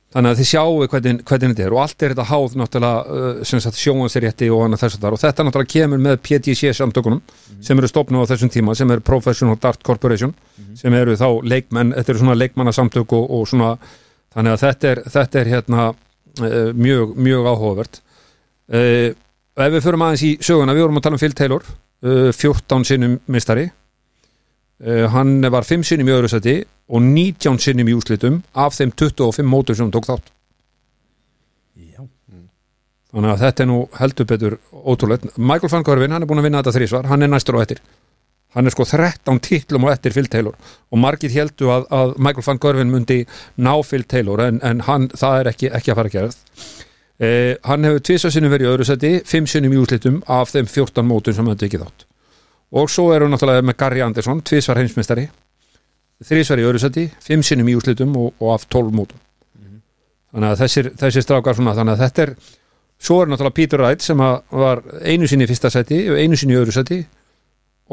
Þannig 0.09 0.31
að 0.31 0.39
þið 0.39 0.47
sjáu 0.49 0.85
hvernig, 0.89 1.19
hvernig 1.21 1.51
þetta 1.51 1.63
er. 1.67 1.73
Og 1.75 1.79
allt 1.83 2.03
er 2.03 2.13
þetta 2.15 2.23
háð 2.25 2.53
náttúrulega 2.57 3.17
uh, 3.45 3.73
sjónvansrétti 3.77 4.47
og 4.49 4.63
annað 4.65 4.81
þess 4.81 4.97
að 4.97 5.03
þar 5.03 5.15
og 5.15 5.21
þetta 5.21 5.45
náttúrulega 5.45 5.73
kemur 5.75 6.01
með 6.01 6.15
PTC 6.25 6.71
samtökunum 6.79 7.19
sem 7.61 7.77
eru 7.77 7.89
stopnum 7.91 8.25
á 8.25 8.29
þessum 8.31 8.49
tíma 8.49 8.73
sem 8.77 8.89
er 8.89 9.03
Professional 9.05 9.59
Dart 9.61 9.83
Corporation 9.85 10.33
sem 10.79 10.95
eru 10.97 11.13
þá 11.19 11.27
leikmenn, 11.45 11.93
þetta 11.93 12.13
eru 12.15 12.23
svona 12.23 12.37
leikmannasamtök 12.39 13.13
og, 13.19 13.29
og 13.37 13.45
svona 13.51 13.75
þannig 14.33 14.55
að 14.55 14.63
þetta 14.63 14.89
er, 14.89 15.03
þetta 15.13 15.41
er 15.43 15.51
hérna 15.53 15.85
uh, 15.91 16.71
mjög, 16.73 17.13
mjög 17.29 17.51
áhugavert. 17.53 18.01
Uh, 18.65 19.13
ef 19.61 19.77
við 19.77 19.85
förum 19.85 20.07
aðeins 20.07 20.25
í 20.25 20.33
söguna, 20.41 20.73
við 20.73 20.87
vorum 20.87 20.97
að 20.97 21.05
tala 21.05 21.19
um 21.19 21.21
Phil 21.21 21.37
Taylor 21.37 21.69
14 22.01 22.85
sinnum 22.88 23.19
mistari 23.27 23.67
uh, 23.67 25.05
hann 25.11 25.41
var 25.51 25.67
5 25.67 25.84
sinnum 25.84 26.07
í 26.07 26.15
öðru 26.15 26.31
seti 26.31 26.55
og 26.89 27.03
19 27.03 27.59
sinnum 27.61 27.89
í 27.91 27.95
úslitum 27.97 28.41
af 28.55 28.77
þeim 28.77 28.93
25 28.95 29.45
mótur 29.45 29.77
sem 29.77 29.85
hann 29.85 29.93
tók 29.93 30.07
þátt. 30.07 30.31
Já. 31.76 32.01
Þannig 33.11 33.34
að 33.34 33.43
þetta 33.43 33.63
er 33.63 33.69
nú 33.69 33.80
heldur 33.99 34.30
betur 34.31 34.57
ótrúlegt. 34.71 35.30
Michael 35.38 35.73
van 35.76 35.85
Görvin, 35.85 36.15
hann 36.15 36.23
er 36.23 36.30
búin 36.30 36.41
að 36.41 36.49
vinna 36.49 36.63
þetta 36.63 36.77
þrísvar 36.80 37.09
hann 37.11 37.26
er 37.26 37.34
næstur 37.34 37.59
á 37.59 37.63
eftir. 37.65 37.84
Hann 38.55 38.65
er 38.65 38.73
sko 38.73 38.88
13 38.89 39.43
titlum 39.45 39.85
á 39.85 39.93
eftir 39.93 40.15
Phil 40.15 40.30
Taylor. 40.31 40.55
Og 40.89 40.97
margir 40.97 41.30
heldu 41.35 41.69
að, 41.69 41.85
að 41.93 42.15
Michael 42.17 42.47
van 42.47 42.61
Görvin 42.63 42.93
myndi 42.93 43.19
ná 43.61 43.76
Phil 43.85 44.07
Taylor 44.09 44.41
en, 44.47 44.63
en 44.65 44.85
hann, 44.88 45.11
það 45.13 45.41
er 45.41 45.51
ekki, 45.51 45.69
ekki 45.69 45.93
að 45.93 45.99
fara 45.99 46.09
að 46.09 46.15
gerast 46.17 46.88
eh, 47.19 47.57
hann 47.67 47.87
hefur 47.87 48.05
tvisa 48.09 48.31
sinnum 48.33 48.53
verið 48.53 48.67
í 48.67 48.71
öðru 48.73 48.87
seti 48.87 49.13
5 49.27 49.51
sinnum 49.51 49.75
í 49.75 49.81
úslitum 49.81 50.21
af 50.27 50.53
þeim 50.53 50.69
14 50.69 51.07
mótum 51.07 51.35
sem 51.35 51.47
hann 51.47 51.59
tekið 51.59 51.85
þátt. 51.85 52.07
Og 52.79 52.89
svo 52.91 53.09
eru 53.15 53.29
náttúrulega 53.29 53.65
með 53.65 53.79
Gary 53.81 54.03
Anderson 54.05 54.43
tvisvar 54.45 54.77
heimsmeistari 54.77 55.29
þrísvar 56.25 56.59
í 56.59 56.67
öðru 56.67 56.81
seti, 56.83 57.07
5 57.23 57.45
sinnum 57.47 57.69
í 57.71 57.75
úslitum 57.79 58.15
og, 58.19 58.33
og 58.43 58.55
af 58.57 58.65
12 58.67 58.95
mótum. 58.95 59.19
Þannig 60.29 60.51
að 60.51 60.63
þessir, 60.63 60.89
þessir 60.99 61.25
strákar 61.25 61.57
svona 61.57 61.75
þannig 61.77 61.95
að 61.95 62.03
þetta 62.03 62.23
er 62.25 62.33
svo 62.99 63.21
er 63.21 63.31
náttúrulega 63.31 63.57
Peter 63.57 63.81
Wright 63.81 64.03
sem 64.05 64.19
var 64.19 64.83
einu 65.01 65.29
sinni 65.29 65.47
í 65.47 65.49
fyrsta 65.49 65.71
seti 65.73 66.03
einu 66.11 66.37
sinni 66.37 66.57
í 66.57 66.59
öðru 66.59 66.75
seti 66.75 66.99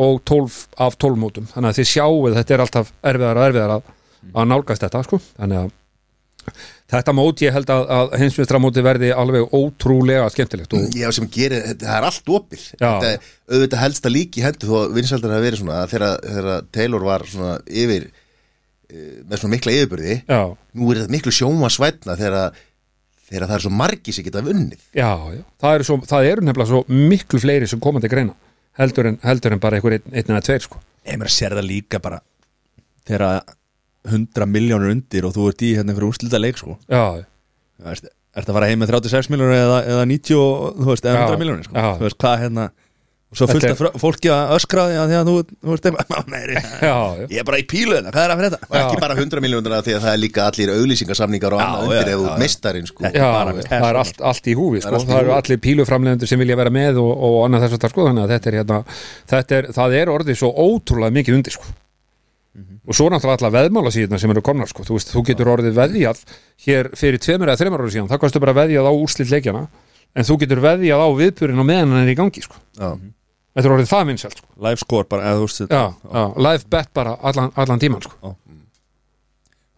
og 0.02 0.18
12 0.28 0.58
af 0.84 0.98
12 1.00 1.20
mótum. 1.22 1.46
Þannig 1.52 1.70
að 1.70 1.78
þið 1.78 1.90
sjáu 1.92 2.16
að 2.26 2.38
þetta 2.40 2.56
er 2.56 2.64
alltaf 2.66 2.92
erfiðar 3.00 3.40
og 3.40 3.46
erfiðar 3.46 3.74
að, 3.76 3.92
að 4.34 4.50
nálgast 4.50 4.84
þetta 4.84 5.04
sko. 5.06 5.20
þannig 5.38 5.62
að 5.62 6.64
þetta 6.92 7.12
mót 7.18 7.40
ég 7.42 7.54
held 7.56 7.70
að, 7.74 7.84
að 7.96 8.12
heimsmestramóti 8.20 8.82
verði 8.86 9.08
alveg 9.18 9.54
ótrúlega 9.58 10.28
skemmtilegt 10.30 10.76
og 10.78 10.94
Já, 10.94 11.08
sem 11.16 11.26
gerir, 11.34 11.64
þetta 11.72 11.88
það 11.88 11.96
er 11.98 12.06
allt 12.10 12.30
opið 12.38 12.62
Já. 12.76 12.86
Þetta 12.86 13.08
er 13.10 13.32
auðvitað 13.56 13.82
helst 13.82 14.06
að 14.06 14.14
líki 14.16 14.44
hendur 14.44 14.70
þó 14.70 14.76
að 14.84 14.94
vinsaldar 15.00 15.34
hafa 15.34 15.46
verið 15.48 15.62
svona 15.64 15.80
að 15.82 15.90
þegar, 15.96 16.14
þegar 16.30 16.68
Taylor 16.78 17.06
var 17.08 17.24
svona 17.32 17.56
yfir 17.66 18.06
eh, 18.06 19.18
með 19.26 19.42
svona 19.42 19.54
mikla 19.56 19.74
yfirbyrði 19.80 20.16
já, 20.30 20.40
nú 20.78 20.92
er 20.94 21.02
þetta 21.02 21.14
miklu 21.16 21.34
sjóma 21.40 21.72
svætna 21.74 22.16
þegar, 22.20 22.38
að- 22.46 22.62
þegar 23.26 23.48
það 23.50 23.56
er 23.58 23.64
svo 23.66 23.74
margi 23.82 24.14
sem 24.14 24.26
geta 24.28 24.44
vunnið 24.46 24.78
já, 24.94 25.10
já. 25.34 25.42
Það, 25.58 25.74
eru 25.80 25.88
svo, 25.90 25.98
það 26.06 26.30
eru 26.30 26.46
nefnilega 26.46 26.70
svo 26.70 26.84
miklu 27.10 27.42
fleiri 27.42 27.66
sem 27.72 27.82
komandi 27.82 28.10
greina 28.12 28.36
heldur 28.78 29.08
en, 29.10 29.18
heldur 29.26 29.54
en 29.56 29.62
bara 29.66 29.78
einhver 29.80 29.96
einn, 29.98 30.14
eða 30.22 30.42
tveir 30.44 30.62
sko. 30.68 30.78
Ég 31.08 31.16
meira 31.18 31.32
sér 31.32 31.54
það 31.56 31.64
líka 31.70 31.98
bara 32.04 32.18
þegar 33.08 33.40
100 34.06 34.50
miljónur 34.50 34.92
undir 34.94 35.26
og 35.28 35.34
þú 35.36 35.50
ert 35.50 35.66
í 35.66 35.74
hérna 35.78 35.96
fyrir 35.96 36.10
úrslita 36.10 36.40
leik 36.42 36.60
sko 36.60 36.78
já, 36.86 37.24
Ertu 38.36 38.52
að 38.52 38.56
fara 38.58 38.66
heim 38.68 38.82
með 38.82 38.90
36 38.92 39.30
miljónur 39.32 39.56
eða, 39.56 39.76
eða 39.88 40.08
90 40.10 40.40
og 40.40 40.80
þú 40.82 40.90
veist, 40.90 41.06
eða 41.06 41.20
Já. 41.22 41.28
100 41.30 41.40
miljónur 41.40 41.64
sko. 41.64 41.76
Já. 41.76 41.86
Þú 41.96 42.04
veist, 42.04 42.18
hvað 42.20 42.42
hérna 42.42 42.64
og 43.26 43.38
svo 43.40 43.46
fullt 43.50 43.64
af 43.66 43.96
fólki 43.98 44.30
að 44.30 44.50
öskra 44.54 44.82
því 44.86 44.98
að 45.00 45.08
því 45.10 45.16
að 45.18 45.28
þú, 45.30 45.36
þú 45.56 45.72
veist, 45.72 45.86
ég 47.32 47.40
er 47.40 47.46
bara 47.48 47.58
í 47.58 47.64
pílu 47.66 47.96
þetta, 47.96 48.12
hvað 48.14 48.26
er 48.26 48.34
að 48.34 48.42
fyrir 48.42 48.52
þetta? 48.52 48.68
og 48.68 48.76
ekki 48.80 49.00
bara 49.02 49.16
100 49.16 49.42
miljónuna 49.42 49.80
því 49.82 49.96
að 49.96 50.04
það 50.04 50.12
er 50.12 50.20
líka 50.22 50.44
allir 50.46 50.72
auglýsingarsamningar 50.76 51.56
og 51.56 51.64
annað 51.64 51.88
undir 51.88 52.12
já. 52.12 52.18
ert 52.20 52.44
meistarinn 52.44 52.86
sko. 52.92 53.08
Já, 53.08 53.26
það 53.66 53.88
er 53.88 54.00
allt, 54.04 54.22
allt 54.30 54.46
í 54.46 54.54
húfi 54.60 54.84
Það 54.84 54.98
sko. 55.00 55.10
það 55.10 55.22
eru 55.24 55.34
allir 55.40 55.60
píluframlegendur 55.66 56.30
sem 56.30 56.44
vilja 56.44 56.60
vera 56.60 56.74
með 56.76 57.00
og, 57.02 57.10
og 57.16 57.40
annað 57.48 57.66
þess 57.66 57.80
að 57.80 57.96
sko, 57.96 58.06
þannig 58.10 58.28
að 58.28 58.36
þetta 58.36 58.52
er, 58.52 58.60
hérna, 58.60 58.78
þetta 59.32 59.58
er 59.58 59.70
það 59.80 59.98
er 60.04 60.14
orðið 60.14 60.40
svo 60.44 60.52
ótrúlega 60.54 61.18
mikið 61.18 61.40
undir 61.40 61.58
sko. 61.58 61.74
Og 62.56 62.96
svo 62.96 63.08
náttúrulega 63.12 63.36
alla 63.40 63.50
veðmála 63.56 63.92
síðan 63.94 64.20
sem 64.22 64.32
eru 64.32 64.42
komnar 64.44 64.70
sko. 64.70 64.84
þú, 64.86 64.96
veist, 64.96 65.12
þú 65.12 65.22
getur 65.28 65.50
orðið 65.52 65.76
veðjað 65.76 66.22
hér 66.66 66.90
fyrir 66.96 67.20
tveimur 67.20 67.50
eða 67.52 67.60
þreimur 67.60 67.84
ára 67.84 67.92
síðan, 67.92 68.08
það 68.12 68.22
kostu 68.24 68.42
bara 68.42 68.56
veðjað 68.56 68.88
á 68.88 68.92
úrslit 68.96 69.32
leikjana 69.32 69.66
en 70.16 70.28
þú 70.28 70.38
getur 70.42 70.62
veðjað 70.64 71.04
á 71.04 71.08
viðburinn 71.20 71.62
og 71.62 71.68
meðan 71.68 71.94
hann 71.94 72.04
er 72.06 72.12
í 72.12 72.18
gangi 72.18 72.44
sko. 72.44 72.60
Þetta 72.76 73.68
er 73.68 73.74
orðið 73.76 73.90
það 73.92 74.06
vinsælt 74.10 74.38
sko. 74.40 74.48
live 74.68 74.82
score 74.82 75.08
bara, 75.08 75.30
eða 75.30 75.40
þú 75.40 75.48
veist 75.48 75.60
já, 75.66 75.84
já, 76.12 76.24
live 76.48 76.70
bet 76.76 76.92
bara 76.96 77.16
allan, 77.22 77.52
allan 77.56 77.82
tíman 77.82 78.04
sko. 78.04 78.36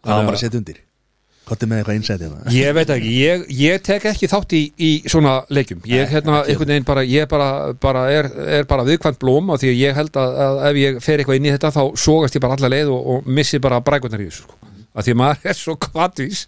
hvað 0.02 0.14
var 0.14 0.28
bara 0.30 0.38
að 0.38 0.44
setja 0.44 0.60
undir 0.62 0.82
hvað 1.48 1.64
er 1.64 1.70
með 1.70 1.80
eitthvað 1.80 1.98
innsætið 1.98 2.30
það? 2.34 2.52
Ég 2.56 2.76
veit 2.78 2.92
ekki, 2.94 3.12
ég, 3.18 3.44
ég 3.58 3.82
tek 3.88 4.06
ekki 4.12 4.30
þátt 4.30 4.54
í, 4.56 4.62
í 4.76 4.90
svona 5.08 5.34
leikjum 5.52 5.82
ég, 5.88 6.06
hérna, 6.12 6.42
einhvern 6.44 6.72
veginn 6.74 6.88
bara, 6.88 7.04
ég 7.08 7.28
bara, 7.30 7.48
bara 7.80 8.04
er, 8.14 8.30
er 8.60 8.68
bara 8.70 8.86
viðkvæmt 8.88 9.20
blóm 9.22 9.52
af 9.54 9.62
því 9.62 9.72
að 9.72 9.82
ég 9.82 9.98
held 9.98 10.20
að, 10.22 10.38
að 10.46 10.62
ef 10.70 10.80
ég 10.82 11.02
fer 11.04 11.22
eitthvað 11.22 11.40
inn 11.40 11.50
í 11.50 11.54
þetta 11.56 11.74
þá 11.74 11.82
sogast 12.04 12.38
ég 12.38 12.44
bara 12.44 12.58
alla 12.58 12.72
leið 12.76 12.94
og, 12.94 13.12
og 13.14 13.28
missi 13.38 13.60
bara 13.62 13.82
brækunar 13.84 14.22
í 14.22 14.30
þessu 14.30 14.46
sko. 14.46 14.58
af 14.94 15.04
því 15.06 15.14
að 15.14 15.20
maður 15.24 15.52
er 15.52 15.58
svo 15.58 15.76
kvatvís 15.88 16.46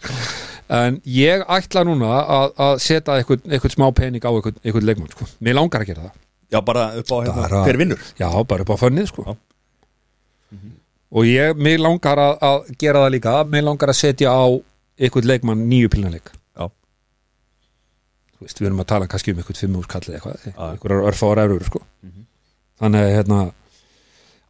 en 0.71 0.99
ég 1.03 1.45
ætla 1.51 1.85
núna 1.87 2.17
að, 2.21 2.57
að 2.67 2.75
setja 2.83 3.19
eitthvað, 3.19 3.45
eitthvað 3.49 3.75
smá 3.75 3.87
pening 3.95 4.23
á 4.23 4.31
eitthvað, 4.31 4.59
eitthvað 4.63 4.87
leikmann 4.87 5.15
sko. 5.15 5.27
mér 5.43 5.57
langar 5.57 5.83
að 5.83 5.91
gera 5.91 6.05
það 6.07 6.19
já, 6.51 6.59
bara 6.61 6.85
upp 6.99 7.11
á 7.11 7.17
hérna, 7.25 7.63
hver 7.65 7.79
vinnur 7.79 8.03
já, 8.19 8.27
bara 8.47 8.65
upp 8.65 8.73
á 8.75 8.77
fönnið 8.79 9.09
sko. 9.11 9.25
Já. 9.27 9.33
og 11.11 11.27
ég, 11.27 11.55
mér 11.59 11.83
langar 11.83 12.19
að, 12.19 12.35
að 12.47 12.75
gera 12.79 13.05
það 13.05 13.15
líka 13.15 13.37
mér 13.51 13.67
langar 13.69 13.93
að 13.93 13.99
setja 14.01 14.35
á 14.35 14.43
eitthvað 15.01 15.29
leikmann 15.33 15.65
nýju 15.71 15.89
pilnarleik 15.95 16.29
Já. 16.31 16.67
þú 18.37 18.45
veist, 18.47 18.61
við 18.61 18.69
erum 18.71 18.83
að 18.85 18.91
tala 18.93 19.09
kannski 19.11 19.33
um 19.35 19.41
eitthvað 19.41 19.63
fimm 19.65 19.79
úr 19.81 19.89
kallið 19.95 20.19
eitthvað, 20.19 20.45
einhverjar 20.69 21.09
örfáar 21.11 21.43
erur 21.47 21.65
sko. 21.67 21.81
þannig 22.81 23.03
að 23.07 23.15
hérna 23.17 23.39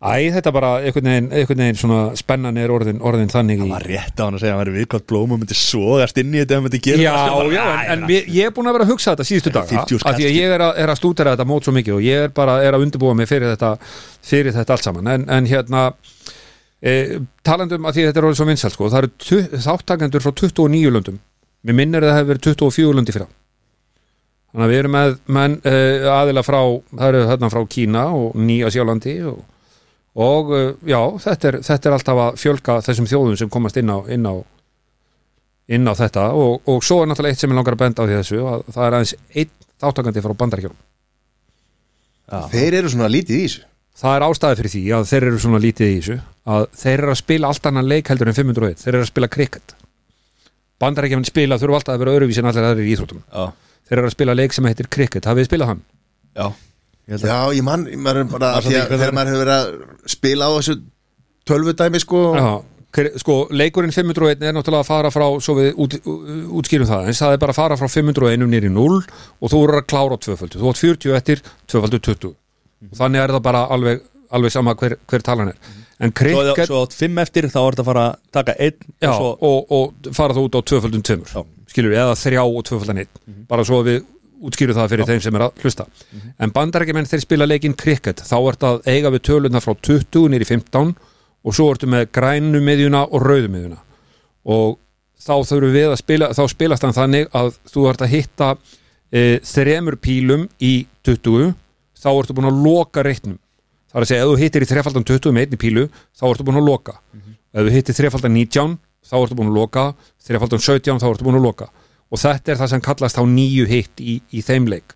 æ, 0.02 0.32
þetta 0.34 0.52
bara 0.56 0.70
einhvern 0.82 1.06
veginn, 1.12 1.28
einhvern 1.38 1.60
veginn 1.62 1.78
svona 1.78 1.98
spennan 2.18 2.56
er 2.58 2.72
orðin, 2.74 3.02
orðin 3.06 3.30
þannig 3.30 3.60
í 3.60 3.66
það 3.68 3.74
var 3.76 3.84
rétt 3.92 4.18
á 4.18 4.24
hann 4.26 4.38
að 4.38 4.42
segja 4.42 4.54
að 4.56 4.58
hann 4.58 4.64
væri 4.66 4.74
viðkvæmt 4.80 5.06
blóm 5.12 5.36
og 5.36 5.42
myndi 5.44 5.58
sogast 5.60 6.18
inn 6.18 6.32
í 6.34 6.40
þetta 6.42 6.56
ef 6.56 6.58
hann 6.58 6.66
myndi 6.66 6.80
gera 6.88 7.04
Já, 7.04 7.12
það. 7.22 7.52
já, 7.54 7.66
en, 7.68 7.92
en 7.94 8.08
við, 8.10 8.32
ég 8.40 8.50
er 8.50 8.56
búin 8.56 8.72
að 8.72 8.78
vera 8.80 8.88
að 8.88 8.94
hugsa 8.96 9.14
þetta 9.14 9.28
síðustu 9.30 9.54
dag 9.60 9.70
50 9.70 10.02
af 10.10 10.18
því 10.18 10.26
að 10.32 10.40
ég 10.40 10.56
er 10.58 10.64
að, 10.66 10.74
er 10.82 10.94
að 10.96 11.00
stúdera 11.04 11.36
þetta 11.36 11.48
mót 11.52 11.68
svo 11.70 11.76
mikið 11.78 11.98
og 12.00 12.08
ég 12.08 12.26
er 12.26 12.34
bara 12.42 12.58
er 12.66 12.80
að 12.80 12.88
undirbúa 12.88 13.14
mig 13.22 13.30
fyrir 13.30 13.54
þetta 13.54 13.72
fyrir 14.32 14.58
þetta 14.58 14.78
allt 14.80 14.88
saman 14.90 15.12
en, 15.14 15.28
en 15.38 15.52
hérna 15.54 15.84
e, 16.82 17.20
talandum 17.46 17.86
að 17.86 17.98
því 17.98 18.08
þetta 18.08 18.22
er 18.22 18.28
orðið 18.30 18.40
svo 18.42 18.50
vinsælt 18.50 18.76
sko, 18.76 18.90
það 18.92 19.06
eru 19.06 19.62
þáttakendur 19.68 20.26
frá 20.26 20.34
29 20.34 20.96
löndum. 20.96 21.22
Mér 21.62 21.78
minnir 21.78 22.04
að 22.04 22.12
það 22.12 22.20
hefur 22.20 22.32
verið 22.34 22.50
24 22.50 22.98
lundi 22.98 23.16
fyrir 23.16 23.30
þannig 24.52 24.66
að 24.66 24.72
við 24.74 24.82
erum 24.82 24.96
með 24.96 25.14
menn, 25.32 25.58
uh, 25.64 26.08
aðila 26.12 26.44
frá, 26.44 26.60
það 26.92 27.08
eru 27.08 27.24
þarna 27.30 27.50
frá 27.54 27.62
Kína 27.72 28.06
og 28.18 28.36
Nýja 28.36 28.72
Sjálandi 28.74 29.14
og, 29.30 29.38
og 30.28 30.52
uh, 30.52 30.66
já, 30.84 31.00
þetta 31.24 31.52
er, 31.52 31.60
þetta 31.68 31.90
er 31.90 31.96
alltaf 31.98 32.24
að 32.26 32.42
fjölga 32.42 32.78
þessum 32.88 33.08
þjóðum 33.08 33.40
sem 33.40 33.52
komast 33.54 33.80
inn 33.80 33.94
á, 33.94 33.98
inn 34.12 34.28
á, 34.28 34.36
inn 35.72 35.88
á 35.88 35.94
þetta. 35.96 36.28
Og, 36.36 36.60
og 36.68 36.84
svo 36.84 37.00
er 37.02 37.12
náttúrulega 37.12 37.38
eitt 37.38 37.44
sem 37.46 37.54
ég 37.54 37.62
langar 37.62 37.78
að 37.78 37.84
benda 37.86 38.04
á 38.04 38.08
því 38.10 38.20
þessu 38.20 38.42
að 38.44 38.66
það 38.68 38.88
er 38.88 38.98
aðeins 39.00 39.16
einn 39.32 39.54
þáttakandi 39.82 40.26
frá 40.26 40.38
bandaríkjum 40.44 40.80
Þeir 42.52 42.78
eru 42.80 42.92
svona 42.92 43.12
lítið 43.12 43.38
í 43.38 43.46
þessu 43.48 43.64
það 44.02 44.16
er 44.18 44.26
ástæði 44.28 44.60
fyrir 44.60 44.74
því 44.76 44.84
að 44.98 45.08
þeir 45.12 45.28
eru 45.28 45.42
svona 45.44 45.62
lítið 45.62 45.92
í 45.92 46.00
þessu 46.00 46.18
að 46.52 46.66
þeir 46.82 46.96
eru 46.98 47.14
að 47.14 47.20
spila 47.22 47.52
allt 47.52 47.70
annan 47.70 47.90
leik 47.92 48.10
heldur 48.12 48.32
en 48.32 48.38
501, 48.38 48.82
þeir 48.82 48.94
eru 48.96 49.04
að 49.06 49.12
spila 49.12 49.30
cricket. 49.36 49.76
Bandarækjafinn 50.82 51.30
spila 51.30 51.60
þurfa 51.62 51.82
alltaf 51.82 51.96
að 51.96 52.04
vera 52.04 52.16
öruvísin 52.18 52.50
allir 52.50 52.68
aðrir 52.72 52.88
í 52.88 52.96
íþróttum. 52.96 53.22
Já, 53.30 53.78
þeir 53.90 54.00
eru 54.02 54.10
að 54.10 54.16
spila 54.16 54.38
leik 54.38 54.58
sem 54.58 54.70
heitir 54.72 54.90
cricket, 54.90 55.30
hafið 55.30 55.46
þið 55.46 55.52
spilað 55.52 55.74
hann? 55.76 55.86
já. 56.38 56.48
Ég 57.10 57.16
held 57.18 57.26
að 57.26 57.32
Já, 57.32 57.56
ég 57.58 57.66
mann, 57.66 57.86
maður 58.02 58.20
er 58.22 58.28
bara 58.32 58.50
því 58.62 58.76
að 58.78 58.92
þegar 58.94 59.16
maður 59.18 59.32
hefur 59.32 59.42
verið 59.42 59.56
að 59.56 60.12
spila 60.14 60.50
á 60.50 60.52
þessu 60.58 60.76
tölvudæmi 61.50 62.02
sko. 62.02 62.22
Já, 62.38 62.50
sko, 63.22 63.38
leikurinn 63.58 63.96
501 63.96 64.46
er 64.46 64.54
náttúrulega 64.56 64.86
að 64.86 64.90
fara 64.92 65.12
frá, 65.14 65.26
svo 65.42 65.56
við 65.58 65.72
út, 65.82 65.98
útskýrum 66.62 66.90
það 66.90 67.10
eins 67.10 67.22
það 67.24 67.36
er 67.36 67.42
bara 67.42 67.56
að 67.56 67.62
fara 67.62 67.80
frá 67.80 67.90
501 67.90 68.46
nýri 68.52 68.70
0 68.72 69.00
og 69.02 69.54
þú 69.54 69.64
eru 69.66 69.82
að 69.82 69.90
klára 69.92 70.18
á 70.18 70.24
tvöföldu. 70.26 70.62
Þú 70.62 70.72
átt 70.72 70.84
40 70.86 71.18
eftir, 71.18 71.44
tvöföldu 71.72 72.02
20 72.12 72.38
og 72.90 72.98
þannig 72.98 73.24
er 73.24 73.34
það 73.36 73.44
bara 73.46 73.62
alveg, 73.76 74.02
alveg 74.32 74.54
sama 74.54 74.76
hver, 74.80 74.98
hver 75.10 75.26
talan 75.26 75.54
er. 75.54 75.60
En 76.02 76.10
Svo, 76.10 76.18
cricket, 76.18 76.66
svo 76.66 76.80
átt 76.82 76.96
fimm 76.98 77.20
eftir 77.22 77.46
þá 77.46 77.60
er 77.62 77.76
þetta 77.76 77.84
að 77.84 77.90
fara 77.92 78.06
að 78.08 78.16
taka 78.34 78.56
einn 78.58 78.78
já, 79.04 79.12
og 79.12 79.20
svo, 79.20 79.28
og, 79.46 79.76
og 79.78 80.16
fara 80.18 80.34
það 80.34 80.48
út 80.48 80.58
á 80.58 80.62
tvöföldum 80.72 81.04
tveimur 81.06 81.30
Já. 81.30 81.44
skilur 81.70 81.94
við, 81.94 82.00
eða 82.02 82.16
þrjá 82.18 82.42
og 82.42 82.64
tvöföldan 82.66 83.02
einn. 83.04 83.12
Bara 83.52 83.66
svo 83.70 83.84
við 83.86 84.00
útskýrum 84.42 84.78
það 84.80 84.90
fyrir 84.96 85.10
þeim 85.12 85.22
sem 85.22 85.38
er 85.38 85.46
að 85.46 85.62
hlusta. 85.62 85.86
En 86.42 86.54
bandarækjumenn 86.56 87.10
þeir 87.12 87.22
spila 87.22 87.46
leikinn 87.46 87.78
cricket. 87.78 88.24
Þá 88.26 88.38
ert 88.50 88.66
að 88.66 88.82
eiga 88.90 89.12
við 89.14 89.26
töluna 89.30 89.62
frá 89.62 89.76
20 89.78 90.32
nýri 90.34 90.48
15 90.50 90.96
og 91.42 91.58
svo 91.58 91.68
ertu 91.74 91.90
með 91.90 92.08
grænu 92.18 92.62
miðjuna 92.66 93.04
og 93.06 93.22
rauðu 93.22 93.52
miðjuna. 93.54 93.78
Og 94.50 94.80
þá 95.22 95.36
þurfum 95.52 95.76
við 95.76 95.90
að 95.92 96.00
spila 96.02 96.32
þá 96.34 96.44
spilast 96.50 96.86
hann 96.88 96.98
þannig 96.98 97.30
að 97.38 97.54
þú 97.70 97.86
ert 97.92 98.02
að 98.02 98.14
hitta 98.16 98.50
e, 99.14 99.22
þremur 99.46 100.00
pílum 100.02 100.48
í 100.58 100.74
20 101.06 101.54
þá 102.02 102.10
ertu 102.12 102.36
búin 102.38 102.50
að 102.50 102.62
loka 102.66 103.04
reitnum. 103.06 103.38
Það 103.92 104.00
er 104.00 104.06
að 104.06 104.12
segja, 104.12 104.24
ef 104.24 104.32
þú 104.32 104.40
hittir 104.42 104.64
í 104.64 104.70
þrefaldan 104.70 105.08
20 105.08 105.36
með 105.36 105.46
einni 105.46 105.60
pílu 105.62 105.86
þá 106.18 106.24
ertu 106.32 106.48
búin 106.48 106.62
að 106.62 106.70
loka. 106.70 106.98
Ef 107.52 107.68
þú 107.68 107.76
hittir 107.76 107.98
þrefaldan 107.98 108.36
19 108.38 108.78
þá 109.12 109.16
ertu 109.20 109.38
búin 109.40 109.52
að 109.52 109.60
loka. 109.60 109.86
Þrefaldan 110.28 110.64
17 110.64 111.02
þá 111.02 111.08
ertu 111.12 111.28
búin 111.28 111.40
að 111.42 111.48
loka. 111.50 111.68
Og 112.12 112.20
þetta 112.20 112.52
er 112.52 112.60
það 112.60 112.72
sem 112.74 112.84
kallast 112.84 113.18
þá 113.20 113.24
nýju 113.28 113.68
hitt 113.68 114.02
í, 114.04 114.22
í 114.32 114.42
þeim 114.44 114.70
leik. 114.72 114.96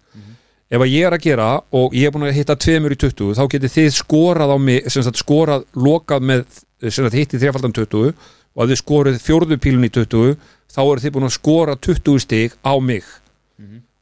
Ef 0.66 0.82
að 0.82 0.90
ég 0.90 1.06
er 1.06 1.14
að 1.14 1.22
gera 1.22 1.50
og 1.78 1.94
ég 1.94 2.08
er 2.08 2.14
búin 2.16 2.26
að 2.26 2.40
hitta 2.40 2.56
tveimur 2.58 2.96
í 2.96 2.98
20 2.98 3.36
þá 3.38 3.44
getið 3.52 3.74
þið 3.76 3.92
skorað 3.94 4.54
á 4.56 4.58
mig 4.58 4.88
sem 4.90 5.04
sagt 5.06 5.20
skorað, 5.22 5.68
lokað 5.78 6.26
með 6.26 6.42
sem 6.82 7.06
sagt 7.06 7.18
hitt 7.20 7.36
í 7.38 7.42
þrefaldan 7.44 7.76
20 7.76 8.16
og 8.56 8.64
að 8.64 8.72
þið 8.74 8.80
skoruð 8.82 9.20
fjórðu 9.22 9.60
pílun 9.62 9.86
í 9.86 9.92
20 9.94 10.34
þá 10.74 10.82
eru 10.82 11.04
þið 11.04 11.14
búin 11.16 11.28
að 11.30 11.36
skora 11.38 11.76
20 11.78 12.24
stig 12.26 12.58
á 12.66 12.74
mig 12.82 13.06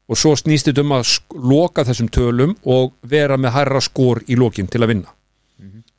og 0.08 0.20
svo 0.20 0.34
snýst 0.36 0.68
þetta 0.68 0.84
um 0.84 0.96
að 0.98 1.12
loka 1.52 1.84
þessum 1.88 2.10
tölum 2.12 2.56
og 2.68 2.92
vera 3.08 3.38
með 3.40 3.54
hærra 3.56 3.80
skor 3.84 4.20
í 4.28 4.36
lokin 4.38 4.68
til 4.70 4.82
að 4.84 4.92
vinna. 4.92 5.14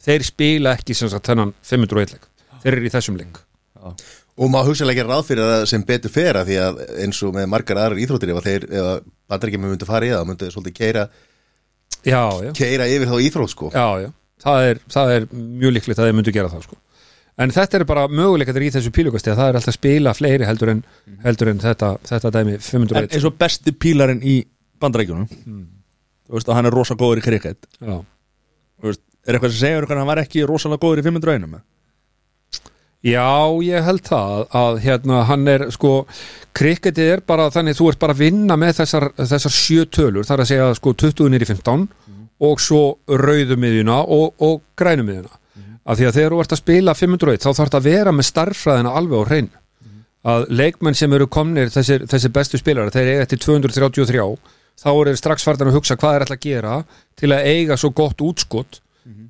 Þeir 0.06 0.26
spila 0.28 0.76
ekki 0.78 0.94
sem 0.98 1.10
sagt 1.10 1.32
þennan 1.32 1.56
501 1.66 2.14
leik. 2.14 2.28
Þeir 2.62 2.76
eru 2.76 2.86
í 2.86 2.94
þessum 2.94 3.18
leik. 3.18 3.40
Og 4.36 4.52
maður 4.52 4.74
hugsaðlega 4.74 5.02
ekki 5.02 5.10
ráð 5.10 5.24
fyrir 5.30 5.50
það 5.50 5.66
sem 5.72 5.86
betur 5.88 6.12
fera 6.14 6.44
því 6.46 6.58
að 6.62 6.82
eins 7.06 7.22
og 7.24 7.34
með 7.38 7.48
margar 7.54 7.80
aðrar 7.82 8.02
íþróttir 8.04 8.34
ef 8.34 8.42
að 8.42 8.50
þeir, 8.50 8.68
ef 8.70 8.90
að 8.92 9.08
bandarækjum 9.32 9.66
myndu 9.66 9.88
fara 9.90 10.08
í 10.08 10.12
það 10.12 10.26
myndu 10.30 10.50
svolítið 10.54 10.76
keira, 10.76 11.06
já, 12.04 12.22
já, 12.44 12.52
keira 12.58 12.90
yfir 12.92 13.10
þá 13.10 13.16
íþrótt 13.30 13.54
sko. 13.54 13.70
Já, 13.74 13.88
já. 14.04 14.10
Það, 14.46 14.66
er, 14.70 14.82
það 14.92 15.14
er 15.16 15.28
mjög 15.32 15.76
líklegt 15.78 16.02
að 16.02 16.10
þeir 16.10 16.18
myndu 16.20 16.34
gera 16.36 16.52
það 16.52 16.66
sko. 16.68 16.80
En 17.42 17.52
þetta 17.52 17.80
er 17.80 17.86
bara 17.88 18.08
möguleikaður 18.08 18.66
í 18.68 18.72
þessu 18.76 18.92
pílugasti 18.96 19.32
að 19.34 19.40
það 19.42 19.50
er 19.52 19.60
alltaf 19.60 19.74
að 19.74 19.78
spila 19.80 20.14
fleiri 20.16 20.48
heldur 20.48 20.72
en, 20.72 20.82
heldur 21.26 21.52
en 21.52 21.62
þetta, 21.64 21.92
þetta 22.08 22.32
dæmi 22.38 22.58
en 22.58 22.64
501 22.64 23.16
eins 23.18 23.28
og 23.28 23.38
besti 23.42 23.76
pílarinn 23.76 24.24
í 24.24 24.40
bandarækjunum 24.82 25.30
Þú 26.26 26.34
veist 26.40 26.48
að 26.50 26.58
hann 26.58 26.66
er 26.66 26.74
rosa 26.74 26.96
góður 26.98 27.22
í 27.22 27.26
kriket 27.26 27.68
Er 29.26 29.36
eitthvað 29.38 29.56
sem 29.58 29.84
að 29.86 29.98
hann 29.98 30.10
var 30.10 30.22
ekki 30.22 30.46
rosalega 30.48 30.82
góður 30.82 31.02
í 31.02 31.08
501 31.10 31.60
Já, 33.06 33.54
ég 33.62 33.86
held 33.86 34.02
það 34.08 34.48
að 34.58 34.80
hérna 34.82 35.20
hann 35.30 35.44
er 35.52 35.68
sko 35.74 35.92
kriketið 36.58 37.12
er 37.18 37.22
bara 37.28 37.52
þannig 37.54 37.78
þú 37.78 37.92
ert 37.92 38.02
bara 38.02 38.16
að 38.16 38.24
vinna 38.24 38.58
með 38.58 38.80
þessar, 38.80 39.12
þessar 39.20 39.54
sjö 39.54 39.86
tölur 39.94 40.26
þar 40.26 40.42
að 40.42 40.50
segja 40.50 40.70
sko 40.80 40.94
20 41.04 41.30
nýri 41.30 41.46
15 41.46 41.84
og 42.46 42.64
svo 42.64 42.82
rauðumiðjuna 43.06 44.00
og, 44.16 44.34
og 44.42 44.64
grænumiðjuna 44.80 45.38
af 45.86 46.00
því 46.00 46.08
að 46.10 46.16
þegar 46.18 46.34
þú 46.36 46.40
ert 46.44 46.56
að 46.56 46.62
spila 46.64 46.94
501 46.98 47.44
þá 47.46 47.50
þarf 47.50 47.70
þetta 47.70 47.80
að 47.82 47.88
vera 47.90 48.12
með 48.18 48.28
starffræðina 48.32 48.94
alveg 49.00 49.22
á 49.22 49.24
hrein 49.30 49.50
að 50.26 50.46
leikmenn 50.50 50.96
sem 50.98 51.14
eru 51.14 51.28
komnir 51.30 51.70
þessir, 51.70 52.06
þessir 52.10 52.32
bestu 52.34 52.58
spilar 52.58 52.90
þeir 52.94 53.12
eiga 53.14 53.26
til 53.30 53.38
233 53.44 54.24
þá 54.82 54.88
eru 54.92 55.14
strax 55.16 55.46
farðan 55.46 55.70
að 55.70 55.78
hugsa 55.78 55.96
hvað 56.02 56.16
er 56.18 56.24
alltaf 56.26 56.40
að 56.40 56.48
gera 56.48 56.78
til 57.22 57.30
að 57.32 57.46
eiga 57.52 57.78
svo 57.78 57.92
gott 57.96 58.22
útskott 58.26 58.82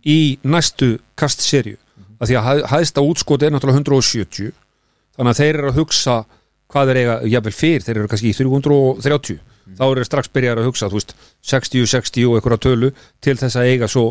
í 0.08 0.38
næstu 0.48 0.94
kastserju 1.20 1.76
af 2.22 2.30
því 2.30 2.38
að 2.40 2.46
hæ- 2.48 2.68
hæðsta 2.72 3.04
útskot 3.04 3.44
er 3.44 3.52
náttúrulega 3.52 3.82
170 3.84 4.54
þannig 5.18 5.34
að 5.34 5.42
þeir 5.42 5.60
eru 5.60 5.70
að 5.74 5.80
hugsa 5.82 6.16
hvað 6.72 6.88
þeir 6.90 7.00
eiga, 7.02 7.16
jafnvel 7.36 7.54
fyrr, 7.60 7.84
þeir 7.84 7.98
eru 8.00 8.08
kannski 8.08 8.32
í 8.32 8.38
330 8.40 9.40
þá 9.76 9.84
eru 9.92 10.04
strax 10.08 10.30
byrjar 10.32 10.60
að 10.62 10.68
hugsa 10.70 10.88
þú 10.90 10.96
veist, 11.00 11.12
60, 11.44 11.86
60 11.92 12.26
og 12.30 12.36
einhverja 12.40 12.62
tölu 12.66 12.90
til 13.22 13.36
þess 13.40 13.58
að 13.60 13.70
eiga 13.74 13.88
svo 13.92 14.06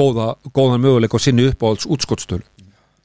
góða, 0.00 0.30
góðan 0.56 0.84
möguleik 0.84 1.14
og 1.16 1.22
sinni 1.22 1.48
uppáhalds 1.50 1.88
útskottstölu 1.90 2.44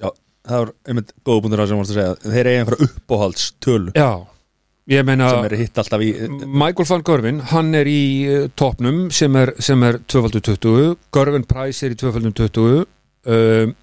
Já, 0.02 0.10
það 0.48 0.64
var 0.64 0.72
einmitt 0.88 1.14
góða 1.28 1.44
búndur 1.44 1.64
að 1.64 1.72
sem 1.72 1.82
varst 1.82 1.94
að 1.94 2.00
segja. 2.00 2.16
Þeir 2.24 2.50
eiga 2.50 2.64
einhverja 2.64 2.90
uppáhaldstölu 2.90 3.96
Já, 3.96 4.10
ég 4.96 5.08
meina 5.08 5.30
sem 5.34 5.48
er 5.50 5.58
hitt 5.62 5.82
alltaf 5.84 6.06
í 6.06 6.12
Michael 6.46 6.90
van 6.92 7.08
Görvin, 7.12 7.42
hann 7.54 7.72
er 7.78 7.90
í 7.90 8.04
uh, 8.26 8.44
topnum 8.58 9.08
sem 9.14 9.40
er, 9.42 9.54
er 9.56 10.00
2.20 10.12 10.94
Görvin 11.16 11.48
Price 11.50 11.86
er 11.86 11.96
í 11.96 12.00
2.20 12.00 12.86
uh, 12.86 13.74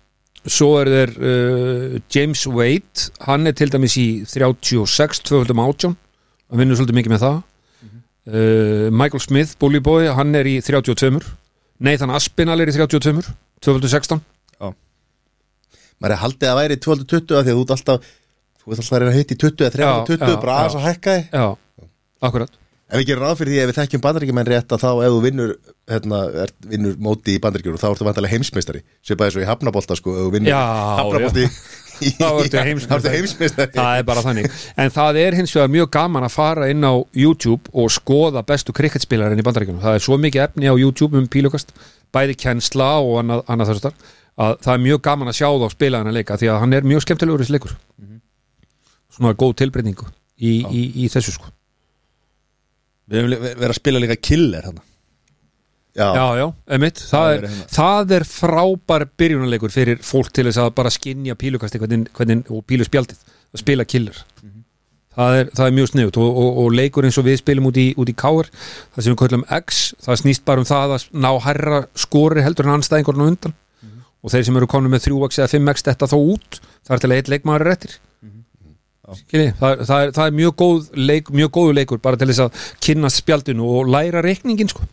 svo 0.43 0.73
er 0.81 0.91
þeir 0.91 1.17
uh, 1.19 1.99
James 2.11 2.47
Wade 2.51 3.11
hann 3.29 3.47
er 3.47 3.55
til 3.59 3.71
dæmis 3.71 3.99
í 4.01 4.09
36 4.27 5.23
2.18 5.29 5.95
hann 6.53 6.61
vinnur 6.61 6.77
svolítið 6.77 6.99
mikið 7.01 7.15
með 7.15 7.25
það. 7.25 7.41
Uh, 8.23 8.89
Michael 8.95 9.23
Smith, 9.25 9.57
Bully 9.59 9.81
Boy 9.83 10.11
hann 10.15 10.37
er 10.39 10.47
í 10.47 10.61
32 10.63 11.23
Nathan 11.83 12.13
Aspinall 12.15 12.63
er 12.63 12.71
í 12.71 12.77
32 12.77 13.25
2.16 13.63 14.23
maður 16.03 16.17
er 16.17 16.21
haldið 16.23 16.51
að 16.51 16.59
væri 16.59 16.79
12-20 16.83 17.37
af 17.39 17.45
því 17.47 17.53
að 17.53 17.59
þú 17.59 17.63
ert 17.63 17.75
alltaf 17.77 18.09
þú 18.63 18.73
ert 18.73 18.81
alltaf 18.83 18.97
að 18.97 19.03
reyna 19.03 19.13
að 19.13 19.19
hitta 19.21 19.35
í 19.37 19.41
20 19.43 19.67
eða 19.69 19.77
30-20 19.77 20.19
Já, 20.19 20.33
já, 20.33 20.41
bara 20.43 20.57
aðeins 20.59 20.79
að 20.79 20.87
hækka 20.89 21.15
akkurat. 22.23 22.59
Ef 22.93 23.01
við 23.01 23.07
gerum 23.09 23.25
ráð 23.25 23.39
fyrir 23.41 23.55
því 23.55 23.61
að 23.63 23.69
við 23.71 23.77
þekkjum 23.79 24.03
bandaríkjumenn 24.05 24.49
rétt 24.51 24.73
að 24.77 24.83
þá 24.83 24.89
ef 24.93 25.15
þú 25.15 25.21
vinnur, 25.25 25.53
hérna, 25.89 26.19
vinnur 26.69 26.99
móti 27.01 27.37
í 27.39 27.41
bandaríkjur 27.41 27.79
þá 27.81 27.87
ertu 27.89 28.05
vantarlega 28.05 28.35
heimsmeistari. 28.37 28.83
Sem 29.01 29.23
eins 29.25 29.39
og 29.39 29.45
í 29.45 29.49
hafnabolta 29.49 29.97
sko, 29.97 30.13
ef 30.13 30.27
þú 30.27 30.33
vinnur 30.35 30.53
í, 30.53 31.47
Þá 32.19 32.27
ertu 32.45 32.61
heimsmeistari. 32.63 33.73
það 33.77 33.99
er 34.01 34.07
bara 34.09 34.25
þannig. 34.27 34.57
En 34.85 34.91
það 34.95 35.19
er 35.23 35.37
hins 35.39 35.55
vegar 35.57 35.71
mjög 35.75 35.91
gaman 35.97 36.27
að 36.29 36.35
fara 36.37 36.69
inn 36.73 36.85
á 36.87 36.95
YouTube 37.17 37.73
og 37.73 37.91
skoða 37.95 38.43
bestu 38.49 38.75
krikketspilarinn 38.77 39.41
í 39.41 39.47
bandaríkjunum. 39.47 39.83
Það 39.85 39.99
er 39.99 40.05
svo 40.07 40.19
mikið 40.21 40.45
efni 40.49 40.71
á 40.73 40.75
YouTube 40.77 41.19
um 41.21 41.29
pílukast 41.31 41.73
bæði 42.13 42.37
kennsla 42.43 42.91
og 43.01 43.21
annað, 43.23 43.45
annað 43.53 43.73
þess 43.73 43.89
að 43.93 44.11
að 44.43 44.55
það 44.65 44.73
er 44.75 44.81
mjög 44.87 45.01
gaman 45.05 45.29
að 45.29 45.37
sjá 45.37 45.49
þá 45.61 45.67
spila 45.75 45.99
hann 46.01 46.09
að 46.09 46.15
leika 46.17 46.37
því 46.41 46.49
að 46.49 46.61
hann 46.63 46.73
er 46.79 46.87
mjög 46.89 47.03
skemmtilegur 47.05 47.43
þessi 47.43 47.53
leikur. 47.53 47.75
Svona 49.13 49.35
góð 49.37 49.53
tilbreyningu 49.61 50.07
í, 50.41 50.53
í, 50.73 50.83
í 51.05 51.09
þessu 51.13 51.35
sko. 51.37 51.51
Við 53.13 53.19
hefum 53.21 53.31
le- 53.35 53.41
verið 53.61 53.75
að 53.75 53.79
spila 53.79 54.01
líka 54.01 54.17
killer 54.25 54.69
hann 54.71 54.81
já, 55.97 56.07
já, 56.17 56.25
já, 56.41 56.47
emitt, 56.77 57.01
það, 57.03 57.13
Það 57.13 57.35
er, 57.37 57.47
hérna. 57.47 57.69
það 57.77 58.15
er 58.17 58.27
frábær 58.29 59.05
byrjunarleikur 59.21 59.75
fyrir 59.75 60.03
fólk 60.07 60.33
til 60.33 60.47
þess 60.49 60.63
að 60.63 60.75
bara 60.79 60.93
skinja 60.95 61.37
pílukasti 61.39 61.81
hvernig, 61.83 62.11
hvernig, 62.17 62.45
og 62.51 62.65
píluspjaldið 62.69 63.25
að 63.53 63.63
spila 63.65 63.85
killer. 63.89 64.21
Það, 65.13 65.35
er, 65.43 65.51
það 65.53 65.67
er 65.67 65.75
mjög 65.77 65.89
sniðut 65.91 66.17
og, 66.23 66.37
og, 66.41 66.61
og 66.63 66.71
leikur 66.73 67.05
eins 67.05 67.19
og 67.21 67.27
við 67.27 67.43
spilum 67.43 67.67
út 67.69 67.77
í, 67.77 67.91
í 67.93 68.15
káir 68.17 68.49
það 68.57 69.03
sem 69.05 69.13
við 69.13 69.19
köllum 69.21 69.43
X, 69.59 69.81
það 70.01 70.23
snýst 70.23 70.45
bara 70.49 70.63
um 70.63 70.69
það 70.71 70.95
að 70.97 71.05
ná 71.21 71.29
herra 71.45 71.83
skori 72.01 72.45
heldur 72.47 72.71
en 72.71 72.79
anstæðingurinn 72.79 73.27
á 73.27 73.29
undan. 73.29 73.55
Og 74.23 74.33
þeir 74.33 74.47
sem 74.47 74.57
eru 74.57 74.69
komin 74.71 74.93
með 74.95 75.05
3X 75.11 75.43
eða 75.43 75.51
5X 75.53 75.85
þetta 75.91 76.09
þá 76.09 76.17
út 76.17 76.59
það 76.87 76.95
er 76.97 77.03
til 77.03 77.11
að 77.11 77.17
eitt 77.19 77.31
leikmaður 77.35 77.67
er 77.67 77.75
eftir 77.75 77.99
Skilji, 79.19 79.51
það, 79.59 79.81
það, 79.89 80.03
er, 80.07 80.11
það 80.17 80.29
er 80.31 80.35
mjög 80.39 80.53
góð 80.63 80.85
leik, 81.11 81.31
mjög 81.35 81.51
góðu 81.59 81.73
leikur 81.77 81.99
bara 82.01 82.17
til 82.17 82.29
þess 82.31 82.45
að 82.47 82.61
kynna 82.87 83.11
spjaldinu 83.13 83.67
og 83.77 83.91
læra 83.93 84.23
reikningin 84.25 84.71
sko 84.71 84.87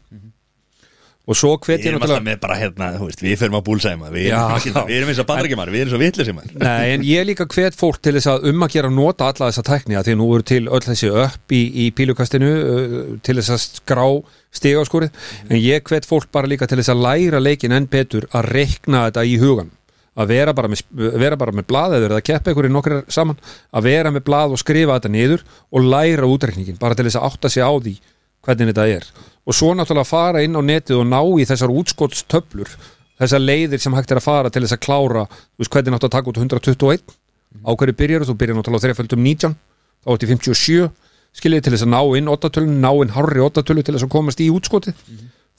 og 1.29 1.37
svo 1.37 1.51
hvet 1.61 1.77
Við 1.77 1.85
ég 1.85 1.91
erum 1.91 2.01
alltaf 2.01 2.15
náttúrulega 2.15 2.27
með 2.27 2.41
bara 2.43 2.57
hérna, 2.57 2.89
þú 2.97 3.07
veist, 3.09 3.23
við 3.23 3.35
fyrir 3.37 3.57
að 3.59 3.65
búlsæma 3.67 4.11
Við 4.13 4.27
erum, 4.33 4.89
við 4.89 5.11
eins 5.11 5.21
og 5.21 5.29
bandaríkjumar, 5.29 5.71
við 5.73 5.83
erum 5.83 5.93
svo 5.93 6.01
vitlisimar 6.01 6.51
Nei, 6.57 6.85
en 6.95 7.05
ég 7.05 7.27
líka 7.29 7.47
hvet 7.53 7.77
fólk 7.77 8.01
til 8.03 8.15
þess 8.17 8.31
að 8.33 8.49
um 8.51 8.65
að 8.65 8.75
gera 8.75 8.91
nota 8.93 9.29
alla 9.29 9.51
þessa 9.51 9.65
tækni 9.69 9.99
að 9.99 10.09
því 10.09 10.17
nú 10.19 10.29
eru 10.33 10.47
til 10.49 10.61
öll 10.67 10.83
þessi 10.87 11.11
upp 11.25 11.55
í, 11.55 11.63
í 11.85 11.89
pílukastinu 11.95 12.51
uh, 12.59 12.99
til 13.25 13.37
þess 13.39 13.55
að 13.55 13.65
skrá 13.65 14.05
stigaskúrið 14.59 15.33
en 15.49 15.59
ég 15.61 15.85
hvet 15.85 16.09
fólk 16.09 16.31
bara 16.33 16.49
líka 16.49 16.67
til 16.69 16.81
þess 16.81 16.95
að 16.95 17.03
læra 17.05 17.43
leikin 17.43 17.75
enn 17.77 17.89
betur 17.91 18.25
að 18.33 18.49
reikna 18.55 19.05
þetta 19.07 19.27
í 19.29 19.37
hugan 19.41 19.75
að 20.19 20.33
vera 20.33 20.53
bara 20.55 20.69
með, 20.71 20.83
vera 21.21 21.37
bara 21.39 21.55
með 21.55 21.67
blað 21.69 21.97
eða 21.99 22.17
að 22.17 22.25
keppa 22.27 22.51
ykkur 22.51 22.67
í 22.67 22.71
nokkrar 22.73 23.05
saman. 23.13 23.37
Að 23.71 23.85
vera 23.87 24.11
með 24.11 24.25
blað 24.27 24.55
og 24.55 24.59
skrifa 24.59 24.97
þetta 24.97 25.11
niður 25.13 25.45
og 25.71 25.85
læra 25.85 26.27
útreikningin 26.27 26.79
bara 26.81 26.97
til 26.97 27.05
þess 27.07 27.19
að 27.21 27.27
átta 27.29 27.51
sig 27.53 27.63
á 27.63 27.71
því 27.71 27.93
hvernig 28.45 28.71
þetta 28.71 28.87
er 28.97 29.07
og 29.49 29.57
svo 29.57 29.73
náttúrulega 29.73 30.05
fara 30.07 30.43
inn 30.45 30.57
á 30.57 30.61
netið 30.61 31.01
og 31.01 31.09
ná 31.09 31.19
í 31.41 31.47
þessar 31.49 31.73
útskottstöflur 31.73 32.69
þessar 33.19 33.41
leiðir 33.41 33.81
sem 33.81 33.95
hægt 33.97 34.13
er 34.13 34.21
að 34.21 34.27
fara 34.27 34.53
til 34.53 34.61
þess 34.63 34.77
að 34.77 34.83
klára 34.85 35.25
þú 35.25 35.63
veist 35.63 35.73
hvernig 35.73 35.95
náttu 35.95 36.09
að 36.09 36.15
taka 36.15 36.31
út 36.31 36.39
121 36.39 37.17
á 37.65 37.71
hverju 37.73 37.97
byrjar 37.97 38.27
þú? 38.29 38.37
Byrjar 38.37 38.59
náttúrulega 38.59 38.79
á 38.79 38.85
þreiföldum 38.85 39.25
19 39.25 39.57
þá 40.05 40.11
átti 40.13 40.29
57 40.29 40.89
skiljið 41.39 41.65
til 41.65 41.73
þess 41.75 41.85
að 41.85 41.91
ná 41.93 42.01
inn 42.19 42.31
8 42.31 42.63
ná 42.69 42.89
inn 43.03 43.13
hárri 43.15 43.43
8 43.43 43.65
til 43.67 43.83
þess 43.83 44.05
að 44.05 44.13
komast 44.13 44.41
í 44.43 44.49
útskotið. 44.53 45.03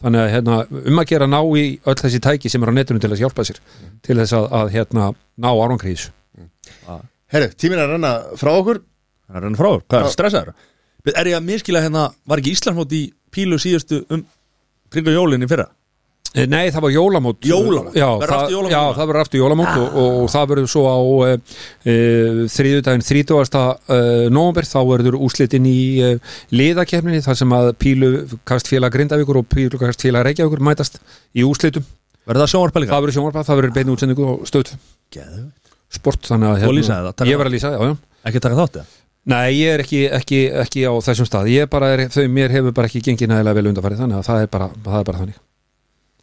Þannig 0.00 0.22
að 0.22 0.30
hérna, 0.32 0.56
um 0.90 1.00
að 1.02 1.10
gera 1.10 1.26
ná 1.28 1.38
í 1.44 1.64
öll 1.84 1.96
þessi 2.00 2.22
tæki 2.24 2.48
sem 2.48 2.62
er 2.64 2.72
á 2.72 2.74
netinu 2.74 3.02
til 3.02 3.10
þess 3.10 3.18
að 3.18 3.24
hjálpa 3.26 3.44
sér 3.44 3.58
til 4.06 4.16
þess 4.16 4.36
að, 4.38 4.46
að 4.56 4.70
hérna, 4.74 5.10
ná 5.36 5.50
árangri 5.50 5.92
í 5.92 5.98
þessu. 5.98 6.14
Herru, 7.30 7.50
tíminn 7.60 7.78
er 7.78 7.84
að 7.84 7.94
renna 7.98 8.12
frá 8.40 8.50
okkur. 8.54 8.80
Er 9.30 9.44
hann 9.46 9.58
frá, 9.58 9.70
hvað 9.84 10.06
er 10.06 10.14
stressaður? 10.14 10.54
Er 11.12 11.28
ég 11.30 11.36
að 11.36 11.46
miskila 11.46 11.84
hérna, 11.84 12.08
var 12.28 12.40
ekki 12.40 12.54
Íslandsmót 12.56 12.96
í 12.96 13.02
pílu 13.34 13.58
síðustu 13.60 14.04
um 14.10 14.24
kringu 14.90 15.14
jólinni 15.14 15.48
fyrra? 15.50 15.68
Eh, 16.30 16.44
Nei, 16.46 16.68
það 16.70 16.84
var 16.84 16.92
jólamót 16.94 17.46
Jólamót? 17.46 17.94
Já, 17.98 18.06
Verður 18.20 18.68
já 18.70 18.80
það 18.94 19.08
verður 19.08 19.20
aftur 19.24 19.40
jólamót 19.40 19.70
og, 19.72 19.86
og, 19.98 20.18
og 20.20 20.28
það 20.30 20.44
verður 20.52 20.68
svo 20.70 20.82
á 20.86 20.98
e, 21.26 21.32
e, 21.82 21.94
þriðudaginn 22.54 23.02
30. 23.02 23.64
E, 23.90 23.96
nómber 24.30 24.68
þá 24.70 24.76
verður 24.92 25.16
úrslitin 25.18 25.66
í 25.66 25.80
liðakefninni 26.54 27.24
þar 27.26 27.40
sem 27.40 27.56
að 27.56 27.72
pílukast 27.82 28.70
félag 28.70 28.94
Grindavíkur 28.94 29.40
og 29.42 29.48
pílukast 29.50 30.06
félag 30.06 30.28
Reykjavíkur 30.28 30.62
mætast 30.70 31.00
í 31.34 31.42
úrslitum 31.46 31.82
Verður 32.28 32.44
það 32.44 32.52
sjónvarpa 32.54 32.84
líka? 32.84 32.94
það 32.94 33.04
verður 33.08 33.18
sjónvarpað, 33.18 33.48
það 33.50 33.60
verður 33.62 33.76
beinu 33.80 33.96
útsendingu 33.96 34.30
og 34.30 34.46
stöð 34.46 34.72
sport 35.90 36.30
þannig 36.30 36.52
að 36.52 36.62
hérna- 36.62 37.26
ég 37.26 37.40
verð 37.42 37.50
að 37.50 37.56
lýsa, 37.58 37.74
já, 37.74 37.90
já 37.90 37.94
Ekki 38.30 38.42
taka 38.44 38.58
þátt 38.60 38.82
eða? 38.84 38.99
Nei, 39.28 39.52
ég 39.60 39.74
er 39.74 39.82
ekki, 39.84 39.98
ekki, 40.16 40.38
ekki 40.62 40.82
á 40.88 40.92
þessum 41.04 41.26
stað 41.28 41.50
ég 41.52 41.68
bara 41.70 41.90
er, 41.92 42.06
þau, 42.08 42.24
mér 42.32 42.50
hefur 42.54 42.72
bara 42.72 42.88
ekki 42.88 43.02
gengið 43.04 43.28
nægilega 43.28 43.58
vel 43.58 43.68
undanfarið 43.70 44.00
þannig 44.00 44.16
að 44.20 44.28
það 44.30 44.44
er 44.46 44.52
bara, 44.54 44.68
það 44.86 45.00
er 45.02 45.08
bara 45.10 45.18
þannig 45.20 45.40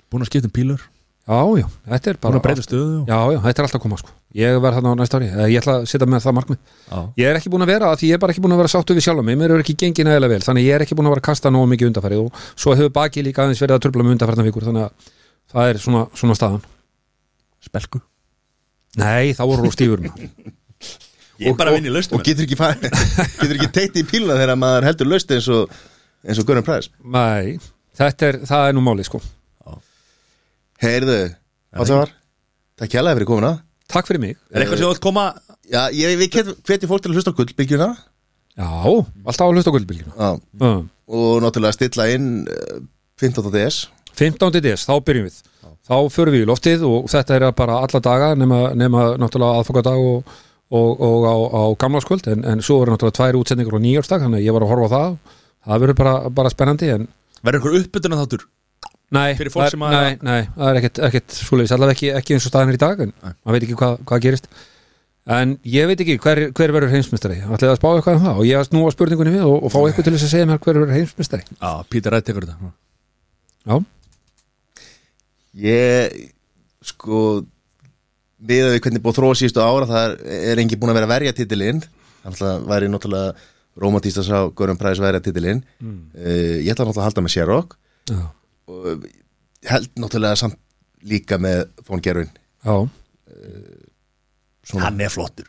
Búin 0.08 0.24
að 0.26 0.30
skipta 0.32 0.50
um 0.50 0.54
pílur? 0.56 0.82
Já, 1.28 1.40
já, 1.60 1.68
þetta 1.92 2.10
er 2.10 2.18
Búin 2.18 2.24
bara 2.26 2.40
að 2.40 2.46
breyta 2.48 2.64
stöðu? 2.66 2.98
Já, 3.06 3.20
já, 3.36 3.40
þetta 3.46 3.62
er 3.62 3.68
alltaf 3.68 3.78
að 3.80 3.84
koma 3.86 4.00
sko 4.02 4.14
Ég 4.38 4.58
verð 4.64 4.78
þarna 4.80 4.92
á 4.92 5.00
næsta 5.02 5.20
ári, 5.20 5.28
Eh, 5.28 5.48
ég 5.54 5.62
ætla 5.62 5.76
að 5.78 5.86
setja 5.92 6.08
með 6.10 6.24
það 6.26 6.36
markmið 6.38 6.58
Já. 6.58 7.00
Ég 7.22 7.30
er 7.32 7.38
ekki 7.40 7.52
búin 7.54 7.66
að 7.66 7.72
vera 7.74 7.92
því 8.00 8.10
ég 8.10 8.18
er 8.18 8.22
bara 8.24 8.34
ekki 8.34 8.44
búin 8.46 8.56
að 8.56 8.62
vera 8.64 8.72
sáttu 8.74 8.96
við 8.98 9.06
sjálf 9.08 9.26
mig 9.28 9.38
Mér 9.40 9.54
er 9.56 9.64
ekki 9.64 9.76
gengið 9.84 10.08
nægilega 10.08 10.32
vel, 10.34 10.44
þannig 10.48 10.68
ég 10.68 10.78
er 10.78 10.86
ekki 10.88 10.98
búin 10.98 11.08
að 11.10 11.14
vera 11.16 11.24
að 11.24 11.28
kasta 11.30 11.52
nógu 11.54 11.70
mikið 11.74 11.90
undanfærið 11.92 12.22
og 12.24 12.42
svo 12.56 12.76
hefur 12.80 12.94
baki 12.96 13.24
líka 13.28 13.44
aðeins 13.46 13.62
verið 13.64 13.76
að 13.78 13.84
trubla 13.88 14.06
með 14.08 14.16
undanfærna 14.18 14.46
vikur 14.48 14.68
þannig 14.68 14.88
að 14.88 15.12
það 15.54 15.72
er 15.74 15.82
svona, 15.84 16.04
svona 16.16 16.38
staðan 16.40 16.64
Spelku? 17.68 18.00
Nei, 18.98 19.34
þá 19.36 19.44
voru 19.50 19.72
stífur. 19.74 20.06
Ég 21.38 21.52
er 21.52 21.58
bara 21.60 21.72
að 21.74 21.80
vinna 21.80 21.92
í 21.92 21.96
laustum 21.96 22.18
Og 22.18 22.26
getur 22.26 22.48
ekki, 22.48 22.58
getur 23.42 23.58
ekki 23.60 23.72
teitt 23.76 24.00
í 24.02 24.06
píluna 24.08 24.38
þegar 24.40 24.60
maður 24.60 24.88
heldur 24.90 25.12
laust 25.12 25.34
eins 25.36 25.50
og 25.54 25.74
eins 26.26 26.42
og 26.42 26.48
Gunnar 26.50 26.66
Præs 26.66 26.90
Nei, 27.04 27.58
þetta 27.98 28.32
er, 28.32 28.40
það 28.50 28.70
er 28.70 28.78
nú 28.78 28.84
máli 28.86 29.06
sko. 29.08 29.22
Heyrðu, 30.82 31.20
hvað 31.74 31.92
það 31.92 32.02
var? 32.04 32.14
Takk 32.78 32.94
hjá 32.94 33.02
fyrir 33.08 33.26
komuna. 33.30 33.52
Takk 33.90 34.10
fyrir 34.10 34.22
mig. 34.22 34.36
Er 34.54 34.62
eitthvað 34.62 34.82
sem 34.82 34.86
þú 34.86 34.94
vilt 34.94 35.06
koma 35.06 35.28
Já, 35.68 35.82
ég, 35.92 36.14
við 36.20 36.30
hvet- 36.32 36.54
hvetjum 36.64 36.92
fólk 36.92 37.04
til 37.04 37.12
að 37.12 37.18
hlusta 37.18 37.34
á 37.34 37.38
gullbyggjuna 37.38 37.88
Já, 38.58 38.70
alltaf 39.28 39.44
á 39.44 39.52
hlusta 39.52 39.74
gullbylginu 39.74 40.14
Já, 40.16 40.30
uh. 40.64 40.80
og 41.12 41.42
náttúrulega 41.44 41.76
stilla 41.76 42.08
inn 42.14 42.48
eh, 42.48 42.80
15. 43.20 43.52
DS. 43.54 43.88
15. 44.18 44.62
des, 44.64 44.86
þá 44.88 44.96
byrjum 45.06 45.28
við. 45.28 45.42
Þá 45.88 45.98
förum 46.12 46.36
við 46.36 46.44
í 46.44 46.48
loftið 46.50 46.86
og 46.88 47.06
þetta 47.12 47.36
er 47.38 47.46
bara 47.58 47.82
alla 47.86 48.02
daga 48.04 48.32
nema, 48.36 48.62
nema 48.76 49.04
náttúrulega 49.22 49.62
aðfokadag 49.62 50.08
og, 50.12 50.32
og, 50.72 51.00
og 51.00 51.26
á, 51.28 51.36
á 51.48 51.62
gamlarskvöld 51.80 52.28
en, 52.34 52.44
en 52.46 52.62
svo 52.66 52.82
eru 52.84 52.92
náttúrulega 52.96 53.18
tvær 53.22 53.40
útsendingur 53.40 53.78
á 53.80 53.86
nýjársdag 53.86 54.24
þannig 54.26 54.42
að 54.42 54.48
ég 54.48 54.56
var 54.58 54.66
að 54.66 54.72
horfa 54.74 54.88
á 54.88 54.96
það. 54.98 55.18
Það 55.68 55.82
verður 55.84 56.00
bara, 56.04 56.14
bara 56.42 56.52
spennandi 56.54 56.90
en 56.94 57.08
Verður 57.44 57.60
eitthvað 57.62 57.82
uppbytuna 57.86 58.22
þáttur? 58.24 58.48
nei, 59.08 59.36
það, 59.40 59.70
sem 59.72 59.84
að- 59.88 59.94
nei, 59.96 60.18
nei, 60.28 60.42
það 60.58 60.70
er 60.70 60.78
ekkert, 60.82 60.98
ekkert 61.08 61.36
svoleiðis, 61.38 61.72
allavega 61.72 61.96
ekki, 61.96 62.08
ekki 62.20 62.34
eins 62.36 62.48
og 62.48 62.52
staðan 62.52 62.74
er 62.74 62.76
í 62.76 62.82
dag 62.82 63.04
en 63.06 63.14
maður 63.24 63.54
veit 63.56 63.64
ekki 63.68 63.78
hvað, 63.80 63.94
hvað 64.10 64.24
gerist. 64.26 64.50
En 65.28 65.54
ég 65.64 65.88
veit 65.88 66.02
ekki 66.04 66.18
hver, 66.24 66.42
hver 66.56 66.72
verður 66.76 66.92
heimsmyndstari 66.96 67.38
ætlaði 67.44 67.72
að 67.72 67.80
spá 67.80 67.88
eitthvað 67.94 68.18
um 68.20 68.26
það? 68.26 68.38
Og 68.42 68.46
ég 68.48 68.60
að 68.60 68.68
snúa 68.68 68.92
spurningunni 68.96 69.34
við 69.38 69.46
og, 69.48 69.64
og 69.68 69.72
fá 69.72 69.80
eitthvað 69.86 70.08
til 70.10 70.14
þess 70.18 70.28
að 70.28 70.34
segja 70.34 70.50
mér 70.52 70.60
hver 70.64 70.80
verður 70.82 70.96
heimsmyndstari 70.98 71.44
Já, 71.56 71.72
Pítur 71.92 72.16
Rætt 72.16 72.28
tekur 72.28 72.48
þetta. 72.48 72.72
Já, 73.68 73.76
Ég, 75.58 76.18
sko 76.86 77.22
Miðað 78.38 78.76
við 78.76 78.82
hvernig 78.86 79.04
búið 79.04 79.14
að 79.14 79.18
þróa 79.18 79.38
síðustu 79.40 79.62
ára 79.64 79.88
Það 79.90 80.04
er, 80.08 80.42
er 80.52 80.62
engi 80.62 80.78
búin 80.78 80.92
að 80.94 81.00
vera 81.00 81.08
að 81.08 81.14
verja 81.16 81.36
titilinn. 81.38 81.82
Þannig 82.24 82.44
að 82.50 82.68
væri 82.72 82.92
náttúrulega 82.94 83.48
Rómatíst 83.78 84.22
að 84.22 84.28
sá 84.30 84.38
Gunnar 84.58 84.78
Præs 84.82 85.02
verja 85.02 85.22
titilinn. 85.26 85.64
Mm. 85.82 86.00
Ég 86.18 86.72
ætla 86.74 86.88
náttúrulega 86.88 87.04
að 87.04 87.08
halda 87.08 87.26
með 87.26 87.36
Sherrock 87.36 87.76
já, 88.10 88.24
og 88.72 88.88
eh, 88.94 89.06
held 89.70 89.92
náttúrulega 90.02 90.40
samt 90.42 90.58
líka 91.08 91.38
með 91.42 91.68
Fón 91.86 92.02
Gervin 92.04 92.32
já. 92.66 92.76
Hann 94.82 95.00
er 95.02 95.14
flottur. 95.14 95.48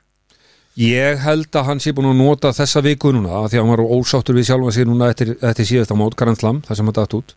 Ég 0.78 1.18
held 1.24 1.56
að 1.58 1.66
hann 1.66 1.80
sé 1.82 1.90
búin 1.90 2.12
að 2.12 2.20
nota 2.20 2.52
þessa 2.54 2.84
viku 2.84 3.10
núna 3.10 3.40
af 3.40 3.48
því 3.50 3.58
að 3.58 3.64
hann 3.64 3.72
var 3.72 3.96
ósáttur 3.96 4.36
við 4.38 4.46
sjálfa 4.46 4.74
sig 4.76 4.86
núna 4.86 5.08
eftir, 5.10 5.32
eftir 5.42 5.66
síðasta 5.66 5.96
mót, 5.98 6.14
Grand 6.18 6.38
Slam, 6.38 6.60
það 6.62 6.78
sem 6.78 6.90
hann 6.90 6.98
dætt 7.00 7.16
út 7.18 7.34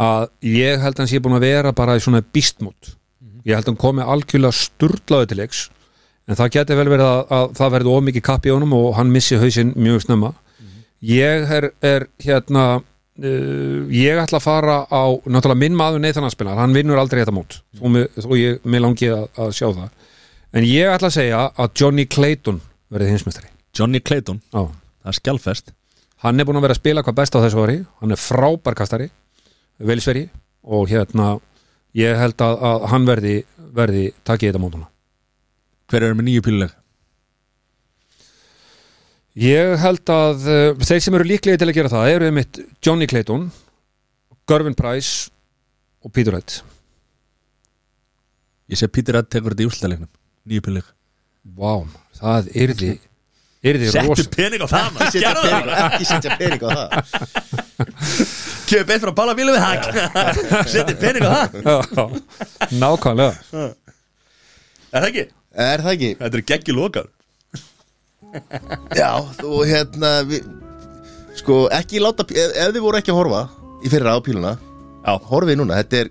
að 0.00 0.28
ég 0.46 0.80
held 0.80 0.94
að 0.94 1.02
hann 1.02 1.10
sé 1.10 1.20
búin 1.22 1.36
að 1.36 1.46
vera 1.46 1.72
bara 1.76 1.96
í 1.98 2.02
svona 2.02 2.22
bístmót 2.22 2.94
ég 3.44 3.56
held 3.56 3.66
að 3.66 3.72
hann 3.72 3.80
komi 3.80 4.04
algjörlega 4.04 4.56
sturlaði 4.56 5.30
til 5.30 5.40
leiks 5.40 5.64
en 6.30 6.38
það 6.38 6.52
geti 6.56 6.78
vel 6.78 6.90
verið 6.92 7.06
að, 7.08 7.20
að 7.34 7.46
það 7.58 7.74
verði 7.74 7.96
ómikið 7.96 8.24
kapp 8.28 8.46
í 8.46 8.52
honum 8.54 8.76
og 8.76 8.92
hann 8.98 9.10
missi 9.10 9.38
hausinn 9.40 9.72
mjög 9.74 10.04
snemma. 10.04 10.34
Ég 11.00 11.52
er, 11.56 11.70
er 11.82 12.06
hérna 12.22 12.64
uh, 12.78 13.78
ég 13.90 14.20
ætla 14.20 14.38
að 14.38 14.44
fara 14.44 14.76
á 14.86 15.02
náttúrulega 15.24 15.60
minn 15.62 15.78
maður 15.78 16.04
Nathan 16.04 16.28
Aspinar, 16.28 16.60
hann 16.60 16.76
vinnur 16.76 17.00
aldrei 17.00 17.22
þetta 17.22 17.34
mót 17.34 17.60
þó 17.80 18.36
ég, 18.36 18.60
mig 18.62 18.84
langi 18.84 19.10
að, 19.14 19.26
að 19.40 19.54
sjá 19.56 19.66
það. 19.68 19.88
En 20.54 20.66
ég 20.66 20.92
ætla 20.92 21.10
að 21.10 21.16
segja 21.16 21.42
að 21.50 21.74
Johnny 21.80 22.06
Clayton 22.10 22.60
verði 22.90 23.14
hinsmestari 23.14 23.50
Johnny 23.76 24.00
Clayton, 24.02 24.40
Já. 24.50 24.66
það 24.66 25.12
er 25.12 25.18
skjálfest. 25.20 25.74
Hann 26.20 26.42
er 26.42 26.46
búin 26.46 26.58
að 26.58 26.66
vera 26.66 26.74
að 26.76 26.82
spila 26.82 27.04
hvað 27.06 27.18
best 27.22 27.36
á 27.38 27.42
þessu 27.46 27.64
ári 27.64 27.76
hann 28.02 28.12
er 28.14 28.20
frábær 28.20 28.76
kastari 28.76 29.08
velisveri 29.80 30.26
og 30.68 30.90
hérna 30.90 31.38
ég 31.98 32.18
held 32.20 32.44
að, 32.44 32.60
að 32.70 32.84
hann 32.92 33.08
verði 33.08 33.34
verði 33.70 34.04
takið 34.26 34.50
þetta 34.50 34.62
mótuna. 34.62 34.86
Hver 35.90 36.06
eru 36.06 36.18
með 36.18 36.28
nýju 36.28 36.44
píluleg? 36.46 36.76
ég 39.38 39.76
held 39.78 40.10
að 40.10 40.46
uh, 40.50 40.72
þeir 40.82 41.02
sem 41.04 41.16
eru 41.16 41.26
líklega 41.28 41.60
til 41.60 41.68
að 41.70 41.76
gera 41.76 41.92
það 41.92 42.14
eru 42.14 42.30
einmitt 42.30 42.60
Johnny 42.82 43.06
Clayton 43.10 43.46
Gervin 44.50 44.74
Price 44.74 45.30
og 46.02 46.12
Peter 46.14 46.34
Wright 46.34 46.60
Ég 48.70 48.78
sé 48.78 48.86
Pítur 48.90 49.18
Rætt 49.18 49.30
tekur 49.30 49.54
þetta 49.54 49.66
í 49.66 49.70
úrslutaleiknum 49.70 50.10
Nýju 50.50 50.64
píluleg. 50.66 50.90
Vá, 51.56 51.86
það 52.18 52.50
yrði 52.58 52.92
Settu 53.60 54.06
rosa 54.08 54.30
pening 54.32 54.62
á 54.64 54.68
það 54.70 55.00
ekki 55.76 56.06
setja 56.08 56.36
pening 56.40 56.62
á 56.64 56.68
það 56.74 58.38
Kjöp 58.70 58.90
eitt 58.94 59.02
frá 59.02 59.12
Pála 59.18 59.34
bílu 59.38 59.54
við 59.56 59.62
það 59.64 59.78
Settu 60.74 60.94
pening 61.00 61.26
á 61.26 61.30
það 61.30 61.56
Já, 61.66 62.04
nákvæmlega. 62.80 63.64
Er 64.90 65.00
það 65.00 65.08
ekki? 65.10 65.24
Er 65.66 65.82
það 65.84 65.92
ekki? 65.96 66.10
Þetta 66.20 66.38
er 66.40 66.44
geggi 66.52 66.74
lokar. 66.76 67.08
Já, 68.94 69.10
og 69.42 69.62
hérna 69.66 70.10
við, 70.28 70.46
Sko, 71.40 71.64
ekki 71.74 71.98
láta 72.02 72.22
ef, 72.30 72.52
ef 72.54 72.72
þið 72.74 72.82
voru 72.84 73.00
ekki 73.00 73.10
að 73.14 73.18
horfa 73.20 73.42
í 73.86 73.90
fyrra 73.90 74.14
á 74.14 74.18
píluna 74.22 74.52
Já, 75.00 75.12
Horfið 75.30 75.58
núna, 75.58 75.78
þetta 75.80 76.00
er 76.04 76.10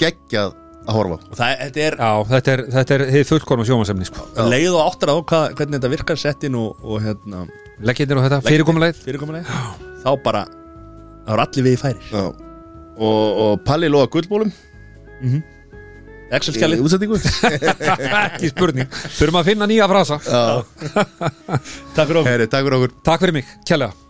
geggjað 0.00 0.52
að 0.86 0.94
horfa. 0.98 1.16
Og 1.30 1.38
það, 1.38 1.52
þetta 1.62 1.82
er 1.86 1.96
Já, 2.00 2.10
þetta 2.32 2.52
er, 2.56 2.62
þetta 2.76 2.96
er 2.98 3.04
þið 3.14 3.24
fullkorma 3.30 3.66
sjómansemni 3.70 4.08
sko. 4.10 4.26
leið 4.52 4.68
og 4.76 4.82
áttur 4.84 5.12
á 5.12 5.16
hvað, 5.32 5.46
hvernig 5.58 5.78
þetta 5.80 5.92
virkar 5.96 6.20
settin 6.20 6.58
og, 6.60 6.76
og 6.84 7.00
hérna 7.06 7.46
Leggjendir 7.86 8.20
á 8.20 8.24
þetta, 8.26 8.42
fyrirkomulegð 8.46 9.00
fyrirkomulega 9.04 9.60
þá 10.04 10.10
bara, 10.24 10.44
þá 11.26 11.34
er 11.34 11.44
allir 11.44 11.66
við 11.66 11.76
í 11.76 11.82
færir. 11.82 12.08
Já. 12.12 12.24
Og, 12.96 13.42
og 13.44 13.60
Palli 13.66 13.90
loða 13.92 14.08
gullbólum. 14.14 14.54
Excel 16.36 16.54
í 16.54 16.58
skjali, 16.58 16.80
útsendingu. 16.82 17.20
Ekki 18.24 18.50
spurning, 18.50 18.90
þurfum 19.18 19.42
að 19.42 19.52
finna 19.52 19.68
nýja 19.70 19.86
frasa. 19.90 20.18
Já, 20.24 20.64
takk 21.96 22.08
fyrir 22.08 22.22
okkur. 22.22 22.32
Herri, 22.32 22.50
takk 22.50 22.66
fyrir 22.66 22.80
okkur. 22.80 22.98
Takk 23.06 23.24
fyrir 23.26 23.40
mig, 23.40 23.54
kjærlega 23.68 24.05